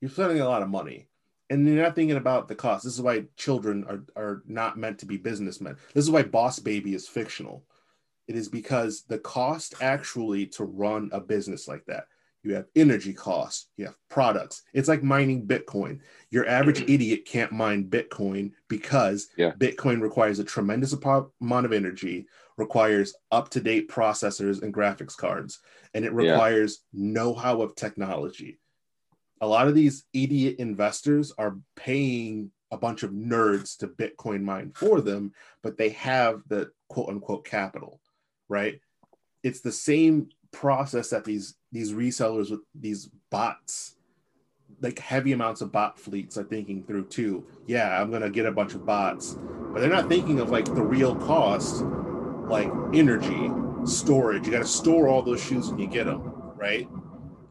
you're 0.00 0.10
spending 0.10 0.40
a 0.40 0.48
lot 0.48 0.62
of 0.62 0.68
money 0.68 1.08
and 1.50 1.66
you're 1.66 1.82
not 1.82 1.94
thinking 1.94 2.16
about 2.16 2.48
the 2.48 2.54
cost 2.54 2.84
this 2.84 2.94
is 2.94 3.02
why 3.02 3.24
children 3.36 3.84
are, 3.88 4.04
are 4.16 4.42
not 4.46 4.78
meant 4.78 4.98
to 4.98 5.06
be 5.06 5.16
businessmen 5.16 5.76
this 5.94 6.04
is 6.04 6.10
why 6.10 6.22
boss 6.22 6.58
baby 6.58 6.94
is 6.94 7.06
fictional 7.08 7.64
it 8.28 8.36
is 8.36 8.48
because 8.48 9.02
the 9.08 9.18
cost 9.18 9.74
actually 9.80 10.46
to 10.46 10.64
run 10.64 11.10
a 11.12 11.20
business 11.20 11.68
like 11.68 11.84
that 11.86 12.04
you 12.42 12.54
have 12.54 12.66
energy 12.74 13.12
costs, 13.12 13.68
you 13.76 13.86
have 13.86 13.96
products. 14.08 14.62
It's 14.72 14.88
like 14.88 15.02
mining 15.02 15.46
Bitcoin. 15.46 16.00
Your 16.30 16.46
average 16.46 16.80
idiot 16.88 17.26
can't 17.26 17.52
mine 17.52 17.84
Bitcoin 17.90 18.52
because 18.68 19.28
Yeah. 19.36 19.52
Bitcoin 19.52 20.00
requires 20.00 20.38
a 20.38 20.44
tremendous 20.44 20.92
amount 20.94 21.66
of 21.66 21.72
energy, 21.72 22.26
requires 22.60 23.14
up 23.32 23.48
to 23.50 23.60
date 23.60 23.88
processors 23.88 24.62
and 24.62 24.72
graphics 24.72 25.16
cards, 25.16 25.58
and 25.94 26.04
it 26.04 26.12
Yeah. 26.12 26.32
requires 26.32 26.84
know 26.92 27.34
how 27.34 27.62
of 27.62 27.74
technology. 27.74 28.60
A 29.40 29.46
lot 29.46 29.66
of 29.66 29.74
these 29.74 30.04
idiot 30.12 30.56
investors 30.58 31.32
are 31.38 31.58
paying 31.74 32.52
a 32.70 32.76
bunch 32.76 33.02
of 33.02 33.10
nerds 33.10 33.76
to 33.78 33.88
Bitcoin 33.88 34.42
mine 34.42 34.70
for 34.74 35.00
them, 35.00 35.32
but 35.62 35.76
they 35.76 35.88
have 35.88 36.42
the 36.48 36.70
quote 36.88 37.08
unquote 37.08 37.44
capital, 37.44 38.00
right? 38.48 38.80
It's 39.42 39.62
the 39.62 39.72
same 39.72 40.28
process 40.52 41.10
that 41.10 41.24
these 41.24 41.56
these 41.72 41.92
resellers 41.92 42.50
with 42.50 42.60
these 42.74 43.08
bots 43.30 43.96
like 44.82 44.98
heavy 44.98 45.32
amounts 45.32 45.60
of 45.60 45.70
bot 45.72 45.98
fleets 45.98 46.36
are 46.36 46.44
thinking 46.44 46.82
through 46.82 47.04
too 47.06 47.46
yeah 47.66 48.00
i'm 48.00 48.10
gonna 48.10 48.28
get 48.30 48.46
a 48.46 48.50
bunch 48.50 48.74
of 48.74 48.84
bots 48.84 49.36
but 49.72 49.80
they're 49.80 49.88
not 49.98 50.08
thinking 50.08 50.40
of 50.40 50.50
like 50.50 50.64
the 50.74 50.82
real 50.82 51.14
cost 51.14 51.84
like 52.50 52.70
energy 52.92 53.50
storage 53.84 54.44
you 54.46 54.52
got 54.52 54.58
to 54.58 54.66
store 54.68 55.08
all 55.08 55.22
those 55.22 55.42
shoes 55.42 55.70
when 55.70 55.78
you 55.78 55.86
get 55.86 56.04
them 56.04 56.20
right 56.56 56.88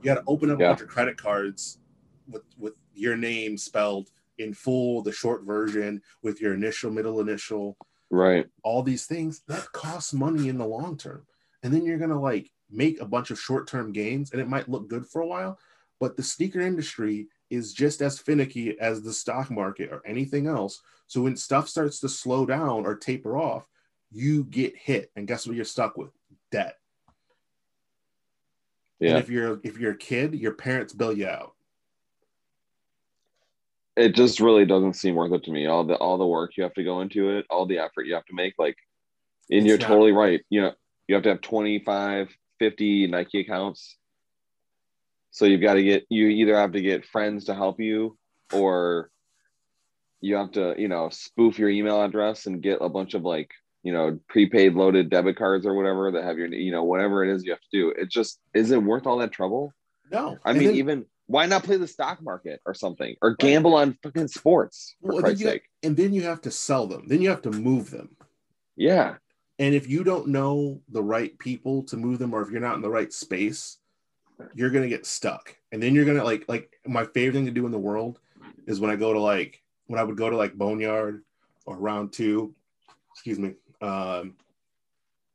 you 0.02 0.04
got 0.06 0.16
to 0.16 0.24
open 0.28 0.52
up 0.52 0.60
Yeah. 0.60 0.68
a 0.68 0.70
bunch 0.72 0.82
of 0.82 0.88
credit 0.90 1.18
cards 1.18 1.80
with 2.28 2.44
with 2.58 2.76
your 2.94 3.16
name 3.16 3.58
spelled 3.58 4.10
in 4.38 4.54
full, 4.54 5.02
the 5.02 5.12
short 5.12 5.44
version 5.44 6.02
with 6.24 6.40
your 6.40 6.54
initial, 6.54 6.92
middle 6.92 7.20
initial, 7.20 7.78
Right. 8.10 8.48
all 8.64 8.84
these 8.84 9.06
things 9.06 9.42
that 9.48 9.70
costs 9.74 10.14
money 10.14 10.48
in 10.48 10.58
the 10.58 10.66
long 10.66 10.96
term. 10.98 11.26
And 11.64 11.74
then 11.74 11.84
you're 11.84 11.98
gonna 11.98 12.20
like 12.20 12.50
make 12.70 13.02
a 13.02 13.06
bunch 13.06 13.32
of 13.32 13.40
short-term 13.40 13.92
gains 13.92 14.32
and 14.32 14.40
it 14.40 14.48
might 14.48 14.70
look 14.70 14.88
good 14.88 15.06
for 15.06 15.22
a 15.22 15.28
while, 15.28 15.60
but 16.00 16.16
the 16.16 16.24
sneaker 16.24 16.62
industry 16.62 17.28
is 17.50 17.74
just 17.74 18.02
as 18.02 18.20
finicky 18.20 18.80
as 18.80 19.02
the 19.02 19.12
stock 19.12 19.50
market 19.52 19.92
or 19.92 20.02
anything 20.06 20.48
else. 20.48 20.82
So 21.08 21.24
when 21.24 21.36
stuff 21.36 21.68
starts 21.68 22.00
to 22.02 22.10
slow 22.10 22.46
down 22.46 22.86
or 22.86 22.96
taper 22.96 23.38
off, 23.38 23.68
you 24.12 24.44
get 24.46 24.76
hit. 24.76 25.12
And 25.16 25.28
guess 25.28 25.46
what 25.46 25.56
you're 25.56 25.66
stuck 25.66 25.98
with? 25.98 26.12
Debt. 26.52 26.78
And 29.00 29.10
Yeah. 29.10 29.18
if 29.18 29.30
you're 29.30 29.60
if 29.64 29.78
you're 29.78 29.94
a 29.94 29.98
kid, 29.98 30.36
your 30.36 30.54
parents 30.54 30.94
bail 30.94 31.14
you 31.14 31.28
out. 31.28 31.54
It 33.96 34.16
just 34.16 34.40
really 34.40 34.66
doesn't 34.66 34.94
seem 34.94 35.16
worth 35.16 35.34
it 35.34 35.44
to 35.44 35.52
me. 35.52 35.66
All 35.68 35.84
the 35.84 35.96
all 35.96 36.18
the 36.18 36.28
work 36.28 36.58
you 36.58 36.64
have 36.64 36.74
to 36.76 36.84
go 36.84 37.02
into 37.02 37.30
it, 37.38 37.46
all 37.50 37.66
the 37.66 37.80
effort 37.80 38.06
you 38.06 38.14
have 38.14 38.26
to 38.26 38.36
make, 38.36 38.56
like 38.58 38.78
and 39.50 39.60
It's 39.60 39.68
you're 39.68 39.78
totally 39.78 40.12
right. 40.12 40.42
You 40.50 40.62
know, 40.62 40.74
you 41.08 41.16
have 41.16 41.24
to 41.24 41.30
have 41.30 41.42
25, 41.42 42.30
50 42.60 43.08
Nike 43.08 43.40
accounts. 43.42 43.98
So 45.32 45.46
you've 45.46 45.62
got 45.62 45.74
to 45.76 45.84
get 45.84 46.06
you 46.10 46.28
either 46.28 46.56
have 46.56 46.74
to 46.74 46.82
get 46.82 47.06
friends 47.06 47.46
to 47.46 47.56
help 47.56 47.80
you 47.80 48.18
or 48.54 49.12
you 50.22 50.36
have 50.36 50.52
to, 50.52 50.76
you 50.78 50.88
know, 50.88 51.10
spoof 51.10 51.58
your 51.58 51.70
email 51.70 52.02
address 52.04 52.46
and 52.46 52.62
get 52.62 52.80
a 52.82 52.90
bunch 52.90 53.14
of 53.14 53.24
like, 53.24 53.52
you 53.84 53.94
know, 53.94 54.20
prepaid 54.28 54.74
loaded 54.74 55.10
debit 55.10 55.38
cards 55.38 55.66
or 55.66 55.74
whatever 55.74 56.12
that 56.12 56.24
have 56.24 56.38
your, 56.38 56.48
you 56.48 56.72
know, 56.72 56.84
whatever 56.84 57.24
it 57.24 57.34
is 57.34 57.44
you 57.46 57.52
have 57.52 57.62
to 57.62 57.68
do. 57.72 57.90
It 57.92 58.10
just 58.10 58.40
is 58.54 58.72
it 58.72 58.82
worth 58.84 59.08
all 59.08 59.18
that 59.20 59.32
trouble? 59.32 59.74
No. 60.12 60.38
I 60.44 60.52
And 60.52 60.60
mean, 60.60 60.68
then- 60.70 60.76
even 60.78 61.06
why 61.28 61.46
not 61.46 61.64
play 61.64 61.78
the 61.78 61.88
stock 61.88 62.22
market 62.24 62.60
or 62.66 62.74
something 62.74 63.16
or 63.22 63.36
gamble 63.36 63.76
on 63.76 63.96
fucking 64.02 64.28
sports 64.30 64.96
for 65.02 65.12
Well, 65.14 65.22
Christ's 65.22 65.44
sake? 65.44 65.62
and 65.84 65.96
then 65.96 66.12
you 66.12 66.24
have 66.24 66.42
to 66.42 66.52
sell 66.52 66.88
them. 66.88 67.08
Then 67.08 67.22
you 67.22 67.30
have 67.30 67.44
to 67.44 67.52
move 67.52 67.92
them. 67.92 68.16
Yeah. 68.76 69.18
And 69.60 69.76
if 69.76 69.88
you 69.88 70.04
don't 70.04 70.30
know 70.30 70.82
the 70.90 71.04
right 71.04 71.38
people 71.38 71.84
to 71.84 71.98
move 71.98 72.18
them, 72.18 72.34
or 72.34 72.42
if 72.42 72.50
you're 72.50 72.62
not 72.62 72.78
in 72.78 72.82
the 72.82 72.90
right 72.90 73.14
space, 73.14 73.78
you're 74.56 74.70
gonna 74.72 74.88
get 74.88 75.06
stuck. 75.06 75.56
And 75.72 75.84
then 75.84 75.94
you're 75.94 76.06
gonna 76.06 76.24
like 76.24 76.46
like 76.48 76.80
my 76.88 77.06
favorite 77.06 77.34
thing 77.34 77.46
to 77.46 77.52
do 77.52 77.66
in 77.68 77.72
the 77.72 77.78
world 77.78 78.20
is 78.66 78.80
when 78.80 78.90
I 78.90 78.96
go 78.96 79.14
to 79.14 79.20
like 79.20 79.62
when 79.88 80.00
I 80.00 80.04
would 80.04 80.18
go 80.18 80.30
to 80.30 80.36
like 80.38 80.56
Boneyard 80.56 81.24
or 81.66 81.76
round 81.78 82.12
two, 82.14 82.56
excuse 83.14 83.38
me, 83.38 83.54
um, 83.82 84.36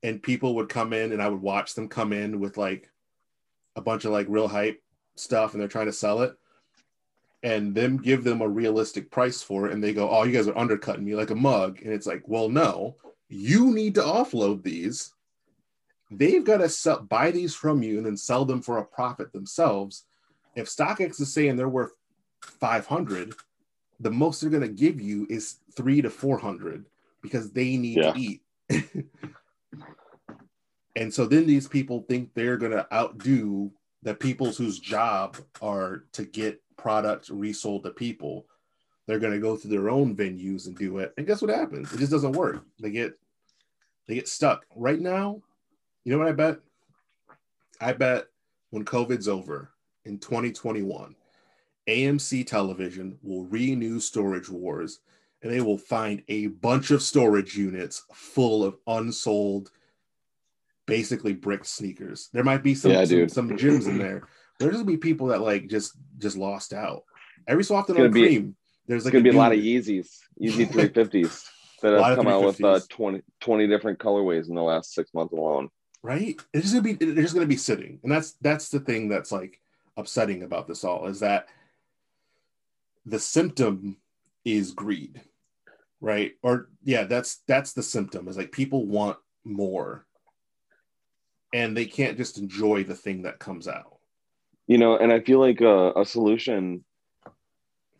and 0.03 0.23
people 0.23 0.55
would 0.57 0.69
come 0.69 0.93
in 0.93 1.13
and 1.13 1.23
I 1.23 1.29
would 1.29 1.41
watch 1.41 1.75
them 1.75 1.89
come 1.89 2.13
in 2.13 2.41
with 2.41 2.57
like 2.57 2.91
a 3.77 3.81
bunch 3.81 4.05
of 4.05 4.13
like 4.13 4.27
real 4.29 4.49
hype 4.49 4.83
stuff 5.17 5.53
and 5.53 5.61
they're 5.61 5.69
trying 5.69 5.87
to 5.87 5.93
sell 5.93 6.23
it 6.23 6.37
and 7.43 7.75
them 7.75 7.99
give 7.99 8.25
them 8.25 8.41
a 8.41 8.49
realistic 8.49 9.11
price 9.11 9.43
for 9.43 9.67
it 9.67 9.73
and 9.73 9.83
they 9.83 9.93
go 9.93 10.09
oh 10.11 10.25
you 10.25 10.33
guys 10.33 10.49
are 10.49 10.59
undercutting 10.59 11.05
me 11.05 11.15
like 11.15 11.31
a 11.31 11.35
mug. 11.35 11.81
And 11.83 11.93
it's 11.93 12.07
like 12.07 12.23
well 12.29 12.49
no 12.49 12.97
you 13.29 13.73
need 13.73 13.95
to 13.97 14.03
offload 14.03 14.63
these. 14.63 15.13
They've 16.11 16.45
got 16.45 16.59
to 16.59 16.69
sell, 16.69 17.01
buy 17.01 17.31
these 17.31 17.55
from 17.55 17.83
you 17.83 17.97
and 17.97 18.07
then 18.07 18.17
sell 18.17 18.45
them 18.45 18.63
for 18.63 18.79
a 18.79 18.85
profit 18.85 19.33
themselves. 19.33 20.05
If 20.55 20.69
stockx 20.69 21.21
is 21.21 21.33
saying 21.33 21.57
they're 21.57 21.69
worth 21.69 21.93
500 22.43 23.35
the 24.01 24.11
most 24.11 24.41
they're 24.41 24.51
going 24.51 24.63
to 24.63 24.69
give 24.69 25.01
you 25.01 25.27
is 25.31 25.57
3 25.75 26.03
to 26.03 26.11
400 26.11 26.85
because 27.25 27.51
they 27.51 27.77
need 27.77 27.97
Yeah. 27.99 28.13
to 28.13 28.19
eat. 28.19 28.43
And 30.97 31.13
so 31.13 31.27
then 31.27 31.45
these 31.45 31.67
people 31.67 32.05
think 32.09 32.33
they're 32.35 32.57
going 32.57 32.71
to 32.71 32.87
outdo 32.95 33.73
the 34.05 34.15
peoples 34.15 34.57
whose 34.57 34.79
job 34.79 35.37
are 35.61 36.05
to 36.13 36.25
get 36.25 36.63
products 36.77 37.31
resold 37.31 37.83
to 37.83 37.91
people. 37.91 38.47
They're 39.09 39.19
going 39.19 39.33
to 39.33 39.41
go 39.41 39.57
through 39.57 39.73
their 39.73 39.91
own 39.91 40.15
venues 40.15 40.69
and 40.69 40.79
do 40.79 40.99
it. 40.99 41.13
And 41.19 41.27
guess 41.27 41.43
what 41.43 41.51
happens? 41.51 41.93
It 41.93 41.99
just 41.99 42.13
doesn't 42.13 42.37
work. 42.37 42.65
They 42.79 42.91
get 42.93 43.19
they 44.07 44.15
get 44.15 44.29
stuck. 44.29 44.67
Right 44.77 45.01
now 45.01 45.43
you 46.05 46.13
know 46.13 46.19
what 46.19 46.29
i 46.29 46.33
bet? 46.33 46.59
I 47.81 47.93
bet 47.93 48.27
when 48.71 48.85
covid's 48.85 49.29
over 49.29 49.71
in 50.05 50.19
2021 50.19 51.15
amc 51.89 52.47
television 52.47 53.19
will 53.23 53.45
renew 53.47 54.01
storage 54.01 54.49
wars 54.49 55.01
and 55.45 55.53
they 55.53 55.61
will 55.61 55.79
find 55.79 56.23
a 56.29 56.47
bunch 56.47 56.91
of 56.91 57.03
storage 57.03 57.55
units 57.55 58.03
full 58.15 58.65
of 58.65 58.79
unsold 58.87 59.71
basically 60.87 61.35
brick 61.35 61.67
sneakers. 61.67 62.31
There 62.33 62.43
might 62.43 62.63
be 62.63 62.75
some 62.75 62.91
Yeah, 62.91 63.05
some, 63.05 63.29
some 63.29 63.51
gyms 63.51 63.87
in 63.87 63.99
there. 63.99 64.27
There's 64.59 64.73
gonna 64.73 64.85
be 64.85 64.97
people 64.97 65.29
that 65.29 65.43
like 65.43 65.69
just 65.69 65.93
just 66.19 66.39
lost 66.39 66.73
out. 66.73 67.05
Every 67.47 67.63
so 67.63 67.77
often 67.77 68.01
on 68.01 68.11
be- 68.11 68.23
cream 68.23 68.57
there's 68.87 69.05
like 69.05 69.13
gonna 69.13 69.23
be 69.23 69.31
a 69.31 69.35
lot 69.35 69.53
of 69.53 69.59
Yeezys, 69.59 70.09
Yeezy 70.41 70.67
350s 70.93 71.45
that 71.83 71.93
have 71.93 72.17
come 72.17 72.27
out 72.27 72.45
with 72.45 72.65
uh, 72.65 72.81
20, 72.89 73.21
20 73.41 73.67
different 73.67 73.99
colorways 73.99 74.49
in 74.49 74.55
the 74.55 74.63
last 74.63 74.95
six 74.95 75.13
months 75.13 75.35
alone. 75.35 75.69
right? 76.03 76.41
It's 76.55 76.71
just 76.71 76.75
gonna 76.75 76.83
be 76.83 76.95
they're 76.95 77.23
just 77.23 77.35
gonna 77.35 77.47
be 77.47 77.57
sitting. 77.59 78.01
And 78.03 78.11
that's 78.11 78.33
that's 78.41 78.71
the 78.71 78.81
thing 78.81 79.11
that's 79.11 79.31
like 79.31 79.61
upsetting 79.99 80.43
about 80.43 80.67
this 80.69 80.85
all 80.85 81.07
is 81.07 81.21
that 81.21 81.49
the 83.05 83.19
symptom 83.19 83.99
is 84.47 84.73
greed 84.73 85.21
right? 86.05 86.33
Or 86.43 86.69
yeah 86.83 87.05
that's 87.05 87.41
that's 87.49 87.73
the 87.73 87.83
symptom 87.83 88.29
is 88.29 88.37
like 88.37 88.53
people 88.53 88.87
want 88.87 89.17
more. 89.43 90.07
And 91.53 91.77
they 91.77 91.87
can't 91.87 92.19
just 92.19 92.37
enjoy 92.37 92.85
the 92.85 92.95
thing 92.95 93.23
that 93.23 93.39
comes 93.39 93.69
out. 93.69 93.99
You 94.67 94.77
know, 94.79 94.97
and 94.97 95.13
I 95.13 95.21
feel 95.21 95.39
like 95.39 95.61
a, 95.61 95.93
a 95.93 96.05
solution, 96.05 96.85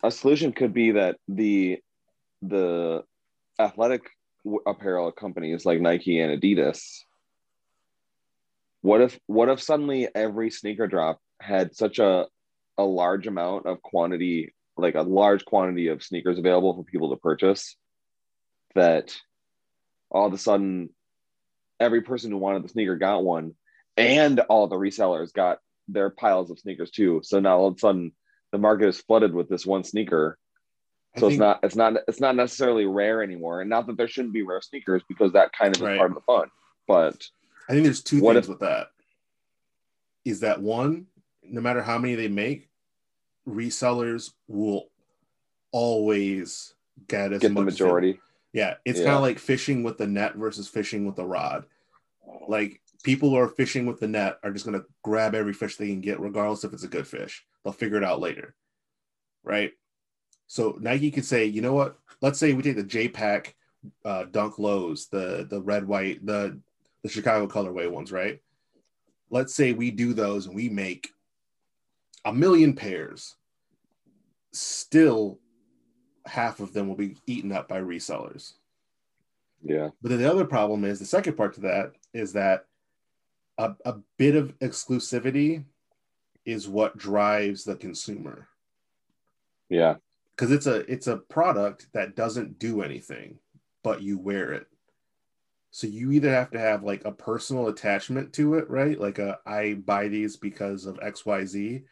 a 0.03 0.11
solution 0.11 0.51
could 0.51 0.73
be 0.73 0.91
that 0.91 1.17
the 1.27 1.79
the 2.41 3.03
athletic 3.59 4.03
apparel 4.67 5.11
companies 5.11 5.65
like 5.65 5.81
Nike 5.81 6.19
and 6.19 6.39
Adidas. 6.39 6.81
What 8.81 9.01
if 9.01 9.19
what 9.25 9.49
if 9.49 9.61
suddenly 9.61 10.07
every 10.13 10.51
sneaker 10.51 10.85
drop 10.85 11.19
had 11.41 11.75
such 11.75 11.97
a 11.97 12.27
a 12.77 12.83
large 12.83 13.25
amount 13.25 13.65
of 13.65 13.81
quantity, 13.81 14.53
like 14.77 14.95
a 14.95 15.01
large 15.01 15.45
quantity 15.45 15.87
of 15.87 16.03
sneakers 16.03 16.37
available 16.37 16.75
for 16.75 16.83
people 16.83 17.09
to 17.09 17.15
purchase, 17.15 17.77
that 18.75 19.15
all 20.11 20.27
of 20.27 20.33
a 20.33 20.37
sudden 20.37 20.89
every 21.79 22.01
person 22.01 22.31
who 22.31 22.37
wanted 22.37 22.63
the 22.63 22.69
sneaker 22.69 22.95
got 22.95 23.23
one, 23.23 23.55
and 23.97 24.39
all 24.41 24.67
the 24.67 24.75
resellers 24.75 25.33
got 25.33 25.59
their 25.87 26.09
piles 26.09 26.51
of 26.51 26.59
sneakers 26.59 26.91
too. 26.91 27.21
So 27.23 27.39
now 27.39 27.57
all 27.57 27.67
of 27.67 27.75
a 27.75 27.79
sudden 27.79 28.11
the 28.51 28.57
market 28.57 28.87
is 28.87 29.01
flooded 29.01 29.33
with 29.33 29.49
this 29.49 29.65
one 29.65 29.83
sneaker. 29.83 30.37
So 31.17 31.27
it's 31.27 31.37
not 31.37 31.59
it's 31.63 31.75
not 31.77 31.93
it's 32.09 32.19
not 32.19 32.35
necessarily 32.35 32.85
rare 32.85 33.23
anymore. 33.23 33.61
And 33.61 33.69
not 33.69 33.87
that 33.87 33.95
there 33.97 34.07
shouldn't 34.07 34.33
be 34.33 34.41
rare 34.41 34.61
sneakers 34.61 35.01
because 35.07 35.31
that 35.33 35.51
kind 35.53 35.75
of 35.75 35.81
Right. 35.81 35.93
is 35.93 35.97
part 35.97 36.11
of 36.11 36.15
the 36.15 36.21
fun. 36.21 36.49
But 36.87 37.25
I 37.69 37.73
think 37.73 37.85
there's 37.85 38.03
two 38.03 38.19
things 38.19 38.37
if- 38.37 38.49
with 38.49 38.59
that. 38.59 38.87
Is 40.25 40.41
that 40.41 40.61
one, 40.61 41.07
no 41.43 41.61
matter 41.61 41.81
how 41.81 41.97
many 41.99 42.15
they 42.15 42.27
make, 42.27 42.67
resellers 43.47 44.33
will 44.47 44.89
always 45.71 46.73
get 47.07 47.31
as 47.31 47.41
get 47.41 47.49
the 47.49 47.53
much 47.53 47.67
as 47.67 47.79
majority. 47.79 48.19
Yeah, 48.55 48.75
it's 48.85 48.99
Yeah. 48.99 49.05
kind 49.07 49.15
of 49.17 49.21
like 49.21 49.37
fishing 49.37 49.83
with 49.83 49.97
the 49.97 50.07
net 50.07 50.35
versus 50.35 50.69
fishing 50.69 51.05
with 51.05 51.17
the 51.17 51.25
rod. 51.25 51.65
Like 52.47 52.81
people 53.03 53.29
who 53.29 53.35
are 53.35 53.49
fishing 53.49 53.85
with 53.85 53.99
the 53.99 54.07
net 54.07 54.39
are 54.43 54.51
just 54.51 54.65
gonna 54.65 54.85
grab 55.03 55.35
every 55.35 55.51
fish 55.51 55.75
they 55.75 55.87
can 55.89 55.99
get, 55.99 56.21
regardless 56.21 56.63
if 56.63 56.71
it's 56.71 56.85
a 56.85 56.87
good 56.87 57.05
fish. 57.05 57.45
They'll 57.63 57.73
figure 57.73 57.97
it 57.97 58.03
out 58.05 58.21
later, 58.21 58.55
right? 59.43 59.73
So 60.47 60.77
Nike 60.79 61.11
could 61.11 61.25
say, 61.25 61.43
you 61.45 61.61
know 61.61 61.73
what? 61.73 61.99
Let's 62.21 62.39
say 62.39 62.53
we 62.53 62.63
take 62.63 62.77
the 62.77 62.83
J-Pack 62.83 63.55
uh, 64.05 64.23
Dunk 64.23 64.57
Lows, 64.57 65.07
the 65.07 65.45
the 65.49 65.61
red 65.61 65.85
white, 65.85 66.25
the 66.25 66.57
the 67.03 67.09
Chicago 67.09 67.47
colorway 67.47 67.91
ones, 67.91 68.09
right? 68.09 68.41
Let's 69.29 69.53
say 69.53 69.73
we 69.73 69.91
do 69.91 70.13
those 70.13 70.45
and 70.45 70.55
we 70.55 70.69
make 70.69 71.09
a 72.23 72.31
million 72.31 72.73
pairs. 72.73 73.35
Still, 74.53 75.39
half 76.25 76.59
of 76.59 76.73
them 76.73 76.87
will 76.87 76.95
be 76.95 77.15
eaten 77.27 77.51
up 77.51 77.67
by 77.67 77.79
resellers. 77.79 78.53
Yeah. 79.63 79.89
But 80.01 80.09
then 80.09 80.19
the 80.19 80.29
other 80.29 80.45
problem 80.45 80.83
is 80.83 80.99
the 80.99 81.05
second 81.05 81.35
part 81.37 81.53
to 81.55 81.61
that 81.61 81.93
is 82.13 82.33
that 82.33 82.65
a, 83.57 83.73
a 83.85 83.95
bit 84.17 84.35
of 84.35 84.57
exclusivity 84.59 85.63
is 86.45 86.67
what 86.67 86.97
drives 86.97 87.63
the 87.63 87.75
consumer 87.75 88.47
Yeah. 89.69 89.95
because 90.35 90.51
it's 90.51 90.67
a 90.67 90.79
it's 90.91 91.07
a 91.07 91.17
product 91.17 91.87
that 91.93 92.15
doesn't 92.15 92.59
do 92.59 92.81
anything 92.83 93.39
but 93.81 94.01
you 94.03 94.19
wear 94.19 94.51
it 94.53 94.67
so 95.71 95.87
you 95.87 96.11
either 96.11 96.29
have 96.29 96.51
to 96.51 96.59
have 96.59 96.83
like 96.83 97.03
a 97.05 97.11
personal 97.11 97.67
attachment 97.67 98.31
to 98.33 98.55
it 98.55 98.69
right 98.69 98.99
like 98.99 99.17
a 99.17 99.39
i 99.45 99.73
buy 99.73 100.07
these 100.07 100.35
because 100.35 100.85
of 100.85 100.99
xyz 100.99 101.83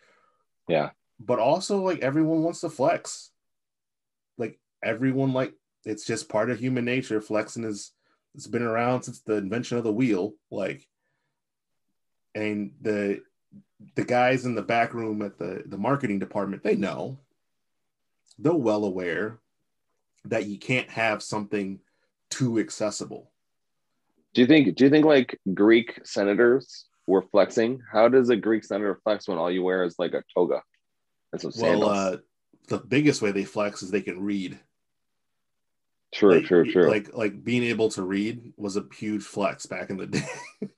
Yeah. 0.67 0.91
but 1.19 1.39
also 1.39 1.81
like 1.81 1.99
everyone 2.01 2.43
wants 2.43 2.61
to 2.61 2.69
flex 2.69 3.31
everyone 4.83 5.33
like 5.33 5.53
it's 5.85 6.05
just 6.05 6.29
part 6.29 6.49
of 6.49 6.59
human 6.59 6.85
nature 6.85 7.21
flexing 7.21 7.63
is 7.63 7.91
it's 8.35 8.47
been 8.47 8.63
around 8.63 9.03
since 9.03 9.21
the 9.21 9.35
invention 9.35 9.77
of 9.77 9.83
the 9.83 9.91
wheel 9.91 10.33
like 10.51 10.87
and 12.35 12.71
the 12.81 13.21
the 13.95 14.03
guys 14.03 14.45
in 14.45 14.55
the 14.55 14.61
back 14.61 14.93
room 14.93 15.21
at 15.21 15.37
the 15.37 15.63
the 15.67 15.77
marketing 15.77 16.19
department 16.19 16.63
they 16.63 16.75
know 16.75 17.19
they're 18.39 18.53
well 18.53 18.85
aware 18.85 19.39
that 20.25 20.45
you 20.45 20.57
can't 20.57 20.89
have 20.89 21.21
something 21.21 21.79
too 22.29 22.59
accessible. 22.59 23.31
Do 24.33 24.41
you 24.41 24.47
think? 24.47 24.75
Do 24.75 24.83
you 24.83 24.89
think 24.89 25.05
like 25.05 25.39
Greek 25.53 25.99
senators 26.03 26.85
were 27.05 27.21
flexing? 27.21 27.81
How 27.91 28.07
does 28.07 28.29
a 28.29 28.35
Greek 28.35 28.63
senator 28.63 28.99
flex 29.03 29.27
when 29.27 29.37
all 29.37 29.51
you 29.51 29.63
wear 29.63 29.83
is 29.83 29.95
like 29.99 30.13
a 30.13 30.23
toga 30.33 30.63
and 31.31 31.41
some 31.41 31.51
sandals? 31.51 31.91
Well, 31.91 32.13
uh, 32.13 32.17
the 32.67 32.79
biggest 32.79 33.21
way 33.21 33.31
they 33.31 33.43
flex 33.43 33.83
is 33.83 33.91
they 33.91 34.01
can 34.01 34.21
read. 34.21 34.59
True, 36.13 36.35
Like- 36.35 36.45
true, 36.45 36.71
true. 36.71 36.89
Like 36.89 37.13
like 37.13 37.43
being 37.43 37.63
able 37.63 37.89
to 37.91 38.03
read 38.03 38.53
was 38.57 38.77
a 38.77 38.85
huge 38.95 39.23
flex 39.23 39.65
back 39.65 39.89
in 39.89 39.97
the 39.97 40.07
day. 40.07 40.27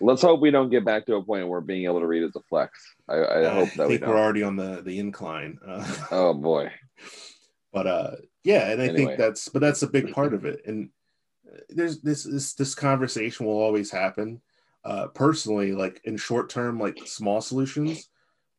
Let's 0.00 0.22
hope 0.22 0.40
we 0.40 0.50
don't 0.50 0.68
get 0.70 0.84
back 0.84 1.06
to 1.06 1.14
a 1.16 1.22
point 1.24 1.48
where 1.48 1.60
being 1.62 1.84
able 1.84 2.00
to 2.00 2.06
read 2.06 2.22
is 2.22 2.36
a 2.36 2.40
flex. 2.48 2.94
I, 3.08 3.14
I 3.16 3.48
hope 3.48 3.70
that 3.76 3.84
I 3.84 3.88
think 3.88 4.00
we're 4.02 4.08
don't. 4.08 4.16
already 4.16 4.42
on 4.42 4.56
the 4.56 4.82
the 4.82 4.98
incline. 4.98 5.58
Uh, 5.66 5.86
Oh 6.10 6.34
boy. 6.34 6.70
but 7.72 7.86
uh 7.86 8.10
yeah 8.44 8.70
and 8.70 8.80
i 8.80 8.86
Anyway. 8.86 9.06
think 9.06 9.18
that's 9.18 9.48
but 9.48 9.60
that's 9.60 9.82
a 9.82 9.86
big 9.88 10.12
part 10.12 10.32
of 10.34 10.44
it 10.44 10.60
and 10.66 10.88
uh, 11.52 11.58
there's 11.70 12.00
this 12.00 12.22
this 12.24 12.54
this 12.54 12.74
conversation 12.74 13.44
will 13.46 13.58
always 13.58 13.90
happen 13.90 14.40
uh 14.84 15.08
personally 15.08 15.72
like 15.72 16.00
in 16.04 16.16
short 16.16 16.48
term 16.48 16.78
like 16.78 16.98
small 17.06 17.40
solutions 17.40 18.08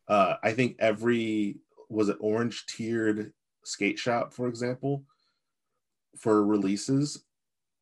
uh 0.08 0.36
i 0.44 0.52
think 0.52 0.76
every 0.80 1.58
was 1.90 2.10
it 2.10 2.18
orange 2.20 2.66
tiered 2.68 3.32
skate 3.64 3.98
shop 3.98 4.34
for 4.34 4.48
example 4.48 5.04
for 6.18 6.46
releases 6.46 7.24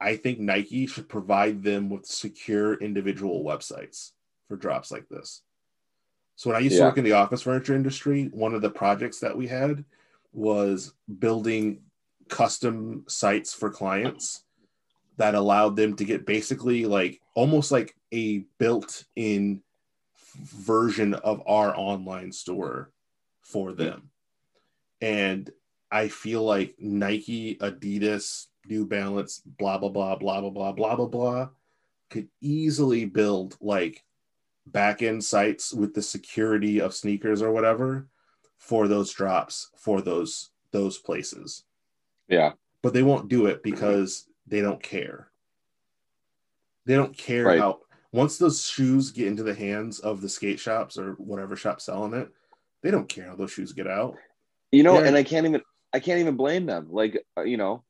i 0.01 0.15
think 0.15 0.39
nike 0.39 0.85
should 0.85 1.09
provide 1.09 1.63
them 1.63 1.89
with 1.89 2.05
secure 2.05 2.75
individual 2.75 3.43
websites 3.43 4.11
for 4.47 4.55
drops 4.55 4.91
like 4.91 5.07
this. 5.09 5.41
So 6.35 6.49
when 6.49 6.57
i 6.57 6.59
used 6.59 6.77
to 6.77 6.83
work 6.83 6.97
in 6.97 7.03
the 7.03 7.13
office 7.13 7.41
furniture 7.41 7.75
industry 7.75 8.29
one 8.31 8.53
of 8.53 8.61
the 8.61 8.69
projects 8.69 9.19
that 9.19 9.35
we 9.35 9.47
had 9.47 9.83
was 10.33 10.93
building 11.19 11.81
custom 12.29 13.05
sites 13.07 13.53
for 13.53 13.69
clients 13.69 14.43
that 15.17 15.35
allowed 15.35 15.75
them 15.75 15.95
to 15.95 16.05
get 16.05 16.25
basically 16.25 16.85
like 16.85 17.21
almost 17.35 17.71
like 17.71 17.95
a 18.13 18.39
built-in 18.59 19.61
version 20.37 21.13
of 21.13 21.41
our 21.47 21.75
online 21.77 22.31
store 22.31 22.91
for 23.41 23.73
them. 23.73 24.09
And 25.01 25.49
I 25.91 26.07
feel 26.07 26.43
like 26.43 26.75
Nike, 26.79 27.55
Adidas, 27.57 28.47
New 28.67 28.85
Balance, 28.85 29.41
blah 29.45 29.77
blah 29.77 29.89
blah 29.89 30.15
blah 30.15 30.41
blah 30.41 30.49
blah 30.49 30.71
blah 30.71 30.95
blah 30.95 31.05
blah 31.07 31.49
could 32.09 32.27
easily 32.39 33.05
build 33.05 33.57
like 33.61 34.03
back-end 34.67 35.23
sites 35.23 35.73
with 35.73 35.93
the 35.93 36.01
security 36.01 36.79
of 36.79 36.93
sneakers 36.93 37.41
or 37.41 37.51
whatever 37.51 38.07
for 38.57 38.87
those 38.87 39.11
drops 39.11 39.71
for 39.75 40.01
those 40.01 40.51
those 40.71 40.97
places 40.99 41.63
Yeah. 42.27 42.53
but 42.83 42.93
they 42.93 43.01
won't 43.03 43.27
do 43.27 43.47
it 43.47 43.63
because 43.63 44.27
they 44.47 44.61
don't 44.61 44.81
care 44.81 45.29
they 46.85 46.95
don't 46.95 47.15
care 47.17 47.45
Right. 47.45 47.59
how 47.59 47.81
once 48.11 48.37
those 48.37 48.67
shoes 48.67 49.11
get 49.11 49.27
into 49.27 49.43
the 49.43 49.53
hands 49.55 49.99
of 49.99 50.21
the 50.21 50.29
skate 50.29 50.59
shops 50.59 50.97
or 50.97 51.13
whatever 51.13 51.55
shop 51.55 51.81
selling 51.81 52.13
it 52.13 52.29
they 52.81 52.91
don't 52.91 53.09
care 53.09 53.27
how 53.29 53.35
those 53.35 53.51
shoes 53.51 53.73
get 53.73 53.87
out 53.87 54.15
You 54.71 54.83
know, 54.83 54.99
Yeah. 54.99 55.07
and 55.07 55.15
I 55.17 55.23
can't 55.23 55.45
even 55.47 55.61
I 55.95 55.99
can't 55.99 56.19
even 56.19 56.35
blame 56.35 56.65
them. 56.65 56.87
Like 56.89 57.25
uh, 57.37 57.43
you 57.43 57.55
know, 57.55 57.85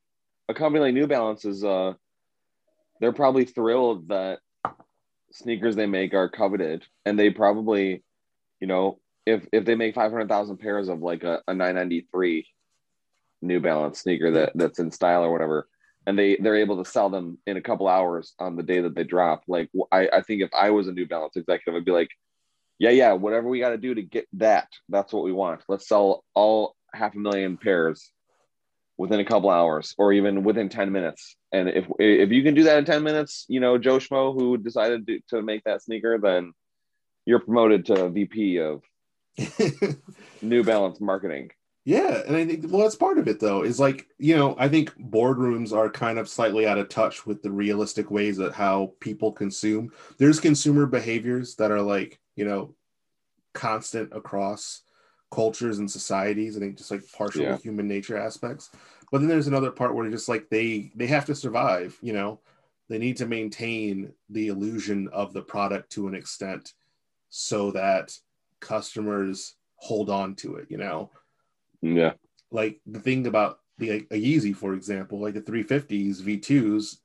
a 0.48 0.53
company 0.53 0.80
like 0.80 0.94
New 0.94 1.07
Balance 1.07 1.44
is 1.44 1.64
uh 1.64 1.94
they're 3.02 3.11
probably 3.11 3.45
thrilled 3.45 4.10
that 4.10 4.40
sneakers 5.32 5.76
they 5.76 5.88
make 5.88 6.14
are 6.14 6.30
coveted 6.30 6.86
and 7.03 7.18
they 7.18 7.32
probably 7.32 8.03
you 8.60 8.68
know 8.68 8.99
if 9.26 9.48
if 9.52 9.65
they 9.65 9.73
make 9.73 9.95
500,000 9.95 10.57
pairs 10.57 10.88
of 10.88 11.02
like 11.02 11.23
a, 11.23 11.41
a 11.48 11.53
993 11.56 12.48
New 13.41 13.60
Balance 13.60 14.02
sneaker 14.02 14.32
that 14.32 14.52
that's 14.53 14.77
in 14.77 14.91
style 14.91 15.23
or 15.23 15.32
whatever 15.32 15.68
and 16.06 16.18
they 16.18 16.38
they're 16.38 16.57
able 16.57 16.84
to 16.84 16.90
sell 16.90 17.10
them 17.10 17.40
in 17.48 17.57
a 17.57 17.61
couple 17.61 17.88
hours 17.88 18.36
on 18.38 18.56
the 18.56 18.64
day 18.64 18.82
that 18.82 18.94
they 18.94 19.03
drop 19.03 19.41
like 19.48 19.72
I 19.91 20.07
I 20.14 20.22
think 20.22 20.44
if 20.44 20.52
I 20.53 20.69
was 20.69 20.88
a 20.88 20.94
New 20.94 21.07
Balance 21.07 21.38
executive 21.38 21.73
I'd 21.73 21.86
be 21.86 21.91
like 21.91 22.11
yeah, 22.77 22.90
yeah, 22.90 23.14
whatever 23.14 23.48
we 23.48 23.60
got 23.60 23.69
to 23.69 23.77
do 23.77 23.95
to 23.95 24.02
get 24.02 24.27
that, 24.34 24.68
that's 24.90 25.14
what 25.14 25.23
we 25.23 25.32
want. 25.32 25.61
Let's 25.69 25.88
sell 25.88 26.26
all 26.34 26.76
half 26.95 27.15
a 27.15 27.19
million 27.19 27.57
pairs 27.57 28.11
within 28.97 29.19
a 29.19 29.26
couple 29.26 29.49
hours 29.49 29.93
or 29.97 30.13
even 30.13 30.43
within 30.43 30.69
10 30.69 30.91
minutes. 30.91 31.35
And 31.51 31.69
if 31.69 31.85
if 31.99 32.31
you 32.31 32.43
can 32.43 32.53
do 32.53 32.63
that 32.63 32.77
in 32.77 32.85
10 32.85 33.03
minutes, 33.03 33.45
you 33.47 33.59
know, 33.59 33.77
Joe 33.77 33.97
Schmo 33.97 34.34
who 34.34 34.57
decided 34.57 35.05
to, 35.07 35.19
to 35.30 35.41
make 35.41 35.63
that 35.65 35.81
sneaker, 35.81 36.17
then 36.17 36.53
you're 37.26 37.39
promoted 37.39 37.85
to 37.88 38.09
VP 38.09 38.59
of 38.59 38.84
New 40.41 40.63
Balance 40.63 41.01
marketing. 41.01 41.51
Yeah, 41.84 42.23
and 42.26 42.35
I 42.35 42.45
think 42.45 42.65
well, 42.67 42.81
that's 42.81 42.95
part 42.95 43.19
of 43.19 43.27
it 43.27 43.39
though. 43.39 43.61
Is 43.61 43.80
like 43.80 44.07
you 44.17 44.35
know, 44.35 44.55
I 44.57 44.69
think 44.69 44.97
boardrooms 44.97 45.72
are 45.72 45.89
kind 45.89 46.17
of 46.17 46.27
slightly 46.27 46.65
out 46.65 46.80
of 46.80 46.89
touch 46.89 47.27
with 47.27 47.43
the 47.43 47.51
realistic 47.51 48.09
ways 48.09 48.38
that 48.38 48.53
how 48.53 48.93
people 48.99 49.31
consume. 49.31 49.91
There's 50.17 50.39
consumer 50.39 50.88
behaviors 50.88 51.55
that 51.55 51.72
are 51.72 51.81
like 51.81 52.19
you 52.35 52.45
know, 52.45 52.73
constant 53.53 54.13
across 54.13 54.81
cultures 55.31 55.80
and 55.80 55.89
societies. 55.89 56.56
I 56.56 56.60
think 56.60 56.77
just 56.77 56.91
like 56.91 57.03
partial 57.11 57.43
Yeah. 57.43 57.57
human 57.57 57.88
nature 57.88 58.18
aspects. 58.18 58.69
But 59.11 59.19
then 59.19 59.27
there's 59.27 59.47
another 59.47 59.72
part 59.72 59.93
where 59.93 60.10
just 60.10 60.30
like 60.30 60.49
they 60.49 60.91
they 60.95 61.07
have 61.07 61.26
to 61.26 61.35
survive. 61.35 61.97
You 62.02 62.14
know, 62.14 62.39
they 62.89 62.97
need 62.97 63.18
to 63.18 63.26
maintain 63.26 64.14
the 64.30 64.47
illusion 64.47 65.07
of 65.10 65.34
the 65.34 65.41
product 65.41 65.91
to 65.93 66.07
an 66.07 66.15
extent, 66.15 66.73
so 67.30 67.72
that 67.72 68.18
customers 68.60 69.56
hold 69.76 70.10
on 70.10 70.35
to 70.35 70.56
it. 70.56 70.68
You 70.69 70.77
know 70.77 71.11
Yeah. 71.81 72.14
like 72.52 72.80
the 72.85 72.99
thing 72.99 73.27
about 73.27 73.60
the 73.77 73.91
like, 73.91 74.07
a 74.11 74.15
Yeezy, 74.15 74.56
for 74.56 74.73
example, 74.73 75.19
like 75.19 75.34
the 75.34 75.41
350s 75.41 76.22
V2s, 76.22 76.99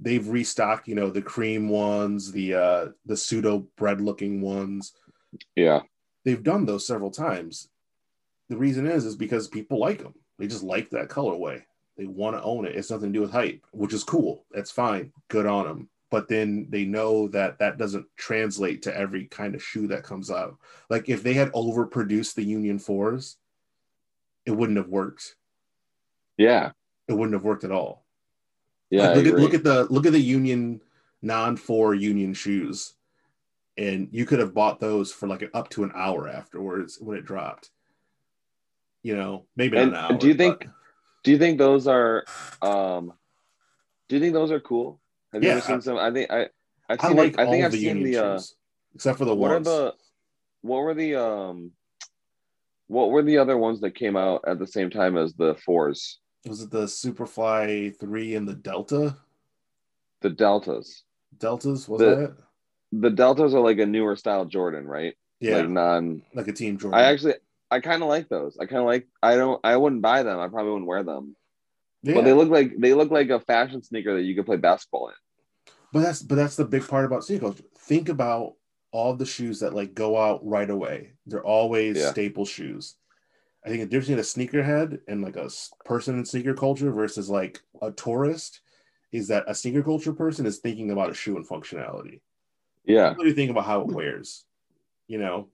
they've 0.00 0.26
restocked, 0.26 0.88
you 0.88 0.94
know, 0.94 1.10
the 1.10 1.22
cream 1.22 1.68
ones, 1.68 2.32
the 2.32 2.54
uh 2.54 2.88
the 3.04 3.16
pseudo 3.16 3.66
bred 3.76 4.00
looking 4.00 4.40
ones. 4.40 4.94
Yeah. 5.54 5.82
They've 6.24 6.42
done 6.42 6.66
those 6.66 6.86
several 6.86 7.10
times. 7.10 7.68
The 8.48 8.56
reason 8.56 8.86
is 8.86 9.04
is 9.04 9.16
because 9.16 9.48
people 9.48 9.78
like 9.78 9.98
them. 10.02 10.14
They 10.38 10.46
just 10.46 10.62
like 10.62 10.90
that 10.90 11.08
colorway. 11.08 11.62
They 11.96 12.06
want 12.06 12.36
to 12.36 12.42
own 12.42 12.64
it. 12.64 12.76
It's 12.76 12.90
nothing 12.90 13.12
to 13.12 13.18
do 13.18 13.20
with 13.22 13.32
hype, 13.32 13.64
which 13.72 13.92
is 13.92 14.04
cool. 14.04 14.44
That's 14.52 14.70
fine. 14.70 15.12
Good 15.28 15.46
on 15.46 15.66
them. 15.66 15.88
But 16.10 16.28
then 16.28 16.66
they 16.70 16.84
know 16.84 17.28
that 17.28 17.58
that 17.58 17.76
doesn't 17.76 18.06
translate 18.16 18.82
to 18.82 18.96
every 18.96 19.26
kind 19.26 19.54
of 19.54 19.62
shoe 19.62 19.88
that 19.88 20.04
comes 20.04 20.30
out. 20.30 20.56
Like 20.88 21.08
if 21.08 21.22
they 21.22 21.34
had 21.34 21.52
overproduced 21.52 22.34
the 22.34 22.44
Union 22.44 22.78
4s, 22.78 23.36
it 24.46 24.52
wouldn't 24.52 24.78
have 24.78 24.88
worked 24.88 25.36
Yeah. 26.38 26.70
it 27.08 27.12
wouldn't 27.12 27.34
have 27.34 27.44
worked 27.44 27.64
at 27.64 27.72
all. 27.72 28.04
Yeah. 28.90 29.08
Like, 29.10 29.16
look 29.16 29.26
at 29.26 29.34
look 29.40 29.54
at 29.54 29.64
the 29.64 29.84
look 29.92 30.06
at 30.06 30.12
the 30.12 30.20
union 30.20 30.80
non 31.20 31.56
four 31.56 31.94
union 31.94 32.32
shoes, 32.32 32.94
and 33.78 34.08
you 34.10 34.26
could 34.26 34.40
have 34.40 34.52
bought 34.52 34.80
those 34.80 35.12
for 35.12 35.26
like 35.28 35.48
up 35.54 35.70
to 35.70 35.84
an 35.84 35.92
hour 35.94 36.28
afterwards 36.28 36.98
when 37.00 37.16
it 37.16 37.24
dropped. 37.24 37.70
You 39.04 39.16
know, 39.16 39.46
maybe 39.56 39.76
not 39.76 39.88
an 39.88 39.94
hour. 39.94 40.18
do 40.18 40.26
you 40.26 40.34
think- 40.34 40.58
but- 40.64 40.72
do 41.24 41.30
you 41.32 41.38
think 41.38 41.58
those 41.58 41.86
are 41.86 42.24
um 42.62 43.12
do 44.08 44.16
you 44.16 44.20
think 44.20 44.32
those 44.34 44.50
are 44.50 44.60
cool? 44.60 45.00
Have 45.32 45.42
you 45.42 45.48
Yeah, 45.48 45.56
ever 45.56 45.60
seen 45.62 45.80
some? 45.80 45.98
I 45.98 46.10
think 46.12 46.30
I 46.30 46.48
I've 46.88 47.02
I 47.04 47.08
like 47.08 47.34
it, 47.34 47.40
I 47.40 47.46
think 47.50 47.64
I've 47.64 47.72
the 47.72 47.78
seen 47.78 48.02
the 48.02 48.16
uh 48.16 48.40
except 48.94 49.18
for 49.18 49.24
the 49.24 49.34
what 49.34 49.50
ones. 49.50 49.68
are 49.68 49.70
the 49.70 49.94
what 50.62 50.78
were 50.78 50.94
the 50.94 51.14
um 51.16 51.72
what 52.86 53.10
were 53.10 53.22
the 53.22 53.38
other 53.38 53.58
ones 53.58 53.80
that 53.80 53.94
came 53.94 54.16
out 54.16 54.42
at 54.46 54.58
the 54.58 54.66
same 54.66 54.90
time 54.90 55.16
as 55.16 55.34
the 55.34 55.54
fours 55.64 56.20
was 56.46 56.62
it 56.62 56.70
the 56.70 56.84
Superfly 56.84 57.98
three 57.98 58.34
and 58.34 58.48
the 58.48 58.54
Delta 58.54 59.16
the 60.22 60.30
deltas 60.30 61.04
Deltas? 61.38 61.88
Was 61.88 62.00
The- 62.00 62.06
that 62.14 62.22
it? 62.30 62.34
The 62.92 63.10
deltas 63.10 63.54
are 63.54 63.60
like 63.60 63.78
a 63.78 63.86
newer 63.86 64.16
style 64.16 64.44
jordan 64.44 64.86
right 64.86 65.14
Yeah, 65.40 65.56
like 65.58 65.68
non 65.68 66.22
like 66.34 66.48
a 66.48 66.52
Team 66.52 66.78
Jordan. 66.78 66.98
i 66.98 67.04
actually 67.04 67.34
i 67.70 67.80
kind 67.80 68.02
of 68.02 68.08
like 68.08 68.28
those 68.28 68.56
i 68.60 68.66
kind 68.66 68.80
of 68.80 68.86
like 68.86 69.06
i 69.22 69.36
don't 69.36 69.60
i 69.64 69.76
wouldn't 69.76 70.02
buy 70.02 70.22
them 70.22 70.38
i 70.38 70.48
probably 70.48 70.72
wouldn't 70.72 70.88
wear 70.88 71.02
them 71.02 71.36
yeah. 72.02 72.14
but 72.14 72.24
they 72.24 72.32
look 72.32 72.48
like 72.48 72.72
they 72.78 72.94
look 72.94 73.10
like 73.10 73.30
a 73.30 73.40
fashion 73.40 73.82
sneaker 73.82 74.14
that 74.14 74.22
you 74.22 74.34
could 74.34 74.46
play 74.46 74.56
basketball 74.56 75.08
in 75.08 75.14
But 75.92 76.00
that's 76.00 76.22
but 76.22 76.36
that's 76.36 76.56
the 76.56 76.64
big 76.64 76.86
part 76.86 77.04
about 77.04 77.24
sneaker 77.24 77.46
culture. 77.46 77.64
Think 77.78 78.08
about 78.08 78.54
all 78.90 79.14
the 79.14 79.26
shoes 79.26 79.60
that 79.60 79.74
like 79.74 79.94
go 79.94 80.16
out 80.16 80.40
right 80.46 80.68
away. 80.70 81.12
They're 81.26 81.44
always 81.44 81.96
Yeah. 81.96 82.10
staple 82.10 82.44
shoes. 82.46 82.96
I 83.64 83.68
think 83.68 83.80
the 83.80 83.86
difference 83.86 84.08
between 84.08 84.58
a 84.58 84.62
sneakerhead 84.64 85.00
and 85.08 85.20
like 85.22 85.36
a 85.36 85.50
person 85.84 86.18
in 86.18 86.24
sneaker 86.24 86.54
culture 86.54 86.90
versus 86.92 87.28
like 87.28 87.60
a 87.82 87.90
tourist 87.92 88.60
is 89.12 89.28
that 89.28 89.44
a 89.46 89.54
sneaker 89.54 89.82
culture 89.82 90.12
person 90.12 90.46
is 90.46 90.58
thinking 90.58 90.90
about 90.90 91.10
a 91.10 91.14
shoe 91.14 91.36
and 91.36 91.46
functionality. 91.48 92.20
Yeah 92.88 93.14
Really 93.14 93.32
thinking 93.32 93.50
about 93.50 93.66
how 93.66 93.80
it 93.82 93.86
wears, 93.88 94.44
you 95.06 95.18
know, 95.18 95.48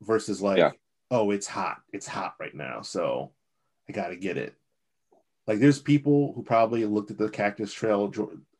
versus 0.00 0.40
like, 0.42 0.58
Yeah. 0.58 0.70
oh, 1.10 1.30
it's 1.30 1.46
hot. 1.46 1.82
It's 1.92 2.06
hot 2.06 2.34
right 2.40 2.54
now, 2.54 2.80
so 2.82 3.30
I 3.88 3.92
got 3.92 4.08
to 4.08 4.16
get 4.16 4.36
it. 4.36 4.54
Like, 5.46 5.58
there's 5.58 5.80
people 5.80 6.32
who 6.34 6.42
probably 6.42 6.84
looked 6.86 7.10
at 7.10 7.18
the 7.18 7.28
Cactus 7.28 7.72
Trail 7.72 8.12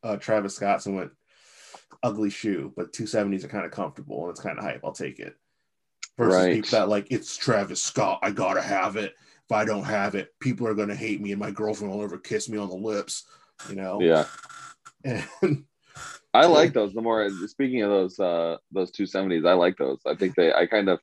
uh, 0.03 0.17
Travis 0.17 0.55
Scott's 0.55 0.85
and 0.85 0.95
went, 0.95 1.11
ugly 2.01 2.29
shoe, 2.29 2.73
but 2.75 2.91
270s 2.91 3.43
are 3.45 3.47
kind 3.47 3.65
of 3.65 3.71
comfortable 3.71 4.21
and 4.23 4.31
it's 4.31 4.41
kind 4.41 4.57
of 4.57 4.63
hype. 4.65 4.81
I'll 4.83 4.91
take 4.91 5.19
it. 5.19 5.37
versus 6.17 6.35
Right. 6.43 6.53
people 6.55 6.69
that 6.71 6.89
like 6.89 7.07
it's 7.09 7.37
Travis 7.37 7.81
Scott. 7.81 8.19
I 8.21 8.31
gotta 8.31 8.61
have 8.61 8.97
it. 8.97 9.15
If 9.45 9.51
I 9.51 9.63
don't 9.65 9.83
have 9.85 10.15
it, 10.15 10.33
people 10.39 10.67
are 10.67 10.73
gonna 10.73 10.95
hate 10.95 11.21
me, 11.21 11.31
and 11.31 11.39
my 11.39 11.51
girlfriend 11.51 11.93
will 11.93 12.01
never 12.01 12.17
kiss 12.17 12.49
me 12.49 12.57
on 12.57 12.69
the 12.69 12.75
lips. 12.75 13.23
You 13.69 13.75
know. 13.75 13.99
Yeah. 14.01 14.25
And 15.05 15.65
I 16.33 16.45
like 16.47 16.73
those. 16.73 16.93
The 16.93 17.01
more 17.01 17.29
speaking 17.47 17.83
of 17.83 17.89
those 17.89 18.19
uh 18.19 18.57
those 18.71 18.91
two 18.91 19.05
seventies, 19.05 19.45
I 19.45 19.53
like 19.53 19.77
those. 19.77 19.99
I 20.05 20.15
think 20.15 20.35
they 20.35 20.51
I 20.53 20.65
kind 20.65 20.89
of 20.89 20.99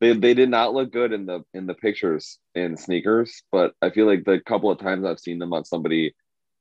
they 0.00 0.12
they 0.12 0.34
did 0.34 0.50
not 0.50 0.74
look 0.74 0.92
good 0.92 1.12
in 1.12 1.26
the 1.26 1.42
in 1.54 1.66
the 1.66 1.74
pictures 1.74 2.38
in 2.54 2.76
sneakers, 2.76 3.42
but 3.50 3.74
I 3.80 3.90
feel 3.90 4.06
like 4.06 4.24
the 4.24 4.40
couple 4.40 4.70
of 4.70 4.78
times 4.78 5.04
I've 5.04 5.20
seen 5.20 5.38
them 5.38 5.52
on 5.52 5.64
somebody 5.64 6.14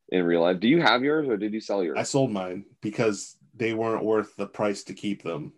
in 0.09 0.23
real 0.23 0.41
life. 0.41 0.59
Do 0.59 0.67
you 0.67 0.81
have 0.81 1.03
yours 1.03 1.27
or 1.27 1.37
did 1.37 1.53
you 1.53 1.59
sell 1.61 1.83
yours? 1.83 1.97
I 1.97 2.03
sold 2.03 2.31
mine 2.31 2.65
because 2.81 3.37
they 3.55 3.73
weren't 3.73 4.05
worth 4.05 4.35
the 4.35 4.47
price 4.47 4.83
to 4.85 4.93
keep 4.93 5.23
them. 5.23 5.53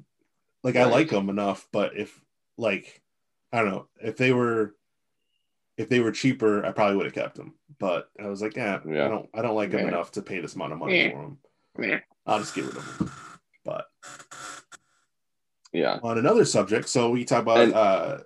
Like 0.64 0.76
I 0.76 0.86
like 0.86 1.10
them 1.10 1.30
enough, 1.30 1.68
but 1.72 1.96
if 1.96 2.20
like 2.58 3.02
I 3.54 3.62
don't 3.62 3.72
know 3.72 3.88
if 4.02 4.18
they 4.18 4.34
were 4.34 4.76
if 5.78 5.90
they 5.90 6.00
were 6.00 6.12
cheaper, 6.12 6.66
I 6.66 6.72
probably 6.72 6.96
would 6.96 7.06
have 7.06 7.14
kept 7.14 7.36
them. 7.36 7.54
But 7.80 8.08
I 8.20 8.28
was 8.28 8.42
like, 8.42 8.56
yeah, 8.56 8.80
Yeah. 8.88 9.06
I 9.06 9.10
don't 9.10 9.30
I 9.36 9.42
don't 9.44 9.56
like 9.56 9.70
them 9.72 9.82
Yeah. 9.82 9.90
enough 9.90 10.12
to 10.14 10.22
pay 10.24 10.40
this 10.40 10.56
amount 10.56 10.74
of 10.74 10.80
money 10.80 11.00
Yeah. 11.00 11.12
for 11.12 11.22
them. 11.22 11.38
Yeah. 11.80 12.00
I'll 12.26 12.40
just 12.40 12.56
get 12.56 12.66
rid 12.66 12.78
of 12.78 12.98
them. 12.98 13.12
But 13.64 13.86
yeah. 15.74 16.00
on 16.04 16.18
another 16.18 16.46
subject, 16.46 16.90
so 16.90 17.10
we 17.10 17.26
talk 17.26 17.44
about 17.44 17.60
And- 17.60 17.74
uh 17.74 18.18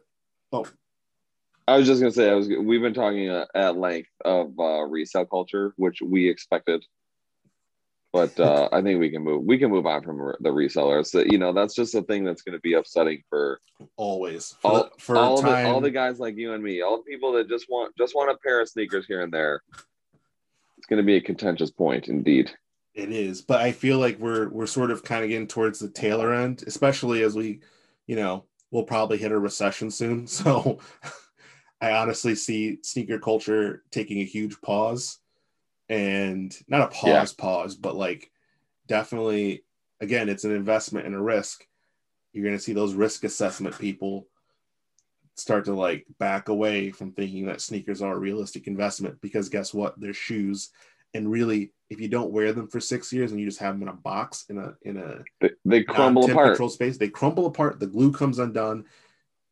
I 1.70 1.78
was 1.78 1.86
just 1.86 2.02
gonna 2.02 2.12
say 2.12 2.32
I 2.32 2.34
was 2.34 2.48
we've 2.48 2.82
been 2.82 2.96
talking 2.96 3.30
uh, 3.30 3.46
at 3.54 3.78
length 3.78 4.10
of 4.26 4.60
uh, 4.60 4.82
resale 4.82 5.26
culture, 5.26 5.74
which 5.78 6.02
we 6.02 6.28
expected, 6.28 6.84
but 8.12 8.40
uh, 8.40 8.70
I 8.72 8.82
think 8.82 9.00
we 9.00 9.12
can 9.12 9.24
move 9.24 9.44
we 9.44 9.60
can 9.60 9.70
move 9.70 9.86
on 9.86 10.04
from 10.04 10.18
the 10.40 10.50
resellers. 10.50 11.08
So, 11.08 11.20
you 11.20 11.38
know, 11.38 11.54
that's 11.54 11.76
just 11.76 11.94
a 11.94 12.02
thing 12.02 12.24
that's 12.24 12.42
going 12.42 12.54
to 12.54 12.62
be 12.62 12.74
upsetting 12.74 13.22
for 13.30 13.62
always 13.98 14.56
for, 14.62 14.72
all, 14.72 14.90
for 14.98 15.18
all 15.18 15.42
the 15.44 15.66
all 15.66 15.80
the 15.80 15.92
guys 15.92 16.20
like 16.20 16.38
you 16.38 16.54
and 16.54 16.64
me, 16.64 16.82
all 16.82 16.98
the 16.98 17.04
people 17.04 17.34
that 17.34 17.48
just 17.48 17.68
want 17.70 17.96
just 17.96 18.16
want 18.16 18.32
a 18.32 18.38
pair 18.38 18.62
of 18.62 18.70
sneakers 18.70 19.06
here 19.06 19.22
and 19.22 19.32
there. 19.32 19.62
It's 20.78 20.88
going 20.88 20.98
to 20.98 21.06
be 21.06 21.18
a 21.18 21.22
contentious 21.22 21.70
point, 21.70 22.08
indeed. 22.08 22.50
It 23.00 23.14
is, 23.14 23.42
but 23.42 23.62
I 23.62 23.72
feel 23.72 23.98
like 23.98 24.20
we're 24.20 24.50
we're 24.50 24.68
sort 24.68 24.92
of 24.92 25.04
kind 25.04 25.24
of 25.24 25.30
getting 25.30 25.48
towards 25.48 25.80
the 25.80 25.90
tailor 25.90 26.34
end, 26.34 26.64
especially 26.68 27.24
as 27.24 27.34
we, 27.34 27.62
you 28.08 28.18
know, 28.18 28.44
we'll 28.72 28.84
probably 28.84 29.18
hit 29.18 29.32
a 29.32 29.40
recession 29.40 29.90
soon. 29.90 30.28
So 30.28 30.80
I 31.82 31.94
honestly 31.94 32.36
see 32.36 32.80
sneaker 32.84 33.18
culture 33.20 33.84
taking 33.90 34.20
a 34.20 34.26
huge 34.26 34.60
pause 34.60 35.20
and 35.88 36.54
not 36.68 36.82
a 36.82 36.88
pause 36.88 37.32
pause, 37.32 37.76
but 37.76 37.96
like 37.96 38.32
definitely 38.86 39.64
again, 40.02 40.28
it's 40.28 40.44
an 40.44 40.52
investment 40.54 41.06
and 41.06 41.16
a 41.16 41.22
risk. 41.22 41.66
You're 42.34 42.44
going 42.44 42.58
to 42.58 42.62
see 42.62 42.74
those 42.74 42.96
risk 42.96 43.24
assessment 43.24 43.80
people 43.80 44.28
start 45.36 45.66
to 45.66 45.74
like 45.74 46.06
back 46.20 46.50
away 46.50 46.92
from 46.92 47.14
thinking 47.14 47.46
that 47.46 47.62
sneakers 47.62 48.02
are 48.02 48.14
a 48.14 48.20
realistic 48.20 48.68
investment 48.68 49.22
because 49.22 49.48
guess 49.48 49.74
what? 49.74 49.98
They're 50.00 50.14
shoes 50.14 50.72
and 51.14 51.30
really 51.30 51.72
if 51.90 51.99
you 51.99 52.07
don't 52.07 52.31
wear 52.31 52.53
them 52.53 52.68
for 52.68 52.80
six 52.80 53.11
years 53.11 53.31
and 53.31 53.40
you 53.40 53.45
just 53.45 53.60
have 53.60 53.73
them 53.73 53.84
in 53.84 53.88
a 53.88 53.94
box 53.94 54.45
in 54.49 54.57
a 54.57 54.73
in 54.84 54.98
a 54.98 55.23
They, 55.41 55.52
they 55.65 55.84
crumble 55.84 56.26
apart. 56.26 56.49
controlled 56.49 56.73
space 56.73 56.98
they 56.98 57.10
crumble 57.10 57.45
apart 57.45 57.80
the 57.80 57.88
glue 57.88 58.11
comes 58.11 58.40
undone 58.40 58.86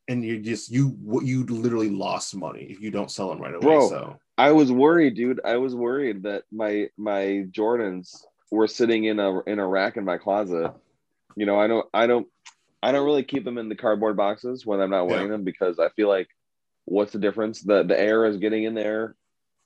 and 0.08 0.24
you 0.24 0.40
just 0.40 0.72
you 0.72 0.90
what 1.02 1.26
you 1.26 1.44
literally 1.46 1.90
lost 1.90 2.36
money 2.36 2.64
if 2.70 2.80
you 2.80 2.92
don't 2.92 3.12
sell 3.12 3.30
them 3.30 3.42
right 3.42 3.56
away 3.56 3.62
Bro. 3.62 3.90
so 3.90 4.20
I 4.40 4.52
was 4.52 4.72
worried, 4.72 5.16
dude. 5.16 5.42
I 5.44 5.58
was 5.58 5.74
worried 5.74 6.22
that 6.24 6.44
my 6.52 6.90
my 6.96 7.46
Jordans 7.50 8.24
were 8.52 8.68
sitting 8.68 9.06
in 9.06 9.20
a 9.20 9.40
in 9.46 9.58
a 9.58 9.68
rack 9.68 9.98
in 9.98 10.06
my 10.06 10.20
closet. 10.20 10.72
You 11.36 11.48
know, 11.48 11.60
I 11.60 11.66
don't 11.66 11.88
I 11.92 12.06
don't 12.06 12.28
I 12.84 12.92
don't 12.92 13.04
really 13.06 13.24
keep 13.24 13.44
them 13.44 13.58
in 13.58 13.68
the 13.68 13.76
cardboard 13.76 14.16
boxes 14.16 14.64
when 14.64 14.80
I'm 14.80 14.92
not 14.92 15.08
wearing 15.08 15.26
Yeah. 15.26 15.32
them 15.32 15.44
because 15.44 15.80
I 15.80 15.90
feel 15.90 16.08
like 16.08 16.28
what's 16.86 17.14
the 17.14 17.20
difference? 17.20 17.62
The 17.62 17.82
the 17.82 18.00
air 18.00 18.26
is 18.26 18.38
getting 18.38 18.64
in 18.64 18.76
there 18.76 19.16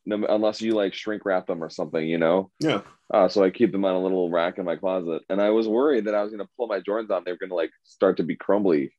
no, 0.05 0.25
unless 0.27 0.61
you 0.61 0.73
like 0.73 0.93
shrink 0.93 1.25
wrap 1.25 1.47
them 1.47 1.63
or 1.63 1.69
something, 1.69 2.07
you 2.07 2.17
know. 2.17 2.49
yeah 2.59 2.81
Uh, 3.13 3.27
so 3.27 3.43
I 3.43 3.49
keep 3.49 3.71
them 3.71 3.85
on 3.85 3.95
a 3.95 4.01
little 4.01 4.29
rack 4.29 4.57
in 4.57 4.65
my 4.65 4.75
closet, 4.75 5.21
and 5.29 5.41
I 5.41 5.49
was 5.51 5.67
worried 5.67 6.05
that 6.05 6.15
I 6.15 6.23
was 6.23 6.31
gonna 6.31 6.47
pull 6.57 6.67
my 6.67 6.79
Jordans 6.79 7.11
on. 7.11 7.23
They 7.25 7.31
were 7.31 7.37
gonna 7.37 7.55
like 7.55 7.71
start 7.83 8.17
to 8.17 8.23
be 8.23 8.35
crumbly. 8.35 8.93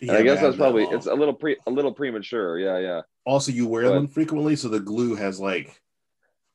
And 0.00 0.12
I 0.12 0.22
guess 0.22 0.40
that's 0.40 0.56
that 0.56 0.62
probably 0.62 0.84
it's 0.84 1.06
a 1.06 1.14
little 1.14 1.34
pre 1.34 1.56
a 1.66 1.70
little 1.70 1.92
premature. 1.92 2.58
Yeah, 2.58 2.78
yeah. 2.78 3.00
also 3.26 3.52
you 3.52 3.66
wear 3.66 3.84
but- 3.84 3.94
them 3.94 4.08
frequently 4.08 4.56
so 4.56 4.68
the 4.68 4.80
glue 4.80 5.14
has 5.16 5.40
like 5.40 5.80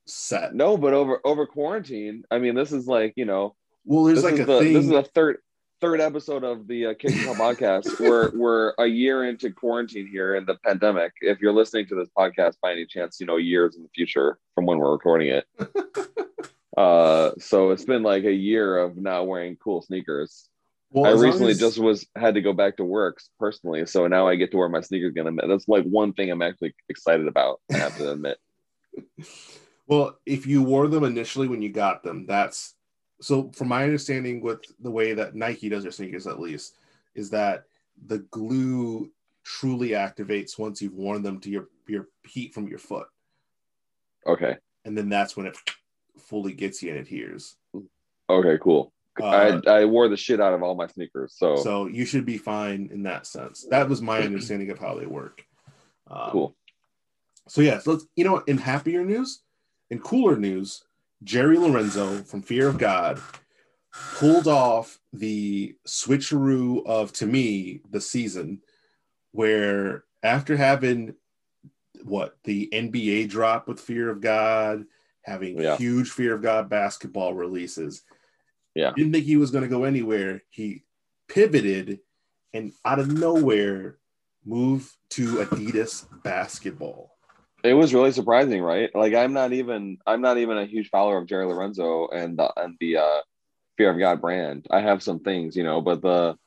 set 0.06 0.54
No, 0.54 0.78
but 0.78 0.94
over 0.94 1.20
over 1.26 1.46
quarantine, 1.46 2.24
I 2.32 2.40
mean, 2.40 2.56
this 2.56 2.72
is 2.72 2.88
like 2.88 3.14
you 3.16 3.26
know, 3.26 3.56
well 3.86 4.06
there's 4.06 4.24
like 4.24 4.40
a 4.40 4.46
the 4.46 4.60
thing 4.60 4.74
this 4.74 4.86
is 4.86 4.90
the 4.92 5.04
third 5.04 5.38
third 5.84 6.00
episode 6.00 6.46
of 6.46 6.66
the 6.70 6.86
uh, 6.86 6.94
Kick 6.94 7.14
Tell 7.14 7.36
podcast. 7.36 8.00
we're 8.00 8.32
we're 8.38 8.74
a 8.80 8.86
year 8.86 9.26
into 9.26 9.52
quarantine 9.52 10.08
here 10.08 10.36
in 10.36 10.46
the 10.46 10.56
pandemic. 10.64 11.12
If 11.20 11.42
you're 11.42 11.52
listening 11.52 11.88
to 11.88 11.96
this 11.96 12.08
podcast 12.18 12.56
by 12.62 12.72
any 12.72 12.86
chance, 12.86 13.20
you 13.20 13.26
know, 13.26 13.36
years 13.36 13.76
in 13.76 13.84
the 13.84 13.90
future 13.94 14.40
from 14.56 14.66
when 14.66 14.78
we're 14.78 14.94
recording 14.94 15.28
it. 15.28 15.46
uh, 16.78 17.32
so 17.38 17.72
it's 17.72 17.84
been 17.84 18.02
like 18.02 18.24
a 18.24 18.32
year 18.32 18.78
of 18.78 18.96
not 18.96 19.28
wearing 19.28 19.58
cool 19.58 19.82
sneakers. 19.82 20.48
well, 20.90 21.06
I 21.06 21.22
recently 21.22 21.52
as- 21.52 21.60
just 21.60 21.78
was 21.80 22.08
had 22.16 22.36
to 22.36 22.42
go 22.42 22.54
back 22.54 22.78
to 22.78 22.86
work 22.86 23.22
personally, 23.38 23.86
so 23.86 24.08
now 24.08 24.26
I 24.26 24.36
get 24.36 24.52
to 24.52 24.58
wear 24.58 24.70
my 24.70 24.80
sneakers 24.80 25.10
again. 25.12 25.38
That's 25.46 25.68
like 25.68 25.84
one 25.84 26.14
thing 26.14 26.32
I'm 26.32 26.42
actually 26.42 26.76
excited 26.88 27.28
about. 27.28 27.60
I 27.74 27.78
have 27.80 27.98
to 27.98 28.10
admit. 28.10 28.38
Well, 29.86 30.18
if 30.26 30.48
you 30.48 30.64
wore 30.64 30.88
them 30.88 31.04
initially 31.04 31.50
when 31.50 31.62
you 31.62 31.70
got 31.70 32.04
them, 32.04 32.26
that's 32.26 32.74
so 33.24 33.50
from 33.56 33.70
my 33.70 33.84
understanding 33.84 34.42
with 34.42 34.60
the 34.82 34.92
way 34.92 35.14
that 35.14 35.34
Nike 35.34 35.70
does 35.70 35.84
their 35.84 35.92
sneakers 35.92 36.28
at 36.28 36.40
least 36.40 36.76
is 37.16 37.30
that 37.30 37.66
the 38.08 38.20
glue 38.20 39.10
truly 39.44 39.90
activates 39.90 40.60
once 40.60 40.82
you've 40.82 40.96
worn 40.96 41.24
them 41.24 41.40
to 41.42 41.50
your 41.50 41.68
your 41.88 42.08
heat 42.28 42.54
from 42.54 42.68
your 42.68 42.80
foot. 42.80 43.08
Okay. 44.28 44.58
And 44.86 44.98
then 44.98 45.10
that's 45.10 45.38
when 45.38 45.46
it 45.46 45.58
fully 46.18 46.54
gets 46.54 46.84
you 46.84 46.92
and 46.92 47.00
adheres. 47.00 47.56
Okay. 48.30 48.58
Cool. 48.62 48.92
Uh, 49.22 49.62
I 49.68 49.70
I 49.70 49.86
wore 49.86 50.10
the 50.10 50.18
shit 50.18 50.42
out 50.42 50.54
of 50.54 50.64
all 50.64 50.74
my 50.74 50.88
sneakers, 50.88 51.36
so, 51.38 51.56
so 51.56 51.86
you 51.86 52.04
should 52.04 52.26
be 52.26 52.38
fine 52.38 52.90
in 52.92 53.04
that 53.04 53.28
sense. 53.28 53.66
That 53.70 53.88
was 53.88 54.02
my 54.02 54.20
understanding 54.24 54.72
of 54.72 54.80
how 54.80 54.96
they 54.96 55.06
work. 55.06 55.46
Um, 56.10 56.32
cool. 56.32 56.56
So 57.48 57.62
yeah, 57.62 57.78
so 57.80 57.92
let's 57.92 58.06
you 58.16 58.24
know 58.24 58.40
in 58.48 58.58
happier 58.58 59.06
news, 59.06 59.44
in 59.92 60.00
cooler 60.00 60.36
news, 60.36 60.84
Jerry 61.24 61.58
Lorenzo 61.58 62.24
from 62.24 62.42
Fear 62.42 62.68
of 62.68 62.78
God 62.78 63.22
pulled 64.16 64.48
off 64.48 65.00
the 65.12 65.76
switcheroo 65.88 66.86
of 66.86 67.14
to 67.14 67.26
me 67.28 67.82
the 67.90 68.02
season 68.02 68.62
where 69.32 70.04
after 70.24 70.58
having 70.58 71.16
what 72.04 72.38
the 72.44 72.70
NBA 72.74 73.30
drop 73.30 73.68
with 73.68 73.80
Fear 73.80 74.10
of 74.10 74.22
God, 74.22 74.86
having 75.22 75.60
Yeah. 75.60 75.78
huge 75.78 76.10
Fear 76.12 76.36
of 76.36 76.42
God 76.42 76.70
basketball 76.70 77.34
releases. 77.34 78.04
Yeah. 78.76 78.92
Didn't 78.96 79.14
think 79.14 79.26
he 79.26 79.38
was 79.38 79.52
going 79.52 79.64
to 79.64 79.70
go 79.70 79.84
anywhere. 79.84 80.44
He 80.50 80.84
pivoted 81.28 82.00
and 82.54 82.74
out 82.84 83.00
of 83.00 83.12
nowhere 83.12 83.98
moved 84.46 84.92
to 85.10 85.38
Adidas 85.38 86.06
basketball. 86.24 87.13
It 87.64 87.74
was 87.74 87.94
really 87.94 88.12
surprising, 88.12 88.62
right? 88.62 88.94
Like 88.94 89.14
I'm 89.14 89.34
not 89.34 89.54
even 89.54 89.98
I'm 90.06 90.22
not 90.22 90.38
even 90.38 90.58
a 90.58 90.66
huge 90.66 90.90
follower 90.90 91.18
of 91.18 91.28
Jerry 91.28 91.46
Lorenzo 91.46 92.08
and 92.10 92.38
the 92.38 92.52
and 92.58 92.76
the 92.80 92.98
uh, 92.98 93.22
Fear 93.78 93.92
of 93.92 94.00
God 94.00 94.22
brand. 94.22 94.68
I 94.70 94.82
have 94.82 95.02
some 95.02 95.20
things, 95.20 95.56
you 95.56 95.64
know, 95.64 95.82
but 95.82 96.02
the 96.02 96.38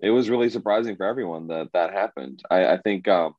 it 0.00 0.10
was 0.10 0.30
really 0.30 0.48
surprising 0.48 0.96
for 0.96 1.04
everyone 1.04 1.48
that 1.48 1.68
that 1.74 1.92
happened. 1.92 2.42
I, 2.50 2.66
I 2.66 2.78
think 2.78 3.08
um, 3.08 3.34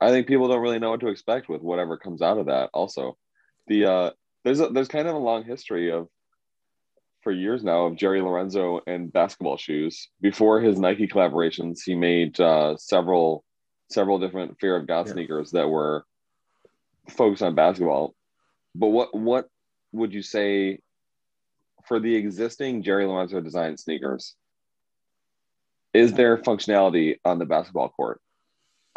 I 0.00 0.10
think 0.10 0.26
people 0.26 0.48
don't 0.48 0.62
really 0.62 0.78
know 0.78 0.90
what 0.90 1.00
to 1.00 1.08
expect 1.08 1.48
with 1.48 1.62
whatever 1.62 1.96
comes 1.96 2.22
out 2.22 2.38
of 2.38 2.46
that. 2.46 2.70
Also, 2.74 3.16
the 3.68 3.84
uh, 3.84 4.10
there's 4.44 4.60
a, 4.60 4.68
there's 4.68 4.88
kind 4.88 5.08
of 5.08 5.14
a 5.14 5.18
long 5.18 5.44
history 5.44 5.92
of 5.92 6.08
for 7.22 7.32
years 7.32 7.62
now 7.62 7.86
of 7.86 7.96
Jerry 7.96 8.20
Lorenzo 8.20 8.80
and 8.86 9.12
basketball 9.12 9.56
shoes. 9.56 10.08
Before 10.20 10.60
his 10.60 10.78
Nike 10.78 11.06
collaborations, 11.06 11.80
he 11.84 11.94
made 11.94 12.38
uh, 12.40 12.76
several 12.76 13.44
several 13.90 14.18
different 14.18 14.58
Fear 14.60 14.76
of 14.76 14.86
God 14.86 15.06
Yeah. 15.06 15.12
sneakers 15.12 15.50
that 15.52 15.68
were 15.68 16.04
focused 17.10 17.42
on 17.42 17.54
basketball. 17.54 18.14
But 18.74 18.88
what 18.88 19.14
what 19.14 19.48
would 19.92 20.12
you 20.12 20.22
say 20.22 20.80
for 21.86 22.00
the 22.00 22.14
existing 22.14 22.82
Jerry 22.82 23.06
Lorenzo 23.06 23.40
design 23.40 23.76
sneakers? 23.76 24.34
Is 25.92 26.12
there 26.12 26.38
functionality 26.38 27.20
on 27.24 27.38
the 27.38 27.46
basketball 27.46 27.90
court? 27.90 28.20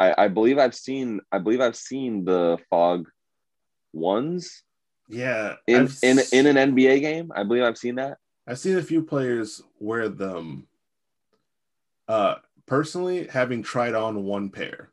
I, 0.00 0.24
I 0.24 0.28
believe 0.28 0.58
I've 0.58 0.74
seen 0.74 1.20
I 1.30 1.38
believe 1.38 1.60
I've 1.60 1.76
seen 1.76 2.24
the 2.24 2.58
fog 2.70 3.08
ones 3.92 4.62
Yeah, 5.08 5.56
in 5.66 5.82
I've 5.82 5.98
in 6.02 6.18
in 6.32 6.56
an 6.56 6.74
NBA 6.74 7.00
game. 7.00 7.30
I 7.34 7.44
believe 7.44 7.62
I've 7.62 7.78
seen 7.78 7.96
that. 7.96 8.18
I've 8.46 8.58
seen 8.58 8.78
a 8.78 8.82
few 8.82 9.02
players 9.02 9.62
wear 9.78 10.08
them. 10.08 10.66
Uh, 12.08 12.36
personally, 12.68 13.26
having 13.26 13.62
tried 13.64 13.94
on 13.94 14.22
one 14.24 14.50
pair, 14.50 14.90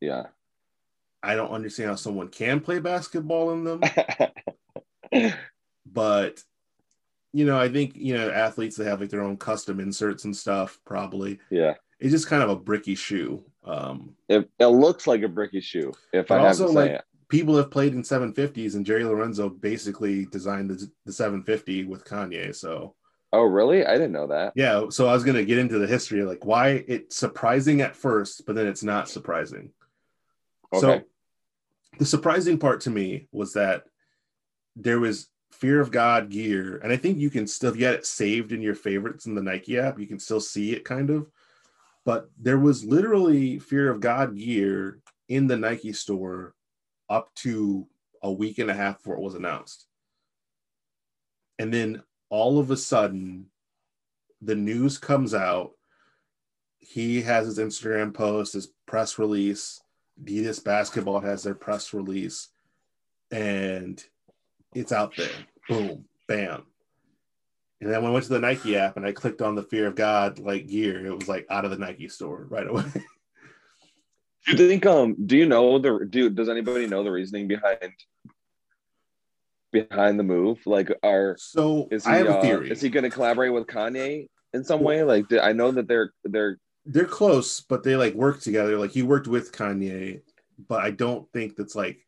Yeah. 0.00 0.26
I 1.22 1.36
don't 1.36 1.52
understand 1.52 1.88
how 1.90 1.94
someone 1.96 2.28
can 2.28 2.58
play 2.60 2.80
basketball 2.80 3.52
in 3.52 3.62
them, 3.64 3.80
but 5.86 6.42
you 7.32 7.46
know, 7.46 7.58
I 7.58 7.68
think 7.68 7.92
you 7.94 8.14
know 8.14 8.30
athletes 8.30 8.76
they 8.76 8.84
have 8.84 9.00
like 9.00 9.08
their 9.10 9.22
own 9.22 9.36
custom 9.36 9.80
inserts 9.80 10.24
and 10.24 10.36
stuff. 10.36 10.78
Probably, 10.84 11.38
Yeah. 11.50 11.74
it's 12.00 12.10
just 12.12 12.26
kind 12.26 12.42
of 12.42 12.50
a 12.50 12.56
bricky 12.56 12.94
shoe. 12.94 13.44
Um, 13.64 14.16
It, 14.28 14.50
it 14.58 14.66
looks 14.66 15.06
like 15.06 15.22
a 15.22 15.28
bricky 15.28 15.60
shoe, 15.60 15.92
if 16.12 16.30
I 16.30 16.36
have 16.38 16.46
also, 16.46 16.66
to 16.66 16.72
say 16.72 16.74
like, 16.74 16.90
it. 16.90 17.04
people 17.28 17.56
have 17.56 17.70
played 17.70 17.94
in 17.94 18.02
750s, 18.02 18.74
and 18.74 18.84
Jerry 18.84 19.04
Lorenzo 19.04 19.48
basically 19.48 20.26
designed 20.26 20.70
the, 20.70 20.90
the 21.06 21.12
750 21.12 21.84
with 21.84 22.04
Kanye. 22.04 22.52
So 22.54 22.96
Oh, 23.32 23.44
really? 23.44 23.86
I 23.86 23.92
didn't 23.92 24.12
know 24.12 24.26
that. 24.26 24.52
yeah, 24.56 24.86
so 24.90 25.08
I 25.08 25.12
was 25.14 25.24
gonna 25.24 25.44
get 25.44 25.58
into 25.58 25.78
the 25.78 25.86
history 25.86 26.20
of 26.20 26.28
like 26.28 26.44
why 26.44 26.84
it's 26.86 27.16
surprising 27.16 27.80
at 27.80 27.96
first, 27.96 28.44
but 28.46 28.54
then 28.54 28.66
it's 28.66 28.82
not 28.82 29.08
surprising. 29.08 29.70
So 30.78 31.02
the 31.98 32.06
surprising 32.06 32.58
part 32.58 32.82
to 32.82 32.90
me 32.90 33.28
was 33.32 33.52
that 33.54 33.84
there 34.74 35.00
was 35.00 35.28
fear 35.50 35.80
of 35.80 35.90
God 35.90 36.30
gear, 36.30 36.78
and 36.82 36.92
I 36.92 36.96
think 36.96 37.18
you 37.18 37.30
can 37.30 37.46
still 37.46 37.72
get 37.72 37.94
it 37.94 38.06
saved 38.06 38.52
in 38.52 38.62
your 38.62 38.74
favorites 38.74 39.26
in 39.26 39.34
the 39.34 39.42
Nike 39.42 39.78
app. 39.78 39.98
You 39.98 40.06
can 40.06 40.18
still 40.18 40.40
see 40.40 40.72
it 40.72 40.84
kind 40.84 41.10
of, 41.10 41.26
but 42.04 42.30
there 42.40 42.58
was 42.58 42.84
literally 42.84 43.58
fear 43.58 43.90
of 43.90 44.00
God 44.00 44.36
gear 44.36 44.98
in 45.28 45.46
the 45.46 45.56
Nike 45.56 45.92
store 45.92 46.54
up 47.08 47.34
to 47.36 47.86
a 48.22 48.32
week 48.32 48.58
and 48.58 48.70
a 48.70 48.74
half 48.74 48.98
before 48.98 49.16
it 49.16 49.22
was 49.22 49.34
announced. 49.34 49.86
And 51.58 51.72
then 51.72 52.02
all 52.32 52.58
of 52.58 52.70
a 52.70 52.76
sudden, 52.78 53.44
the 54.40 54.54
news 54.54 54.96
comes 54.96 55.34
out. 55.34 55.72
He 56.78 57.20
has 57.20 57.44
his 57.44 57.58
Instagram 57.58 58.14
post, 58.14 58.54
his 58.54 58.68
press 58.86 59.18
release. 59.18 59.82
Adidas 60.18 60.64
Basketball 60.64 61.20
has 61.20 61.42
their 61.42 61.54
press 61.54 61.92
release, 61.92 62.48
and 63.30 64.02
it's 64.74 64.92
out 64.92 65.14
there. 65.14 65.28
Boom, 65.68 66.06
bam. 66.26 66.62
And 67.82 67.90
then 67.90 68.00
when 68.00 68.10
I 68.10 68.14
went 68.14 68.24
to 68.24 68.32
the 68.32 68.38
Nike 68.38 68.76
app 68.76 68.96
and 68.96 69.04
I 69.04 69.12
clicked 69.12 69.42
on 69.42 69.54
the 69.54 69.62
Fear 69.62 69.88
of 69.88 69.94
God 69.94 70.38
like 70.38 70.68
gear, 70.68 71.04
it 71.04 71.14
was 71.14 71.28
like 71.28 71.46
out 71.50 71.66
of 71.66 71.70
the 71.70 71.76
Nike 71.76 72.08
store 72.08 72.46
right 72.48 72.66
away. 72.66 72.84
Do 74.46 74.62
you 74.62 74.68
think 74.68 74.86
um 74.86 75.14
do 75.26 75.36
you 75.36 75.46
know 75.46 75.78
the 75.78 76.04
do 76.10 76.28
does 76.28 76.48
anybody 76.48 76.88
know 76.88 77.04
the 77.04 77.12
reasoning 77.12 77.46
behind 77.46 77.92
behind 79.72 80.18
the 80.18 80.22
move? 80.24 80.58
Like 80.66 80.90
are 81.02 81.36
so 81.38 81.88
is 81.90 82.04
he 82.04 82.10
I 82.12 82.16
have 82.18 82.26
a 82.28 82.38
uh, 82.38 82.42
theory. 82.42 82.70
is 82.70 82.80
he 82.80 82.88
gonna 82.88 83.10
collaborate 83.10 83.52
with 83.52 83.66
Kanye 83.66 84.28
in 84.52 84.62
some 84.64 84.80
way? 84.82 85.02
Like 85.02 85.28
do- 85.28 85.40
I 85.40 85.52
know 85.52 85.70
that 85.72 85.88
they're 85.88 86.12
they're 86.24 86.58
They're 86.86 87.04
close, 87.04 87.60
but 87.60 87.82
they 87.82 87.96
like 87.96 88.14
work 88.14 88.40
together. 88.40 88.78
Like 88.78 88.90
he 88.92 89.02
worked 89.02 89.26
with 89.28 89.52
Kanye, 89.52 90.20
but 90.68 90.80
I 90.82 90.90
don't 90.90 91.30
think 91.32 91.56
that's 91.56 91.74
like 91.74 91.98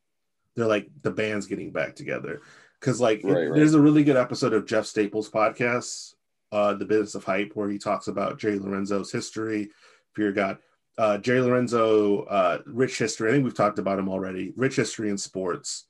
they're 0.55 0.66
like 0.66 0.89
the 1.03 1.11
band's 1.11 1.47
getting 1.47 1.73
back 1.73 1.97
together. 1.97 2.41
Cause 2.81 3.01
like 3.01 3.20
it- 3.20 3.27
Right, 3.27 3.47
right. 3.49 3.55
there's 3.57 3.74
a 3.74 3.81
really 3.81 4.05
good 4.05 4.16
episode 4.16 4.53
of 4.53 4.66
Jeff 4.66 4.85
Staple's 4.86 5.31
podcast, 5.31 6.15
uh, 6.53 6.74
The 6.74 6.85
Business 6.85 7.15
of 7.15 7.24
Hype, 7.24 7.53
where 7.55 7.70
he 7.70 7.78
talks 7.78 8.09
about 8.09 8.39
Jerry 8.39 8.59
Lorenzo's 8.59 9.11
history, 9.11 9.70
Fear 10.12 10.32
God. 10.32 10.59
Uh, 10.97 11.19
Jerry 11.19 11.41
Lorenzo, 11.41 12.23
uh, 12.24 12.59
rich 12.66 12.99
history. 12.99 13.28
I 13.31 13.32
think 13.32 13.45
we've 13.45 13.53
talked 13.57 13.81
about 13.81 13.99
him 13.99 14.09
already. 14.09 14.53
Rich 14.55 14.77
history 14.77 15.11
in 15.11 15.19
sports. 15.19 15.86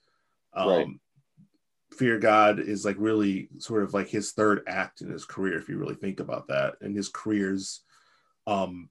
Um, 0.54 0.68
Right. 0.68 0.86
Fear 1.94 2.18
God 2.18 2.58
is 2.58 2.84
like 2.84 2.96
really 2.98 3.48
sort 3.58 3.82
of 3.82 3.94
like 3.94 4.08
his 4.08 4.32
third 4.32 4.62
act 4.66 5.00
in 5.00 5.10
his 5.10 5.24
career, 5.24 5.58
if 5.58 5.68
you 5.68 5.78
really 5.78 5.94
think 5.94 6.20
about 6.20 6.48
that. 6.48 6.74
And 6.80 6.96
his 6.96 7.08
careers, 7.08 7.80
um, 8.46 8.88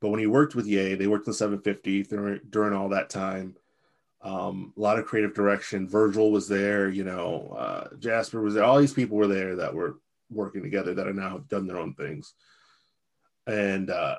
but 0.00 0.10
when 0.10 0.20
he 0.20 0.26
worked 0.26 0.54
with 0.54 0.66
Ye, 0.66 0.94
they 0.94 1.06
worked 1.06 1.26
in 1.26 1.32
the 1.32 1.36
750 1.36 2.02
during, 2.04 2.40
during 2.50 2.74
all 2.74 2.90
that 2.90 3.10
time. 3.10 3.56
Um, 4.22 4.72
a 4.76 4.80
lot 4.80 4.98
of 4.98 5.06
creative 5.06 5.34
direction. 5.34 5.88
Virgil 5.88 6.30
was 6.30 6.48
there, 6.48 6.88
you 6.88 7.04
know, 7.04 7.56
uh, 7.58 7.96
Jasper 7.98 8.40
was 8.40 8.54
there. 8.54 8.64
All 8.64 8.78
these 8.78 8.92
people 8.92 9.16
were 9.16 9.26
there 9.26 9.56
that 9.56 9.74
were 9.74 9.98
working 10.30 10.62
together 10.62 10.94
that 10.94 11.06
are 11.06 11.12
now 11.12 11.30
have 11.30 11.48
done 11.48 11.66
their 11.66 11.78
own 11.78 11.94
things. 11.94 12.34
And 13.46 13.90
uh, 13.90 14.16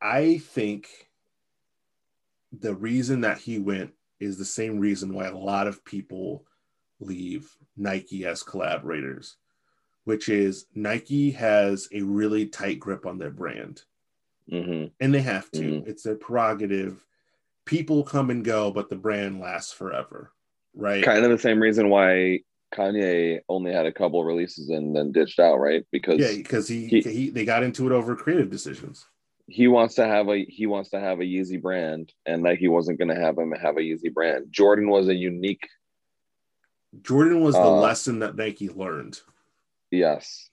I 0.00 0.38
think 0.38 0.88
the 2.52 2.74
reason 2.74 3.22
that 3.22 3.38
he 3.38 3.58
went 3.58 3.92
is 4.20 4.36
the 4.36 4.44
same 4.44 4.78
reason 4.78 5.14
why 5.14 5.26
a 5.26 5.36
lot 5.36 5.66
of 5.66 5.84
people 5.84 6.44
leave 7.00 7.50
Nike 7.76 8.24
as 8.26 8.42
collaborators, 8.42 9.36
which 10.04 10.28
is 10.28 10.66
Nike 10.74 11.30
has 11.32 11.88
a 11.92 12.02
really 12.02 12.46
tight 12.46 12.80
grip 12.80 13.06
on 13.06 13.18
their 13.18 13.30
brand 13.30 13.82
mhm. 14.50 14.90
and 15.00 15.14
they 15.14 15.20
have 15.20 15.50
to. 15.52 15.60
Mhm. 15.60 15.86
It's 15.88 16.02
their 16.02 16.16
prerogative. 16.16 17.04
People 17.64 18.02
come 18.02 18.30
and 18.30 18.44
go, 18.44 18.70
but 18.70 18.88
the 18.88 18.96
brand 18.96 19.40
lasts 19.40 19.72
forever, 19.72 20.32
right? 20.74 21.04
kind 21.04 21.24
of 21.24 21.30
the 21.30 21.38
same 21.38 21.60
reason 21.60 21.90
why 21.90 22.40
Kanye 22.74 23.40
only 23.48 23.72
had 23.72 23.86
a 23.86 23.92
couple 23.92 24.24
releases 24.24 24.70
and 24.70 24.94
then 24.96 25.12
ditched 25.12 25.38
out, 25.38 25.58
right? 25.58 25.84
Because 25.92 26.18
yeah, 26.18 26.34
because 26.36 26.66
he, 26.68 26.86
he 26.86 27.00
he- 27.02 27.30
they 27.30 27.44
got 27.44 27.62
into 27.62 27.86
it 27.86 27.92
over 27.92 28.16
creative 28.16 28.50
decisions. 28.50 29.06
he 29.46 29.68
wants 29.68 29.94
to 29.96 30.06
have 30.06 30.28
a 30.28 30.44
he 30.46 30.66
wants 30.66 30.90
to 30.90 31.00
have 31.00 31.20
a 31.20 31.24
Yeezy 31.24 31.60
brand, 31.60 32.12
and 32.26 32.42
Nike 32.42 32.68
wasn't 32.68 32.98
going 32.98 33.08
to 33.08 33.20
have 33.20 33.38
him 33.38 33.52
have 33.52 33.76
a 33.76 33.80
Yeezy 33.80 34.12
brand. 34.12 34.46
Jordan 34.50 34.88
was 34.90 35.08
a 35.08 35.14
unique, 35.14 35.66
Jordan 37.02 37.40
was 37.40 37.54
the 37.54 37.60
Uh, 37.60 37.80
lesson 37.80 38.20
that 38.20 38.36
Nike 38.36 38.68
learned. 38.68 39.20
yes, 39.90 40.50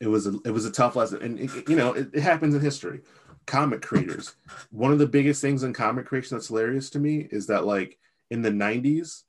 It 0.00 0.08
was 0.08 0.26
a, 0.26 0.38
it 0.44 0.50
was 0.50 0.64
a 0.64 0.70
tough 0.72 0.96
lesson, 0.96 1.22
and 1.22 1.40
it, 1.40 1.68
you 1.68 1.76
know 1.76 1.92
it, 1.92 2.10
it 2.12 2.22
happens 2.22 2.54
in 2.54 2.60
history. 2.60 3.02
Comic 3.46 3.82
creators. 3.82 4.34
One 4.70 4.92
of 4.92 4.98
the 4.98 5.06
biggest 5.06 5.40
things 5.42 5.62
in 5.62 5.72
comic 5.72 6.06
creation 6.06 6.36
that's 6.36 6.48
hilarious 6.48 6.90
to 6.90 6.98
me 7.00 7.28
is 7.30 7.46
that 7.48 7.64
like 7.66 7.98
in 8.30 8.42
the 8.42 8.50
'90s 8.50 9.22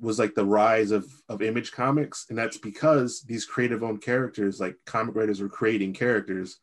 was 0.00 0.18
like 0.18 0.34
the 0.34 0.44
rise 0.44 0.90
of 0.90 1.06
of 1.28 1.42
image 1.42 1.72
comics, 1.72 2.26
and 2.28 2.36
that's 2.38 2.58
because 2.58 3.22
these 3.22 3.44
creative 3.46 3.82
owned 3.82 4.02
characters, 4.02 4.60
like 4.60 4.76
comic 4.84 5.14
writers, 5.14 5.40
were 5.40 5.48
creating 5.48 5.92
characters, 5.94 6.58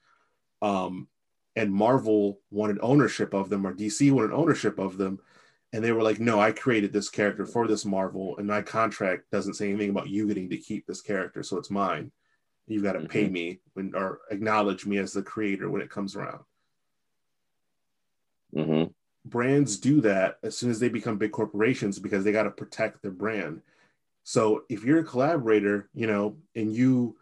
um, 0.62 1.08
and 1.56 1.74
Marvel 1.74 2.40
wanted 2.52 2.80
ownership 2.82 3.34
of 3.34 3.50
them, 3.50 3.66
or 3.66 3.74
DC 3.74 4.12
wanted 4.12 4.32
ownership 4.34 4.78
of 4.80 4.98
them, 4.98 5.20
and 5.74 5.84
they 5.84 5.92
were 5.92 6.04
like, 6.04 6.20
"No, 6.20 6.40
I 6.40 6.52
created 6.54 6.94
this 6.94 7.10
character 7.10 7.46
for 7.46 7.68
this 7.68 7.84
Marvel, 7.84 8.38
and 8.38 8.48
my 8.48 8.62
contract 8.62 9.32
doesn't 9.32 9.56
say 9.56 9.70
anything 9.70 9.90
about 9.90 10.10
you 10.10 10.28
getting 10.28 10.50
to 10.52 10.58
keep 10.58 10.86
this 10.88 11.02
character, 11.02 11.44
so 11.44 11.58
it's 11.58 11.72
mine." 11.72 12.12
You've 12.68 12.84
got 12.84 12.94
to 12.94 13.02
pay 13.02 13.28
me 13.28 13.60
when 13.74 13.94
or 13.94 14.22
acknowledge 14.32 14.86
me 14.86 14.98
as 14.98 15.12
the 15.14 15.24
creator 15.24 15.70
when 15.70 15.82
it 15.82 15.90
comes 15.90 16.16
around. 16.16 16.46
hmm 18.54 18.86
Brands 19.26 19.78
do 19.78 20.02
that 20.02 20.38
as 20.44 20.58
soon 20.58 20.70
as 20.70 20.80
they 20.80 20.90
become 20.90 21.18
big 21.18 21.32
corporations 21.32 22.00
because 22.00 22.24
they 22.24 22.32
got 22.34 22.44
to 22.44 22.52
protect 22.52 23.02
their 23.02 23.12
brand. 23.12 23.62
So 24.24 24.64
if 24.70 24.84
you're 24.84 25.00
a 25.00 25.06
collaborator, 25.06 25.90
you 25.94 26.08
know, 26.08 26.38
and 26.56 26.76
you 26.76 27.18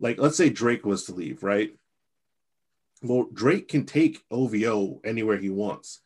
like, 0.00 0.18
let's 0.18 0.36
say 0.36 0.50
Drake 0.50 0.84
was 0.84 1.04
to 1.04 1.14
leave, 1.14 1.42
right? 1.42 1.74
Well, 3.02 3.28
Drake 3.32 3.68
can 3.68 3.86
take 3.86 4.24
OVO 4.30 5.00
anywhere 5.04 5.38
he 5.38 5.50
wants, 5.50 6.01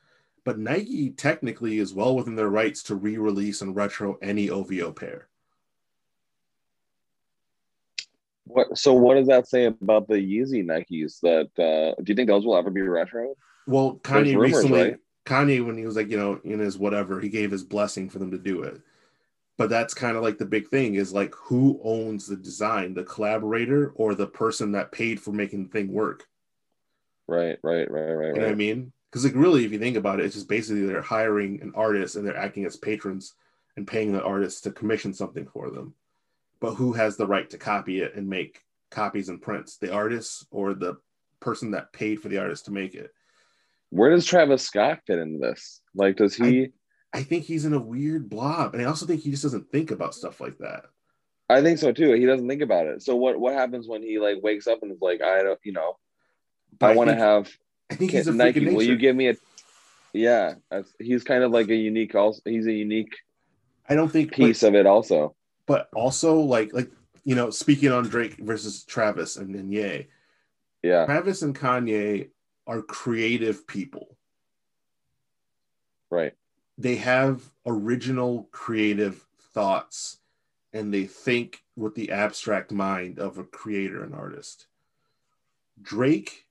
but 0.47 0.61
Nike 0.61 1.11
technically 1.11 1.79
is 1.79 1.93
well 1.93 2.15
within 2.15 2.37
their 2.37 2.49
rights 2.49 2.85
to 2.85 2.95
re-release 2.95 3.63
and 3.63 3.75
retro 3.75 4.17
any 4.23 4.49
OVO 4.49 4.93
pair. 4.93 5.27
What? 8.45 8.79
So 8.79 8.95
what 8.95 9.17
does 9.17 9.27
that 9.27 9.49
say 9.49 9.65
about 9.65 10.07
the 10.07 10.15
Yeezy 10.15 10.65
Nikes? 10.65 11.19
That 11.21 11.51
uh, 11.59 12.01
do 12.01 12.13
you 12.13 12.15
think 12.15 12.29
those 12.29 12.47
will 12.47 12.57
ever 12.57 12.71
be 12.71 12.81
retro? 12.83 13.35
Well, 13.67 13.99
Kanye 14.05 14.37
rumors, 14.37 14.53
recently, 14.53 14.83
right? 14.83 14.97
Kanye, 15.27 15.67
when 15.67 15.77
he 15.77 15.85
was 15.85 15.97
like, 15.97 16.13
you 16.13 16.17
know, 16.17 16.41
in 16.45 16.61
his 16.61 16.79
whatever, 16.79 17.21
he 17.21 17.29
gave 17.29 17.51
his 17.51 17.65
blessing 17.65 18.09
for 18.09 18.21
them 18.21 18.31
to 18.31 18.39
do 18.39 18.63
it. 18.63 18.81
But 19.59 19.69
that's 19.69 19.95
kind 19.95 20.17
of 20.17 20.23
like 20.23 20.39
the 20.39 20.47
big 20.47 20.69
thing 20.69 20.95
is 20.95 21.13
like 21.13 21.35
who 21.35 21.81
owns 21.83 22.29
the 22.29 22.37
design, 22.37 22.95
the 22.95 23.03
collaborator 23.03 23.91
or 23.97 24.15
the 24.15 24.29
person 24.29 24.71
that 24.73 24.93
paid 24.93 25.21
for 25.21 25.33
making 25.33 25.65
the 25.65 25.71
thing 25.71 25.93
work? 25.93 26.29
Right, 27.27 27.59
right, 27.65 27.91
right, 27.91 28.13
right, 28.13 28.27
You 28.29 28.35
know 28.35 28.47
what 28.47 28.53
I 28.53 28.55
mean? 28.55 28.93
Because 29.17 29.33
like 29.33 29.43
really, 29.43 29.65
if 29.65 29.73
you 29.73 29.79
think 29.79 29.97
about 29.97 30.21
it, 30.21 30.27
it's 30.27 30.35
just 30.35 30.47
basically 30.47 30.85
they're 30.85 31.01
hiring 31.01 31.59
an 31.63 31.73
artist 31.75 32.17
and 32.17 32.27
they're 32.27 32.37
acting 32.37 32.67
as 32.67 32.77
patrons 32.77 33.33
and 33.79 33.87
paying 33.87 34.13
the 34.13 34.23
artist 34.23 34.65
to 34.65 34.71
commission 34.71 35.15
something 35.15 35.47
for 35.47 35.71
them. 35.71 35.95
But 36.61 36.75
who 36.75 36.93
has 36.93 37.17
the 37.17 37.27
right 37.27 37.49
to 37.49 37.57
copy 37.57 38.03
it 38.03 38.15
and 38.15 38.29
make 38.29 38.61
copies 38.91 39.31
and 39.31 39.41
prints? 39.41 39.79
The 39.79 39.91
artist 39.91 40.45
or 40.51 40.75
the 40.75 40.99
person 41.41 41.71
that 41.71 41.95
paid 41.95 42.21
for 42.21 42.29
the 42.29 42.37
artist 42.37 42.67
to 42.67 42.73
make 42.73 42.95
it? 42.95 43.11
Where 43.89 44.11
does 44.11 44.27
Travis 44.27 44.63
Scott 44.63 45.01
fit 45.07 45.19
into 45.19 45.39
this? 45.39 45.81
Like, 45.95 46.17
does 46.17 46.35
he? 46.35 46.73
I 47.15 47.23
think 47.23 47.45
he's 47.45 47.65
in 47.65 47.73
a 47.73 47.81
weird 47.81 48.29
blob, 48.29 48.75
and 48.75 48.83
I 48.83 48.85
also 48.85 49.07
think 49.07 49.23
he 49.23 49.31
just 49.31 49.45
doesn't 49.45 49.73
think 49.73 49.93
about 49.93 50.15
stuff 50.15 50.43
like 50.43 50.59
that. 50.59 50.83
I, 51.49 51.63
think 51.63 51.79
so 51.79 51.91
too. 51.91 52.13
He 52.13 52.27
doesn't 52.27 52.49
think 52.49 52.61
about 52.61 52.87
it. 52.87 53.03
So 53.03 53.17
what? 53.17 53.41
What 53.41 53.55
happens 53.55 53.89
when 53.89 54.03
he 54.03 54.19
like 54.19 54.43
wakes 54.43 54.67
up 54.67 54.83
and 54.83 54.93
is 54.93 55.01
like, 55.01 55.23
I 55.23 55.43
don't, 55.43 55.59
you 55.65 55.73
know, 55.73 55.97
But 56.79 56.91
I 56.91 56.95
want 56.95 57.09
to 57.09 57.17
have 57.17 57.51
I 57.91 57.95
think 57.95 58.11
he's 58.11 58.27
a 58.27 58.33
Nike. 58.33 58.67
Will 58.69 58.83
you 58.83 58.97
give 58.97 59.15
me 59.15 59.29
a? 59.29 59.35
Yeah, 60.13 60.55
he's 60.99 61.25
kind 61.25 61.45
of 61.45 61.53
like 61.53 61.69
a 61.69 61.75
unique. 61.75 62.15
Also, 62.15 62.41
he's 62.45 62.67
a 62.67 62.73
unique 62.73 63.15
I 63.89 63.95
don't 63.95 64.09
think, 64.09 64.33
piece 64.33 64.63
but, 64.63 64.69
of 64.69 64.75
it. 64.75 64.87
Also, 64.87 65.35
but 65.67 65.89
also 65.95 66.41
like 66.41 66.73
like 66.73 66.91
you 67.25 67.35
know, 67.35 67.51
speaking 67.51 67.93
on 67.93 68.09
Drake 68.09 68.37
versus 68.39 68.85
Travis 68.85 69.37
and 69.37 69.55
then 69.55 69.71
Ye, 69.71 70.09
yeah, 70.83 71.05
Travis 71.07 71.43
and 71.43 71.59
Kanye 71.59 72.31
are 72.67 72.83
creative 72.83 73.67
people. 73.67 74.17
right. 76.11 76.33
They 76.79 76.97
have 76.97 77.43
original 77.65 78.49
creative 78.53 79.25
thoughts, 79.55 80.19
and 80.73 80.93
they 80.93 81.05
think 81.05 81.63
with 81.77 81.95
the 81.95 82.11
abstract 82.11 82.73
mind 82.73 83.19
of 83.19 83.39
a 83.39 83.45
creator 83.45 84.03
and 84.03 84.15
artist. 84.15 84.67
Drake 85.81 86.46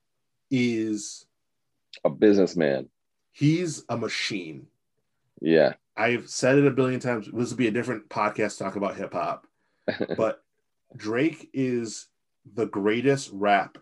is 0.55 1.25
a 2.03 2.09
businessman. 2.09 2.89
He's 3.31 3.83
a 3.89 3.97
machine. 3.97 4.67
Yeah. 5.41 5.73
I've 5.97 6.29
said 6.29 6.57
it 6.57 6.67
a 6.67 6.71
billion 6.71 6.99
times. 6.99 7.27
This 7.31 7.49
would 7.49 7.57
be 7.57 7.67
a 7.67 7.71
different 7.71 8.09
podcast 8.09 8.57
talk 8.57 8.75
about 8.75 8.95
hip 8.95 9.13
hop. 9.13 9.47
but 10.17 10.43
Drake 10.95 11.49
is 11.53 12.07
the 12.53 12.65
greatest 12.65 13.29
rap 13.33 13.77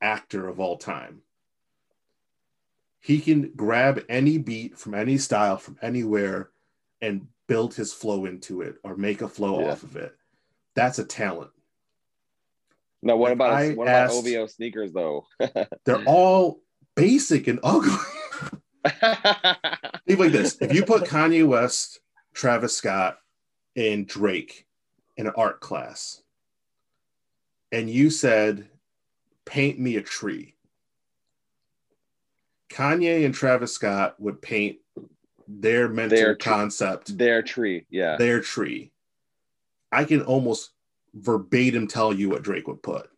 actor 0.00 0.48
of 0.48 0.60
all 0.60 0.76
time. 0.76 1.22
He 3.00 3.20
can 3.20 3.52
grab 3.56 4.04
any 4.08 4.38
beat 4.38 4.78
from 4.78 4.94
any 4.94 5.18
style 5.18 5.56
from 5.56 5.78
anywhere 5.82 6.50
and 7.00 7.26
build 7.48 7.74
his 7.74 7.92
flow 7.92 8.24
into 8.26 8.62
it 8.62 8.76
or 8.84 8.96
make 8.96 9.22
a 9.22 9.28
flow 9.28 9.60
yeah. 9.60 9.72
off 9.72 9.82
of 9.82 9.96
it. 9.96 10.14
That's 10.74 11.00
a 11.00 11.04
talent. 11.04 11.50
Now, 13.02 13.16
what 13.16 13.32
about 13.32 13.52
I 13.52 13.70
what 13.72 13.88
about 13.88 14.10
OVO 14.10 14.46
sneakers 14.46 14.92
though? 14.92 15.26
they're 15.84 16.04
all 16.04 16.60
basic 16.94 17.48
and 17.48 17.58
ugly. 17.62 17.96
Think 20.06 20.18
like 20.18 20.32
this: 20.32 20.56
if 20.60 20.72
you 20.72 20.84
put 20.84 21.04
Kanye 21.04 21.46
West, 21.46 22.00
Travis 22.32 22.76
Scott, 22.76 23.18
and 23.74 24.06
Drake 24.06 24.66
in 25.16 25.26
an 25.26 25.32
art 25.36 25.60
class, 25.60 26.22
and 27.72 27.90
you 27.90 28.08
said, 28.10 28.68
"Paint 29.44 29.80
me 29.80 29.96
a 29.96 30.02
tree," 30.02 30.54
Kanye 32.70 33.24
and 33.24 33.34
Travis 33.34 33.72
Scott 33.72 34.14
would 34.20 34.40
paint 34.40 34.78
their 35.48 35.88
mental 35.88 36.16
their 36.16 36.36
concept, 36.36 37.18
their 37.18 37.42
tree, 37.42 37.84
yeah, 37.90 38.16
their 38.16 38.40
tree. 38.40 38.92
I 39.90 40.04
can 40.04 40.22
almost 40.22 40.70
verbatim 41.14 41.86
tell 41.86 42.12
you 42.12 42.30
what 42.30 42.42
Drake 42.42 42.66
would 42.68 42.82
put. 42.82 43.08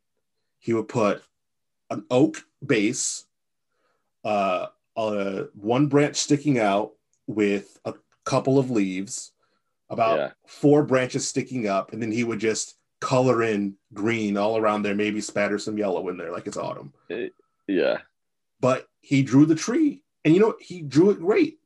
He 0.58 0.72
would 0.72 0.88
put 0.88 1.22
an 1.90 2.04
oak 2.10 2.44
base, 2.64 3.26
uh, 4.24 4.66
uh, 4.96 5.44
one 5.54 5.88
branch 5.88 6.16
sticking 6.16 6.58
out 6.58 6.92
with 7.26 7.78
a 7.84 7.94
couple 8.24 8.58
of 8.58 8.70
leaves, 8.70 9.32
about 9.90 10.18
yeah. 10.18 10.30
four 10.46 10.82
branches 10.82 11.28
sticking 11.28 11.68
up, 11.68 11.92
and 11.92 12.00
then 12.00 12.10
he 12.10 12.24
would 12.24 12.38
just 12.38 12.76
color 13.00 13.42
in 13.42 13.74
green 13.92 14.36
all 14.36 14.56
around 14.56 14.82
there, 14.82 14.94
maybe 14.94 15.20
spatter 15.20 15.58
some 15.58 15.76
yellow 15.76 16.08
in 16.08 16.16
there 16.16 16.32
like 16.32 16.46
it's 16.46 16.56
autumn. 16.56 16.92
Yeah. 17.66 17.98
But 18.60 18.88
he 19.00 19.22
drew 19.22 19.46
the 19.46 19.54
tree, 19.54 20.02
and 20.24 20.34
you 20.34 20.40
know 20.40 20.48
what? 20.48 20.62
he 20.62 20.80
drew 20.80 21.10
it 21.10 21.20
great. 21.20 21.58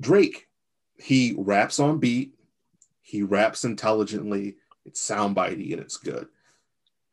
Drake, 0.00 0.48
he 0.96 1.34
raps 1.36 1.78
on 1.78 1.98
beat, 1.98 2.34
he 3.08 3.22
raps 3.22 3.64
intelligently, 3.64 4.56
it's 4.84 5.00
soundbitey 5.00 5.72
and 5.72 5.80
it's 5.80 5.96
good. 5.96 6.28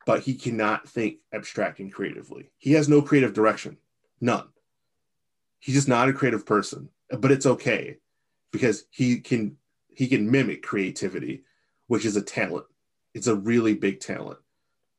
But 0.05 0.23
he 0.23 0.35
cannot 0.35 0.89
think 0.89 1.19
abstract 1.31 1.80
and 1.80 1.91
creatively. 1.91 2.51
He 2.57 2.73
has 2.73 2.89
no 2.89 3.01
creative 3.01 3.34
direction. 3.34 3.77
None. 4.19 4.49
He's 5.59 5.76
just 5.76 5.88
not 5.88 6.09
a 6.09 6.13
creative 6.13 6.45
person. 6.45 6.89
But 7.09 7.31
it's 7.31 7.45
okay 7.45 7.95
because 8.51 8.84
he 8.91 9.22
can 9.22 9.55
he 9.88 10.07
can 10.07 10.30
mimic 10.30 10.63
creativity, 10.63 11.43
which 11.88 12.03
is 12.03 12.17
a 12.17 12.22
talent. 12.22 12.65
It's 13.13 13.27
a 13.27 13.35
really 13.35 13.73
big 13.73 14.01
talent. 14.01 14.39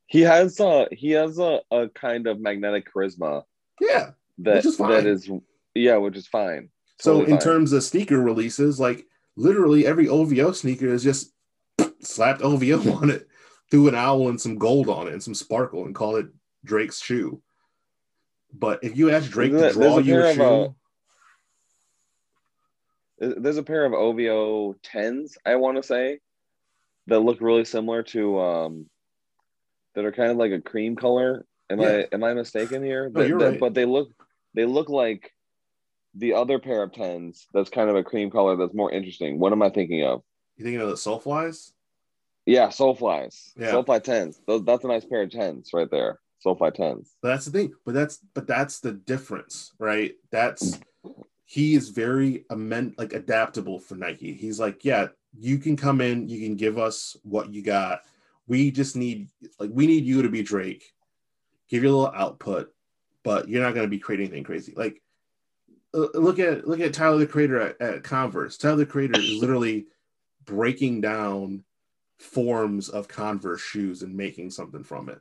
He 0.06 0.22
has 0.22 0.58
a 0.60 0.88
he 0.92 1.10
has 1.10 1.38
a, 1.38 1.60
a 1.70 1.90
kind 1.90 2.26
of 2.26 2.40
magnetic 2.40 2.90
charisma. 2.90 3.42
Yeah. 3.82 4.12
That 4.38 4.64
is 4.64 4.78
that 4.78 5.04
is 5.04 5.30
yeah, 5.74 5.98
which 5.98 6.16
is 6.16 6.26
fine. 6.26 6.70
Totally 7.02 7.26
so 7.26 7.30
in 7.30 7.38
fine. 7.38 7.40
terms 7.40 7.72
of 7.74 7.84
sneaker 7.84 8.18
releases, 8.18 8.80
like 8.80 9.06
literally 9.36 9.86
every 9.86 10.08
OVO 10.08 10.52
sneaker 10.52 10.88
is 10.88 11.04
just 11.04 11.32
slapped 12.00 12.42
OVO 12.42 12.92
on 13.02 13.10
it, 13.10 13.28
threw 13.70 13.88
an 13.88 13.94
owl 13.94 14.28
and 14.28 14.40
some 14.40 14.58
gold 14.58 14.88
on 14.88 15.08
it 15.08 15.12
and 15.12 15.22
some 15.22 15.34
sparkle 15.34 15.84
and 15.84 15.94
called 15.94 16.18
it 16.18 16.26
Drake's 16.64 17.00
shoe. 17.00 17.42
But 18.52 18.82
if 18.82 18.96
you 18.96 19.10
ask 19.10 19.30
Drake 19.30 19.52
to 19.52 19.72
draw 19.72 19.98
you 19.98 20.22
a 20.22 20.34
shoe, 20.34 20.74
a, 23.20 23.40
there's 23.40 23.56
a 23.56 23.62
pair 23.62 23.84
of 23.84 23.92
OVO 23.92 24.74
tens, 24.82 25.36
I 25.44 25.56
want 25.56 25.76
to 25.76 25.82
say, 25.82 26.20
that 27.08 27.20
look 27.20 27.40
really 27.40 27.64
similar 27.64 28.02
to 28.02 28.40
um, 28.40 28.86
that 29.94 30.04
are 30.04 30.12
kind 30.12 30.30
of 30.30 30.36
like 30.36 30.52
a 30.52 30.60
cream 30.60 30.96
color. 30.96 31.44
Am 31.70 31.80
yeah. 31.80 31.88
I 31.88 32.14
am 32.14 32.24
I 32.24 32.34
mistaken 32.34 32.82
here? 32.82 33.10
No, 33.10 33.22
you're 33.22 33.38
right. 33.38 33.60
But 33.60 33.74
they 33.74 33.84
look 33.84 34.10
they 34.54 34.64
look 34.64 34.88
like 34.88 35.32
the 36.16 36.32
other 36.32 36.58
pair 36.58 36.82
of 36.82 36.92
tens 36.92 37.46
that's 37.52 37.70
kind 37.70 37.90
of 37.90 37.96
a 37.96 38.02
cream 38.02 38.30
color 38.30 38.56
that's 38.56 38.74
more 38.74 38.90
interesting. 38.90 39.38
What 39.38 39.52
am 39.52 39.62
I 39.62 39.70
thinking 39.70 40.04
of? 40.04 40.22
You 40.56 40.64
thinking 40.64 40.80
of 40.80 40.88
the 40.88 40.94
SoleFlys? 40.94 41.72
Yeah, 42.46 42.68
SoleFlys. 42.68 43.52
Yeah. 43.56 43.72
SoleFly 43.72 44.02
tens. 44.02 44.40
Those, 44.46 44.64
that's 44.64 44.84
a 44.84 44.88
nice 44.88 45.04
pair 45.04 45.22
of 45.22 45.30
tens 45.30 45.70
right 45.74 45.90
there. 45.90 46.20
SoleFly 46.44 46.74
tens. 46.74 47.14
But 47.20 47.28
that's 47.28 47.46
the 47.46 47.50
thing. 47.50 47.72
But 47.84 47.94
that's 47.94 48.18
but 48.34 48.46
that's 48.46 48.80
the 48.80 48.92
difference, 48.92 49.72
right? 49.78 50.14
That's 50.30 50.78
he 51.44 51.74
is 51.74 51.90
very 51.90 52.44
amend 52.50 52.94
like 52.98 53.12
adaptable 53.12 53.78
for 53.78 53.96
Nike. 53.96 54.32
He's 54.32 54.58
like, 54.60 54.84
yeah, 54.84 55.08
you 55.38 55.58
can 55.58 55.76
come 55.76 56.00
in, 56.00 56.28
you 56.28 56.40
can 56.40 56.56
give 56.56 56.78
us 56.78 57.16
what 57.22 57.52
you 57.52 57.62
got. 57.62 58.00
We 58.46 58.70
just 58.70 58.96
need 58.96 59.28
like 59.58 59.70
we 59.72 59.86
need 59.86 60.04
you 60.04 60.22
to 60.22 60.28
be 60.28 60.42
Drake, 60.42 60.84
give 61.68 61.82
you 61.82 61.90
a 61.90 61.94
little 61.96 62.14
output, 62.14 62.72
but 63.24 63.48
you're 63.48 63.62
not 63.62 63.74
going 63.74 63.86
to 63.86 63.90
be 63.90 63.98
creating 63.98 64.28
anything 64.28 64.44
crazy. 64.44 64.72
Like 64.76 65.02
look 65.96 66.38
at 66.38 66.66
look 66.66 66.80
at 66.80 66.92
Tyler 66.92 67.18
the 67.18 67.26
Creator 67.26 67.60
at, 67.60 67.80
at 67.80 68.04
Converse. 68.04 68.56
Tyler 68.56 68.76
the 68.76 68.86
Creator 68.86 69.18
is 69.18 69.40
literally 69.40 69.86
breaking 70.44 71.00
down 71.00 71.64
forms 72.18 72.88
of 72.88 73.08
Converse 73.08 73.60
shoes 73.60 74.02
and 74.02 74.16
making 74.16 74.50
something 74.50 74.84
from 74.84 75.08
it. 75.08 75.20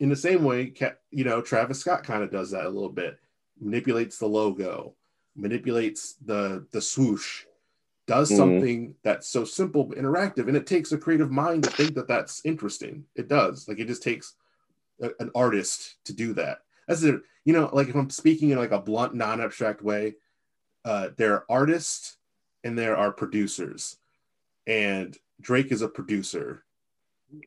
In 0.00 0.08
the 0.08 0.16
same 0.16 0.44
way, 0.44 0.72
you 1.10 1.24
know, 1.24 1.40
Travis 1.40 1.80
Scott 1.80 2.04
kind 2.04 2.22
of 2.22 2.30
does 2.30 2.50
that 2.50 2.66
a 2.66 2.68
little 2.68 2.90
bit. 2.90 3.18
Manipulates 3.60 4.18
the 4.18 4.26
logo, 4.26 4.94
manipulates 5.36 6.14
the 6.24 6.66
the 6.72 6.80
swoosh, 6.80 7.44
does 8.06 8.28
mm-hmm. 8.28 8.36
something 8.36 8.94
that's 9.02 9.28
so 9.28 9.44
simple 9.44 9.84
but 9.84 9.98
interactive, 9.98 10.48
and 10.48 10.56
it 10.56 10.66
takes 10.66 10.92
a 10.92 10.98
creative 10.98 11.30
mind 11.30 11.64
to 11.64 11.70
think 11.70 11.94
that 11.94 12.08
that's 12.08 12.44
interesting. 12.44 13.04
It 13.14 13.28
does. 13.28 13.68
Like 13.68 13.78
it 13.78 13.86
just 13.86 14.02
takes 14.02 14.34
a, 15.00 15.10
an 15.20 15.30
artist 15.34 15.96
to 16.04 16.12
do 16.12 16.34
that. 16.34 16.58
That's 16.88 17.02
it. 17.02 17.20
You 17.44 17.52
know, 17.52 17.70
like 17.72 17.88
if 17.88 17.94
I'm 17.94 18.10
speaking 18.10 18.50
in 18.50 18.58
like 18.58 18.72
a 18.72 18.80
blunt, 18.80 19.14
non-abstract 19.14 19.82
way, 19.82 20.14
uh, 20.84 21.10
there 21.16 21.34
are 21.34 21.44
artists 21.48 22.16
and 22.62 22.78
there 22.78 22.96
are 22.96 23.12
producers 23.12 23.98
and 24.66 25.16
Drake 25.40 25.72
is 25.72 25.82
a 25.82 25.88
producer, 25.88 26.64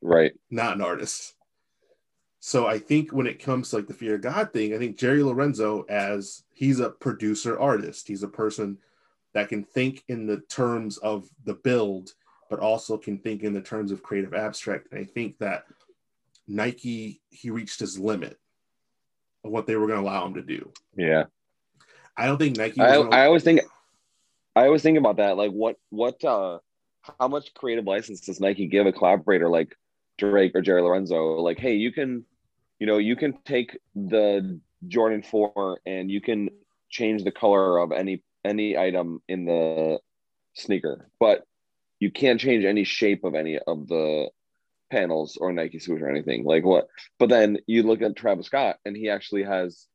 right? 0.01 0.34
Not 0.49 0.76
an 0.76 0.81
artist. 0.81 1.34
So 2.39 2.68
I 2.68 2.77
think 2.80 3.11
when 3.11 3.27
it 3.27 3.41
comes 3.41 3.69
to 3.69 3.77
like 3.77 3.88
the 3.88 3.93
fear 3.93 4.15
of 4.15 4.22
God 4.22 4.53
thing, 4.53 4.73
I 4.73 4.77
think 4.77 4.97
Jerry 4.97 5.23
Lorenzo 5.23 5.85
as 5.89 6.43
he's 6.53 6.80
a 6.80 6.89
producer 6.89 7.59
artist. 7.59 8.07
He's 8.07 8.23
a 8.23 8.27
person 8.27 8.77
that 9.34 9.49
can 9.49 9.64
think 9.64 10.03
in 10.07 10.26
the 10.26 10.41
terms 10.49 10.97
of 10.97 11.27
the 11.45 11.55
build, 11.55 12.14
but 12.49 12.59
also 12.59 12.97
can 12.97 13.18
think 13.18 13.43
in 13.43 13.53
the 13.53 13.61
terms 13.61 13.91
of 13.91 14.03
creative 14.03 14.34
abstract. 14.34 14.88
And 14.91 14.99
I 14.99 15.03
think 15.03 15.38
that 15.39 15.65
Nike 16.47 17.22
he 17.30 17.49
reached 17.49 17.80
his 17.80 17.99
limit 17.99 18.38
of 19.47 19.53
what 19.53 19.65
they 19.65 19.75
were 19.75 19.87
going 19.87 19.99
to 19.99 20.05
allow 20.05 20.25
him 20.25 20.35
to 20.35 20.41
do. 20.41 20.71
Yeah. 20.95 21.25
I 22.15 22.25
don't 22.27 22.37
think 22.37 22.57
Nike. 22.57 22.81
I. 22.81 22.95
I 22.95 23.25
always 23.25 23.43
think, 23.43 23.61
I 24.55 24.65
always 24.65 24.81
think 24.81 24.97
about 24.97 25.17
that. 25.17 25.37
Like, 25.37 25.51
what, 25.51 25.77
what, 25.89 26.23
uh, 26.23 26.59
how 27.19 27.27
much 27.27 27.53
creative 27.53 27.85
license 27.85 28.21
does 28.21 28.39
Nike 28.39 28.67
give 28.67 28.85
a 28.85 28.91
collaborator 28.91 29.49
like 29.49 29.75
Drake 30.17 30.53
or 30.55 30.61
Jerry 30.61 30.81
Lorenzo? 30.81 31.39
Like, 31.39 31.59
hey, 31.59 31.75
you 31.75 31.91
can, 31.91 32.25
you 32.79 32.87
know, 32.87 32.97
you 32.97 33.15
can 33.15 33.33
take 33.45 33.77
the 33.95 34.59
Jordan 34.87 35.23
4 35.23 35.81
and 35.85 36.11
you 36.11 36.21
can 36.21 36.49
change 36.89 37.23
the 37.23 37.31
color 37.31 37.77
of 37.79 37.91
any 37.91 38.23
any 38.45 38.77
item 38.77 39.21
in 39.27 39.45
the 39.45 39.99
sneaker, 40.53 41.09
but 41.19 41.43
you 41.99 42.11
can't 42.11 42.39
change 42.39 42.63
any 42.63 42.83
shape 42.83 43.23
of 43.23 43.35
any 43.35 43.59
of 43.59 43.87
the 43.87 44.29
panels 44.89 45.38
or 45.38 45.51
Nike 45.51 45.80
swoosh 45.80 46.01
or 46.01 46.09
anything. 46.09 46.43
Like 46.43 46.64
what? 46.64 46.88
But 47.19 47.30
then 47.30 47.59
you 47.68 47.84
look 47.84 48.01
at 48.01 48.15
Travis 48.15 48.47
Scott 48.47 48.77
and 48.85 48.95
he 48.95 49.09
actually 49.09 49.43
has 49.43 49.88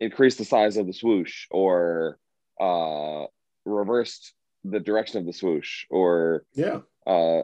increased 0.00 0.38
the 0.38 0.44
size 0.44 0.76
of 0.76 0.86
the 0.86 0.92
swoosh 0.92 1.46
or 1.50 2.18
uh 2.60 3.24
reversed 3.64 4.32
the 4.64 4.80
direction 4.80 5.18
of 5.18 5.26
the 5.26 5.32
swoosh 5.32 5.84
or 5.90 6.44
yeah 6.54 6.80
uh 7.06 7.42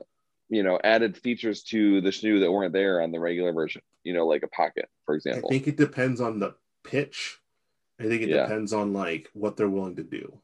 you 0.48 0.62
know 0.62 0.78
added 0.82 1.16
features 1.16 1.62
to 1.62 2.00
the 2.00 2.12
shoe 2.12 2.40
that 2.40 2.50
weren't 2.50 2.72
there 2.72 3.00
on 3.00 3.12
the 3.12 3.20
regular 3.20 3.52
version 3.52 3.82
you 4.02 4.12
know 4.12 4.26
like 4.26 4.42
a 4.42 4.48
pocket 4.48 4.88
for 5.04 5.14
example 5.14 5.48
i 5.50 5.52
think 5.52 5.68
it 5.68 5.76
depends 5.76 6.20
on 6.20 6.38
the 6.38 6.54
pitch 6.82 7.38
i 8.00 8.04
think 8.04 8.22
it 8.22 8.28
yeah. 8.28 8.42
depends 8.42 8.72
on 8.72 8.92
like 8.92 9.30
what 9.32 9.56
they're 9.56 9.68
willing 9.68 9.96
to 9.96 10.02
do 10.02 10.36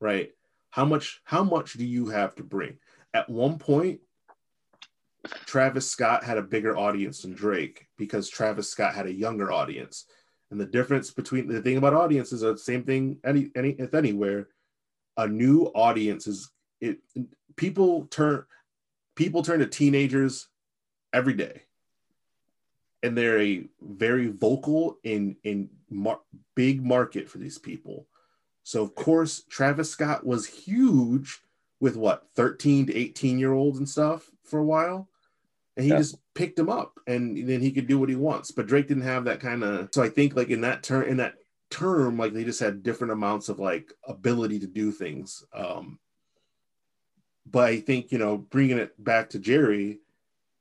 right 0.00 0.32
how 0.70 0.84
much 0.84 1.20
how 1.24 1.42
much 1.42 1.74
do 1.74 1.84
you 1.84 2.06
have 2.06 2.34
to 2.34 2.42
bring 2.42 2.76
at 3.12 3.28
one 3.28 3.58
point 3.58 4.00
travis 5.46 5.90
scott 5.90 6.24
had 6.24 6.38
a 6.38 6.42
bigger 6.42 6.76
audience 6.76 7.22
than 7.22 7.32
drake 7.32 7.86
because 7.96 8.28
travis 8.28 8.68
scott 8.68 8.94
had 8.94 9.06
a 9.06 9.12
younger 9.12 9.52
audience. 9.52 10.06
And 10.50 10.60
the 10.60 10.66
difference 10.66 11.10
between 11.10 11.48
the 11.48 11.62
thing 11.62 11.76
about 11.76 11.94
audiences 11.94 12.44
are 12.44 12.52
the 12.52 12.58
same 12.58 12.84
thing 12.84 13.18
any 13.24 13.50
any 13.56 13.70
if 13.70 13.94
anywhere. 13.94 14.48
A 15.16 15.26
new 15.26 15.64
audience 15.74 16.26
is 16.26 16.50
it 16.80 16.98
people 17.56 18.06
turn 18.06 18.44
people 19.16 19.42
turn 19.42 19.60
to 19.60 19.66
teenagers 19.66 20.48
every 21.12 21.34
day. 21.34 21.62
And 23.02 23.16
they're 23.16 23.40
a 23.40 23.66
very 23.80 24.28
vocal 24.28 24.98
in 25.02 25.36
in 25.44 25.70
mar- 25.90 26.20
big 26.54 26.84
market 26.84 27.28
for 27.28 27.38
these 27.38 27.58
people. 27.58 28.06
So 28.62 28.82
of 28.82 28.94
course 28.94 29.44
travis 29.48 29.90
scott 29.90 30.26
was 30.26 30.46
huge 30.46 31.40
with 31.80 31.96
what 31.96 32.26
13 32.34 32.86
to 32.86 32.96
18 32.96 33.38
year 33.38 33.52
olds 33.52 33.78
and 33.78 33.88
stuff 33.88 34.30
for 34.44 34.58
a 34.58 34.64
while 34.64 35.08
and 35.76 35.84
he 35.84 35.90
Yeah. 35.90 35.98
just 35.98 36.16
picked 36.34 36.58
him 36.58 36.68
up 36.68 36.98
and 37.06 37.48
then 37.48 37.60
he 37.60 37.72
could 37.72 37.86
do 37.86 37.98
what 37.98 38.08
he 38.08 38.16
wants. 38.16 38.50
But 38.50 38.66
drake 38.66 38.88
didn't 38.88 39.02
have 39.04 39.24
that 39.24 39.40
kind 39.40 39.62
of 39.64 39.88
so 39.92 40.02
i 40.02 40.08
think 40.08 40.36
like 40.36 40.50
in 40.50 40.60
that 40.62 40.82
term 40.82 41.04
in 41.04 41.16
that 41.18 41.34
term 41.70 42.16
like 42.16 42.32
they 42.32 42.44
just 42.44 42.60
had 42.60 42.82
different 42.82 43.12
amounts 43.12 43.48
of 43.48 43.58
like 43.58 43.92
ability 44.06 44.60
to 44.60 44.66
do 44.66 44.92
things. 44.92 45.44
Um 45.52 45.98
but 47.46 47.64
i 47.64 47.80
think 47.80 48.10
you 48.12 48.18
know 48.18 48.38
bringing 48.38 48.78
it 48.78 48.92
back 49.02 49.30
to 49.30 49.38
jerry 49.38 49.98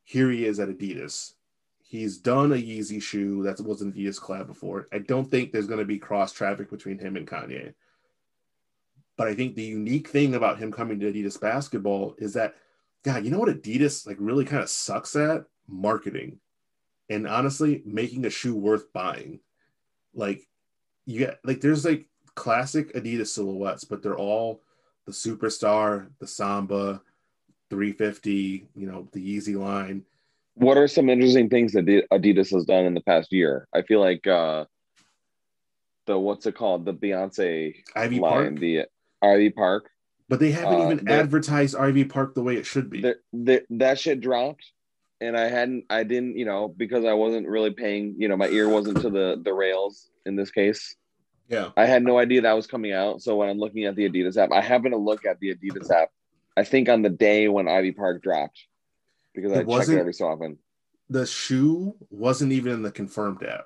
here 0.03 0.29
he 0.29 0.45
is 0.45 0.59
at 0.59 0.67
adidas. 0.69 1.33
He's 1.81 2.17
done 2.17 2.51
a 2.51 2.55
yeezy 2.55 3.01
shoe 3.01 3.43
that 3.43 3.61
was 3.61 3.81
an 3.81 3.93
adidas 3.93 4.19
collab 4.19 4.47
before. 4.47 4.87
I 4.91 4.97
don't 4.97 5.29
think 5.31 5.51
there's 5.51 5.67
going 5.67 5.79
to 5.79 5.85
be 5.85 5.97
cross 5.99 6.33
traffic 6.33 6.69
between 6.71 6.97
him 6.97 7.15
and 7.15 7.27
kanye. 7.27 7.73
But 9.15 9.27
i 9.27 9.35
think 9.35 9.55
the 9.55 9.63
unique 9.63 10.09
thing 10.09 10.33
about 10.35 10.57
him 10.57 10.71
coming 10.71 10.99
to 10.99 11.11
adidas 11.11 11.39
basketball 11.39 12.15
is 12.17 12.33
that 12.33 12.55
god 13.03 13.23
you 13.23 13.31
know 13.31 13.39
what 13.39 13.49
adidas 13.49 14.07
like 14.07 14.17
really 14.19 14.45
kind 14.45 14.63
of 14.63 14.69
sucks 14.69 15.15
at 15.15 15.43
marketing 15.67 16.39
and 17.09 17.27
honestly 17.27 17.81
making 17.85 18.25
a 18.25 18.29
shoe 18.29 18.55
worth 18.55 18.91
buying 18.93 19.39
like 20.13 20.47
you 21.05 21.19
get 21.19 21.39
like 21.43 21.61
there's 21.61 21.85
like 21.85 22.07
classic 22.35 22.93
adidas 22.93 23.27
silhouettes 23.27 23.83
but 23.83 24.01
they're 24.01 24.17
all 24.17 24.61
the 25.05 25.11
superstar 25.11 26.07
the 26.19 26.27
samba 26.27 27.01
350 27.69 28.67
you 28.75 28.87
know 28.87 29.07
the 29.11 29.19
yeezy 29.19 29.57
line 29.59 30.03
What 30.55 30.77
are 30.77 30.87
some 30.87 31.09
interesting 31.09 31.49
things 31.49 31.73
that 31.73 31.85
Adidas 32.11 32.53
has 32.53 32.65
done 32.65 32.85
in 32.85 32.93
the 32.93 33.01
past 33.01 33.33
year? 33.33 33.67
I 33.73 33.81
feel 33.81 33.99
like 33.99 34.27
uh, 34.27 34.65
the 36.05 36.19
what's 36.19 36.45
it 36.45 36.55
called? 36.55 36.85
The 36.85 36.93
Beyonce 36.93 37.75
ivy 37.95 38.19
line, 38.19 38.31
park 38.31 38.59
the 38.59 38.85
Ivy 39.23 39.49
Park. 39.49 39.89
But 40.29 40.39
they 40.39 40.51
haven't 40.51 40.81
uh, 40.81 40.85
even 40.91 41.07
advertised 41.09 41.75
ivy 41.75 42.05
park 42.05 42.33
the 42.35 42.43
way 42.43 42.55
it 42.55 42.65
should 42.65 42.89
be 42.89 43.01
the, 43.01 43.63
that 43.69 43.99
shit 43.99 44.21
dropped, 44.21 44.71
and 45.21 45.37
I 45.37 45.47
hadn't, 45.49 45.85
I 45.89 46.03
didn't, 46.03 46.37
you 46.37 46.45
know, 46.45 46.67
because 46.67 47.05
I 47.05 47.13
wasn't 47.13 47.47
really 47.47 47.71
paying. 47.71 48.15
You 48.17 48.27
know, 48.27 48.37
my 48.37 48.47
ear 48.49 48.67
wasn't 48.69 49.01
to 49.01 49.09
the 49.09 49.39
the 49.43 49.53
rails 49.53 50.09
in 50.25 50.35
this 50.35 50.51
case. 50.51 50.95
yeah 51.49 51.69
I 51.77 51.85
had 51.85 52.03
no 52.03 52.17
idea 52.17 52.41
that 52.41 52.53
was 52.53 52.67
coming 52.67 52.93
out. 52.93 53.21
So 53.21 53.35
when 53.35 53.49
I'm 53.49 53.57
looking 53.59 53.85
at 53.85 53.95
the 53.95 54.09
Adidas 54.09 54.37
app, 54.37 54.51
I 54.51 54.61
happen 54.61 54.91
to 54.91 54.97
look 54.97 55.25
at 55.25 55.39
the 55.39 55.53
Adidas 55.55 55.91
app. 55.91 56.09
I 56.55 56.63
think 56.63 56.87
on 56.89 57.01
the 57.01 57.09
day 57.09 57.47
when 57.47 57.67
Ivy 57.67 57.91
Park 57.91 58.21
dropped, 58.23 58.59
because 59.33 59.51
It 59.51 59.67
I 59.67 59.79
check 59.79 59.89
it 59.89 59.99
every 59.99 60.13
so 60.13 60.25
often. 60.27 60.57
the 61.09 61.25
shoe 61.25 61.95
wasn't 62.09 62.51
even 62.53 62.71
in 62.73 62.81
the 62.81 62.91
confirmed 62.91 63.43
app 63.43 63.65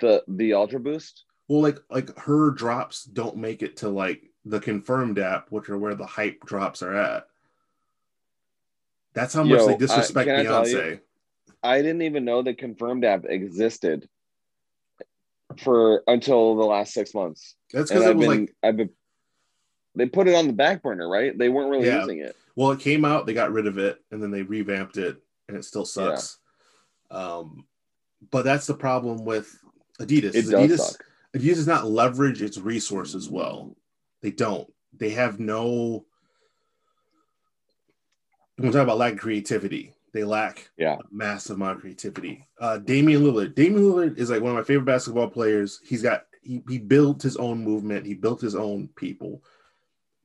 The 0.00 0.22
the 0.28 0.52
Ultra 0.54 0.80
Boost. 0.80 1.24
well 1.48 1.62
like 1.62 1.78
like 1.90 2.16
her 2.18 2.50
drops 2.50 3.04
don't 3.04 3.36
make 3.38 3.62
it 3.62 3.78
to 3.78 3.88
like 3.88 4.22
the 4.46 4.60
confirmed 4.60 5.18
app 5.18 5.50
which 5.50 5.68
are 5.68 5.76
where 5.76 5.94
the 5.96 6.06
hype 6.06 6.40
drops 6.46 6.80
are 6.82 6.94
at 6.94 7.26
that's 9.12 9.34
how 9.34 9.42
much 9.42 9.66
they 9.66 9.76
disrespect 9.76 10.30
I 10.30 10.40
you- 10.42 10.48
beyonce 10.48 11.00
I 11.62 11.82
didn't 11.82 12.02
even 12.02 12.24
know 12.24 12.42
the 12.42 12.54
confirmed 12.54 13.04
app 13.04 13.24
existed 13.24 14.08
for 15.58 16.02
until 16.06 16.54
the 16.54 16.64
last 16.64 16.92
six 16.92 17.12
months. 17.14 17.56
that's 17.72 17.90
because 17.90 18.04
it 18.04 18.10
I've 18.10 18.16
was 18.16 18.26
been, 18.28 18.40
like 18.42 18.54
I've 18.62 18.76
been, 18.76 18.90
they 19.96 20.06
put 20.06 20.28
it 20.28 20.34
on 20.34 20.46
the 20.46 20.52
back 20.52 20.82
burner, 20.82 21.08
right? 21.08 21.36
They 21.36 21.48
weren't 21.48 21.70
really 21.70 21.86
Yeah. 21.86 22.00
using 22.00 22.18
it. 22.18 22.36
Well, 22.54 22.70
it 22.72 22.78
came 22.80 23.04
out, 23.04 23.26
they 23.26 23.34
got 23.34 23.52
rid 23.52 23.66
of 23.66 23.78
it, 23.78 24.00
and 24.12 24.22
then 24.22 24.30
they 24.30 24.42
revamped 24.42 24.96
it, 24.96 25.16
and 25.48 25.56
it 25.56 25.64
still 25.64 25.84
sucks. 25.86 26.38
Um, 27.10 27.66
but 28.30 28.44
that's 28.44 28.66
the 28.66 28.74
problem 28.74 29.24
with 29.24 29.58
Adidas. 29.98 30.34
It 30.34 30.44
Adidas. 30.46 30.98
Adidas 31.34 31.54
does 31.54 31.66
not 31.66 31.86
leverage 31.86 32.42
its 32.42 32.58
resources 32.58 33.28
well. 33.28 33.74
They 34.22 34.30
don't. 34.30 34.68
They 34.96 35.10
have 35.10 35.38
no. 35.40 36.04
When 38.56 38.68
we 38.68 38.72
talk 38.72 38.82
about 38.84 38.98
lack 38.98 39.14
of 39.14 39.18
creativity, 39.18 39.92
they 40.14 40.24
lack 40.24 40.70
Yeah. 40.78 40.94
a 40.94 40.98
massive 41.10 41.56
amount 41.56 41.76
of 41.76 41.80
creativity. 41.82 42.46
Uh, 42.58 42.78
Damian 42.78 43.22
Lillard. 43.22 43.54
Damian 43.54 43.82
Lillard 43.82 44.18
is 44.18 44.30
like 44.30 44.40
one 44.40 44.52
of 44.52 44.56
my 44.56 44.62
favorite 44.62 44.86
basketball 44.86 45.28
players. 45.28 45.80
He's 45.84 46.02
got 46.02 46.24
he, 46.42 46.62
he 46.68 46.78
built 46.78 47.22
his 47.22 47.36
own 47.36 47.62
movement. 47.62 48.06
He 48.06 48.14
built 48.14 48.40
his 48.40 48.54
own 48.54 48.88
people. 48.96 49.42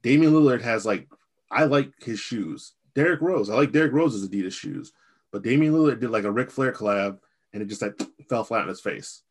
Damian 0.04 0.32
Lillard 0.34 0.62
has 0.62 0.86
like 0.86 1.08
I 1.50 1.66
like 1.66 1.92
his 2.02 2.20
shoes. 2.20 2.74
Derrick 2.96 3.22
Rose. 3.22 3.50
I 3.50 3.56
like 3.56 3.72
Derrick 3.72 3.94
Rose's 3.94 4.28
Adidas 4.28 4.54
shoes. 4.54 4.94
But 5.32 5.44
Damian 5.44 5.74
Lillard 5.74 6.00
did 6.00 6.10
like 6.12 6.24
a 6.26 6.32
Ric 6.32 6.52
Flair 6.52 6.72
collab 6.72 7.20
and 7.54 7.62
it 7.62 7.66
just 7.68 7.82
like 7.82 8.00
fell 8.30 8.44
flat 8.46 8.62
on 8.64 8.68
his 8.70 8.82
face. 8.82 9.24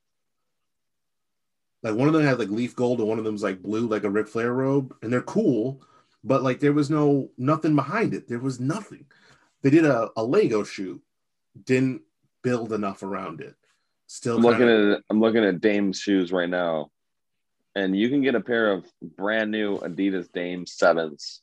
Like 1.82 1.94
one 1.94 2.08
of 2.08 2.14
them 2.14 2.24
has 2.24 2.38
like 2.38 2.50
leaf 2.50 2.76
gold 2.76 3.00
and 3.00 3.08
one 3.08 3.18
of 3.18 3.24
them's 3.24 3.42
like 3.42 3.62
blue, 3.62 3.86
like 3.86 4.04
a 4.04 4.10
Ric 4.10 4.28
Flair 4.28 4.52
robe, 4.52 4.94
and 5.02 5.12
they're 5.12 5.22
cool, 5.22 5.80
but 6.22 6.42
like 6.42 6.60
there 6.60 6.72
was 6.72 6.90
no 6.90 7.30
nothing 7.38 7.74
behind 7.74 8.14
it. 8.14 8.28
There 8.28 8.38
was 8.38 8.60
nothing. 8.60 9.06
They 9.62 9.70
did 9.70 9.84
a, 9.84 10.10
a 10.16 10.22
Lego 10.22 10.62
shoe, 10.62 11.00
didn't 11.64 12.02
build 12.42 12.72
enough 12.72 13.02
around 13.02 13.40
it. 13.40 13.54
Still 14.06 14.36
I'm 14.36 14.42
looking 14.42 14.68
at 14.68 15.02
I'm 15.08 15.20
looking 15.20 15.44
at 15.44 15.60
Dame's 15.60 15.98
shoes 15.98 16.32
right 16.32 16.48
now, 16.48 16.90
and 17.74 17.96
you 17.96 18.08
can 18.08 18.22
get 18.22 18.34
a 18.34 18.40
pair 18.40 18.72
of 18.72 18.84
brand 19.00 19.50
new 19.50 19.78
Adidas 19.78 20.30
Dame 20.32 20.66
sevens 20.66 21.40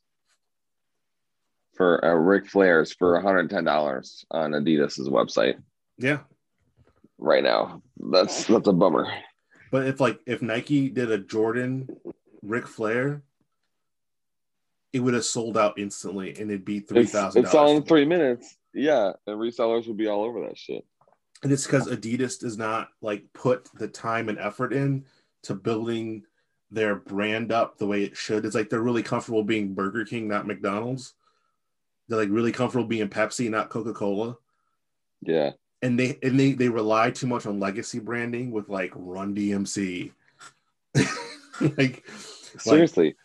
for 1.75 2.03
uh, 2.03 2.13
Ric 2.13 2.47
Flair's 2.47 2.91
for 2.91 3.13
110 3.13 3.63
dollars 3.63 4.25
on 4.31 4.51
Adidas's 4.51 5.09
website 5.09 5.61
yeah. 5.97 6.19
right 7.17 7.43
now. 7.43 7.81
That's 7.97 8.45
that's 8.45 8.67
a 8.67 8.73
bummer. 8.73 9.07
But 9.71 9.87
if 9.87 9.99
like 9.99 10.19
if 10.25 10.41
Nike 10.41 10.89
did 10.89 11.11
a 11.11 11.17
Jordan 11.17 11.89
Ric 12.41 12.67
Flair, 12.67 13.23
it 14.93 14.99
would 14.99 15.13
have 15.13 15.25
sold 15.25 15.57
out 15.57 15.77
instantly 15.77 16.29
and 16.29 16.49
it'd 16.49 16.65
be 16.65 16.79
three 16.79 17.05
thousand. 17.05 17.41
It's, 17.41 17.49
it's 17.49 17.55
all 17.55 17.75
in 17.75 17.83
three 17.83 18.05
minutes. 18.05 18.57
Yeah, 18.73 19.13
and 19.25 19.37
resellers 19.37 19.87
would 19.87 19.97
be 19.97 20.07
all 20.07 20.23
over 20.23 20.41
that 20.41 20.57
shit. 20.57 20.85
And 21.43 21.51
it's 21.51 21.65
because 21.65 21.87
Adidas 21.87 22.39
does 22.39 22.57
not 22.57 22.89
like 23.01 23.31
put 23.33 23.69
the 23.75 23.87
time 23.87 24.29
and 24.29 24.39
effort 24.39 24.73
in 24.73 25.05
to 25.43 25.53
building 25.53 26.23
their 26.71 26.95
brand 26.95 27.51
up 27.51 27.77
the 27.77 27.87
way 27.87 28.03
it 28.03 28.17
should. 28.17 28.45
It's 28.45 28.55
like 28.55 28.69
they're 28.69 28.81
really 28.81 29.03
comfortable 29.03 29.43
being 29.43 29.73
Burger 29.73 30.03
King, 30.03 30.27
not 30.27 30.47
McDonald's. 30.47 31.13
They're 32.07 32.17
like 32.17 32.29
really 32.29 32.51
comfortable 32.51 32.87
being 32.87 33.07
Pepsi, 33.07 33.49
not 33.49 33.69
Coca-Cola. 33.69 34.37
Yeah, 35.21 35.51
And 35.81 35.99
they 35.99 36.17
and 36.23 36.39
they 36.39 36.53
they 36.53 36.69
rely 36.69 37.11
too 37.11 37.27
much 37.27 37.45
on 37.45 37.59
legacy 37.59 37.99
branding 37.99 38.51
with 38.51 38.69
like 38.69 38.91
Run 38.95 39.35
DMC. 39.35 40.11
like 41.77 42.03
seriously. 42.57 43.15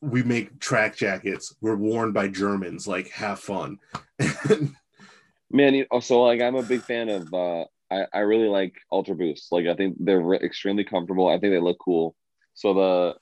we 0.00 0.22
make 0.22 0.58
track 0.60 0.96
jackets. 0.96 1.54
We're 1.60 1.76
worn 1.76 2.12
by 2.12 2.28
Germans. 2.28 2.86
Like, 2.86 3.10
have 3.10 3.40
fun. 3.40 3.78
Man, 5.50 5.84
also 5.90 6.22
like 6.22 6.40
I'm 6.40 6.56
a 6.56 6.62
big 6.62 6.82
fan 6.82 7.08
of. 7.08 7.32
uh 7.34 7.64
I 7.90 8.06
I 8.12 8.18
really 8.20 8.48
like 8.48 8.74
Ultra 8.90 9.14
Boost. 9.14 9.52
Like 9.52 9.66
I 9.66 9.74
think 9.74 9.96
they're 9.98 10.20
re- 10.20 10.38
extremely 10.42 10.84
comfortable. 10.84 11.28
I 11.28 11.38
think 11.38 11.52
they 11.52 11.60
look 11.60 11.78
cool. 11.78 12.14
So 12.54 12.74
the 12.74 13.14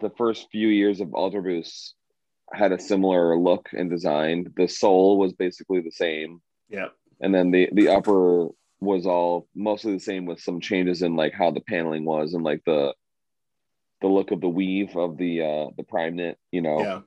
the 0.00 0.10
first 0.10 0.48
few 0.50 0.68
years 0.68 1.00
of 1.00 1.14
Ultra 1.14 1.42
Boost 1.42 1.94
had 2.52 2.72
a 2.72 2.78
similar 2.78 3.36
look 3.38 3.68
and 3.72 3.90
design. 3.90 4.52
The 4.56 4.68
sole 4.68 5.18
was 5.18 5.32
basically 5.32 5.80
the 5.80 5.90
same, 5.90 6.42
yeah, 6.72 6.88
and 7.20 7.34
then 7.34 7.50
the 7.52 7.68
the 7.72 7.88
upper 7.88 8.48
was 8.80 9.06
all 9.06 9.46
mostly 9.54 9.92
the 9.92 10.00
same 10.00 10.26
with 10.26 10.40
some 10.40 10.60
changes 10.60 11.02
in 11.02 11.14
like 11.14 11.32
how 11.32 11.52
the 11.52 11.60
paneling 11.60 12.04
was 12.04 12.34
and 12.34 12.42
like 12.42 12.62
the 12.66 12.92
the 14.00 14.08
look 14.08 14.32
of 14.32 14.40
the 14.40 14.48
weave 14.48 14.96
of 14.96 15.16
the 15.16 15.42
uh 15.42 15.66
the 15.76 15.84
prime 15.84 16.16
knit. 16.16 16.38
You 16.50 16.62
know. 16.62 16.80
yeah, 16.80 17.00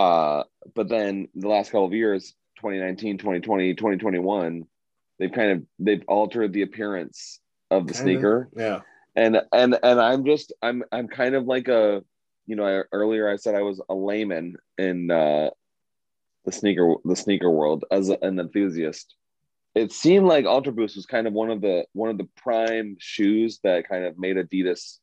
Uh, 0.00 0.44
but 0.74 0.88
then 0.88 1.28
the 1.34 1.48
last 1.48 1.70
couple 1.72 1.86
of 1.86 1.92
years, 1.94 2.34
2019, 2.58 3.18
2020, 3.18 3.74
2021, 3.74 4.64
they've 5.18 5.32
kind 5.32 5.50
of 5.52 5.62
they've 5.78 6.04
altered 6.06 6.52
the 6.52 6.62
appearance 6.62 7.40
of 7.70 7.86
the 7.86 7.94
Kinda. 7.94 8.02
sneaker. 8.12 8.48
yeah, 8.56 8.80
And 9.16 9.40
and 9.52 9.78
and 9.82 10.00
I'm 10.00 10.24
just 10.24 10.52
I'm 10.62 10.84
I'm 10.92 11.08
kind 11.08 11.34
of 11.34 11.46
like 11.46 11.68
a 11.68 12.04
you 12.46 12.54
know, 12.54 12.64
I, 12.64 12.82
earlier 12.92 13.28
I 13.28 13.36
said 13.36 13.56
I 13.56 13.62
was 13.62 13.80
a 13.88 13.94
layman 13.94 14.56
in 14.78 15.10
uh 15.10 15.50
the 16.46 16.52
sneaker 16.52 16.94
the 17.04 17.16
sneaker 17.16 17.50
world 17.50 17.84
as 17.90 18.08
an 18.08 18.38
enthusiast. 18.40 19.14
It 19.74 19.92
seemed 19.92 20.26
like 20.26 20.46
Ultra 20.46 20.72
Boost 20.72 20.96
was 20.96 21.04
kind 21.04 21.26
of 21.26 21.34
one 21.34 21.50
of 21.50 21.60
the 21.60 21.84
one 21.92 22.08
of 22.08 22.16
the 22.18 22.28
prime 22.36 22.96
shoes 22.98 23.58
that 23.64 23.88
kind 23.88 24.04
of 24.04 24.18
made 24.18 24.36
Adidas 24.36 24.98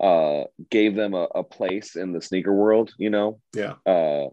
uh 0.00 0.44
gave 0.70 0.94
them 0.94 1.12
a, 1.14 1.24
a 1.34 1.42
place 1.42 1.96
in 1.96 2.12
the 2.12 2.22
sneaker 2.22 2.54
world, 2.54 2.92
you 2.98 3.10
know 3.10 3.40
yeah. 3.52 3.74
uh 3.84 4.28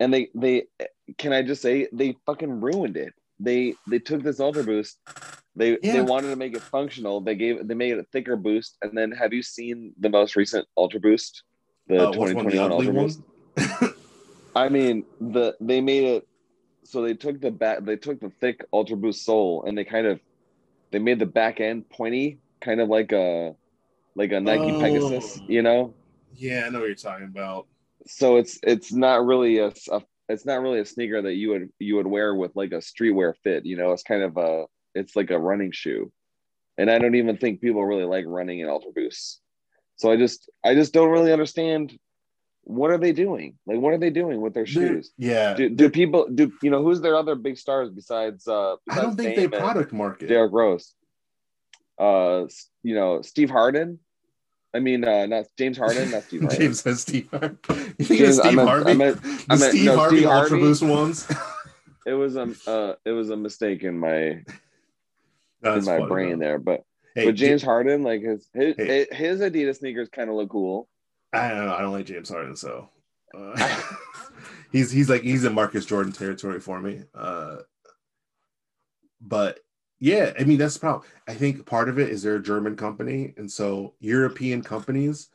and 0.00 0.12
they 0.12 0.28
they 0.34 0.64
can 1.18 1.32
i 1.32 1.42
just 1.42 1.60
say 1.60 1.86
they 1.92 2.16
fucking 2.26 2.60
ruined 2.60 2.96
it 2.96 3.12
they 3.38 3.74
they 3.86 3.98
took 3.98 4.22
this 4.22 4.40
ultra 4.40 4.64
boost 4.64 4.98
they 5.54 5.76
Yeah. 5.82 5.92
they 5.92 6.00
wanted 6.00 6.30
to 6.30 6.36
make 6.36 6.54
it 6.56 6.62
functional 6.62 7.20
they 7.20 7.34
gave 7.34 7.68
they 7.68 7.74
made 7.74 7.92
it 7.92 7.98
a 7.98 8.04
thicker 8.12 8.36
boost 8.36 8.76
and 8.82 8.96
then 8.96 9.12
have 9.12 9.32
you 9.34 9.42
seen 9.42 9.92
the 10.00 10.08
most 10.08 10.36
recent 10.36 10.66
ultra 10.76 11.00
boost 11.00 11.42
The 11.88 12.08
Uh, 12.08 12.12
what's 12.12 12.32
one, 12.32 12.46
the 12.46 12.52
2021 12.52 12.72
ugly 12.72 12.86
Ultra 12.86 12.94
one? 12.94 13.04
Boost. 13.04 13.93
I 14.54 14.68
mean, 14.68 15.04
the 15.20 15.56
they 15.60 15.80
made 15.80 16.04
it 16.04 16.28
so 16.84 17.02
they 17.02 17.14
took 17.14 17.40
the 17.40 17.50
back 17.50 17.84
they 17.84 17.96
took 17.96 18.20
the 18.20 18.30
thick 18.40 18.64
Ultra 18.72 18.96
Boost 18.96 19.24
sole 19.24 19.64
and 19.66 19.76
they 19.76 19.84
kind 19.84 20.06
of 20.06 20.20
they 20.90 20.98
made 20.98 21.18
the 21.18 21.26
back 21.26 21.60
end 21.60 21.88
pointy, 21.90 22.38
kind 22.60 22.80
of 22.80 22.88
like 22.88 23.12
a 23.12 23.54
like 24.14 24.32
a 24.32 24.40
Nike 24.40 24.72
Oh. 24.72 24.80
Pegasus, 24.80 25.40
you 25.48 25.62
know. 25.62 25.94
Yeah, 26.36 26.64
I 26.66 26.68
know 26.70 26.80
what 26.80 26.86
you're 26.86 26.94
talking 26.94 27.26
about. 27.26 27.66
So 28.06 28.36
it's 28.36 28.58
it's 28.62 28.92
not 28.92 29.24
really 29.24 29.58
a, 29.58 29.72
a 29.90 30.02
it's 30.28 30.46
not 30.46 30.62
really 30.62 30.80
a 30.80 30.86
sneaker 30.86 31.20
that 31.22 31.34
you 31.34 31.50
would 31.50 31.68
you 31.78 31.96
would 31.96 32.06
wear 32.06 32.34
with 32.34 32.54
like 32.54 32.72
a 32.72 32.76
streetwear 32.76 33.34
fit, 33.42 33.66
you 33.66 33.76
know. 33.76 33.92
It's 33.92 34.02
kind 34.02 34.22
of 34.22 34.36
a 34.36 34.66
it's 34.94 35.16
like 35.16 35.30
a 35.30 35.38
running 35.38 35.72
shoe, 35.72 36.12
and 36.78 36.90
I 36.90 36.98
don't 36.98 37.16
even 37.16 37.36
think 37.36 37.60
people 37.60 37.84
really 37.84 38.04
like 38.04 38.24
running 38.26 38.60
in 38.60 38.68
Ultra 38.68 38.92
Boosts. 38.92 39.40
So 39.96 40.10
I 40.10 40.16
just 40.16 40.50
I 40.64 40.74
just 40.74 40.92
don't 40.92 41.10
really 41.10 41.32
understand 41.32 41.98
what 42.66 42.90
are 42.90 42.98
they 42.98 43.12
doing? 43.12 43.58
Like 43.66 43.78
what 43.78 43.92
are 43.94 43.98
they 43.98 44.10
doing 44.10 44.40
with 44.40 44.54
their 44.54 44.64
They're- 44.64 44.88
shoes? 44.88 45.12
Yeah, 45.18 45.54
Do, 45.54 45.68
do 45.68 45.88
people 45.90 46.28
do 46.28 46.52
you 46.62 46.70
know 46.70 46.82
who's 46.82 47.00
their 47.00 47.14
other 47.16 47.34
big 47.34 47.56
stars 47.58 47.90
besides 47.90 48.46
uh 48.48 48.76
I 48.90 49.00
don't 49.02 49.16
think 49.16 49.36
Dame 49.36 49.50
they 49.50 49.58
product 49.58 49.92
market. 49.92 50.28
Derrick 50.28 50.52
Rose? 50.52 50.94
Uh 51.98 52.46
you 52.82 52.94
know, 52.94 53.22
Steve 53.22 53.50
Harden. 53.50 53.98
I 54.74 54.80
mean 54.80 55.04
uh 55.04 55.26
not 55.26 55.44
James 55.58 55.78
Harden, 55.78 56.10
not 56.10 56.24
Steve 56.24 56.40
Harden. 56.42 56.60
James 56.60 56.80
says 56.80 57.02
Steve 57.02 57.28
Harvey. 57.30 57.56
You 57.98 58.04
think 58.06 58.20
it's 58.20 58.38
James- 58.38 58.40
I 58.40 58.42
Steve 58.44 58.56
meant- 58.56 58.68
Harvey? 58.68 58.90
I 58.90 58.94
meant- 58.94 59.22
the 59.22 59.46
I 59.50 59.56
meant- 59.56 59.72
Steve 59.72 59.84
no, 59.86 59.96
Harvey 59.96 60.16
Steve 60.16 60.26
Ultra 60.28 60.48
Harvey. 60.48 60.60
Boost 60.60 60.82
ones. 60.82 61.28
It 62.06 62.12
was 62.12 62.36
a 62.36 62.54
uh 62.66 62.94
it 63.06 63.12
was 63.12 63.30
a 63.30 63.36
mistake 63.36 63.82
in 63.82 63.98
my 63.98 64.42
That's 65.62 65.86
in 65.86 65.92
my 65.92 65.98
funny, 66.00 66.08
brain 66.10 66.38
though. 66.38 66.44
there, 66.44 66.58
but 66.58 66.82
Hey, 67.14 67.24
but 67.26 67.34
James 67.34 67.62
Harden, 67.62 68.02
like 68.02 68.20
his 68.22 68.46
his, 68.52 68.74
Hey. 68.76 69.06
his 69.10 69.40
Adidas 69.40 69.78
sneakers 69.78 70.08
kind 70.10 70.28
of 70.28 70.36
look 70.36 70.50
cool. 70.50 70.86
I 71.34 71.48
don't 71.48 71.66
know. 71.66 71.74
I 71.74 71.80
don't 71.80 71.92
like 71.92 72.06
James 72.06 72.28
Harden, 72.28 72.56
so 72.56 72.88
uh, 73.36 73.82
he's 74.72 74.90
he's 74.90 75.10
like 75.10 75.22
he's 75.22 75.44
in 75.44 75.54
Marcus 75.54 75.84
Jordan 75.84 76.12
territory 76.12 76.60
for 76.60 76.80
me. 76.80 77.02
Uh, 77.14 77.56
but 79.20 79.60
yeah, 79.98 80.32
I 80.38 80.44
mean 80.44 80.58
that's 80.58 80.74
the 80.74 80.80
problem. 80.80 81.08
I 81.26 81.34
think 81.34 81.66
part 81.66 81.88
of 81.88 81.98
it 81.98 82.10
is 82.10 82.22
they're 82.22 82.36
a 82.36 82.42
German 82.42 82.76
company, 82.76 83.34
and 83.36 83.50
so 83.50 83.94
European 84.00 84.62
companies 84.62 85.30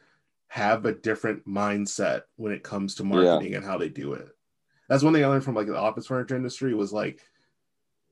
have 0.48 0.86
a 0.86 0.94
different 0.94 1.48
mindset 1.48 2.24
when 2.38 2.52
it 2.52 2.64
comes 2.64 2.96
to 2.96 3.04
marketing 3.04 3.54
and 3.56 3.66
how 3.66 3.78
they 3.78 3.90
do 3.90 4.14
it. 4.14 4.30
That's 4.88 5.04
one 5.04 5.14
thing 5.14 5.24
I 5.24 5.28
learned 5.28 5.44
from 5.44 5.56
like 5.56 5.68
the 5.68 5.78
office 5.78 6.08
furniture 6.08 6.36
industry 6.36 6.74
was 6.74 6.92
like 6.92 7.22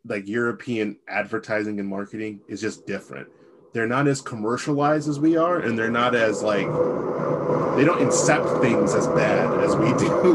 like 0.05 0.27
European 0.27 0.97
advertising 1.07 1.79
and 1.79 1.89
marketing 1.89 2.41
is 2.47 2.61
just 2.61 2.85
different. 2.85 3.27
They're 3.73 3.87
not 3.87 4.07
as 4.07 4.21
commercialized 4.21 5.09
as 5.09 5.19
we 5.19 5.37
are, 5.37 5.59
and 5.59 5.77
they're 5.77 5.89
not 5.89 6.15
as 6.15 6.43
like 6.43 6.67
they 7.77 7.85
don't 7.85 7.99
incept 7.99 8.59
things 8.59 8.95
as 8.95 9.07
bad 9.07 9.59
as 9.59 9.75
we 9.75 9.87
do. 9.99 10.33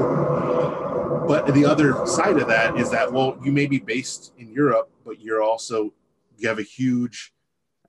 But 1.26 1.52
the 1.54 1.64
other 1.64 2.06
side 2.06 2.36
of 2.38 2.46
that 2.48 2.76
is 2.76 2.90
that 2.90 3.12
well, 3.12 3.38
you 3.42 3.52
may 3.52 3.66
be 3.66 3.78
based 3.78 4.32
in 4.38 4.52
Europe, 4.52 4.90
but 5.04 5.20
you're 5.20 5.42
also 5.42 5.92
you 6.38 6.48
have 6.48 6.58
a 6.58 6.62
huge 6.62 7.32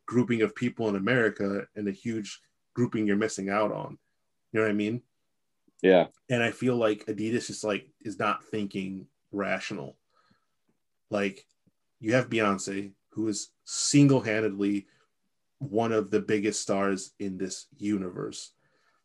grouping 0.05 0.41
of 0.41 0.55
people 0.55 0.89
in 0.89 0.95
America 0.95 1.65
and 1.75 1.87
a 1.87 1.91
huge 1.91 2.39
grouping 2.73 3.05
you're 3.07 3.15
missing 3.15 3.49
out 3.49 3.71
on. 3.71 3.97
You 4.51 4.59
know 4.59 4.65
what 4.65 4.71
I 4.71 4.75
mean? 4.75 5.01
Yeah, 5.81 6.07
And 6.29 6.41
I 6.41 6.51
feel 6.51 6.77
like 6.77 7.05
Adidas 7.07 7.47
just 7.47 7.63
like 7.63 7.89
is 8.01 8.17
not 8.17 8.45
thinking 8.45 9.07
rational. 9.31 9.97
Like 11.09 11.45
you 11.99 12.13
have 12.13 12.29
Beyonce, 12.29 12.93
who 13.09 13.27
is 13.27 13.49
single-handedly 13.65 14.87
one 15.59 15.91
of 15.91 16.09
the 16.09 16.21
biggest 16.21 16.61
stars 16.61 17.11
in 17.19 17.37
this 17.37 17.67
universe. 17.77 18.53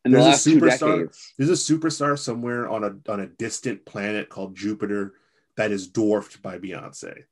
In 0.05 0.11
the 0.11 0.17
There's 0.17 0.25
a 0.25 0.29
last 0.29 0.43
two 0.45 0.59
superstar- 0.59 0.95
decades. 0.97 1.33
There's 1.37 1.49
a 1.49 1.53
superstar 1.73 2.17
somewhere 2.17 2.69
on 2.69 2.83
a 2.83 3.11
on 3.11 3.19
a 3.19 3.27
distant 3.27 3.85
planet 3.85 4.29
called 4.29 4.55
Jupiter 4.55 5.13
that 5.55 5.71
is 5.71 5.87
dwarfed 5.87 6.41
by 6.41 6.57
Beyonce. 6.57 7.23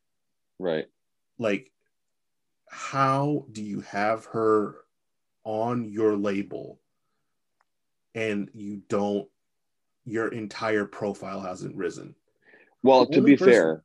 Right. 0.59 0.87
Like, 1.39 1.71
how 2.69 3.45
do 3.51 3.63
you 3.63 3.81
have 3.81 4.25
her 4.25 4.75
on 5.43 5.85
your 5.85 6.17
label 6.17 6.79
and 8.13 8.49
you 8.53 8.81
don't 8.89 9.27
your 10.05 10.27
entire 10.29 10.85
profile 10.85 11.39
hasn't 11.41 11.75
risen? 11.75 12.15
Well, 12.83 13.05
The 13.05 13.15
to 13.15 13.21
be 13.21 13.37
person- 13.37 13.53
fair, 13.53 13.83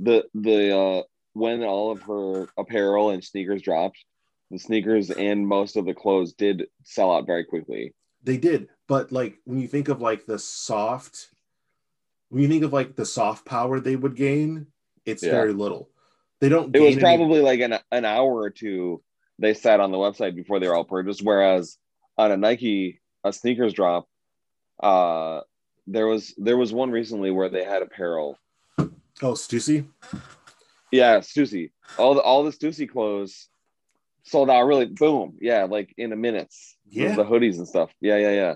the 0.00 0.28
the 0.34 0.76
uh 0.76 1.02
when 1.34 1.62
all 1.62 1.92
of 1.92 2.02
her 2.02 2.48
apparel 2.58 3.10
and 3.10 3.22
sneakers 3.22 3.62
dropped, 3.62 4.04
the 4.50 4.58
sneakers 4.58 5.10
and 5.10 5.46
most 5.46 5.76
of 5.76 5.84
the 5.86 5.94
clothes 5.94 6.32
did 6.32 6.66
sell 6.82 7.12
out 7.14 7.26
very 7.26 7.44
quickly. 7.44 7.94
They 8.28 8.36
did, 8.36 8.68
but 8.88 9.10
like 9.10 9.38
when 9.46 9.58
you 9.58 9.66
think 9.66 9.88
of 9.88 10.02
like 10.02 10.26
the 10.26 10.38
soft, 10.38 11.28
when 12.28 12.42
you 12.42 12.48
think 12.48 12.62
of 12.62 12.74
like 12.74 12.94
the 12.94 13.06
soft 13.06 13.46
power 13.46 13.80
they 13.80 13.96
would 13.96 14.14
gain, 14.16 14.66
it's 15.06 15.22
Yeah. 15.22 15.30
very 15.30 15.54
little. 15.54 15.88
They 16.40 16.50
don't. 16.50 16.76
It 16.76 16.80
was 16.80 16.96
gain 16.96 17.06
any- 17.06 17.16
probably 17.16 17.40
like 17.40 17.60
an 17.60 17.78
an 17.90 18.04
hour 18.04 18.30
or 18.30 18.50
two 18.50 19.02
they 19.38 19.54
sat 19.54 19.80
on 19.80 19.92
the 19.92 19.96
website 19.96 20.34
before 20.34 20.60
they 20.60 20.68
were 20.68 20.74
all 20.74 20.84
purchased. 20.84 21.22
Whereas 21.24 21.78
on 22.18 22.30
a 22.30 22.36
Nike 22.36 23.00
a 23.24 23.32
sneakers 23.32 23.72
drop, 23.72 24.06
uh, 24.82 25.40
there 25.86 26.06
was 26.06 26.34
there 26.36 26.58
was 26.58 26.70
one 26.70 26.90
recently 26.90 27.30
where 27.30 27.48
they 27.48 27.64
had 27.64 27.80
apparel. 27.80 28.38
oh 28.78 28.90
Stussy. 29.22 29.86
Yeah, 30.92 31.20
Stussy. 31.20 31.70
All 31.96 32.14
the 32.14 32.20
all 32.20 32.44
the 32.44 32.50
Stussy 32.52 32.86
clothes 32.86 33.48
sold 34.28 34.50
out 34.50 34.62
really 34.66 34.86
boom. 34.86 35.36
Yeah, 35.40 35.64
like 35.64 35.94
in 35.96 36.12
a 36.12 36.16
minute 36.16 36.52
Yeah. 36.88 37.14
The 37.14 37.24
hoodies 37.24 37.56
and 37.58 37.68
stuff. 37.68 37.90
Yeah, 38.00 38.16
yeah, 38.16 38.30
yeah. 38.32 38.54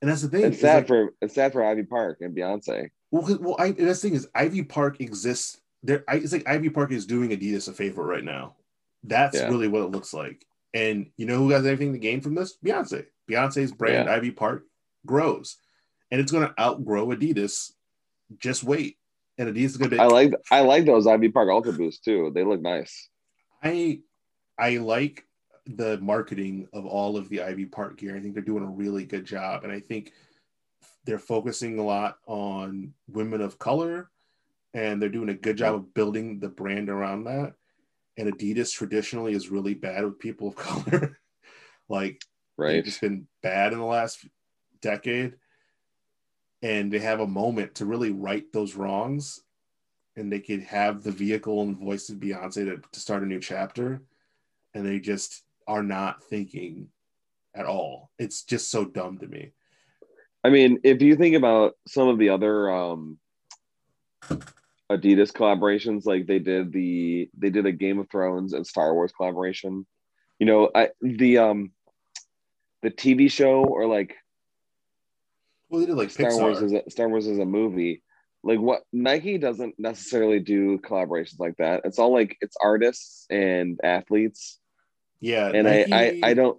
And 0.00 0.10
that's 0.10 0.22
the 0.22 0.28
thing. 0.28 0.44
It's 0.44 0.60
sad 0.60 0.76
like- 0.78 0.86
for 0.88 1.14
it's 1.20 1.34
sad 1.34 1.52
for 1.52 1.64
Ivy 1.64 1.84
Park 1.84 2.18
and 2.20 2.36
Beyonce. 2.36 2.90
Well, 3.10 3.38
well, 3.40 3.56
I, 3.58 3.70
that's 3.70 4.02
the 4.02 4.08
thing 4.08 4.16
is 4.16 4.28
Ivy 4.34 4.62
Park 4.64 5.00
exists. 5.00 5.60
There, 5.82 6.04
I, 6.08 6.16
it's 6.16 6.32
like 6.32 6.48
Ivy 6.48 6.70
Park 6.70 6.90
is 6.92 7.06
doing 7.06 7.30
Adidas 7.30 7.68
a 7.68 7.72
favor 7.72 8.04
right 8.04 8.24
now. 8.24 8.56
That's 9.04 9.36
Yeah. 9.36 9.48
really 9.48 9.68
what 9.68 9.82
it 9.82 9.90
looks 9.90 10.12
like. 10.12 10.44
And 10.74 11.06
you 11.16 11.24
know 11.26 11.38
who 11.38 11.50
has 11.50 11.64
anything 11.64 11.92
to 11.92 11.98
gain 11.98 12.20
from 12.20 12.34
this? 12.34 12.58
Beyonce. 12.64 13.06
Beyonce's 13.30 13.72
brand, 13.72 14.06
Yeah. 14.08 14.14
Ivy 14.14 14.30
Park, 14.32 14.64
grows, 15.06 15.56
and 16.10 16.20
it's 16.20 16.32
going 16.32 16.46
to 16.46 16.60
outgrow 16.60 17.06
Adidas. 17.08 17.72
Just 18.38 18.64
wait, 18.64 18.98
and 19.38 19.48
Adidas 19.48 19.64
is 19.64 19.76
going 19.76 19.90
to 19.90 19.96
be. 19.96 20.00
I 20.00 20.06
like 20.06 20.32
I 20.50 20.60
like 20.60 20.84
those 20.84 21.06
Ivy 21.06 21.28
Park 21.30 21.48
Ultra 21.48 21.72
Boosts 21.72 22.00
too. 22.04 22.32
They 22.34 22.44
look 22.44 22.60
nice. 22.60 23.08
I 23.62 24.00
I 24.58 24.76
like 24.78 25.26
the 25.66 25.98
marketing 25.98 26.68
of 26.72 26.86
all 26.86 27.16
of 27.16 27.28
the 27.28 27.42
Ivy 27.42 27.66
Park 27.66 27.98
gear. 27.98 28.16
I 28.16 28.20
think 28.20 28.34
they're 28.34 28.42
doing 28.42 28.64
a 28.64 28.70
really 28.70 29.04
good 29.04 29.24
job, 29.24 29.64
and 29.64 29.72
I 29.72 29.80
think 29.80 30.12
they're 31.04 31.18
focusing 31.18 31.78
a 31.78 31.84
lot 31.84 32.18
on 32.26 32.94
women 33.08 33.40
of 33.40 33.58
color, 33.58 34.10
and 34.74 35.00
they're 35.00 35.08
doing 35.08 35.28
a 35.28 35.34
good 35.34 35.56
job 35.56 35.74
of 35.74 35.94
building 35.94 36.38
the 36.38 36.48
brand 36.48 36.88
around 36.88 37.24
that. 37.24 37.54
And 38.16 38.32
Adidas 38.32 38.72
traditionally 38.72 39.34
is 39.34 39.50
really 39.50 39.74
bad 39.74 40.04
with 40.04 40.18
people 40.18 40.48
of 40.48 40.56
color, 40.56 41.18
like 41.88 42.22
Right. 42.58 42.82
just 42.84 43.02
been 43.02 43.26
bad 43.42 43.72
in 43.74 43.78
the 43.78 43.84
last 43.84 44.26
decade, 44.80 45.34
and 46.62 46.90
they 46.90 47.00
have 47.00 47.20
a 47.20 47.26
moment 47.26 47.74
to 47.76 47.84
really 47.84 48.10
right 48.12 48.50
those 48.52 48.74
wrongs, 48.74 49.42
and 50.16 50.32
they 50.32 50.40
could 50.40 50.62
have 50.62 51.02
the 51.02 51.12
vehicle 51.12 51.60
and 51.62 51.76
voice 51.76 52.08
of 52.08 52.16
Beyonce 52.16 52.64
to, 52.64 52.80
to 52.90 53.00
start 53.00 53.22
a 53.22 53.26
new 53.26 53.40
chapter, 53.40 54.00
and 54.76 54.86
they 54.86 55.00
just 55.00 55.42
are 55.66 55.82
not 55.82 56.22
thinking 56.22 56.88
at 57.54 57.64
all. 57.64 58.10
It's 58.18 58.42
just 58.42 58.70
so 58.70 58.84
dumb 58.84 59.18
to 59.18 59.26
me. 59.26 59.52
I 60.44 60.50
mean, 60.50 60.78
if 60.84 61.00
you 61.00 61.16
think 61.16 61.34
about 61.34 61.72
some 61.88 62.08
of 62.08 62.18
the 62.18 62.28
other 62.28 62.70
um 62.70 63.18
Adidas 64.92 65.32
collaborations, 65.32 66.04
like 66.04 66.26
they 66.26 66.38
did 66.38 66.72
the 66.72 67.28
they 67.36 67.50
did 67.50 67.66
a 67.66 67.72
Game 67.72 67.98
of 67.98 68.10
Thrones 68.10 68.52
and 68.52 68.66
Star 68.66 68.92
Wars 68.94 69.12
collaboration. 69.16 69.86
You 70.38 70.46
know, 70.46 70.70
I 70.74 70.90
the 71.00 71.38
um 71.38 71.72
the 72.82 72.90
TV 72.90 73.30
show 73.32 73.64
or 73.64 73.86
like 73.86 74.14
Well, 75.70 75.80
they 75.80 75.86
did 75.86 75.96
like 75.96 76.10
Star 76.10 76.30
Pixar. 76.30 76.40
Wars 76.40 76.62
is 76.62 76.72
a, 76.74 76.90
Star 76.90 77.08
Wars 77.08 77.26
is 77.26 77.38
a 77.38 77.46
movie. 77.46 78.02
Like 78.44 78.60
what 78.60 78.82
Nike 78.92 79.38
doesn't 79.38 79.74
necessarily 79.78 80.38
do 80.38 80.78
collaborations 80.78 81.40
like 81.40 81.56
that. 81.56 81.80
It's 81.84 81.98
all 81.98 82.12
like 82.12 82.36
it's 82.42 82.56
artists 82.62 83.26
and 83.30 83.80
athletes. 83.82 84.60
Yeah, 85.20 85.50
and 85.52 85.64
Nike- 85.64 85.92
I, 85.92 85.98
I 86.00 86.20
I 86.30 86.34
don't 86.34 86.58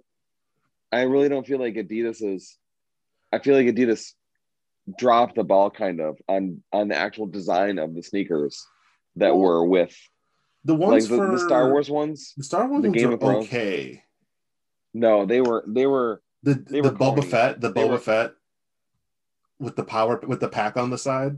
I 0.92 1.02
really 1.02 1.28
don't 1.28 1.46
feel 1.46 1.58
like 1.58 1.74
Adidas 1.74 2.22
is 2.22 2.56
I 3.32 3.38
feel 3.38 3.54
like 3.56 3.66
Adidas 3.66 4.12
dropped 4.98 5.34
the 5.34 5.44
ball 5.44 5.70
kind 5.70 6.00
of 6.00 6.18
on 6.28 6.62
on 6.72 6.88
the 6.88 6.96
actual 6.96 7.26
design 7.26 7.78
of 7.78 7.94
the 7.94 8.02
sneakers 8.02 8.66
that 9.16 9.30
Well, 9.30 9.38
were 9.40 9.64
with 9.66 9.94
the 10.64 10.74
like 10.74 10.80
ones 10.88 11.08
the, 11.08 11.16
for 11.16 11.30
the 11.30 11.38
Star 11.38 11.70
Wars 11.70 11.90
ones. 11.90 12.32
the 12.36 12.44
Star 12.44 12.66
Wars 12.68 12.82
the 12.82 12.88
ones 12.88 13.00
Game 13.02 13.10
are 13.10 13.14
of 13.14 13.20
Thrones. 13.20 13.46
okay. 13.46 14.02
No, 14.94 15.26
they 15.26 15.40
were 15.40 15.64
they 15.68 15.86
were 15.86 16.22
The 16.42 16.54
They 16.54 16.80
the 16.80 16.90
were 16.90 16.96
Boba 16.96 17.16
corny. 17.16 17.22
Fett, 17.30 17.60
the 17.60 17.70
They 17.72 17.82
Boba 17.82 17.90
were- 17.90 17.98
Fett 17.98 18.32
with 19.58 19.76
the 19.76 19.84
power 19.84 20.20
with 20.26 20.40
the 20.40 20.48
pack 20.48 20.76
on 20.76 20.88
the 20.90 20.98
side. 20.98 21.36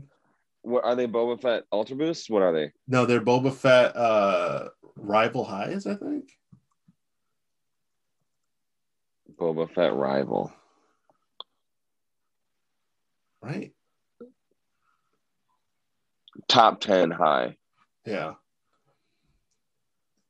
what 0.61 0.83
are 0.85 0.95
they 0.95 1.07
Boba 1.07 1.41
Fett 1.41 1.63
Ultra 1.71 1.95
Boosts? 1.97 2.29
What 2.29 2.43
are 2.43 2.53
they? 2.53 2.71
No, 2.87 3.05
they're 3.05 3.19
Boba 3.21 3.51
Fett 3.53 3.95
uh 3.95 4.69
rival 4.95 5.43
highs, 5.43 5.85
I 5.87 5.95
think. 5.95 6.31
Boba 9.37 9.73
Fett 9.73 9.93
rival. 9.93 10.51
right? 13.41 13.73
Top 16.47 16.79
10 16.81 17.11
high. 17.11 17.57
Yeah. 18.05 18.33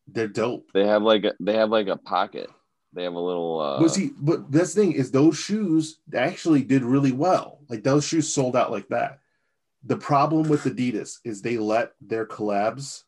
They're 0.08 0.28
dope. 0.28 0.68
They 0.74 0.88
have 0.88 1.04
like 1.04 1.24
a, 1.24 1.34
they 1.40 1.56
have 1.56 1.70
like 1.70 1.88
a 1.88 1.96
pocket. 1.96 2.50
They 2.94 3.04
have 3.04 3.14
a 3.14 3.20
little 3.20 3.60
uh 3.60 3.80
But 3.80 3.92
see, 3.92 4.12
but 4.20 4.52
this 4.52 4.76
thing 4.76 4.92
is 4.92 5.12
those 5.12 5.38
shoes 5.38 6.00
actually 6.14 6.64
did 6.64 6.84
really 6.84 7.14
well. 7.14 7.60
Like 7.70 7.84
those 7.84 8.06
shoes 8.06 8.34
sold 8.34 8.56
out 8.56 8.72
like 8.72 8.90
that. 8.90 9.20
The 9.84 9.98
problem 9.98 10.50
with 10.50 10.64
Adidas 10.66 11.20
is 11.24 11.42
they 11.42 11.58
let 11.58 11.94
their 12.02 12.26
collabs 12.26 13.04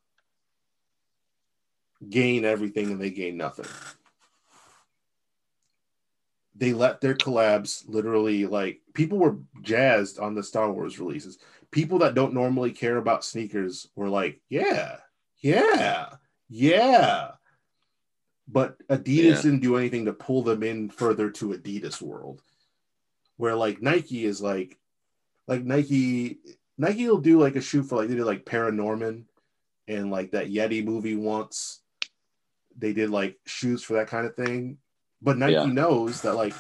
gain 2.10 2.46
everything 2.46 2.92
and 2.92 3.02
they 3.02 3.12
gain 3.12 3.38
nothing. 3.38 3.68
They 6.56 6.74
let 6.74 7.02
their 7.02 7.16
collabs 7.16 7.84
literally 7.88 8.46
like 8.46 8.82
people 8.94 9.18
were 9.18 9.38
jazzed 9.62 10.20
on 10.20 10.36
the 10.36 10.44
Star 10.44 10.72
Wars 10.72 11.00
releases. 11.00 11.40
People 11.72 12.00
that 12.00 12.14
don't 12.14 12.34
normally 12.34 12.72
care 12.72 12.98
about 12.98 13.26
sneakers 13.26 13.88
were 13.96 14.10
like, 14.10 14.40
yeah, 14.50 14.98
yeah, 15.42 16.10
yeah. 16.48 17.32
But 18.48 18.78
Adidas 18.88 19.24
Yeah. 19.38 19.42
didn't 19.42 19.62
do 19.62 19.78
anything 19.78 20.06
to 20.06 20.14
pull 20.14 20.44
them 20.44 20.62
in 20.64 20.90
further 20.90 21.32
to 21.32 21.50
Adidas 21.50 22.02
world. 22.02 22.42
Where 23.38 23.56
like 23.56 23.82
Nike 23.82 24.26
is 24.26 24.42
like, 24.42 24.78
like 25.48 25.64
Nike, 25.64 26.38
Nike 26.78 27.08
will 27.08 27.18
do 27.20 27.40
like 27.40 27.56
a 27.56 27.62
shoe 27.62 27.82
for 27.84 27.96
like 27.96 28.10
they 28.10 28.16
did 28.16 28.26
like 28.26 28.46
Paranorman 28.46 29.24
and 29.88 30.12
like 30.12 30.32
that 30.32 30.50
Yeti 30.52 30.86
movie 30.86 31.16
once. 31.16 31.82
They 32.78 32.94
did 32.94 33.10
like 33.10 33.40
shoes 33.46 33.82
for 33.84 33.94
that 33.94 34.08
kind 34.08 34.28
of 34.28 34.36
thing. 34.36 34.78
But 35.24 35.38
Nike 35.38 35.54
Yeah. 35.54 35.66
knows 35.66 36.22
that 36.22 36.36
like 36.36 36.54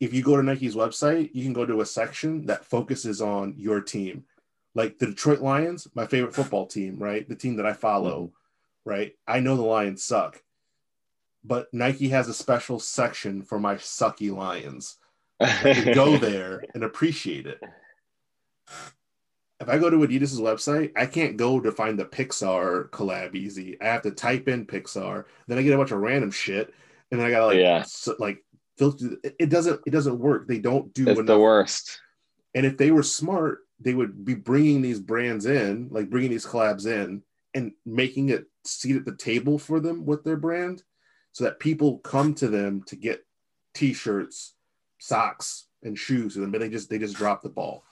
if 0.00 0.12
you 0.12 0.22
go 0.22 0.36
to 0.36 0.42
Nike's 0.42 0.74
website, 0.74 1.30
you 1.32 1.42
can 1.42 1.52
go 1.52 1.66
to 1.66 1.80
a 1.80 1.86
section 1.86 2.46
that 2.46 2.64
focuses 2.64 3.20
on 3.20 3.54
your 3.56 3.80
team. 3.80 4.24
Like 4.74 4.98
the 4.98 5.06
Detroit 5.06 5.40
Lions, 5.40 5.88
my 5.94 6.06
favorite 6.06 6.34
football 6.34 6.66
team, 6.66 6.98
right? 6.98 7.28
The 7.28 7.34
team 7.34 7.56
that 7.56 7.66
I 7.66 7.72
follow, 7.72 8.24
mm-hmm. 8.24 8.90
right? 8.90 9.12
I 9.26 9.40
know 9.40 9.56
the 9.56 9.62
Lions 9.62 10.04
suck. 10.04 10.42
But 11.44 11.72
Nike 11.72 12.08
has 12.10 12.28
a 12.28 12.34
special 12.34 12.78
section 12.78 13.42
for 13.42 13.58
my 13.58 13.76
sucky 13.76 14.34
Lions 14.34 14.98
go 15.94 16.16
there 16.18 16.64
and 16.74 16.84
appreciate 16.84 17.46
it. 17.46 17.60
If 19.60 19.68
I 19.68 19.78
go 19.78 19.90
to 19.90 19.96
Adidas's 19.96 20.40
website, 20.40 20.92
I 20.96 21.06
can't 21.06 21.36
go 21.36 21.58
to 21.58 21.72
find 21.72 21.98
the 21.98 22.04
Pixar 22.04 22.90
collab 22.90 23.34
easy. 23.34 23.80
I 23.80 23.86
have 23.86 24.02
to 24.02 24.12
type 24.12 24.46
in 24.46 24.66
Pixar, 24.66 25.24
then 25.46 25.58
I 25.58 25.62
get 25.62 25.74
a 25.74 25.76
bunch 25.76 25.90
of 25.90 26.00
random 26.00 26.30
shit, 26.30 26.72
and 27.10 27.20
then 27.20 27.26
I 27.26 27.30
gotta 27.30 27.46
like 27.46 27.58
Yeah. 27.58 27.78
s- 27.80 28.08
like 28.18 28.44
filter. 28.76 29.16
It 29.38 29.48
doesn't 29.50 29.80
it 29.86 29.90
doesn't 29.90 30.18
work. 30.18 30.46
They 30.48 30.58
don't 30.58 30.92
do 30.94 31.08
it's 31.08 31.18
enough. 31.18 31.26
the 31.26 31.38
worst. 31.38 32.00
And 32.54 32.64
if 32.66 32.76
they 32.76 32.90
were 32.90 33.02
smart, 33.02 33.60
they 33.80 33.94
would 33.94 34.24
be 34.24 34.34
bringing 34.34 34.82
these 34.82 35.00
brands 35.00 35.46
in, 35.46 35.88
like 35.90 36.10
bringing 36.10 36.30
these 36.30 36.46
collabs 36.46 36.86
in, 36.86 37.22
and 37.54 37.72
making 37.86 38.30
it 38.30 38.46
seat 38.64 38.96
at 38.96 39.04
the 39.04 39.14
table 39.16 39.58
for 39.58 39.80
them 39.80 40.04
with 40.06 40.24
their 40.24 40.36
brand, 40.36 40.82
so 41.32 41.44
that 41.44 41.60
people 41.60 41.98
come 41.98 42.34
to 42.34 42.48
them 42.48 42.82
to 42.84 42.96
get 42.96 43.24
T-shirts, 43.74 44.54
socks, 44.98 45.66
and 45.82 45.96
shoes, 45.96 46.36
and 46.36 46.52
then 46.52 46.60
they 46.60 46.68
just 46.68 46.90
they 46.90 46.98
just 46.98 47.14
drop 47.14 47.42
the 47.42 47.48
ball. 47.48 47.84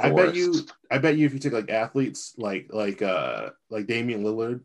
I 0.00 0.10
bet 0.10 0.34
you. 0.34 0.52
I 0.90 0.98
bet 0.98 1.16
you, 1.16 1.26
if 1.26 1.32
you 1.32 1.38
take 1.38 1.52
like 1.52 1.70
athletes 1.70 2.34
like 2.36 2.66
like 2.70 3.00
uh 3.02 3.50
like 3.70 3.86
Damian 3.86 4.24
Lillard 4.24 4.60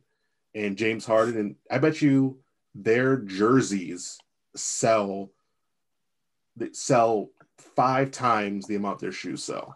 and 0.55 0.75
James 0.75 1.05
Harden, 1.05 1.37
and 1.37 1.55
I 1.69 1.77
bet 1.77 2.01
you 2.01 2.39
their 2.75 3.17
jerseys 3.17 4.17
sell 4.55 5.31
sell 6.73 7.29
five 7.57 8.11
times 8.11 8.67
the 8.67 8.75
amount 8.75 8.99
their 8.99 9.11
shoes 9.11 9.43
sell. 9.43 9.75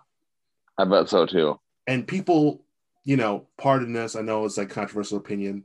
I 0.78 0.86
bet 0.86 1.10
so 1.10 1.26
too. 1.26 1.60
And 1.88 2.08
people, 2.08 2.66
you 3.04 3.18
know, 3.18 3.48
pardon 3.58 3.94
this, 3.94 4.16
I 4.16 4.22
know 4.22 4.46
it's 4.46 4.58
like 4.58 4.70
controversial 4.70 5.18
opinion. 5.18 5.64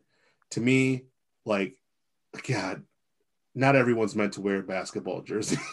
To 0.50 0.60
me, 0.60 1.04
like, 1.44 1.76
God, 2.46 2.84
not 3.54 3.76
everyone's 3.76 4.16
meant 4.16 4.34
to 4.34 4.40
wear 4.40 4.58
a 4.58 4.62
basketball 4.62 5.22
jersey. 5.22 5.58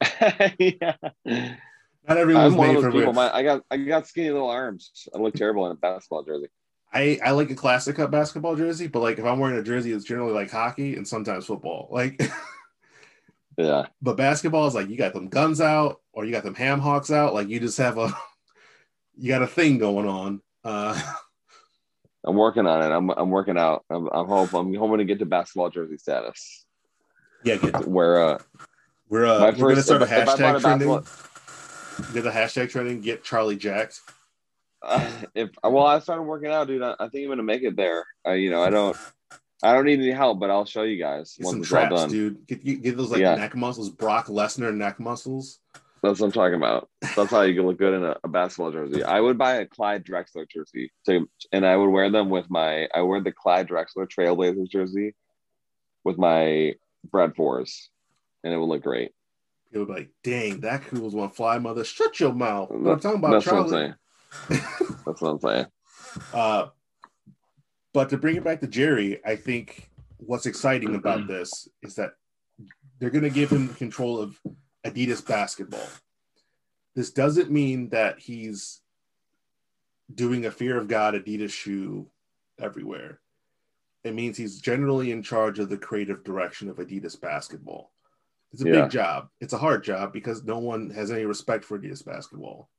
yeah. 0.58 0.94
not 1.24 2.18
everyone's 2.18 2.52
I'm 2.52 2.58
one 2.58 2.70
of 2.70 2.76
for 2.76 2.82
those 2.82 2.92
people. 2.92 3.12
My, 3.12 3.34
I 3.34 3.42
got 3.42 3.62
I 3.70 3.76
got 3.78 4.06
skinny 4.06 4.30
little 4.30 4.50
arms. 4.50 5.08
I 5.14 5.18
look 5.18 5.34
terrible 5.34 5.66
in 5.66 5.72
a 5.72 5.76
basketball 5.76 6.22
jersey. 6.22 6.48
I, 6.96 7.18
I 7.22 7.30
like 7.32 7.50
a 7.50 7.54
classic 7.54 7.96
cut 7.96 8.10
basketball 8.10 8.56
jersey, 8.56 8.86
but 8.86 9.00
like 9.00 9.18
if 9.18 9.24
I'm 9.24 9.38
wearing 9.38 9.58
a 9.58 9.62
jersey, 9.62 9.92
it's 9.92 10.04
generally 10.04 10.32
like 10.32 10.50
hockey 10.50 10.96
and 10.96 11.06
sometimes 11.06 11.44
football. 11.46 11.88
Like, 11.90 12.20
Yeah. 13.58 13.86
but 14.02 14.16
basketball 14.16 14.66
is 14.66 14.74
like 14.74 14.88
you 14.88 14.96
got 14.96 15.12
them 15.14 15.28
guns 15.28 15.60
out 15.60 16.00
or 16.12 16.24
you 16.24 16.32
got 16.32 16.42
them 16.44 16.54
ham 16.54 16.80
hocks 16.80 17.10
out. 17.10 17.34
Like 17.34 17.48
you 17.48 17.60
just 17.60 17.78
have 17.78 17.98
a, 17.98 18.12
you 19.16 19.28
got 19.28 19.42
a 19.42 19.46
thing 19.46 19.78
going 19.78 20.06
on. 20.08 20.40
Uh, 20.64 21.00
I'm 22.24 22.36
working 22.36 22.66
on 22.66 22.82
it. 22.82 22.94
I'm 22.94 23.10
I'm 23.10 23.30
working 23.30 23.56
out. 23.56 23.84
I'm 23.88 24.08
I'm 24.08 24.26
hope 24.26 24.52
I'm 24.52 24.74
hoping 24.74 24.98
to 24.98 25.04
get 25.04 25.20
to 25.20 25.26
basketball 25.26 25.70
jersey 25.70 25.96
status. 25.96 26.64
yeah, 27.44 27.56
get, 27.56 27.86
Where 27.86 28.20
uh 28.22 28.38
we're 29.08 29.26
uh, 29.26 29.38
my 29.38 29.50
we're 29.50 29.70
gonna 29.70 29.82
start 29.82 30.02
a 30.02 30.04
if, 30.04 30.26
bought 30.26 30.38
hashtag 30.38 30.56
a 30.56 30.60
trending. 30.60 30.88
Get 32.12 32.24
the 32.24 32.30
hashtag 32.30 32.70
trending. 32.70 33.00
Get 33.00 33.22
Charlie 33.22 33.56
jacked. 33.56 34.00
Uh, 34.86 35.10
if 35.34 35.50
well 35.62 35.86
I 35.86 35.98
started 35.98 36.22
working 36.22 36.50
out, 36.50 36.68
dude. 36.68 36.82
I, 36.82 36.94
I 36.98 37.08
think 37.08 37.24
I'm 37.24 37.30
gonna 37.30 37.42
make 37.42 37.62
it 37.62 37.76
there. 37.76 38.04
I 38.24 38.34
you 38.34 38.50
know 38.50 38.62
I 38.62 38.70
don't 38.70 38.96
I 39.62 39.72
don't 39.72 39.84
need 39.86 40.00
any 40.00 40.10
help, 40.10 40.38
but 40.38 40.50
I'll 40.50 40.66
show 40.66 40.82
you 40.82 40.98
guys 40.98 41.34
Get 41.36 41.44
once 41.46 41.54
some 41.56 41.64
traps, 41.64 41.94
done. 41.94 42.10
dude. 42.10 42.46
Get, 42.46 42.82
get 42.82 42.96
those 42.96 43.10
like 43.10 43.20
Yeah. 43.20 43.34
neck 43.36 43.54
muscles, 43.56 43.90
Brock 43.90 44.26
Lesnar 44.26 44.74
neck 44.74 45.00
muscles. 45.00 45.60
That's 46.02 46.20
what 46.20 46.26
I'm 46.26 46.32
talking 46.32 46.54
about. 46.56 46.88
That's 47.16 47.30
how 47.30 47.40
you 47.40 47.54
can 47.54 47.66
look 47.66 47.78
good 47.78 47.94
in 47.94 48.04
a, 48.04 48.16
a 48.22 48.28
basketball 48.28 48.70
jersey. 48.70 49.02
I 49.02 49.18
would 49.18 49.38
buy 49.38 49.54
a 49.56 49.66
Clyde 49.66 50.04
Drexler 50.04 50.48
jersey, 50.48 50.92
to, 51.06 51.28
and 51.52 51.66
I 51.66 51.74
would 51.74 51.88
wear 51.88 52.10
them 52.10 52.28
with 52.28 52.48
my. 52.50 52.86
I 52.94 53.00
wear 53.00 53.20
the 53.20 53.32
Clyde 53.32 53.68
Drexler 53.68 54.06
Trailblazers 54.06 54.70
jersey 54.70 55.14
with 56.04 56.18
my 56.18 56.74
bred 57.10 57.34
fours, 57.34 57.88
and 58.44 58.52
it 58.52 58.58
would 58.58 58.66
look 58.66 58.82
great. 58.82 59.12
People 59.72 59.86
be 59.86 59.92
like, 59.94 60.10
"Dang, 60.22 60.60
that 60.60 60.84
cool's 60.86 61.14
one 61.14 61.30
fly 61.30 61.58
mother." 61.58 61.82
Shut 61.82 62.20
your 62.20 62.34
mouth. 62.34 62.70
What 62.70 62.92
I'm 62.92 63.00
talking 63.00 63.18
about, 63.18 63.32
That's 63.32 63.46
what 63.46 63.54
I'm 63.54 63.68
Charlie. 63.70 63.94
That's 64.48 65.20
what 65.20 65.30
I'm 65.30 65.40
saying. 65.40 65.66
Uh, 66.32 66.66
but 67.92 68.10
to 68.10 68.18
bring 68.18 68.36
it 68.36 68.44
back 68.44 68.60
to 68.60 68.66
Jerry, 68.66 69.20
I 69.24 69.36
think 69.36 69.90
what's 70.18 70.46
exciting 70.46 70.94
about 70.94 71.26
this 71.26 71.68
is 71.82 71.94
that 71.96 72.12
they're 72.98 73.10
going 73.10 73.24
to 73.24 73.30
give 73.30 73.50
him 73.50 73.74
control 73.74 74.18
of 74.20 74.38
Adidas 74.84 75.26
basketball. 75.26 75.88
This 76.94 77.10
doesn't 77.10 77.50
mean 77.50 77.90
that 77.90 78.18
he's 78.18 78.80
doing 80.14 80.46
a 80.46 80.50
fear 80.50 80.78
of 80.78 80.88
God 80.88 81.14
Adidas 81.14 81.50
shoe 81.50 82.06
everywhere. 82.60 83.20
It 84.04 84.14
means 84.14 84.36
he's 84.36 84.60
generally 84.60 85.10
in 85.10 85.22
charge 85.22 85.58
of 85.58 85.68
the 85.68 85.76
creative 85.76 86.22
direction 86.24 86.68
of 86.70 86.76
Adidas 86.76 87.20
basketball. 87.20 87.92
It's 88.52 88.62
a 88.62 88.68
Yeah. 88.68 88.82
big 88.82 88.90
job. 88.90 89.28
It's 89.40 89.52
a 89.52 89.58
hard 89.58 89.82
job 89.84 90.12
because 90.12 90.44
no 90.44 90.58
one 90.58 90.90
has 90.90 91.10
any 91.10 91.24
respect 91.24 91.64
for 91.64 91.78
Adidas 91.78 92.04
basketball. 92.04 92.70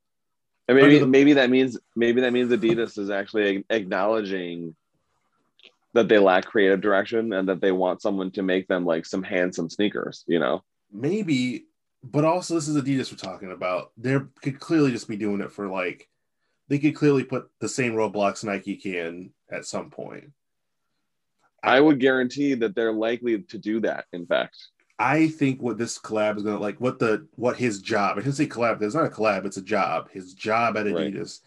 And 0.67 0.77
maybe 0.77 0.99
the- 0.99 1.07
maybe 1.07 1.33
that 1.33 1.49
means 1.49 1.77
maybe 1.95 2.21
that 2.21 2.33
means 2.33 2.51
Adidas 2.51 2.97
is 2.97 3.09
actually 3.09 3.63
acknowledging 3.69 4.75
that 5.93 6.09
they 6.09 6.19
lack 6.19 6.45
creative 6.45 6.81
direction 6.81 7.33
and 7.33 7.47
that 7.49 7.61
they 7.61 7.71
want 7.71 8.01
someone 8.01 8.31
to 8.31 8.43
make 8.43 8.67
them 8.67 8.85
like 8.85 9.05
some 9.05 9.23
handsome 9.23 9.69
sneakers. 9.69 10.23
You 10.27 10.39
know. 10.39 10.63
maybe 10.91 11.65
but 12.03 12.23
also 12.23 12.53
this 12.55 12.67
is 12.69 12.81
adidas 12.81 13.11
we're 13.11 13.17
talking 13.17 13.51
about 13.51 13.91
they 13.97 14.17
could 14.41 14.59
clearly 14.59 14.91
just 14.91 15.07
be 15.07 15.17
doing 15.17 15.41
it 15.41 15.51
for 15.51 15.67
like 15.67 16.07
they 16.69 16.79
could 16.79 16.95
clearly 16.95 17.23
put 17.23 17.49
the 17.59 17.67
same 17.67 17.93
roadblocks 17.93 18.43
nike 18.43 18.77
can 18.77 19.31
at 19.51 19.65
some 19.65 19.89
point 19.89 20.31
I 21.63 21.81
would 21.81 21.99
guarantee 21.99 22.53
that 22.53 22.75
they're 22.75 22.93
likely 22.93 23.39
to 23.41 23.57
do 23.57 23.81
that. 23.81 24.05
In 24.13 24.25
fact, 24.25 24.57
i 24.99 25.27
think 25.27 25.61
what 25.61 25.77
this 25.77 25.99
collab 25.99 26.37
is 26.37 26.43
gonna 26.43 26.59
like 26.59 26.79
what 26.81 26.99
the 26.99 27.27
what 27.35 27.55
his 27.57 27.81
job 27.81 28.17
i 28.17 28.19
shouldn't 28.19 28.35
say 28.35 28.47
collab 28.47 28.81
it's 28.81 28.95
not 28.95 29.05
a 29.05 29.09
collab 29.09 29.45
it's 29.45 29.57
a 29.57 29.61
job 29.61 30.09
his 30.11 30.33
job 30.33 30.75
at 30.77 30.85
Right. 30.85 31.13
adidas 31.13 31.41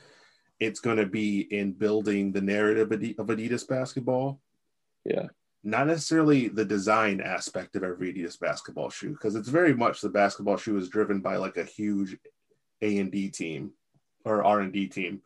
it's 0.60 0.80
gonna 0.80 1.06
be 1.06 1.40
in 1.40 1.72
building 1.72 2.32
the 2.32 2.40
narrative 2.40 2.92
of 2.92 3.02
of 3.02 3.36
adidas 3.36 3.66
basketball 3.66 4.40
yeah, 5.04 5.28
not 5.64 5.86
necessarily 5.86 6.48
the 6.48 6.64
design 6.64 7.20
aspect 7.20 7.74
of 7.76 7.82
every 7.82 8.12
Adidas 8.12 8.38
basketball 8.38 8.90
shoe, 8.90 9.12
because 9.12 9.34
it's 9.34 9.48
very 9.48 9.74
much 9.74 10.00
the 10.00 10.08
basketball 10.10 10.56
shoe 10.58 10.76
is 10.76 10.88
driven 10.90 11.20
by 11.20 11.36
like 11.36 11.56
a 11.56 11.64
huge 11.64 12.18
A 12.82 12.98
and 12.98 13.10
D 13.10 13.30
team 13.30 13.72
or 14.24 14.44
R 14.44 14.60
and 14.60 14.72
D 14.72 14.86
team. 14.88 15.22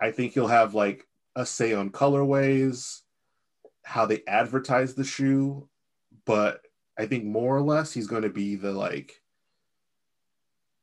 I 0.00 0.10
think 0.10 0.32
he'll 0.34 0.46
have 0.46 0.74
like 0.74 1.06
a 1.36 1.46
say 1.46 1.72
on 1.72 1.90
colorways, 1.90 3.00
how 3.82 4.04
they 4.06 4.22
advertise 4.28 4.94
the 4.94 5.04
shoe, 5.04 5.68
but 6.26 6.60
I 6.98 7.06
think 7.06 7.24
more 7.24 7.56
or 7.56 7.62
less 7.62 7.92
he's 7.92 8.08
going 8.08 8.22
to 8.22 8.28
be 8.28 8.56
the 8.56 8.72
like 8.72 9.22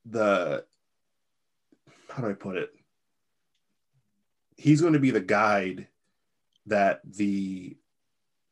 the 0.05 0.63
how 2.09 2.23
do 2.23 2.29
I 2.29 2.33
put 2.33 2.55
it? 2.55 2.71
He's 4.57 4.79
going 4.81 4.93
to 4.93 4.99
be 4.99 5.11
the 5.11 5.19
guide 5.19 5.87
that 6.67 7.01
the 7.03 7.75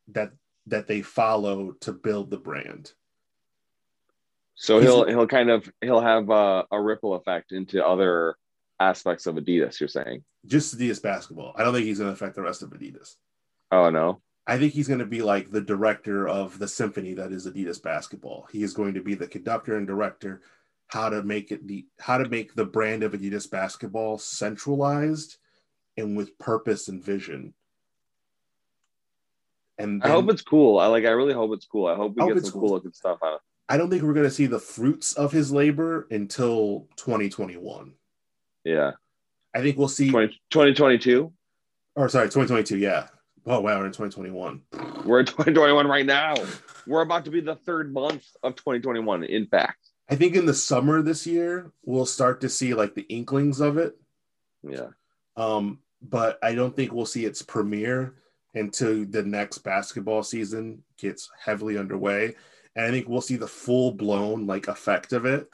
that 0.10 0.34
that 0.68 0.88
they 0.88 1.02
follow 1.02 1.72
to 1.82 1.94
build 1.94 2.30
the 2.30 2.38
brand. 2.38 2.92
So 4.56 4.80
He's- 4.80 4.92
he'll 4.92 5.08
he'll 5.08 5.28
kind 5.28 5.50
of 5.50 5.72
he'll 5.82 6.02
have 6.02 6.30
a, 6.30 6.66
a 6.72 6.82
ripple 6.82 7.14
effect 7.16 7.52
into 7.54 7.86
other 7.86 8.36
aspects 8.80 9.26
of 9.26 9.36
Adidas. 9.36 9.80
You're 9.80 9.88
saying? 9.88 10.24
just 10.46 10.78
Adidas 10.78 11.02
basketball. 11.02 11.54
I 11.56 11.64
don't 11.64 11.74
think 11.74 11.86
he's 11.86 12.00
going 12.00 12.10
to 12.10 12.14
affect 12.14 12.36
the 12.36 12.42
rest 12.42 12.64
of 12.64 12.70
Adidas. 12.72 13.16
Oh 13.72 13.90
no. 13.90 14.22
I 14.46 14.58
think 14.58 14.74
he's 14.74 14.88
going 14.88 15.00
to 15.00 15.06
be 15.06 15.22
like 15.22 15.52
the 15.52 15.62
director 15.62 16.28
of 16.28 16.60
the 16.60 16.68
symphony 16.68 17.14
that 17.14 17.32
is 17.32 17.48
Adidas 17.48 17.82
basketball. 17.82 18.48
He 18.52 18.64
is 18.64 18.74
going 18.74 18.94
to 18.96 19.02
be 19.02 19.16
the 19.16 19.28
conductor 19.28 19.78
and 19.78 19.88
director 19.88 20.42
how 20.88 21.10
to 21.10 21.24
make 21.24 21.52
it 21.52 21.68
the 21.68 21.86
how 22.00 22.18
to 22.18 22.28
make 22.28 22.54
the 22.54 22.66
brand 22.66 23.04
of 23.04 23.14
Adidas 23.14 23.50
basketball 23.50 24.18
centralized 24.18 25.38
and 25.98 26.18
with 26.18 26.38
purpose 26.38 26.88
and 26.88 27.04
vision. 27.04 27.54
And 29.78 30.04
I 30.04 30.10
hope 30.10 30.30
it's 30.30 30.42
cool. 30.42 30.78
I 30.78 30.88
like. 30.88 31.06
I 31.06 31.10
really 31.10 31.34
hope 31.34 31.52
it's 31.54 31.66
cool. 31.66 31.88
I 31.88 31.96
hope 31.96 32.16
we 32.16 32.22
I 32.22 32.26
hope 32.26 32.36
get 32.36 32.44
some 32.44 32.54
cool. 32.54 32.62
cool 32.62 32.70
looking 32.72 32.92
stuff 32.94 33.20
out. 33.24 33.42
I 33.70 33.78
don't 33.78 33.90
think 33.90 34.04
we're 34.04 34.14
going 34.14 34.28
to 34.28 34.32
see 34.32 34.46
the 34.46 34.60
fruits 34.60 35.14
of 35.14 35.32
his 35.32 35.52
labor 35.52 36.06
until 36.12 36.88
2021. 36.98 37.94
Yeah. 38.66 38.92
I 39.56 39.62
think 39.62 39.78
we'll 39.78 39.88
see 39.88 40.12
20, 40.12 40.28
2022. 40.50 41.32
or 41.96 42.10
sorry, 42.10 42.28
2022, 42.28 42.78
yeah. 42.78 43.08
Oh 43.46 43.60
wow, 43.60 43.80
we're 43.80 43.86
in 43.88 43.92
2021. 43.92 44.62
We're 45.06 45.20
in 45.20 45.26
2021 45.26 45.88
right 45.88 46.06
now. 46.06 46.36
We're 46.88 47.02
about 47.02 47.26
to 47.26 47.32
be 47.32 47.42
the 47.42 47.56
third 47.56 47.94
month 47.94 48.26
of 48.42 48.56
2021. 48.56 49.26
In 49.26 49.48
fact. 49.48 49.90
I 50.10 50.16
think 50.16 50.36
in 50.36 50.46
the 50.46 50.54
summer 50.54 51.02
this 51.02 51.26
year 51.26 51.72
we'll 51.86 52.06
start 52.06 52.42
to 52.42 52.50
see 52.50 52.74
like 52.74 52.94
the 52.94 53.04
inklings 53.04 53.60
of 53.60 53.78
it. 53.78 53.98
Yeah. 54.62 54.90
Um, 55.36 55.80
but 56.02 56.40
I 56.44 56.56
don't 56.56 56.76
think 56.76 56.92
we'll 56.92 57.06
see 57.06 57.26
its 57.26 57.42
premiere 57.42 58.16
until 58.54 59.06
the 59.06 59.24
next 59.24 59.60
basketball 59.60 60.24
season 60.24 60.84
gets 60.98 61.30
heavily 61.44 61.78
underway. 61.78 62.36
And 62.76 62.86
I 62.86 62.92
think 62.92 63.08
we'll 63.08 63.22
see 63.22 63.36
the 63.36 63.48
full 63.48 63.92
blown 63.92 64.46
like 64.46 64.68
effect 64.68 65.14
of 65.14 65.26
it 65.26 65.54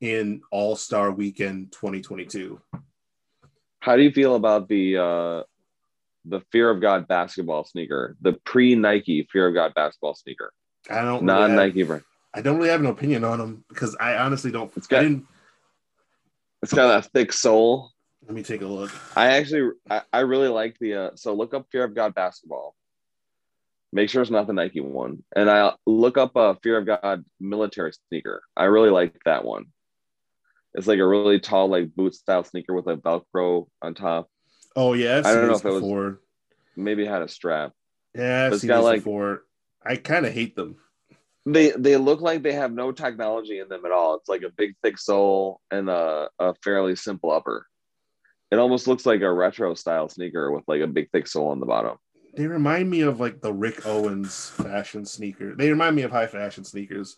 in 0.00 0.42
All 0.50 0.76
Star 0.76 1.10
Weekend 1.10 1.72
2022. 1.72 2.60
How 3.80 3.96
do 3.96 4.02
you 4.02 4.10
feel 4.10 4.36
about 4.36 4.68
the 4.68 4.96
uh 4.98 5.42
the 6.28 6.40
Fear 6.52 6.70
of 6.70 6.80
God 6.80 7.08
basketball 7.08 7.64
sneaker, 7.64 8.16
the 8.20 8.32
pre 8.32 8.74
Nike 8.74 9.28
Fear 9.32 9.48
of 9.48 9.54
God 9.54 9.74
basketball 9.74 10.14
sneaker, 10.14 10.52
I 10.90 11.02
don't 11.02 11.24
non 11.24 11.52
really 11.52 11.68
Nike 11.68 11.82
brand? 11.82 12.04
I 12.34 12.42
don't 12.42 12.56
really 12.56 12.68
have 12.68 12.80
an 12.80 12.86
opinion 12.86 13.24
on 13.24 13.38
them 13.38 13.64
because 13.68 13.96
I 13.98 14.16
honestly 14.16 14.50
don't. 14.50 14.70
It's 14.76 14.86
got-. 14.86 15.04
It's 16.62 16.72
got 16.72 16.98
a 16.98 17.08
thick 17.08 17.32
sole. 17.32 17.90
Let 18.26 18.34
me 18.34 18.42
take 18.42 18.62
a 18.62 18.66
look. 18.66 18.90
I 19.16 19.36
actually, 19.36 19.70
I, 19.88 20.02
I 20.12 20.20
really 20.20 20.48
like 20.48 20.76
the. 20.78 20.94
Uh, 20.94 21.10
so 21.14 21.34
look 21.34 21.54
up 21.54 21.66
Fear 21.70 21.84
of 21.84 21.94
God 21.94 22.14
basketball. 22.14 22.74
Make 23.92 24.10
sure 24.10 24.20
it's 24.20 24.30
not 24.30 24.46
the 24.46 24.52
Nike 24.52 24.80
one, 24.80 25.22
and 25.34 25.48
I 25.48 25.72
look 25.86 26.18
up 26.18 26.32
a 26.34 26.56
Fear 26.62 26.78
of 26.78 26.86
God 26.86 27.24
military 27.38 27.92
sneaker. 28.08 28.42
I 28.56 28.64
really 28.64 28.90
like 28.90 29.16
that 29.24 29.44
one. 29.44 29.66
It's 30.74 30.86
like 30.86 30.98
a 30.98 31.06
really 31.06 31.40
tall, 31.40 31.68
like 31.68 31.94
boot 31.94 32.14
style 32.14 32.44
sneaker 32.44 32.74
with 32.74 32.86
like 32.86 32.98
Velcro 32.98 33.66
on 33.80 33.94
top. 33.94 34.28
Oh 34.76 34.92
yeah, 34.92 35.18
I've 35.18 35.26
I 35.26 35.34
don't 35.34 35.48
know 35.48 35.54
if 35.56 35.64
it 35.64 35.70
was- 35.70 35.80
before. 35.82 36.20
Maybe 36.76 37.04
it 37.04 37.08
had 37.08 37.22
a 37.22 37.28
strap. 37.28 37.72
Yeah, 38.14 38.44
I've 38.46 38.52
It's 38.52 38.62
seen 38.62 38.68
got, 38.68 38.84
like- 38.84 39.00
before. 39.00 39.44
I 39.84 39.96
kind 39.96 40.26
of 40.26 40.32
hate 40.32 40.56
them. 40.56 40.76
They 41.46 41.70
they 41.70 41.96
look 41.96 42.20
like 42.20 42.42
they 42.42 42.52
have 42.54 42.72
no 42.72 42.90
technology 42.92 43.60
in 43.60 43.68
them 43.68 43.86
at 43.86 43.92
all. 43.92 44.16
It's 44.16 44.28
like 44.28 44.42
a 44.42 44.50
big 44.50 44.74
thick 44.82 44.98
sole 44.98 45.60
and 45.70 45.88
a, 45.88 46.28
a 46.40 46.54
fairly 46.64 46.96
simple 46.96 47.30
upper. 47.30 47.66
It 48.50 48.56
almost 48.58 48.88
looks 48.88 49.06
like 49.06 49.20
a 49.22 49.32
retro 49.32 49.74
style 49.74 50.08
sneaker 50.08 50.50
with 50.50 50.64
like 50.66 50.80
a 50.82 50.86
big 50.88 51.08
thick 51.12 51.28
sole 51.28 51.48
on 51.48 51.60
the 51.60 51.66
bottom. 51.66 51.98
They 52.36 52.46
remind 52.48 52.90
me 52.90 53.02
of 53.02 53.20
like 53.20 53.40
the 53.40 53.52
Rick 53.52 53.86
Owens 53.86 54.48
fashion 54.50 55.06
sneaker. 55.06 55.54
They 55.54 55.70
remind 55.70 55.94
me 55.96 56.02
of 56.02 56.10
high 56.10 56.26
fashion 56.26 56.64
sneakers, 56.64 57.16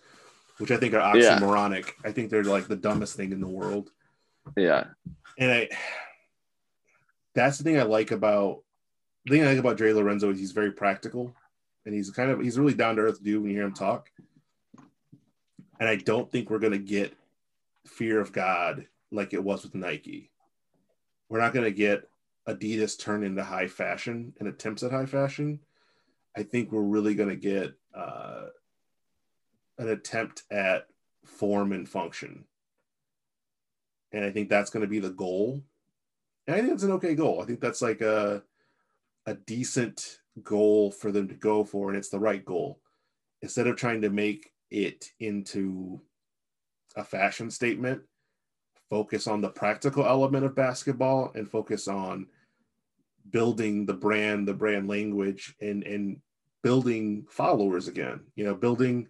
which 0.59 0.71
I 0.71 0.77
think 0.77 0.93
are 0.95 1.17
Yeah. 1.17 1.39
oxymoronic. 1.39 1.91
I 2.05 2.13
think 2.13 2.31
they're 2.31 2.45
like 2.45 2.69
the 2.69 2.77
dumbest 2.77 3.17
thing 3.17 3.33
in 3.33 3.41
the 3.41 3.49
world. 3.49 3.91
Yeah. 4.57 4.85
And 5.39 5.51
I 5.51 5.69
that's 7.39 7.59
the 7.59 7.65
thing 7.65 7.79
I 7.79 7.83
like 7.83 8.11
about 8.11 8.63
the 9.25 9.33
thing 9.33 9.43
I 9.43 9.51
like 9.51 9.59
about 9.59 9.79
Jerry 9.79 9.93
Lorenzo 9.93 10.31
is 10.31 10.39
he's 10.39 10.53
very 10.53 10.73
practical 10.73 11.35
and 11.87 11.95
he's 11.95 12.11
kind 12.11 12.31
of 12.31 12.41
he's 12.41 12.59
really 12.59 12.75
down 12.75 12.97
to 12.97 13.03
earth 13.03 13.23
dude 13.23 13.43
when 13.43 13.51
you 13.51 13.57
hear 13.57 13.67
him 13.67 13.75
talk. 13.75 14.11
And 15.81 15.89
I 15.89 15.97
don't 15.97 16.31
think 16.31 16.51
we're 16.51 16.59
gonna 16.59 16.79
get 16.79 17.15
fear 17.87 18.21
of 18.21 18.33
God 18.33 18.87
like 19.13 19.33
it 19.33 19.43
was 19.43 19.63
with 19.63 19.75
Nike. 19.75 20.31
We're 21.29 21.41
not 21.41 21.55
gonna 21.55 21.71
get 21.71 22.09
Adidas 22.49 22.99
turn 22.99 23.23
into 23.23 23.45
high 23.45 23.69
fashion 23.69 24.35
and 24.41 24.49
attempts 24.49 24.83
at 24.83 24.91
high 24.91 25.07
fashion. 25.07 25.61
I 26.37 26.43
think 26.43 26.73
we're 26.73 26.83
really 26.83 27.15
gonna 27.15 27.37
get 27.37 27.75
uh, 27.95 28.47
an 29.79 29.89
attempt 29.89 30.43
at 30.51 30.89
form 31.25 31.73
and 31.73 31.89
function. 31.89 32.45
And 34.13 34.25
I 34.25 34.31
think 34.31 34.49
that's 34.49 34.71
going 34.71 34.81
to 34.81 34.89
be 34.89 34.99
the 34.99 35.11
goal. 35.11 35.63
And 36.49 36.57
I 36.57 36.61
think 36.61 36.73
it's 36.73 36.83
an 36.83 36.93
okay 36.93 37.15
goal. 37.15 37.43
I 37.43 37.45
think 37.45 37.61
that's 37.61 37.83
like 37.83 38.01
a 38.01 38.43
a 39.27 39.35
decent 39.35 40.21
goal 40.43 40.91
for 40.91 41.13
them 41.13 41.29
to 41.29 41.35
go 41.35 41.63
for, 41.63 41.91
and 41.91 41.99
it's 41.99 42.09
the 42.09 42.19
right 42.19 42.43
goal. 42.43 42.81
Instead 43.43 43.67
of 43.67 43.77
trying 43.77 44.01
to 44.01 44.09
make 44.09 44.51
it 44.71 45.11
into 45.21 46.01
a 46.97 47.05
fashion 47.05 47.51
statement, 47.51 48.01
focus 48.89 49.27
on 49.27 49.43
the 49.43 49.51
practical 49.51 50.07
element 50.07 50.47
of 50.47 50.55
basketball 50.55 51.33
and 51.35 51.51
focus 51.51 51.87
on 51.87 52.27
building 53.31 53.85
the 53.85 53.93
brand, 53.93 54.49
the 54.49 54.55
brand 54.55 54.89
language, 54.89 55.55
and 55.61 55.85
and 55.85 56.19
building 56.63 57.27
followers 57.29 57.89
again. 57.89 58.21
You 58.37 58.45
know, 58.45 58.55
building 58.55 59.09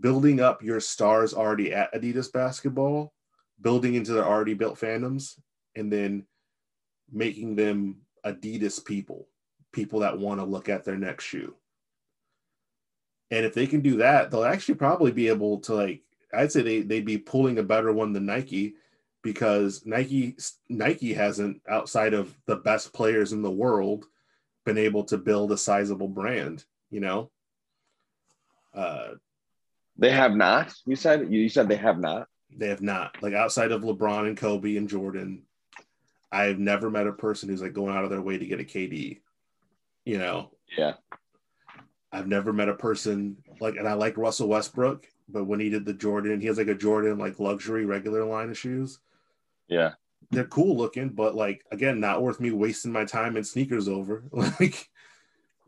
building 0.00 0.40
up 0.40 0.60
your 0.60 0.80
stars 0.80 1.32
already 1.32 1.72
at 1.72 1.94
Adidas 1.94 2.32
basketball, 2.32 3.12
building 3.60 3.94
into 3.94 4.12
their 4.12 4.26
already 4.26 4.54
built 4.54 4.76
fandoms, 4.76 5.38
and 5.76 5.92
then 5.92 6.26
making 7.12 7.54
them 7.54 7.98
Adidas 8.24 8.84
people, 8.84 9.28
people 9.72 10.00
that 10.00 10.18
want 10.18 10.40
to 10.40 10.44
look 10.46 10.68
at 10.68 10.84
their 10.84 10.96
next 10.96 11.24
shoe. 11.24 11.54
And 13.30 13.44
if 13.44 13.54
they 13.54 13.66
can 13.66 13.80
do 13.80 13.98
that, 13.98 14.30
they'll 14.30 14.44
actually 14.44 14.76
probably 14.76 15.12
be 15.12 15.28
able 15.28 15.60
to 15.60 15.74
like 15.74 16.02
I'd 16.34 16.50
say 16.50 16.62
they 16.62 16.80
they'd 16.80 17.04
be 17.04 17.18
pulling 17.18 17.58
a 17.58 17.62
better 17.62 17.92
one 17.92 18.12
than 18.12 18.26
Nike 18.26 18.74
because 19.22 19.84
Nike 19.84 20.36
Nike 20.68 21.12
hasn't 21.12 21.60
outside 21.68 22.14
of 22.14 22.34
the 22.46 22.56
best 22.56 22.92
players 22.92 23.32
in 23.32 23.42
the 23.42 23.50
world 23.50 24.06
been 24.64 24.78
able 24.78 25.04
to 25.04 25.18
build 25.18 25.52
a 25.52 25.56
sizable 25.56 26.08
brand, 26.08 26.64
you 26.90 27.00
know. 27.00 27.30
Uh 28.74 29.14
They 29.98 30.10
have 30.10 30.34
not. 30.34 30.74
You 30.86 30.96
said 30.96 31.32
you 31.32 31.48
said 31.48 31.68
they 31.68 31.76
have 31.76 31.98
not. 31.98 32.28
they 32.50 32.68
have 32.68 32.82
not. 32.82 33.20
Like 33.22 33.34
outside 33.34 33.72
of 33.72 33.82
LeBron 33.82 34.28
and 34.28 34.36
Kobe 34.36 34.76
and 34.76 34.88
Jordan, 34.88 35.42
I've 36.32 36.58
never 36.58 36.90
met 36.90 37.06
a 37.06 37.12
person 37.12 37.48
who's 37.48 37.62
like 37.62 37.72
going 37.72 37.94
out 37.94 38.04
of 38.04 38.10
their 38.10 38.22
way 38.22 38.38
to 38.38 38.46
get 38.46 38.60
a 38.60 38.64
KD. 38.64 39.20
You 40.04 40.18
know, 40.18 40.50
Yeah. 40.76 40.94
I've 42.12 42.28
never 42.28 42.52
met 42.52 42.68
a 42.68 42.74
person 42.74 43.36
like, 43.60 43.76
and 43.76 43.86
I 43.88 43.94
like 43.94 44.16
Russell 44.16 44.48
Westbrook, 44.48 45.06
but 45.28 45.44
when 45.44 45.60
he 45.60 45.68
did 45.68 45.84
the 45.84 45.92
Jordan, 45.92 46.40
he 46.40 46.46
has 46.46 46.56
like 46.58 46.68
a 46.68 46.74
Jordan 46.74 47.18
like 47.18 47.38
luxury 47.40 47.84
regular 47.84 48.24
line 48.24 48.50
of 48.50 48.58
shoes. 48.58 49.00
Yeah. 49.68 49.92
They're 50.30 50.44
cool 50.44 50.76
looking, 50.76 51.10
but 51.10 51.34
like 51.34 51.64
again, 51.70 52.00
not 52.00 52.22
worth 52.22 52.40
me 52.40 52.50
wasting 52.52 52.92
my 52.92 53.04
time 53.04 53.36
in 53.36 53.44
sneakers 53.44 53.88
over. 53.88 54.24
Like, 54.32 54.88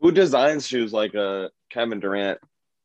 Who 0.01 0.11
designs 0.11 0.65
shoes 0.65 0.93
like 0.93 1.13
a 1.13 1.51
Kevin 1.69 1.99
Durant 1.99 2.39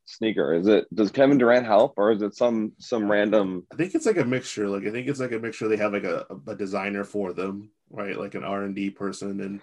sneaker? 0.06 0.54
Is 0.54 0.66
it 0.66 0.86
does 0.94 1.10
Kevin 1.10 1.38
Durant 1.38 1.66
help 1.66 1.94
or 1.96 2.12
is 2.12 2.22
it 2.22 2.34
some 2.34 2.72
some 2.78 3.10
random 3.10 3.66
I 3.72 3.76
think 3.76 3.94
it's 3.94 4.06
like 4.06 4.18
a 4.18 4.24
mixture. 4.24 4.68
Like, 4.68 4.86
I 4.86 4.90
think 4.90 5.08
it's 5.08 5.20
like 5.20 5.32
a 5.32 5.38
mixture. 5.38 5.68
They 5.68 5.76
have 5.76 5.92
like 5.92 6.04
a, 6.04 6.26
a 6.46 6.54
designer 6.54 7.04
for 7.04 7.32
them, 7.32 7.70
right? 7.90 8.18
Like 8.18 8.34
an 8.34 8.44
R 8.44 8.64
and 8.64 8.74
D 8.74 8.90
person 8.90 9.40
and 9.40 9.60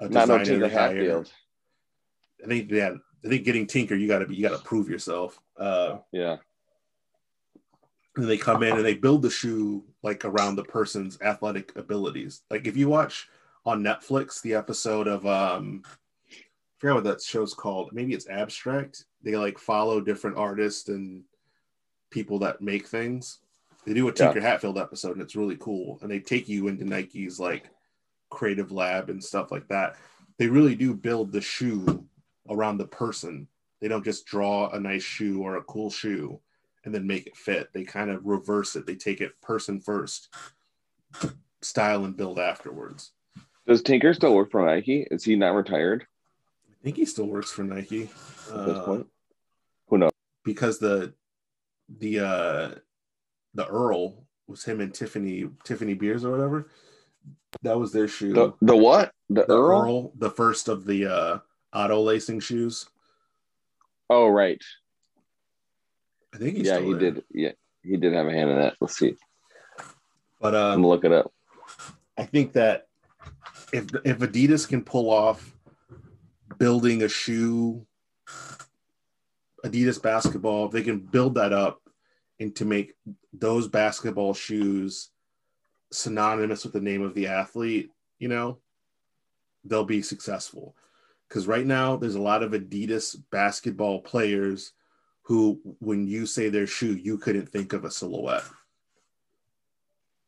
a 0.00 0.08
not 0.08 0.28
no 0.28 0.38
designer 0.38 0.68
hired. 0.68 0.96
Hatfield? 0.96 1.32
I 2.44 2.48
think 2.48 2.70
yeah, 2.70 2.92
I 3.24 3.28
think 3.28 3.44
getting 3.44 3.66
Tinker, 3.66 3.94
you 3.94 4.08
gotta 4.08 4.26
be 4.26 4.34
you 4.34 4.42
gotta 4.48 4.62
prove 4.62 4.88
yourself. 4.88 5.38
Uh 5.56 5.98
Yeah. 6.12 6.36
and 8.16 8.28
they 8.28 8.38
come 8.38 8.62
in 8.62 8.76
and 8.76 8.84
they 8.84 8.94
build 8.94 9.22
the 9.22 9.30
shoe 9.30 9.84
like 10.02 10.24
around 10.24 10.56
the 10.56 10.64
person's 10.64 11.20
athletic 11.20 11.76
abilities. 11.76 12.42
Like 12.50 12.66
if 12.66 12.76
you 12.76 12.88
watch 12.88 13.28
on 13.66 13.82
Netflix 13.82 14.40
the 14.40 14.54
episode 14.54 15.06
of 15.06 15.26
um 15.26 15.82
I 16.32 16.80
forgot 16.80 16.94
what 16.94 17.04
that 17.04 17.22
show's 17.22 17.52
called. 17.52 17.90
Maybe 17.92 18.14
it's 18.14 18.28
abstract. 18.28 19.04
They 19.22 19.36
like 19.36 19.58
follow 19.58 20.00
different 20.00 20.38
artists 20.38 20.88
and 20.88 21.24
people 22.10 22.38
that 22.40 22.60
make 22.60 22.86
things. 22.86 23.38
They 23.86 23.94
do 23.94 24.08
a 24.08 24.12
Tinker 24.12 24.40
Hatfield 24.40 24.78
episode 24.78 25.12
and 25.12 25.22
it's 25.22 25.36
really 25.36 25.56
cool. 25.56 25.98
And 26.02 26.10
they 26.10 26.20
take 26.20 26.48
you 26.48 26.68
into 26.68 26.84
Nike's 26.84 27.40
like 27.40 27.70
creative 28.30 28.72
lab 28.72 29.10
and 29.10 29.22
stuff 29.22 29.50
like 29.50 29.68
that. 29.68 29.96
They 30.38 30.46
really 30.46 30.74
do 30.74 30.94
build 30.94 31.32
the 31.32 31.40
shoe 31.40 32.06
around 32.48 32.78
the 32.78 32.86
person. 32.86 33.46
They 33.80 33.88
don't 33.88 34.04
just 34.04 34.26
draw 34.26 34.70
a 34.70 34.80
nice 34.80 35.02
shoe 35.02 35.42
or 35.42 35.56
a 35.56 35.64
cool 35.64 35.90
shoe 35.90 36.40
and 36.84 36.94
then 36.94 37.06
make 37.06 37.26
it 37.26 37.36
fit. 37.36 37.72
They 37.72 37.84
kind 37.84 38.10
of 38.10 38.24
reverse 38.24 38.76
it. 38.76 38.86
They 38.86 38.94
take 38.94 39.20
it 39.20 39.40
person 39.40 39.80
first, 39.80 40.28
style 41.60 42.04
and 42.04 42.16
build 42.16 42.38
afterwards. 42.38 43.12
Does 43.66 43.82
Tinker 43.82 44.14
still 44.14 44.34
work 44.34 44.50
for 44.50 44.64
Nike? 44.64 45.06
Is 45.10 45.24
he 45.24 45.36
not 45.36 45.54
retired 45.54 46.06
I 46.80 46.84
think 46.84 46.96
he 46.96 47.04
still 47.04 47.26
works 47.26 47.52
for 47.52 47.62
Nike 47.62 48.04
at 48.04 48.66
this 48.66 48.78
uh, 48.78 48.84
point? 48.84 49.06
Who 49.88 49.98
knows? 49.98 50.12
because 50.44 50.78
the 50.78 51.12
the 51.98 52.20
uh 52.20 52.74
the 53.54 53.66
Earl 53.66 54.24
was 54.46 54.64
him 54.64 54.80
and 54.80 54.92
Tiffany 54.94 55.48
Tiffany 55.64 55.94
Beers 55.94 56.24
or 56.24 56.30
whatever. 56.30 56.68
That 57.62 57.78
was 57.78 57.92
their 57.92 58.08
shoe. 58.08 58.32
The, 58.32 58.52
the 58.62 58.76
what? 58.76 59.12
The, 59.28 59.44
the 59.44 59.56
Earl? 59.56 59.82
Earl, 59.82 60.12
the 60.16 60.30
first 60.30 60.68
of 60.68 60.86
the 60.86 61.06
uh 61.06 61.38
auto 61.72 62.00
lacing 62.00 62.40
shoes. 62.40 62.88
Oh, 64.08 64.28
right. 64.28 64.62
I 66.34 66.38
think 66.38 66.56
he's 66.56 66.66
yeah, 66.66 66.76
still 66.76 66.86
he 66.86 66.92
there. 66.94 67.10
did. 67.12 67.24
Yeah, 67.30 67.52
he 67.82 67.96
did 67.96 68.12
have 68.12 68.26
a 68.26 68.32
hand 68.32 68.50
in 68.50 68.58
that. 68.58 68.76
Let's 68.80 68.96
see. 68.96 69.16
But 70.40 70.54
I'm 70.54 70.84
um, 70.84 70.86
look 70.86 71.04
it 71.04 71.12
up. 71.12 71.32
I 72.16 72.24
think 72.24 72.52
that 72.54 72.86
if 73.72 73.86
if 74.04 74.18
Adidas 74.18 74.66
can 74.66 74.82
pull 74.82 75.10
off 75.10 75.54
building 76.60 77.02
a 77.02 77.08
shoe, 77.08 77.84
Adidas 79.64 80.00
basketball, 80.00 80.66
if 80.66 80.72
they 80.72 80.82
can 80.82 81.00
build 81.00 81.34
that 81.34 81.52
up 81.52 81.80
and 82.38 82.54
to 82.56 82.64
make 82.64 82.94
those 83.32 83.66
basketball 83.66 84.34
shoes 84.34 85.10
synonymous 85.90 86.62
with 86.62 86.74
the 86.74 86.80
name 86.80 87.02
of 87.02 87.14
the 87.14 87.26
athlete, 87.26 87.90
you 88.18 88.28
know, 88.28 88.58
they'll 89.64 89.84
be 89.84 90.02
successful. 90.02 90.76
Because 91.28 91.46
right 91.46 91.66
now, 91.66 91.96
there's 91.96 92.14
a 92.14 92.20
lot 92.20 92.42
of 92.42 92.52
Adidas 92.52 93.16
basketball 93.30 94.00
players 94.00 94.72
who, 95.22 95.60
when 95.78 96.06
you 96.06 96.26
say 96.26 96.48
their 96.48 96.66
shoe, 96.66 96.94
you 96.94 97.16
couldn't 97.18 97.48
think 97.48 97.72
of 97.72 97.84
a 97.84 97.90
silhouette. 97.90 98.44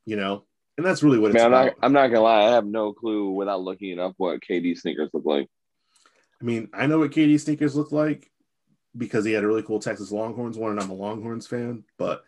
You 0.07 0.17
know, 0.17 0.45
and 0.77 0.87
that's 0.87 1.03
really 1.03 1.19
what 1.19 1.33
it's 1.33 1.35
Man, 1.35 1.47
I'm 1.47 1.53
about. 1.53 1.65
not, 1.65 1.75
I'm 1.83 1.93
not 1.93 2.07
gonna 2.09 2.23
lie. 2.23 2.45
I 2.47 2.51
have 2.51 2.67
no 2.67 2.93
clue 2.93 3.31
without 3.33 3.61
looking 3.63 3.91
it 3.91 3.99
up 3.99 4.15
what 4.17 4.41
KD 4.41 4.79
sneakers 4.79 5.11
look 5.13 5.25
like. 5.25 5.49
I 6.43 6.45
mean, 6.45 6.69
I 6.73 6.87
know 6.87 6.99
what 6.99 7.13
KD 7.13 7.39
sneakers 7.39 7.77
look 7.77 7.93
like 7.93 8.31
because 8.97 9.25
he 9.25 9.33
had 9.33 9.45
a 9.45 9.47
really 9.47 9.63
cool 9.63 9.79
Texas 9.79 10.11
Longhorns 10.11 10.59
one, 10.59 10.73
and 10.73 10.81
I'm 10.81 10.91
a 10.91 10.95
Longhorns 10.95 11.47
fan. 11.47 11.85
But, 11.99 12.25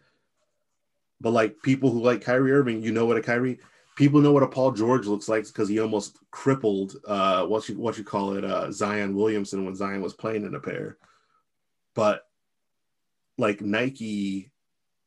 but 1.20 1.32
like 1.32 1.61
people 1.62 1.91
who 1.91 2.01
like 2.01 2.23
Kyrie 2.23 2.53
Irving, 2.53 2.81
you 2.81 2.93
know 2.93 3.07
what 3.07 3.16
a 3.16 3.23
Kyrie. 3.23 3.59
People 3.97 4.20
know 4.20 4.32
what 4.32 4.45
a 4.45 4.49
Paul 4.49 4.70
George 4.70 5.07
looks 5.07 5.28
like 5.28 5.47
because 5.47 5.69
he 5.69 5.81
almost 5.81 6.19
crippled 6.31 6.97
uh, 7.07 7.45
what 7.47 7.69
you 7.69 7.78
what 7.78 7.99
you 7.99 8.05
call 8.05 8.36
it 8.36 8.45
uh, 8.45 8.70
Zion 8.70 9.15
Williamson 9.15 9.65
when 9.65 9.74
Zion 9.74 10.01
was 10.01 10.15
playing 10.15 10.45
in 10.45 10.55
a 10.55 10.61
pair. 10.61 10.97
But 11.95 12.27
like 13.36 13.61
Nike, 13.61 14.51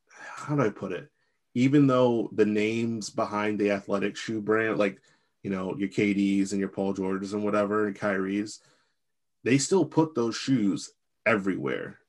how 0.09 0.55
do 0.55 0.61
I 0.61 0.69
put 0.69 0.91
it? 0.91 1.09
Even 1.53 1.87
though 1.87 2.29
the 2.33 2.45
names 2.45 3.09
behind 3.09 3.59
the 3.59 3.71
athletic 3.71 4.15
shoe 4.15 4.41
brand, 4.41 4.77
like 4.77 5.01
you 5.43 5.49
know 5.49 5.75
your 5.77 5.89
KDs 5.89 6.51
and 6.51 6.59
your 6.59 6.69
Paul 6.69 6.93
Georges 6.93 7.33
and 7.33 7.43
whatever 7.43 7.87
and 7.87 7.95
Kyrie's, 7.95 8.61
they 9.43 9.57
still 9.57 9.85
put 9.85 10.15
those 10.15 10.35
shoes 10.35 10.91
everywhere. 11.25 11.99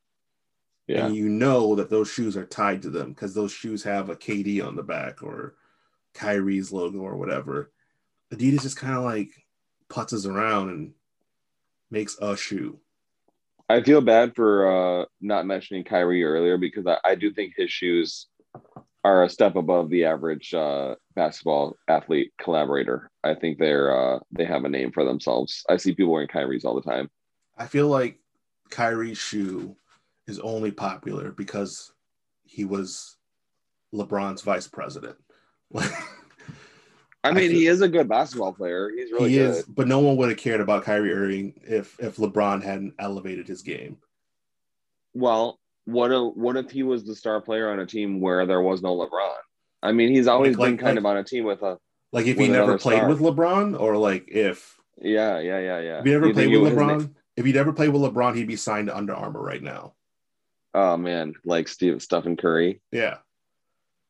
Yeah, 0.87 1.07
And 1.07 1.15
you 1.15 1.29
know 1.29 1.75
that 1.75 1.91
those 1.91 2.11
shoes 2.11 2.37
are 2.37 2.47
tied 2.47 2.83
to 2.83 2.91
them 2.91 3.11
because 3.11 3.35
those 3.35 3.53
shoes 3.53 3.83
have 3.85 4.09
a 4.09 4.17
KD 4.17 4.67
on 4.67 4.75
the 4.75 4.83
back 4.83 5.23
or 5.23 5.55
Kyrie's 6.15 6.73
logo 6.73 7.01
or 7.01 7.17
whatever. 7.17 7.71
Adidas 8.33 8.63
just 8.63 8.79
kind 8.79 8.95
of 8.95 9.05
like 9.05 9.31
putzes 9.91 10.27
around 10.27 10.71
and 10.71 10.95
makes 11.91 12.17
a 12.21 12.37
shoe. 12.37 12.81
I 13.69 13.83
feel 13.83 14.01
bad 14.01 14.35
for 14.35 15.03
uh, 15.03 15.05
not 15.21 15.45
mentioning 15.45 15.85
Kyrie 15.85 16.25
earlier 16.25 16.57
because 16.57 16.87
I, 16.87 16.99
I 17.05 17.15
do 17.15 17.33
think 17.33 17.53
his 17.55 17.71
shoes 17.71 18.27
are 19.05 19.25
a 19.25 19.29
step 19.29 19.57
above 19.57 19.91
the 19.91 20.05
average 20.07 20.55
uh, 20.55 20.95
basketball 21.15 21.77
athlete 21.87 22.33
collaborator. 22.41 23.11
I 23.23 23.35
think 23.35 23.59
they're 23.59 23.95
uh, 23.95 24.21
they 24.33 24.45
have 24.45 24.65
a 24.65 24.69
name 24.69 24.91
for 24.91 25.05
themselves. 25.05 25.65
I 25.69 25.77
see 25.77 25.95
people 25.95 26.13
wearing 26.13 26.29
Kyrie's 26.29 26.65
all 26.65 26.75
the 26.75 26.91
time. 26.91 27.11
I 27.59 27.67
feel 27.67 27.89
like 27.89 28.19
Kyrie's 28.71 29.19
shoe 29.19 29.77
is 30.27 30.39
only 30.39 30.71
popular 30.71 31.33
because 31.33 31.93
he 32.45 32.65
was 32.65 33.17
LeBron's 33.95 34.43
vice 34.43 34.69
president. 34.69 35.17
I 37.25 37.33
mean, 37.33 37.51
I 37.51 37.55
he 37.55 37.67
is 37.67 37.81
a 37.81 37.89
good 37.89 38.09
basketball 38.09 38.53
player. 38.53 38.91
He's 38.95 39.11
really 39.11 39.31
he 39.31 39.37
good. 39.39 39.51
is, 39.51 39.63
but 39.65 39.89
no 39.89 39.99
one 39.99 40.17
would 40.17 40.29
have 40.29 40.39
cared 40.39 40.61
about 40.61 40.85
Kyrie 40.85 41.13
Irving 41.13 41.55
if 41.65 41.99
if 41.99 42.17
LeBron 42.17 42.63
hadn't 42.63 42.95
elevated 42.99 43.49
his 43.49 43.63
game. 43.63 43.99
Well, 45.15 45.59
what 45.85 46.13
if 46.13 46.35
what 46.37 46.57
if 46.57 46.71
he 46.71 46.83
was 46.85 47.05
the 47.05 47.15
star 47.17 47.41
player 47.41 47.71
on 47.71 47.81
a 47.81 47.87
team 47.87 48.21
where 48.21 48.47
there 48.47 48.63
was 48.63 48.83
no 48.83 48.97
LeBron? 48.97 49.35
I 49.83 49.93
mean, 49.93 50.11
he's 50.15 50.27
always 50.29 50.57
Like- 50.57 50.67
been 50.67 50.77
like- 50.77 50.81
kind 50.81 50.97
like- 50.97 50.99
of 51.03 51.07
on 51.07 51.17
a 51.19 51.25
team 51.25 51.45
with 51.45 51.63
a 51.63 51.79
Like 52.13 52.27
if 52.27 52.39
he 52.39 52.49
never 52.49 52.79
played 52.79 52.99
star. 52.99 53.09
with 53.09 53.19
LeBron, 53.21 53.79
or 53.79 53.97
like 53.97 54.29
if 54.29 54.77
yeah, 55.01 55.39
yeah, 55.41 55.59
yeah, 55.59 55.81
yeah. 55.81 55.99
if 55.99 56.05
he 56.05 56.11
never 56.13 56.27
You 56.29 56.33
played 56.35 56.57
with 56.61 56.73
LeBron, 56.73 57.15
if 57.39 57.45
he'd 57.47 57.57
ever 57.57 57.73
played 57.73 57.91
with 57.91 58.03
LeBron, 58.03 58.35
he'd 58.35 58.49
be 58.49 58.57
signed 58.57 58.89
to 58.89 58.97
Under 58.97 59.15
Armour 59.15 59.41
right 59.41 59.63
now. 59.63 59.95
Oh 60.75 60.97
man, 60.97 61.35
like 61.45 61.69
Steve 61.69 62.03
Stephen 62.03 62.37
Curry. 62.37 62.81
Yeah, 62.91 63.19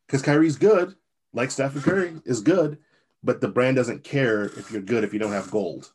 because 0.06 0.22
Kyrie's 0.22 0.56
good, 0.56 0.96
like 1.34 1.50
Stephen 1.50 1.82
Curry 1.82 2.14
is 2.24 2.40
good, 2.40 2.78
but 3.22 3.40
the 3.42 3.48
brand 3.48 3.76
doesn't 3.76 4.02
care 4.02 4.44
if 4.44 4.72
you're 4.72 4.80
good 4.80 5.04
if 5.04 5.12
you 5.12 5.18
don't 5.18 5.32
have 5.32 5.50
gold. 5.50 5.92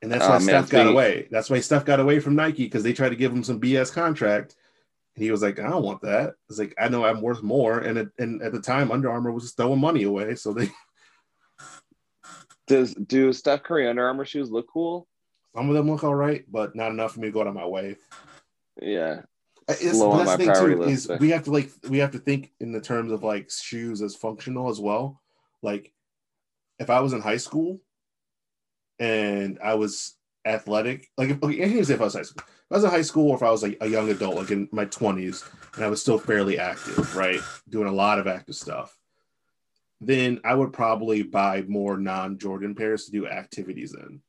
And 0.00 0.12
that's 0.12 0.24
Oh, 0.24 0.28
why 0.28 0.34
man, 0.34 0.42
Steph 0.42 0.60
got 0.60 0.68
speaking- 0.68 0.88
away. 0.92 1.28
That's 1.32 1.50
why 1.50 1.58
Steph 1.58 1.84
got 1.84 1.98
away 1.98 2.20
from 2.20 2.36
Nike 2.36 2.64
because 2.64 2.84
they 2.84 2.92
tried 2.92 3.08
to 3.08 3.16
give 3.16 3.32
him 3.32 3.42
some 3.42 3.60
BS 3.60 3.92
contract. 3.92 4.54
And 5.16 5.24
he 5.24 5.32
was 5.32 5.42
like, 5.42 5.58
I 5.58 5.68
don't 5.68 5.82
want 5.82 6.02
that. 6.02 6.34
It's 6.48 6.60
like, 6.60 6.72
I 6.78 6.88
know 6.88 7.04
I'm 7.04 7.20
worth 7.20 7.42
more. 7.42 7.80
And, 7.80 7.98
it, 7.98 8.08
and 8.16 8.40
at 8.40 8.52
the 8.52 8.60
time, 8.60 8.92
Under 8.92 9.10
Armour 9.10 9.32
was 9.32 9.42
just 9.42 9.56
throwing 9.56 9.80
money 9.80 10.04
away. 10.04 10.36
So 10.36 10.52
they, 10.52 10.70
Does 12.68 12.94
do 12.94 13.32
Steph 13.32 13.64
Curry 13.64 13.88
Under 13.88 14.06
Armour 14.06 14.24
shoes 14.24 14.50
look 14.52 14.68
cool? 14.72 15.08
Some 15.54 15.68
of 15.68 15.74
them 15.74 15.90
look 15.90 16.04
all 16.04 16.14
right, 16.14 16.44
but 16.50 16.74
not 16.76 16.90
enough 16.90 17.12
for 17.12 17.20
me 17.20 17.28
to 17.28 17.32
go 17.32 17.40
out 17.40 17.46
of 17.46 17.54
my 17.54 17.66
way. 17.66 17.96
Yeah. 18.80 19.22
It's, 19.68 19.98
Low 19.98 20.12
on 20.12 20.18
that's 20.18 20.30
my 20.30 20.36
the 20.36 20.44
thing 20.44 20.54
too, 20.54 20.76
list 20.76 21.10
is 21.10 21.18
we 21.20 21.30
have 21.30 21.44
to 21.44 21.50
like 21.50 21.70
we 21.90 21.98
have 21.98 22.12
to 22.12 22.18
think 22.18 22.52
in 22.58 22.72
the 22.72 22.80
terms 22.80 23.12
of 23.12 23.22
like 23.22 23.50
shoes 23.50 24.00
as 24.00 24.16
functional 24.16 24.70
as 24.70 24.80
well. 24.80 25.20
Like 25.62 25.92
if 26.78 26.88
I 26.88 27.00
was 27.00 27.12
in 27.12 27.20
high 27.20 27.36
school 27.36 27.80
and 28.98 29.58
I 29.62 29.74
was 29.74 30.16
athletic, 30.46 31.08
like 31.18 31.28
if, 31.30 31.42
okay, 31.42 31.56
I 31.56 31.58
can't 31.58 31.72
even 31.72 31.84
say 31.84 31.94
if 31.94 32.00
I 32.00 32.04
was 32.04 32.14
high 32.14 32.22
school. 32.22 32.44
If 32.46 32.72
I 32.72 32.74
was 32.76 32.84
in 32.84 32.90
high 32.90 33.02
school 33.02 33.30
or 33.30 33.36
if 33.36 33.42
I 33.42 33.50
was 33.50 33.62
like 33.62 33.76
a 33.82 33.88
young 33.88 34.08
adult, 34.08 34.36
like 34.36 34.50
in 34.50 34.68
my 34.72 34.86
twenties, 34.86 35.44
and 35.74 35.84
I 35.84 35.88
was 35.88 36.00
still 36.00 36.18
fairly 36.18 36.58
active, 36.58 37.14
right? 37.14 37.40
Doing 37.68 37.88
a 37.88 37.92
lot 37.92 38.18
of 38.18 38.26
active 38.26 38.54
stuff, 38.54 38.96
then 40.00 40.40
I 40.44 40.54
would 40.54 40.72
probably 40.72 41.22
buy 41.22 41.62
more 41.68 41.98
non-Jordan 41.98 42.74
pairs 42.74 43.04
to 43.04 43.12
do 43.12 43.26
activities 43.26 43.94
in. 43.94 44.22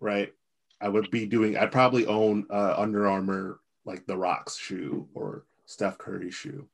Right. 0.00 0.32
I 0.80 0.88
would 0.88 1.10
be 1.10 1.26
doing 1.26 1.56
I'd 1.56 1.72
probably 1.72 2.06
own 2.06 2.46
uh 2.50 2.74
Under 2.76 3.06
Armour 3.08 3.60
like 3.84 4.06
the 4.06 4.16
Rock's 4.16 4.56
shoe 4.56 5.06
or 5.14 5.44
Steph 5.66 5.98
Curry 5.98 6.30
shoe. 6.30 6.66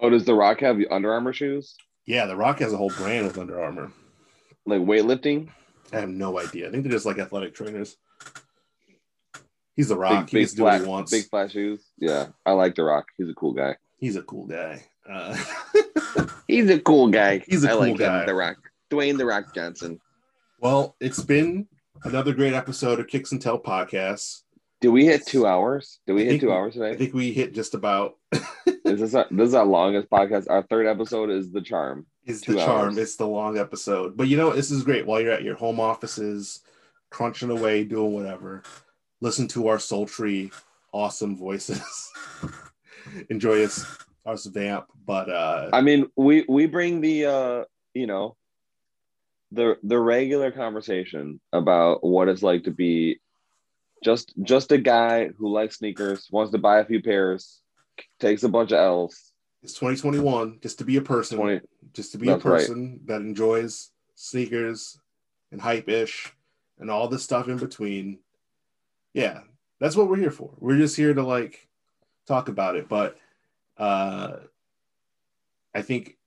Oh, 0.00 0.10
does 0.10 0.24
The 0.24 0.34
Rock 0.34 0.60
have 0.60 0.78
Under 0.90 1.12
Armour 1.12 1.32
shoes? 1.32 1.76
Yeah, 2.06 2.26
the 2.26 2.36
Rock 2.36 2.58
has 2.60 2.72
a 2.72 2.76
whole 2.76 2.90
brand 2.90 3.26
with 3.26 3.38
Under 3.38 3.60
Armour. 3.62 3.92
Like 4.66 4.80
weightlifting? 4.80 5.48
I 5.92 6.00
have 6.00 6.08
no 6.08 6.38
idea. 6.38 6.68
I 6.68 6.70
think 6.70 6.82
they're 6.84 6.92
just 6.92 7.06
like 7.06 7.18
athletic 7.18 7.54
trainers. 7.54 7.96
He's 9.76 9.88
the 9.88 9.96
Rock. 9.96 10.26
Big, 10.26 10.30
he 10.30 10.36
big, 10.36 10.42
gets 10.42 10.52
to 10.52 10.56
do 10.58 10.62
what 10.64 10.70
flat, 10.72 10.80
he 10.82 10.86
wants. 10.88 11.10
big 11.10 11.24
flat 11.28 11.50
shoes. 11.52 11.84
Yeah, 11.98 12.26
I 12.44 12.52
like 12.52 12.74
The 12.74 12.82
Rock. 12.84 13.06
He's 13.16 13.28
a 13.28 13.34
cool 13.34 13.52
guy. 13.52 13.76
He's 13.98 14.16
a 14.16 14.22
cool 14.22 14.46
guy. 14.46 14.84
Uh, 15.08 15.36
He's 16.48 16.68
a 16.70 16.78
cool 16.80 17.08
guy. 17.08 17.38
He's 17.46 17.64
a 17.64 17.68
I 17.68 17.72
cool 17.72 17.80
like 17.80 17.98
guy. 17.98 18.20
Him, 18.20 18.26
the 18.26 18.34
Rock. 18.34 18.56
Dwayne 18.90 19.18
The 19.18 19.26
Rock 19.26 19.54
Johnson. 19.54 20.00
well, 20.60 20.96
it's 21.00 21.22
been 21.22 21.66
another 22.04 22.32
great 22.32 22.54
episode 22.54 23.00
of 23.00 23.08
Kicks 23.08 23.32
and 23.32 23.40
Tell 23.40 23.58
podcast. 23.58 24.42
Did 24.80 24.88
we 24.90 25.04
hit 25.04 25.26
two 25.26 25.46
hours? 25.46 25.98
Did 26.06 26.12
we 26.12 26.24
hit 26.24 26.40
two 26.40 26.48
we- 26.48 26.52
hours 26.52 26.80
I 26.80 26.94
think 26.94 27.12
we 27.14 27.32
hit 27.32 27.52
just 27.52 27.74
about 27.74 28.14
Is 28.84 29.00
this 29.00 29.14
our, 29.14 29.26
this 29.30 29.48
is 29.48 29.54
our 29.54 29.66
longest 29.66 30.08
podcast? 30.08 30.48
Our 30.48 30.62
third 30.62 30.86
episode 30.86 31.30
is 31.30 31.52
the 31.52 31.60
charm. 31.60 32.06
is 32.24 32.40
the 32.40 32.54
charm. 32.54 32.86
hours. 32.86 32.96
It's 32.96 33.16
the 33.16 33.26
long 33.26 33.58
episode. 33.58 34.16
But 34.16 34.28
you 34.28 34.36
know, 34.36 34.52
this 34.52 34.70
is 34.70 34.82
great. 34.82 35.04
While 35.06 35.20
you're 35.20 35.32
at 35.32 35.42
your 35.42 35.56
home 35.56 35.78
offices, 35.78 36.60
crunching 37.10 37.50
away, 37.50 37.84
doing 37.84 38.14
whatever, 38.14 38.62
listen 39.20 39.46
to 39.48 39.68
our 39.68 39.78
sultry, 39.78 40.50
awesome 40.92 41.36
voices. 41.36 42.10
Enjoy 43.30 43.62
us, 43.64 43.84
us 44.24 44.46
vamp. 44.46 44.86
But 45.04 45.28
uh 45.28 45.68
I 45.72 45.80
mean, 45.82 46.06
we 46.16 46.44
we 46.48 46.66
bring 46.66 47.00
the 47.02 47.26
uh, 47.26 47.64
you 47.94 48.06
know, 48.06 48.36
the 49.52 49.76
the 49.82 49.98
regular 49.98 50.50
conversation 50.50 51.40
about 51.52 52.04
what 52.04 52.28
it's 52.28 52.42
like 52.42 52.64
to 52.64 52.70
be 52.70 53.18
just 54.04 54.32
just 54.42 54.72
a 54.72 54.78
guy 54.78 55.28
who 55.28 55.48
likes 55.48 55.78
sneakers, 55.78 56.28
wants 56.30 56.52
to 56.52 56.58
buy 56.58 56.78
a 56.80 56.84
few 56.84 57.02
pairs, 57.02 57.60
takes 58.20 58.42
a 58.42 58.48
bunch 58.48 58.72
of 58.72 58.78
L's. 58.78 59.32
it's 59.62 59.72
2021, 59.74 60.58
just 60.62 60.78
to 60.78 60.84
be 60.84 60.96
a 60.98 61.02
person, 61.02 61.38
Twenty. 61.38 61.60
just 61.94 62.12
to 62.12 62.18
be 62.18 62.28
a 62.28 62.32
That's 62.32 62.44
right. 62.44 62.58
person 62.60 63.00
that 63.06 63.20
enjoys 63.22 63.90
sneakers 64.14 64.98
and 65.50 65.60
hype 65.60 65.88
ish 65.88 66.32
and 66.78 66.90
all 66.90 67.08
the 67.08 67.18
stuff 67.18 67.48
in 67.48 67.56
between. 67.56 68.18
Yeah, 69.14 69.40
that's 69.80 69.96
what 69.96 70.08
we're 70.08 70.16
here 70.18 70.30
for. 70.30 70.52
We're 70.58 70.76
just 70.76 70.96
here 70.96 71.14
to 71.14 71.22
like 71.22 71.66
talk 72.26 72.48
about 72.48 72.76
it. 72.76 72.88
But 72.88 73.16
uh 73.78 74.36
I 75.74 75.82
think 75.82 76.17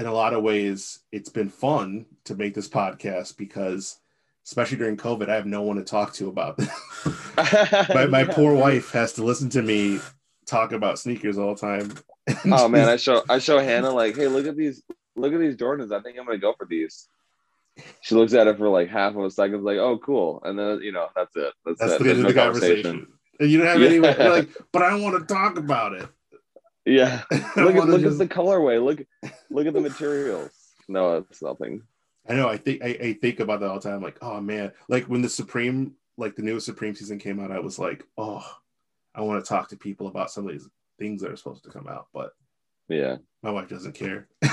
in 0.00 0.06
a 0.06 0.12
lot 0.12 0.32
of 0.32 0.42
ways 0.42 1.00
it's 1.12 1.28
been 1.28 1.50
fun 1.50 2.06
to 2.24 2.34
make 2.34 2.54
this 2.54 2.68
podcast 2.68 3.36
because 3.36 3.98
especially 4.46 4.78
during 4.78 4.96
COVID, 4.96 5.28
I 5.28 5.34
have 5.34 5.46
no 5.46 5.62
one 5.62 5.76
to 5.76 5.84
talk 5.84 6.14
to 6.14 6.28
about 6.28 6.56
this. 6.56 6.70
my, 7.94 8.06
my 8.06 8.20
Yeah. 8.22 8.32
poor 8.32 8.54
wife 8.54 8.90
has 8.92 9.12
to 9.14 9.22
listen 9.24 9.50
to 9.50 9.62
me 9.62 10.00
talk 10.46 10.72
about 10.72 10.98
sneakers 10.98 11.38
all 11.38 11.54
the 11.54 11.60
time. 11.60 11.92
oh 12.46 12.66
man, 12.66 12.88
I 12.88 12.96
show 12.96 13.22
I 13.28 13.38
show 13.38 13.58
Hannah 13.58 13.90
like, 13.90 14.16
hey, 14.16 14.26
look 14.26 14.46
at 14.46 14.56
these, 14.56 14.82
look 15.16 15.32
at 15.34 15.38
these 15.40 15.56
Jordans. 15.56 15.92
I 15.94 16.00
think 16.00 16.18
I'm 16.18 16.24
gonna 16.24 16.38
go 16.38 16.54
for 16.56 16.66
these. 16.66 17.06
She 18.00 18.14
looks 18.14 18.34
at 18.34 18.46
it 18.46 18.58
for 18.58 18.68
like 18.68 18.88
half 18.88 19.14
of 19.14 19.24
a 19.24 19.30
second, 19.30 19.64
like, 19.64 19.78
oh, 19.78 19.98
cool, 19.98 20.40
and 20.44 20.58
then 20.58 20.80
you 20.82 20.92
know 20.92 21.08
that's 21.14 21.36
it. 21.36 21.52
That's, 21.64 21.78
that's 21.78 21.92
it. 21.92 21.98
the 21.98 22.04
There's 22.04 22.18
end 22.18 22.26
of 22.28 22.34
no 22.34 22.42
the 22.42 22.46
conversation. 22.50 23.06
And 23.38 23.50
you 23.50 23.58
don't 23.58 23.66
have 23.66 23.80
Yeah. 23.80 23.86
any 23.86 23.94
you're 23.96 24.30
like, 24.30 24.48
but 24.72 24.82
I 24.82 24.98
want 24.98 25.18
to 25.28 25.32
talk 25.32 25.58
about 25.58 25.92
it. 25.92 26.06
Yeah, 26.90 27.22
look 27.56 27.76
at 27.76 27.86
look 27.88 28.00
just- 28.02 28.20
at 28.20 28.28
the 28.28 28.34
colorway. 28.34 28.82
Look 28.82 29.02
look 29.50 29.66
at 29.66 29.74
the 29.74 29.80
materials. 29.90 30.50
No, 30.88 31.16
it's 31.18 31.40
nothing. 31.42 31.82
I 32.28 32.34
know. 32.34 32.48
I 32.48 32.56
think 32.56 32.82
I, 32.82 32.88
I 32.88 33.12
think 33.14 33.40
about 33.40 33.60
that 33.60 33.68
all 33.70 33.78
the 33.80 33.88
time. 33.88 34.02
Like, 34.02 34.18
oh 34.22 34.40
man, 34.40 34.72
like 34.88 35.04
when 35.04 35.22
the 35.22 35.28
Supreme, 35.28 35.94
like 36.16 36.34
the 36.36 36.42
newest 36.42 36.66
Supreme 36.66 36.94
season 36.94 37.18
came 37.18 37.38
out, 37.40 37.50
I 37.52 37.60
was 37.60 37.78
like, 37.78 38.04
oh, 38.18 38.44
I 39.14 39.20
want 39.22 39.42
to 39.44 39.48
talk 39.48 39.68
to 39.70 39.76
people 39.76 40.06
about 40.08 40.30
some 40.30 40.46
of 40.46 40.52
these 40.52 40.68
things 40.98 41.22
that 41.22 41.30
are 41.30 41.36
supposed 41.36 41.64
to 41.64 41.70
come 41.70 41.86
out, 41.88 42.08
but 42.12 42.32
Yeah. 42.88 43.16
my 43.42 43.50
wife 43.50 43.68
doesn't 43.68 43.94
care. 43.94 44.28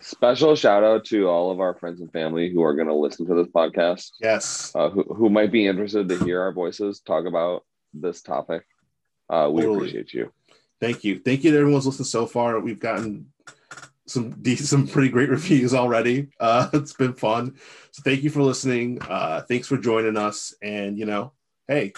Special 0.00 0.54
shout 0.56 0.84
out 0.84 1.04
to 1.06 1.28
all 1.28 1.50
of 1.50 1.60
our 1.60 1.74
friends 1.74 2.00
and 2.00 2.10
family 2.12 2.50
who 2.50 2.62
are 2.62 2.74
going 2.74 2.88
to 2.88 2.94
listen 2.94 3.26
to 3.26 3.34
this 3.34 3.48
podcast, 3.48 4.12
yes, 4.20 4.72
uh, 4.74 4.88
who, 4.88 5.02
who 5.02 5.28
might 5.28 5.52
be 5.52 5.66
interested 5.66 6.08
to 6.08 6.18
hear 6.24 6.40
our 6.40 6.52
voices 6.52 7.00
talk 7.00 7.26
about 7.26 7.64
this 7.92 8.22
topic. 8.22 8.64
Uh, 9.28 9.48
we 9.52 9.62
Totally. 9.62 9.78
appreciate 9.78 10.14
you. 10.14 10.32
Thank 10.80 11.04
you, 11.04 11.18
thank 11.20 11.44
you 11.44 11.50
to 11.50 11.56
everyone 11.58 11.78
who's 11.78 11.86
listened 11.86 12.06
so 12.06 12.26
far. 12.26 12.58
We've 12.60 12.80
gotten 12.80 13.26
some 14.06 14.30
decent, 14.42 14.68
some 14.68 14.86
pretty 14.88 15.08
great 15.10 15.28
reviews 15.36 15.74
already. 15.74 16.28
Uh, 16.40 16.68
it's 16.72 16.92
been 16.94 17.12
fun. 17.14 17.56
So 17.90 18.02
thank 18.02 18.22
you 18.22 18.30
for 18.30 18.42
listening. 18.42 19.00
Uh, 19.02 19.42
thanks 19.42 19.66
for 19.68 19.76
joining 19.76 20.16
us. 20.16 20.54
And 20.62 20.98
you 20.98 21.04
know, 21.06 21.32
hey, 21.66 21.92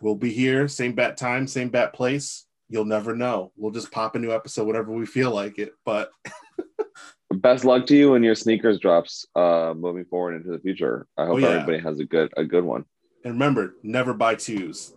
we'll 0.00 0.14
be 0.16 0.32
here, 0.32 0.68
same 0.68 0.92
bat 0.94 1.16
time, 1.16 1.46
same 1.46 1.68
bat 1.68 1.92
place. 1.92 2.46
You'll 2.68 2.84
never 2.86 3.14
know. 3.14 3.52
We'll 3.56 3.72
just 3.72 3.90
pop 3.92 4.14
a 4.16 4.18
new 4.18 4.32
episode 4.32 4.66
whenever 4.66 4.92
we 4.92 5.04
feel 5.04 5.30
like 5.30 5.58
it. 5.58 5.72
But 5.84 6.10
Best 7.34 7.64
luck 7.64 7.86
to 7.86 7.96
you 7.96 8.10
when 8.12 8.22
your 8.22 8.34
sneakers 8.34 8.78
drops 8.78 9.26
uh, 9.34 9.72
moving 9.76 10.04
forward 10.04 10.34
into 10.36 10.50
the 10.50 10.58
future. 10.58 11.06
I 11.18 11.24
hope 11.26 11.34
Oh, 11.34 11.38
yeah. 11.38 11.48
everybody 11.48 11.78
has 11.80 11.98
a 11.98 12.04
good 12.04 12.32
a 12.36 12.44
good 12.44 12.62
one. 12.64 12.84
and 13.24 13.32
remember, 13.34 13.74
never 13.82 14.12
buy 14.14 14.34
twos. 14.36 14.92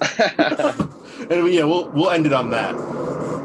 and 1.30 1.52
yeah, 1.52 1.64
we'll 1.64 1.88
we'll 1.90 2.10
end 2.10 2.26
it 2.26 2.32
on 2.32 2.50
that. 2.50 2.74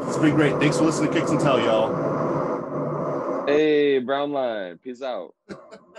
It's 0.08 0.18
been 0.18 0.34
great. 0.34 0.58
Thanks 0.58 0.78
for 0.78 0.84
listening 0.84 1.12
to 1.12 1.18
Kicks 1.18 1.30
and 1.30 1.40
Tell, 1.40 1.60
y'all. 1.60 3.46
hey, 3.46 3.98
Brown 3.98 4.32
Line, 4.32 4.78
peace 4.78 5.02
out. 5.02 5.34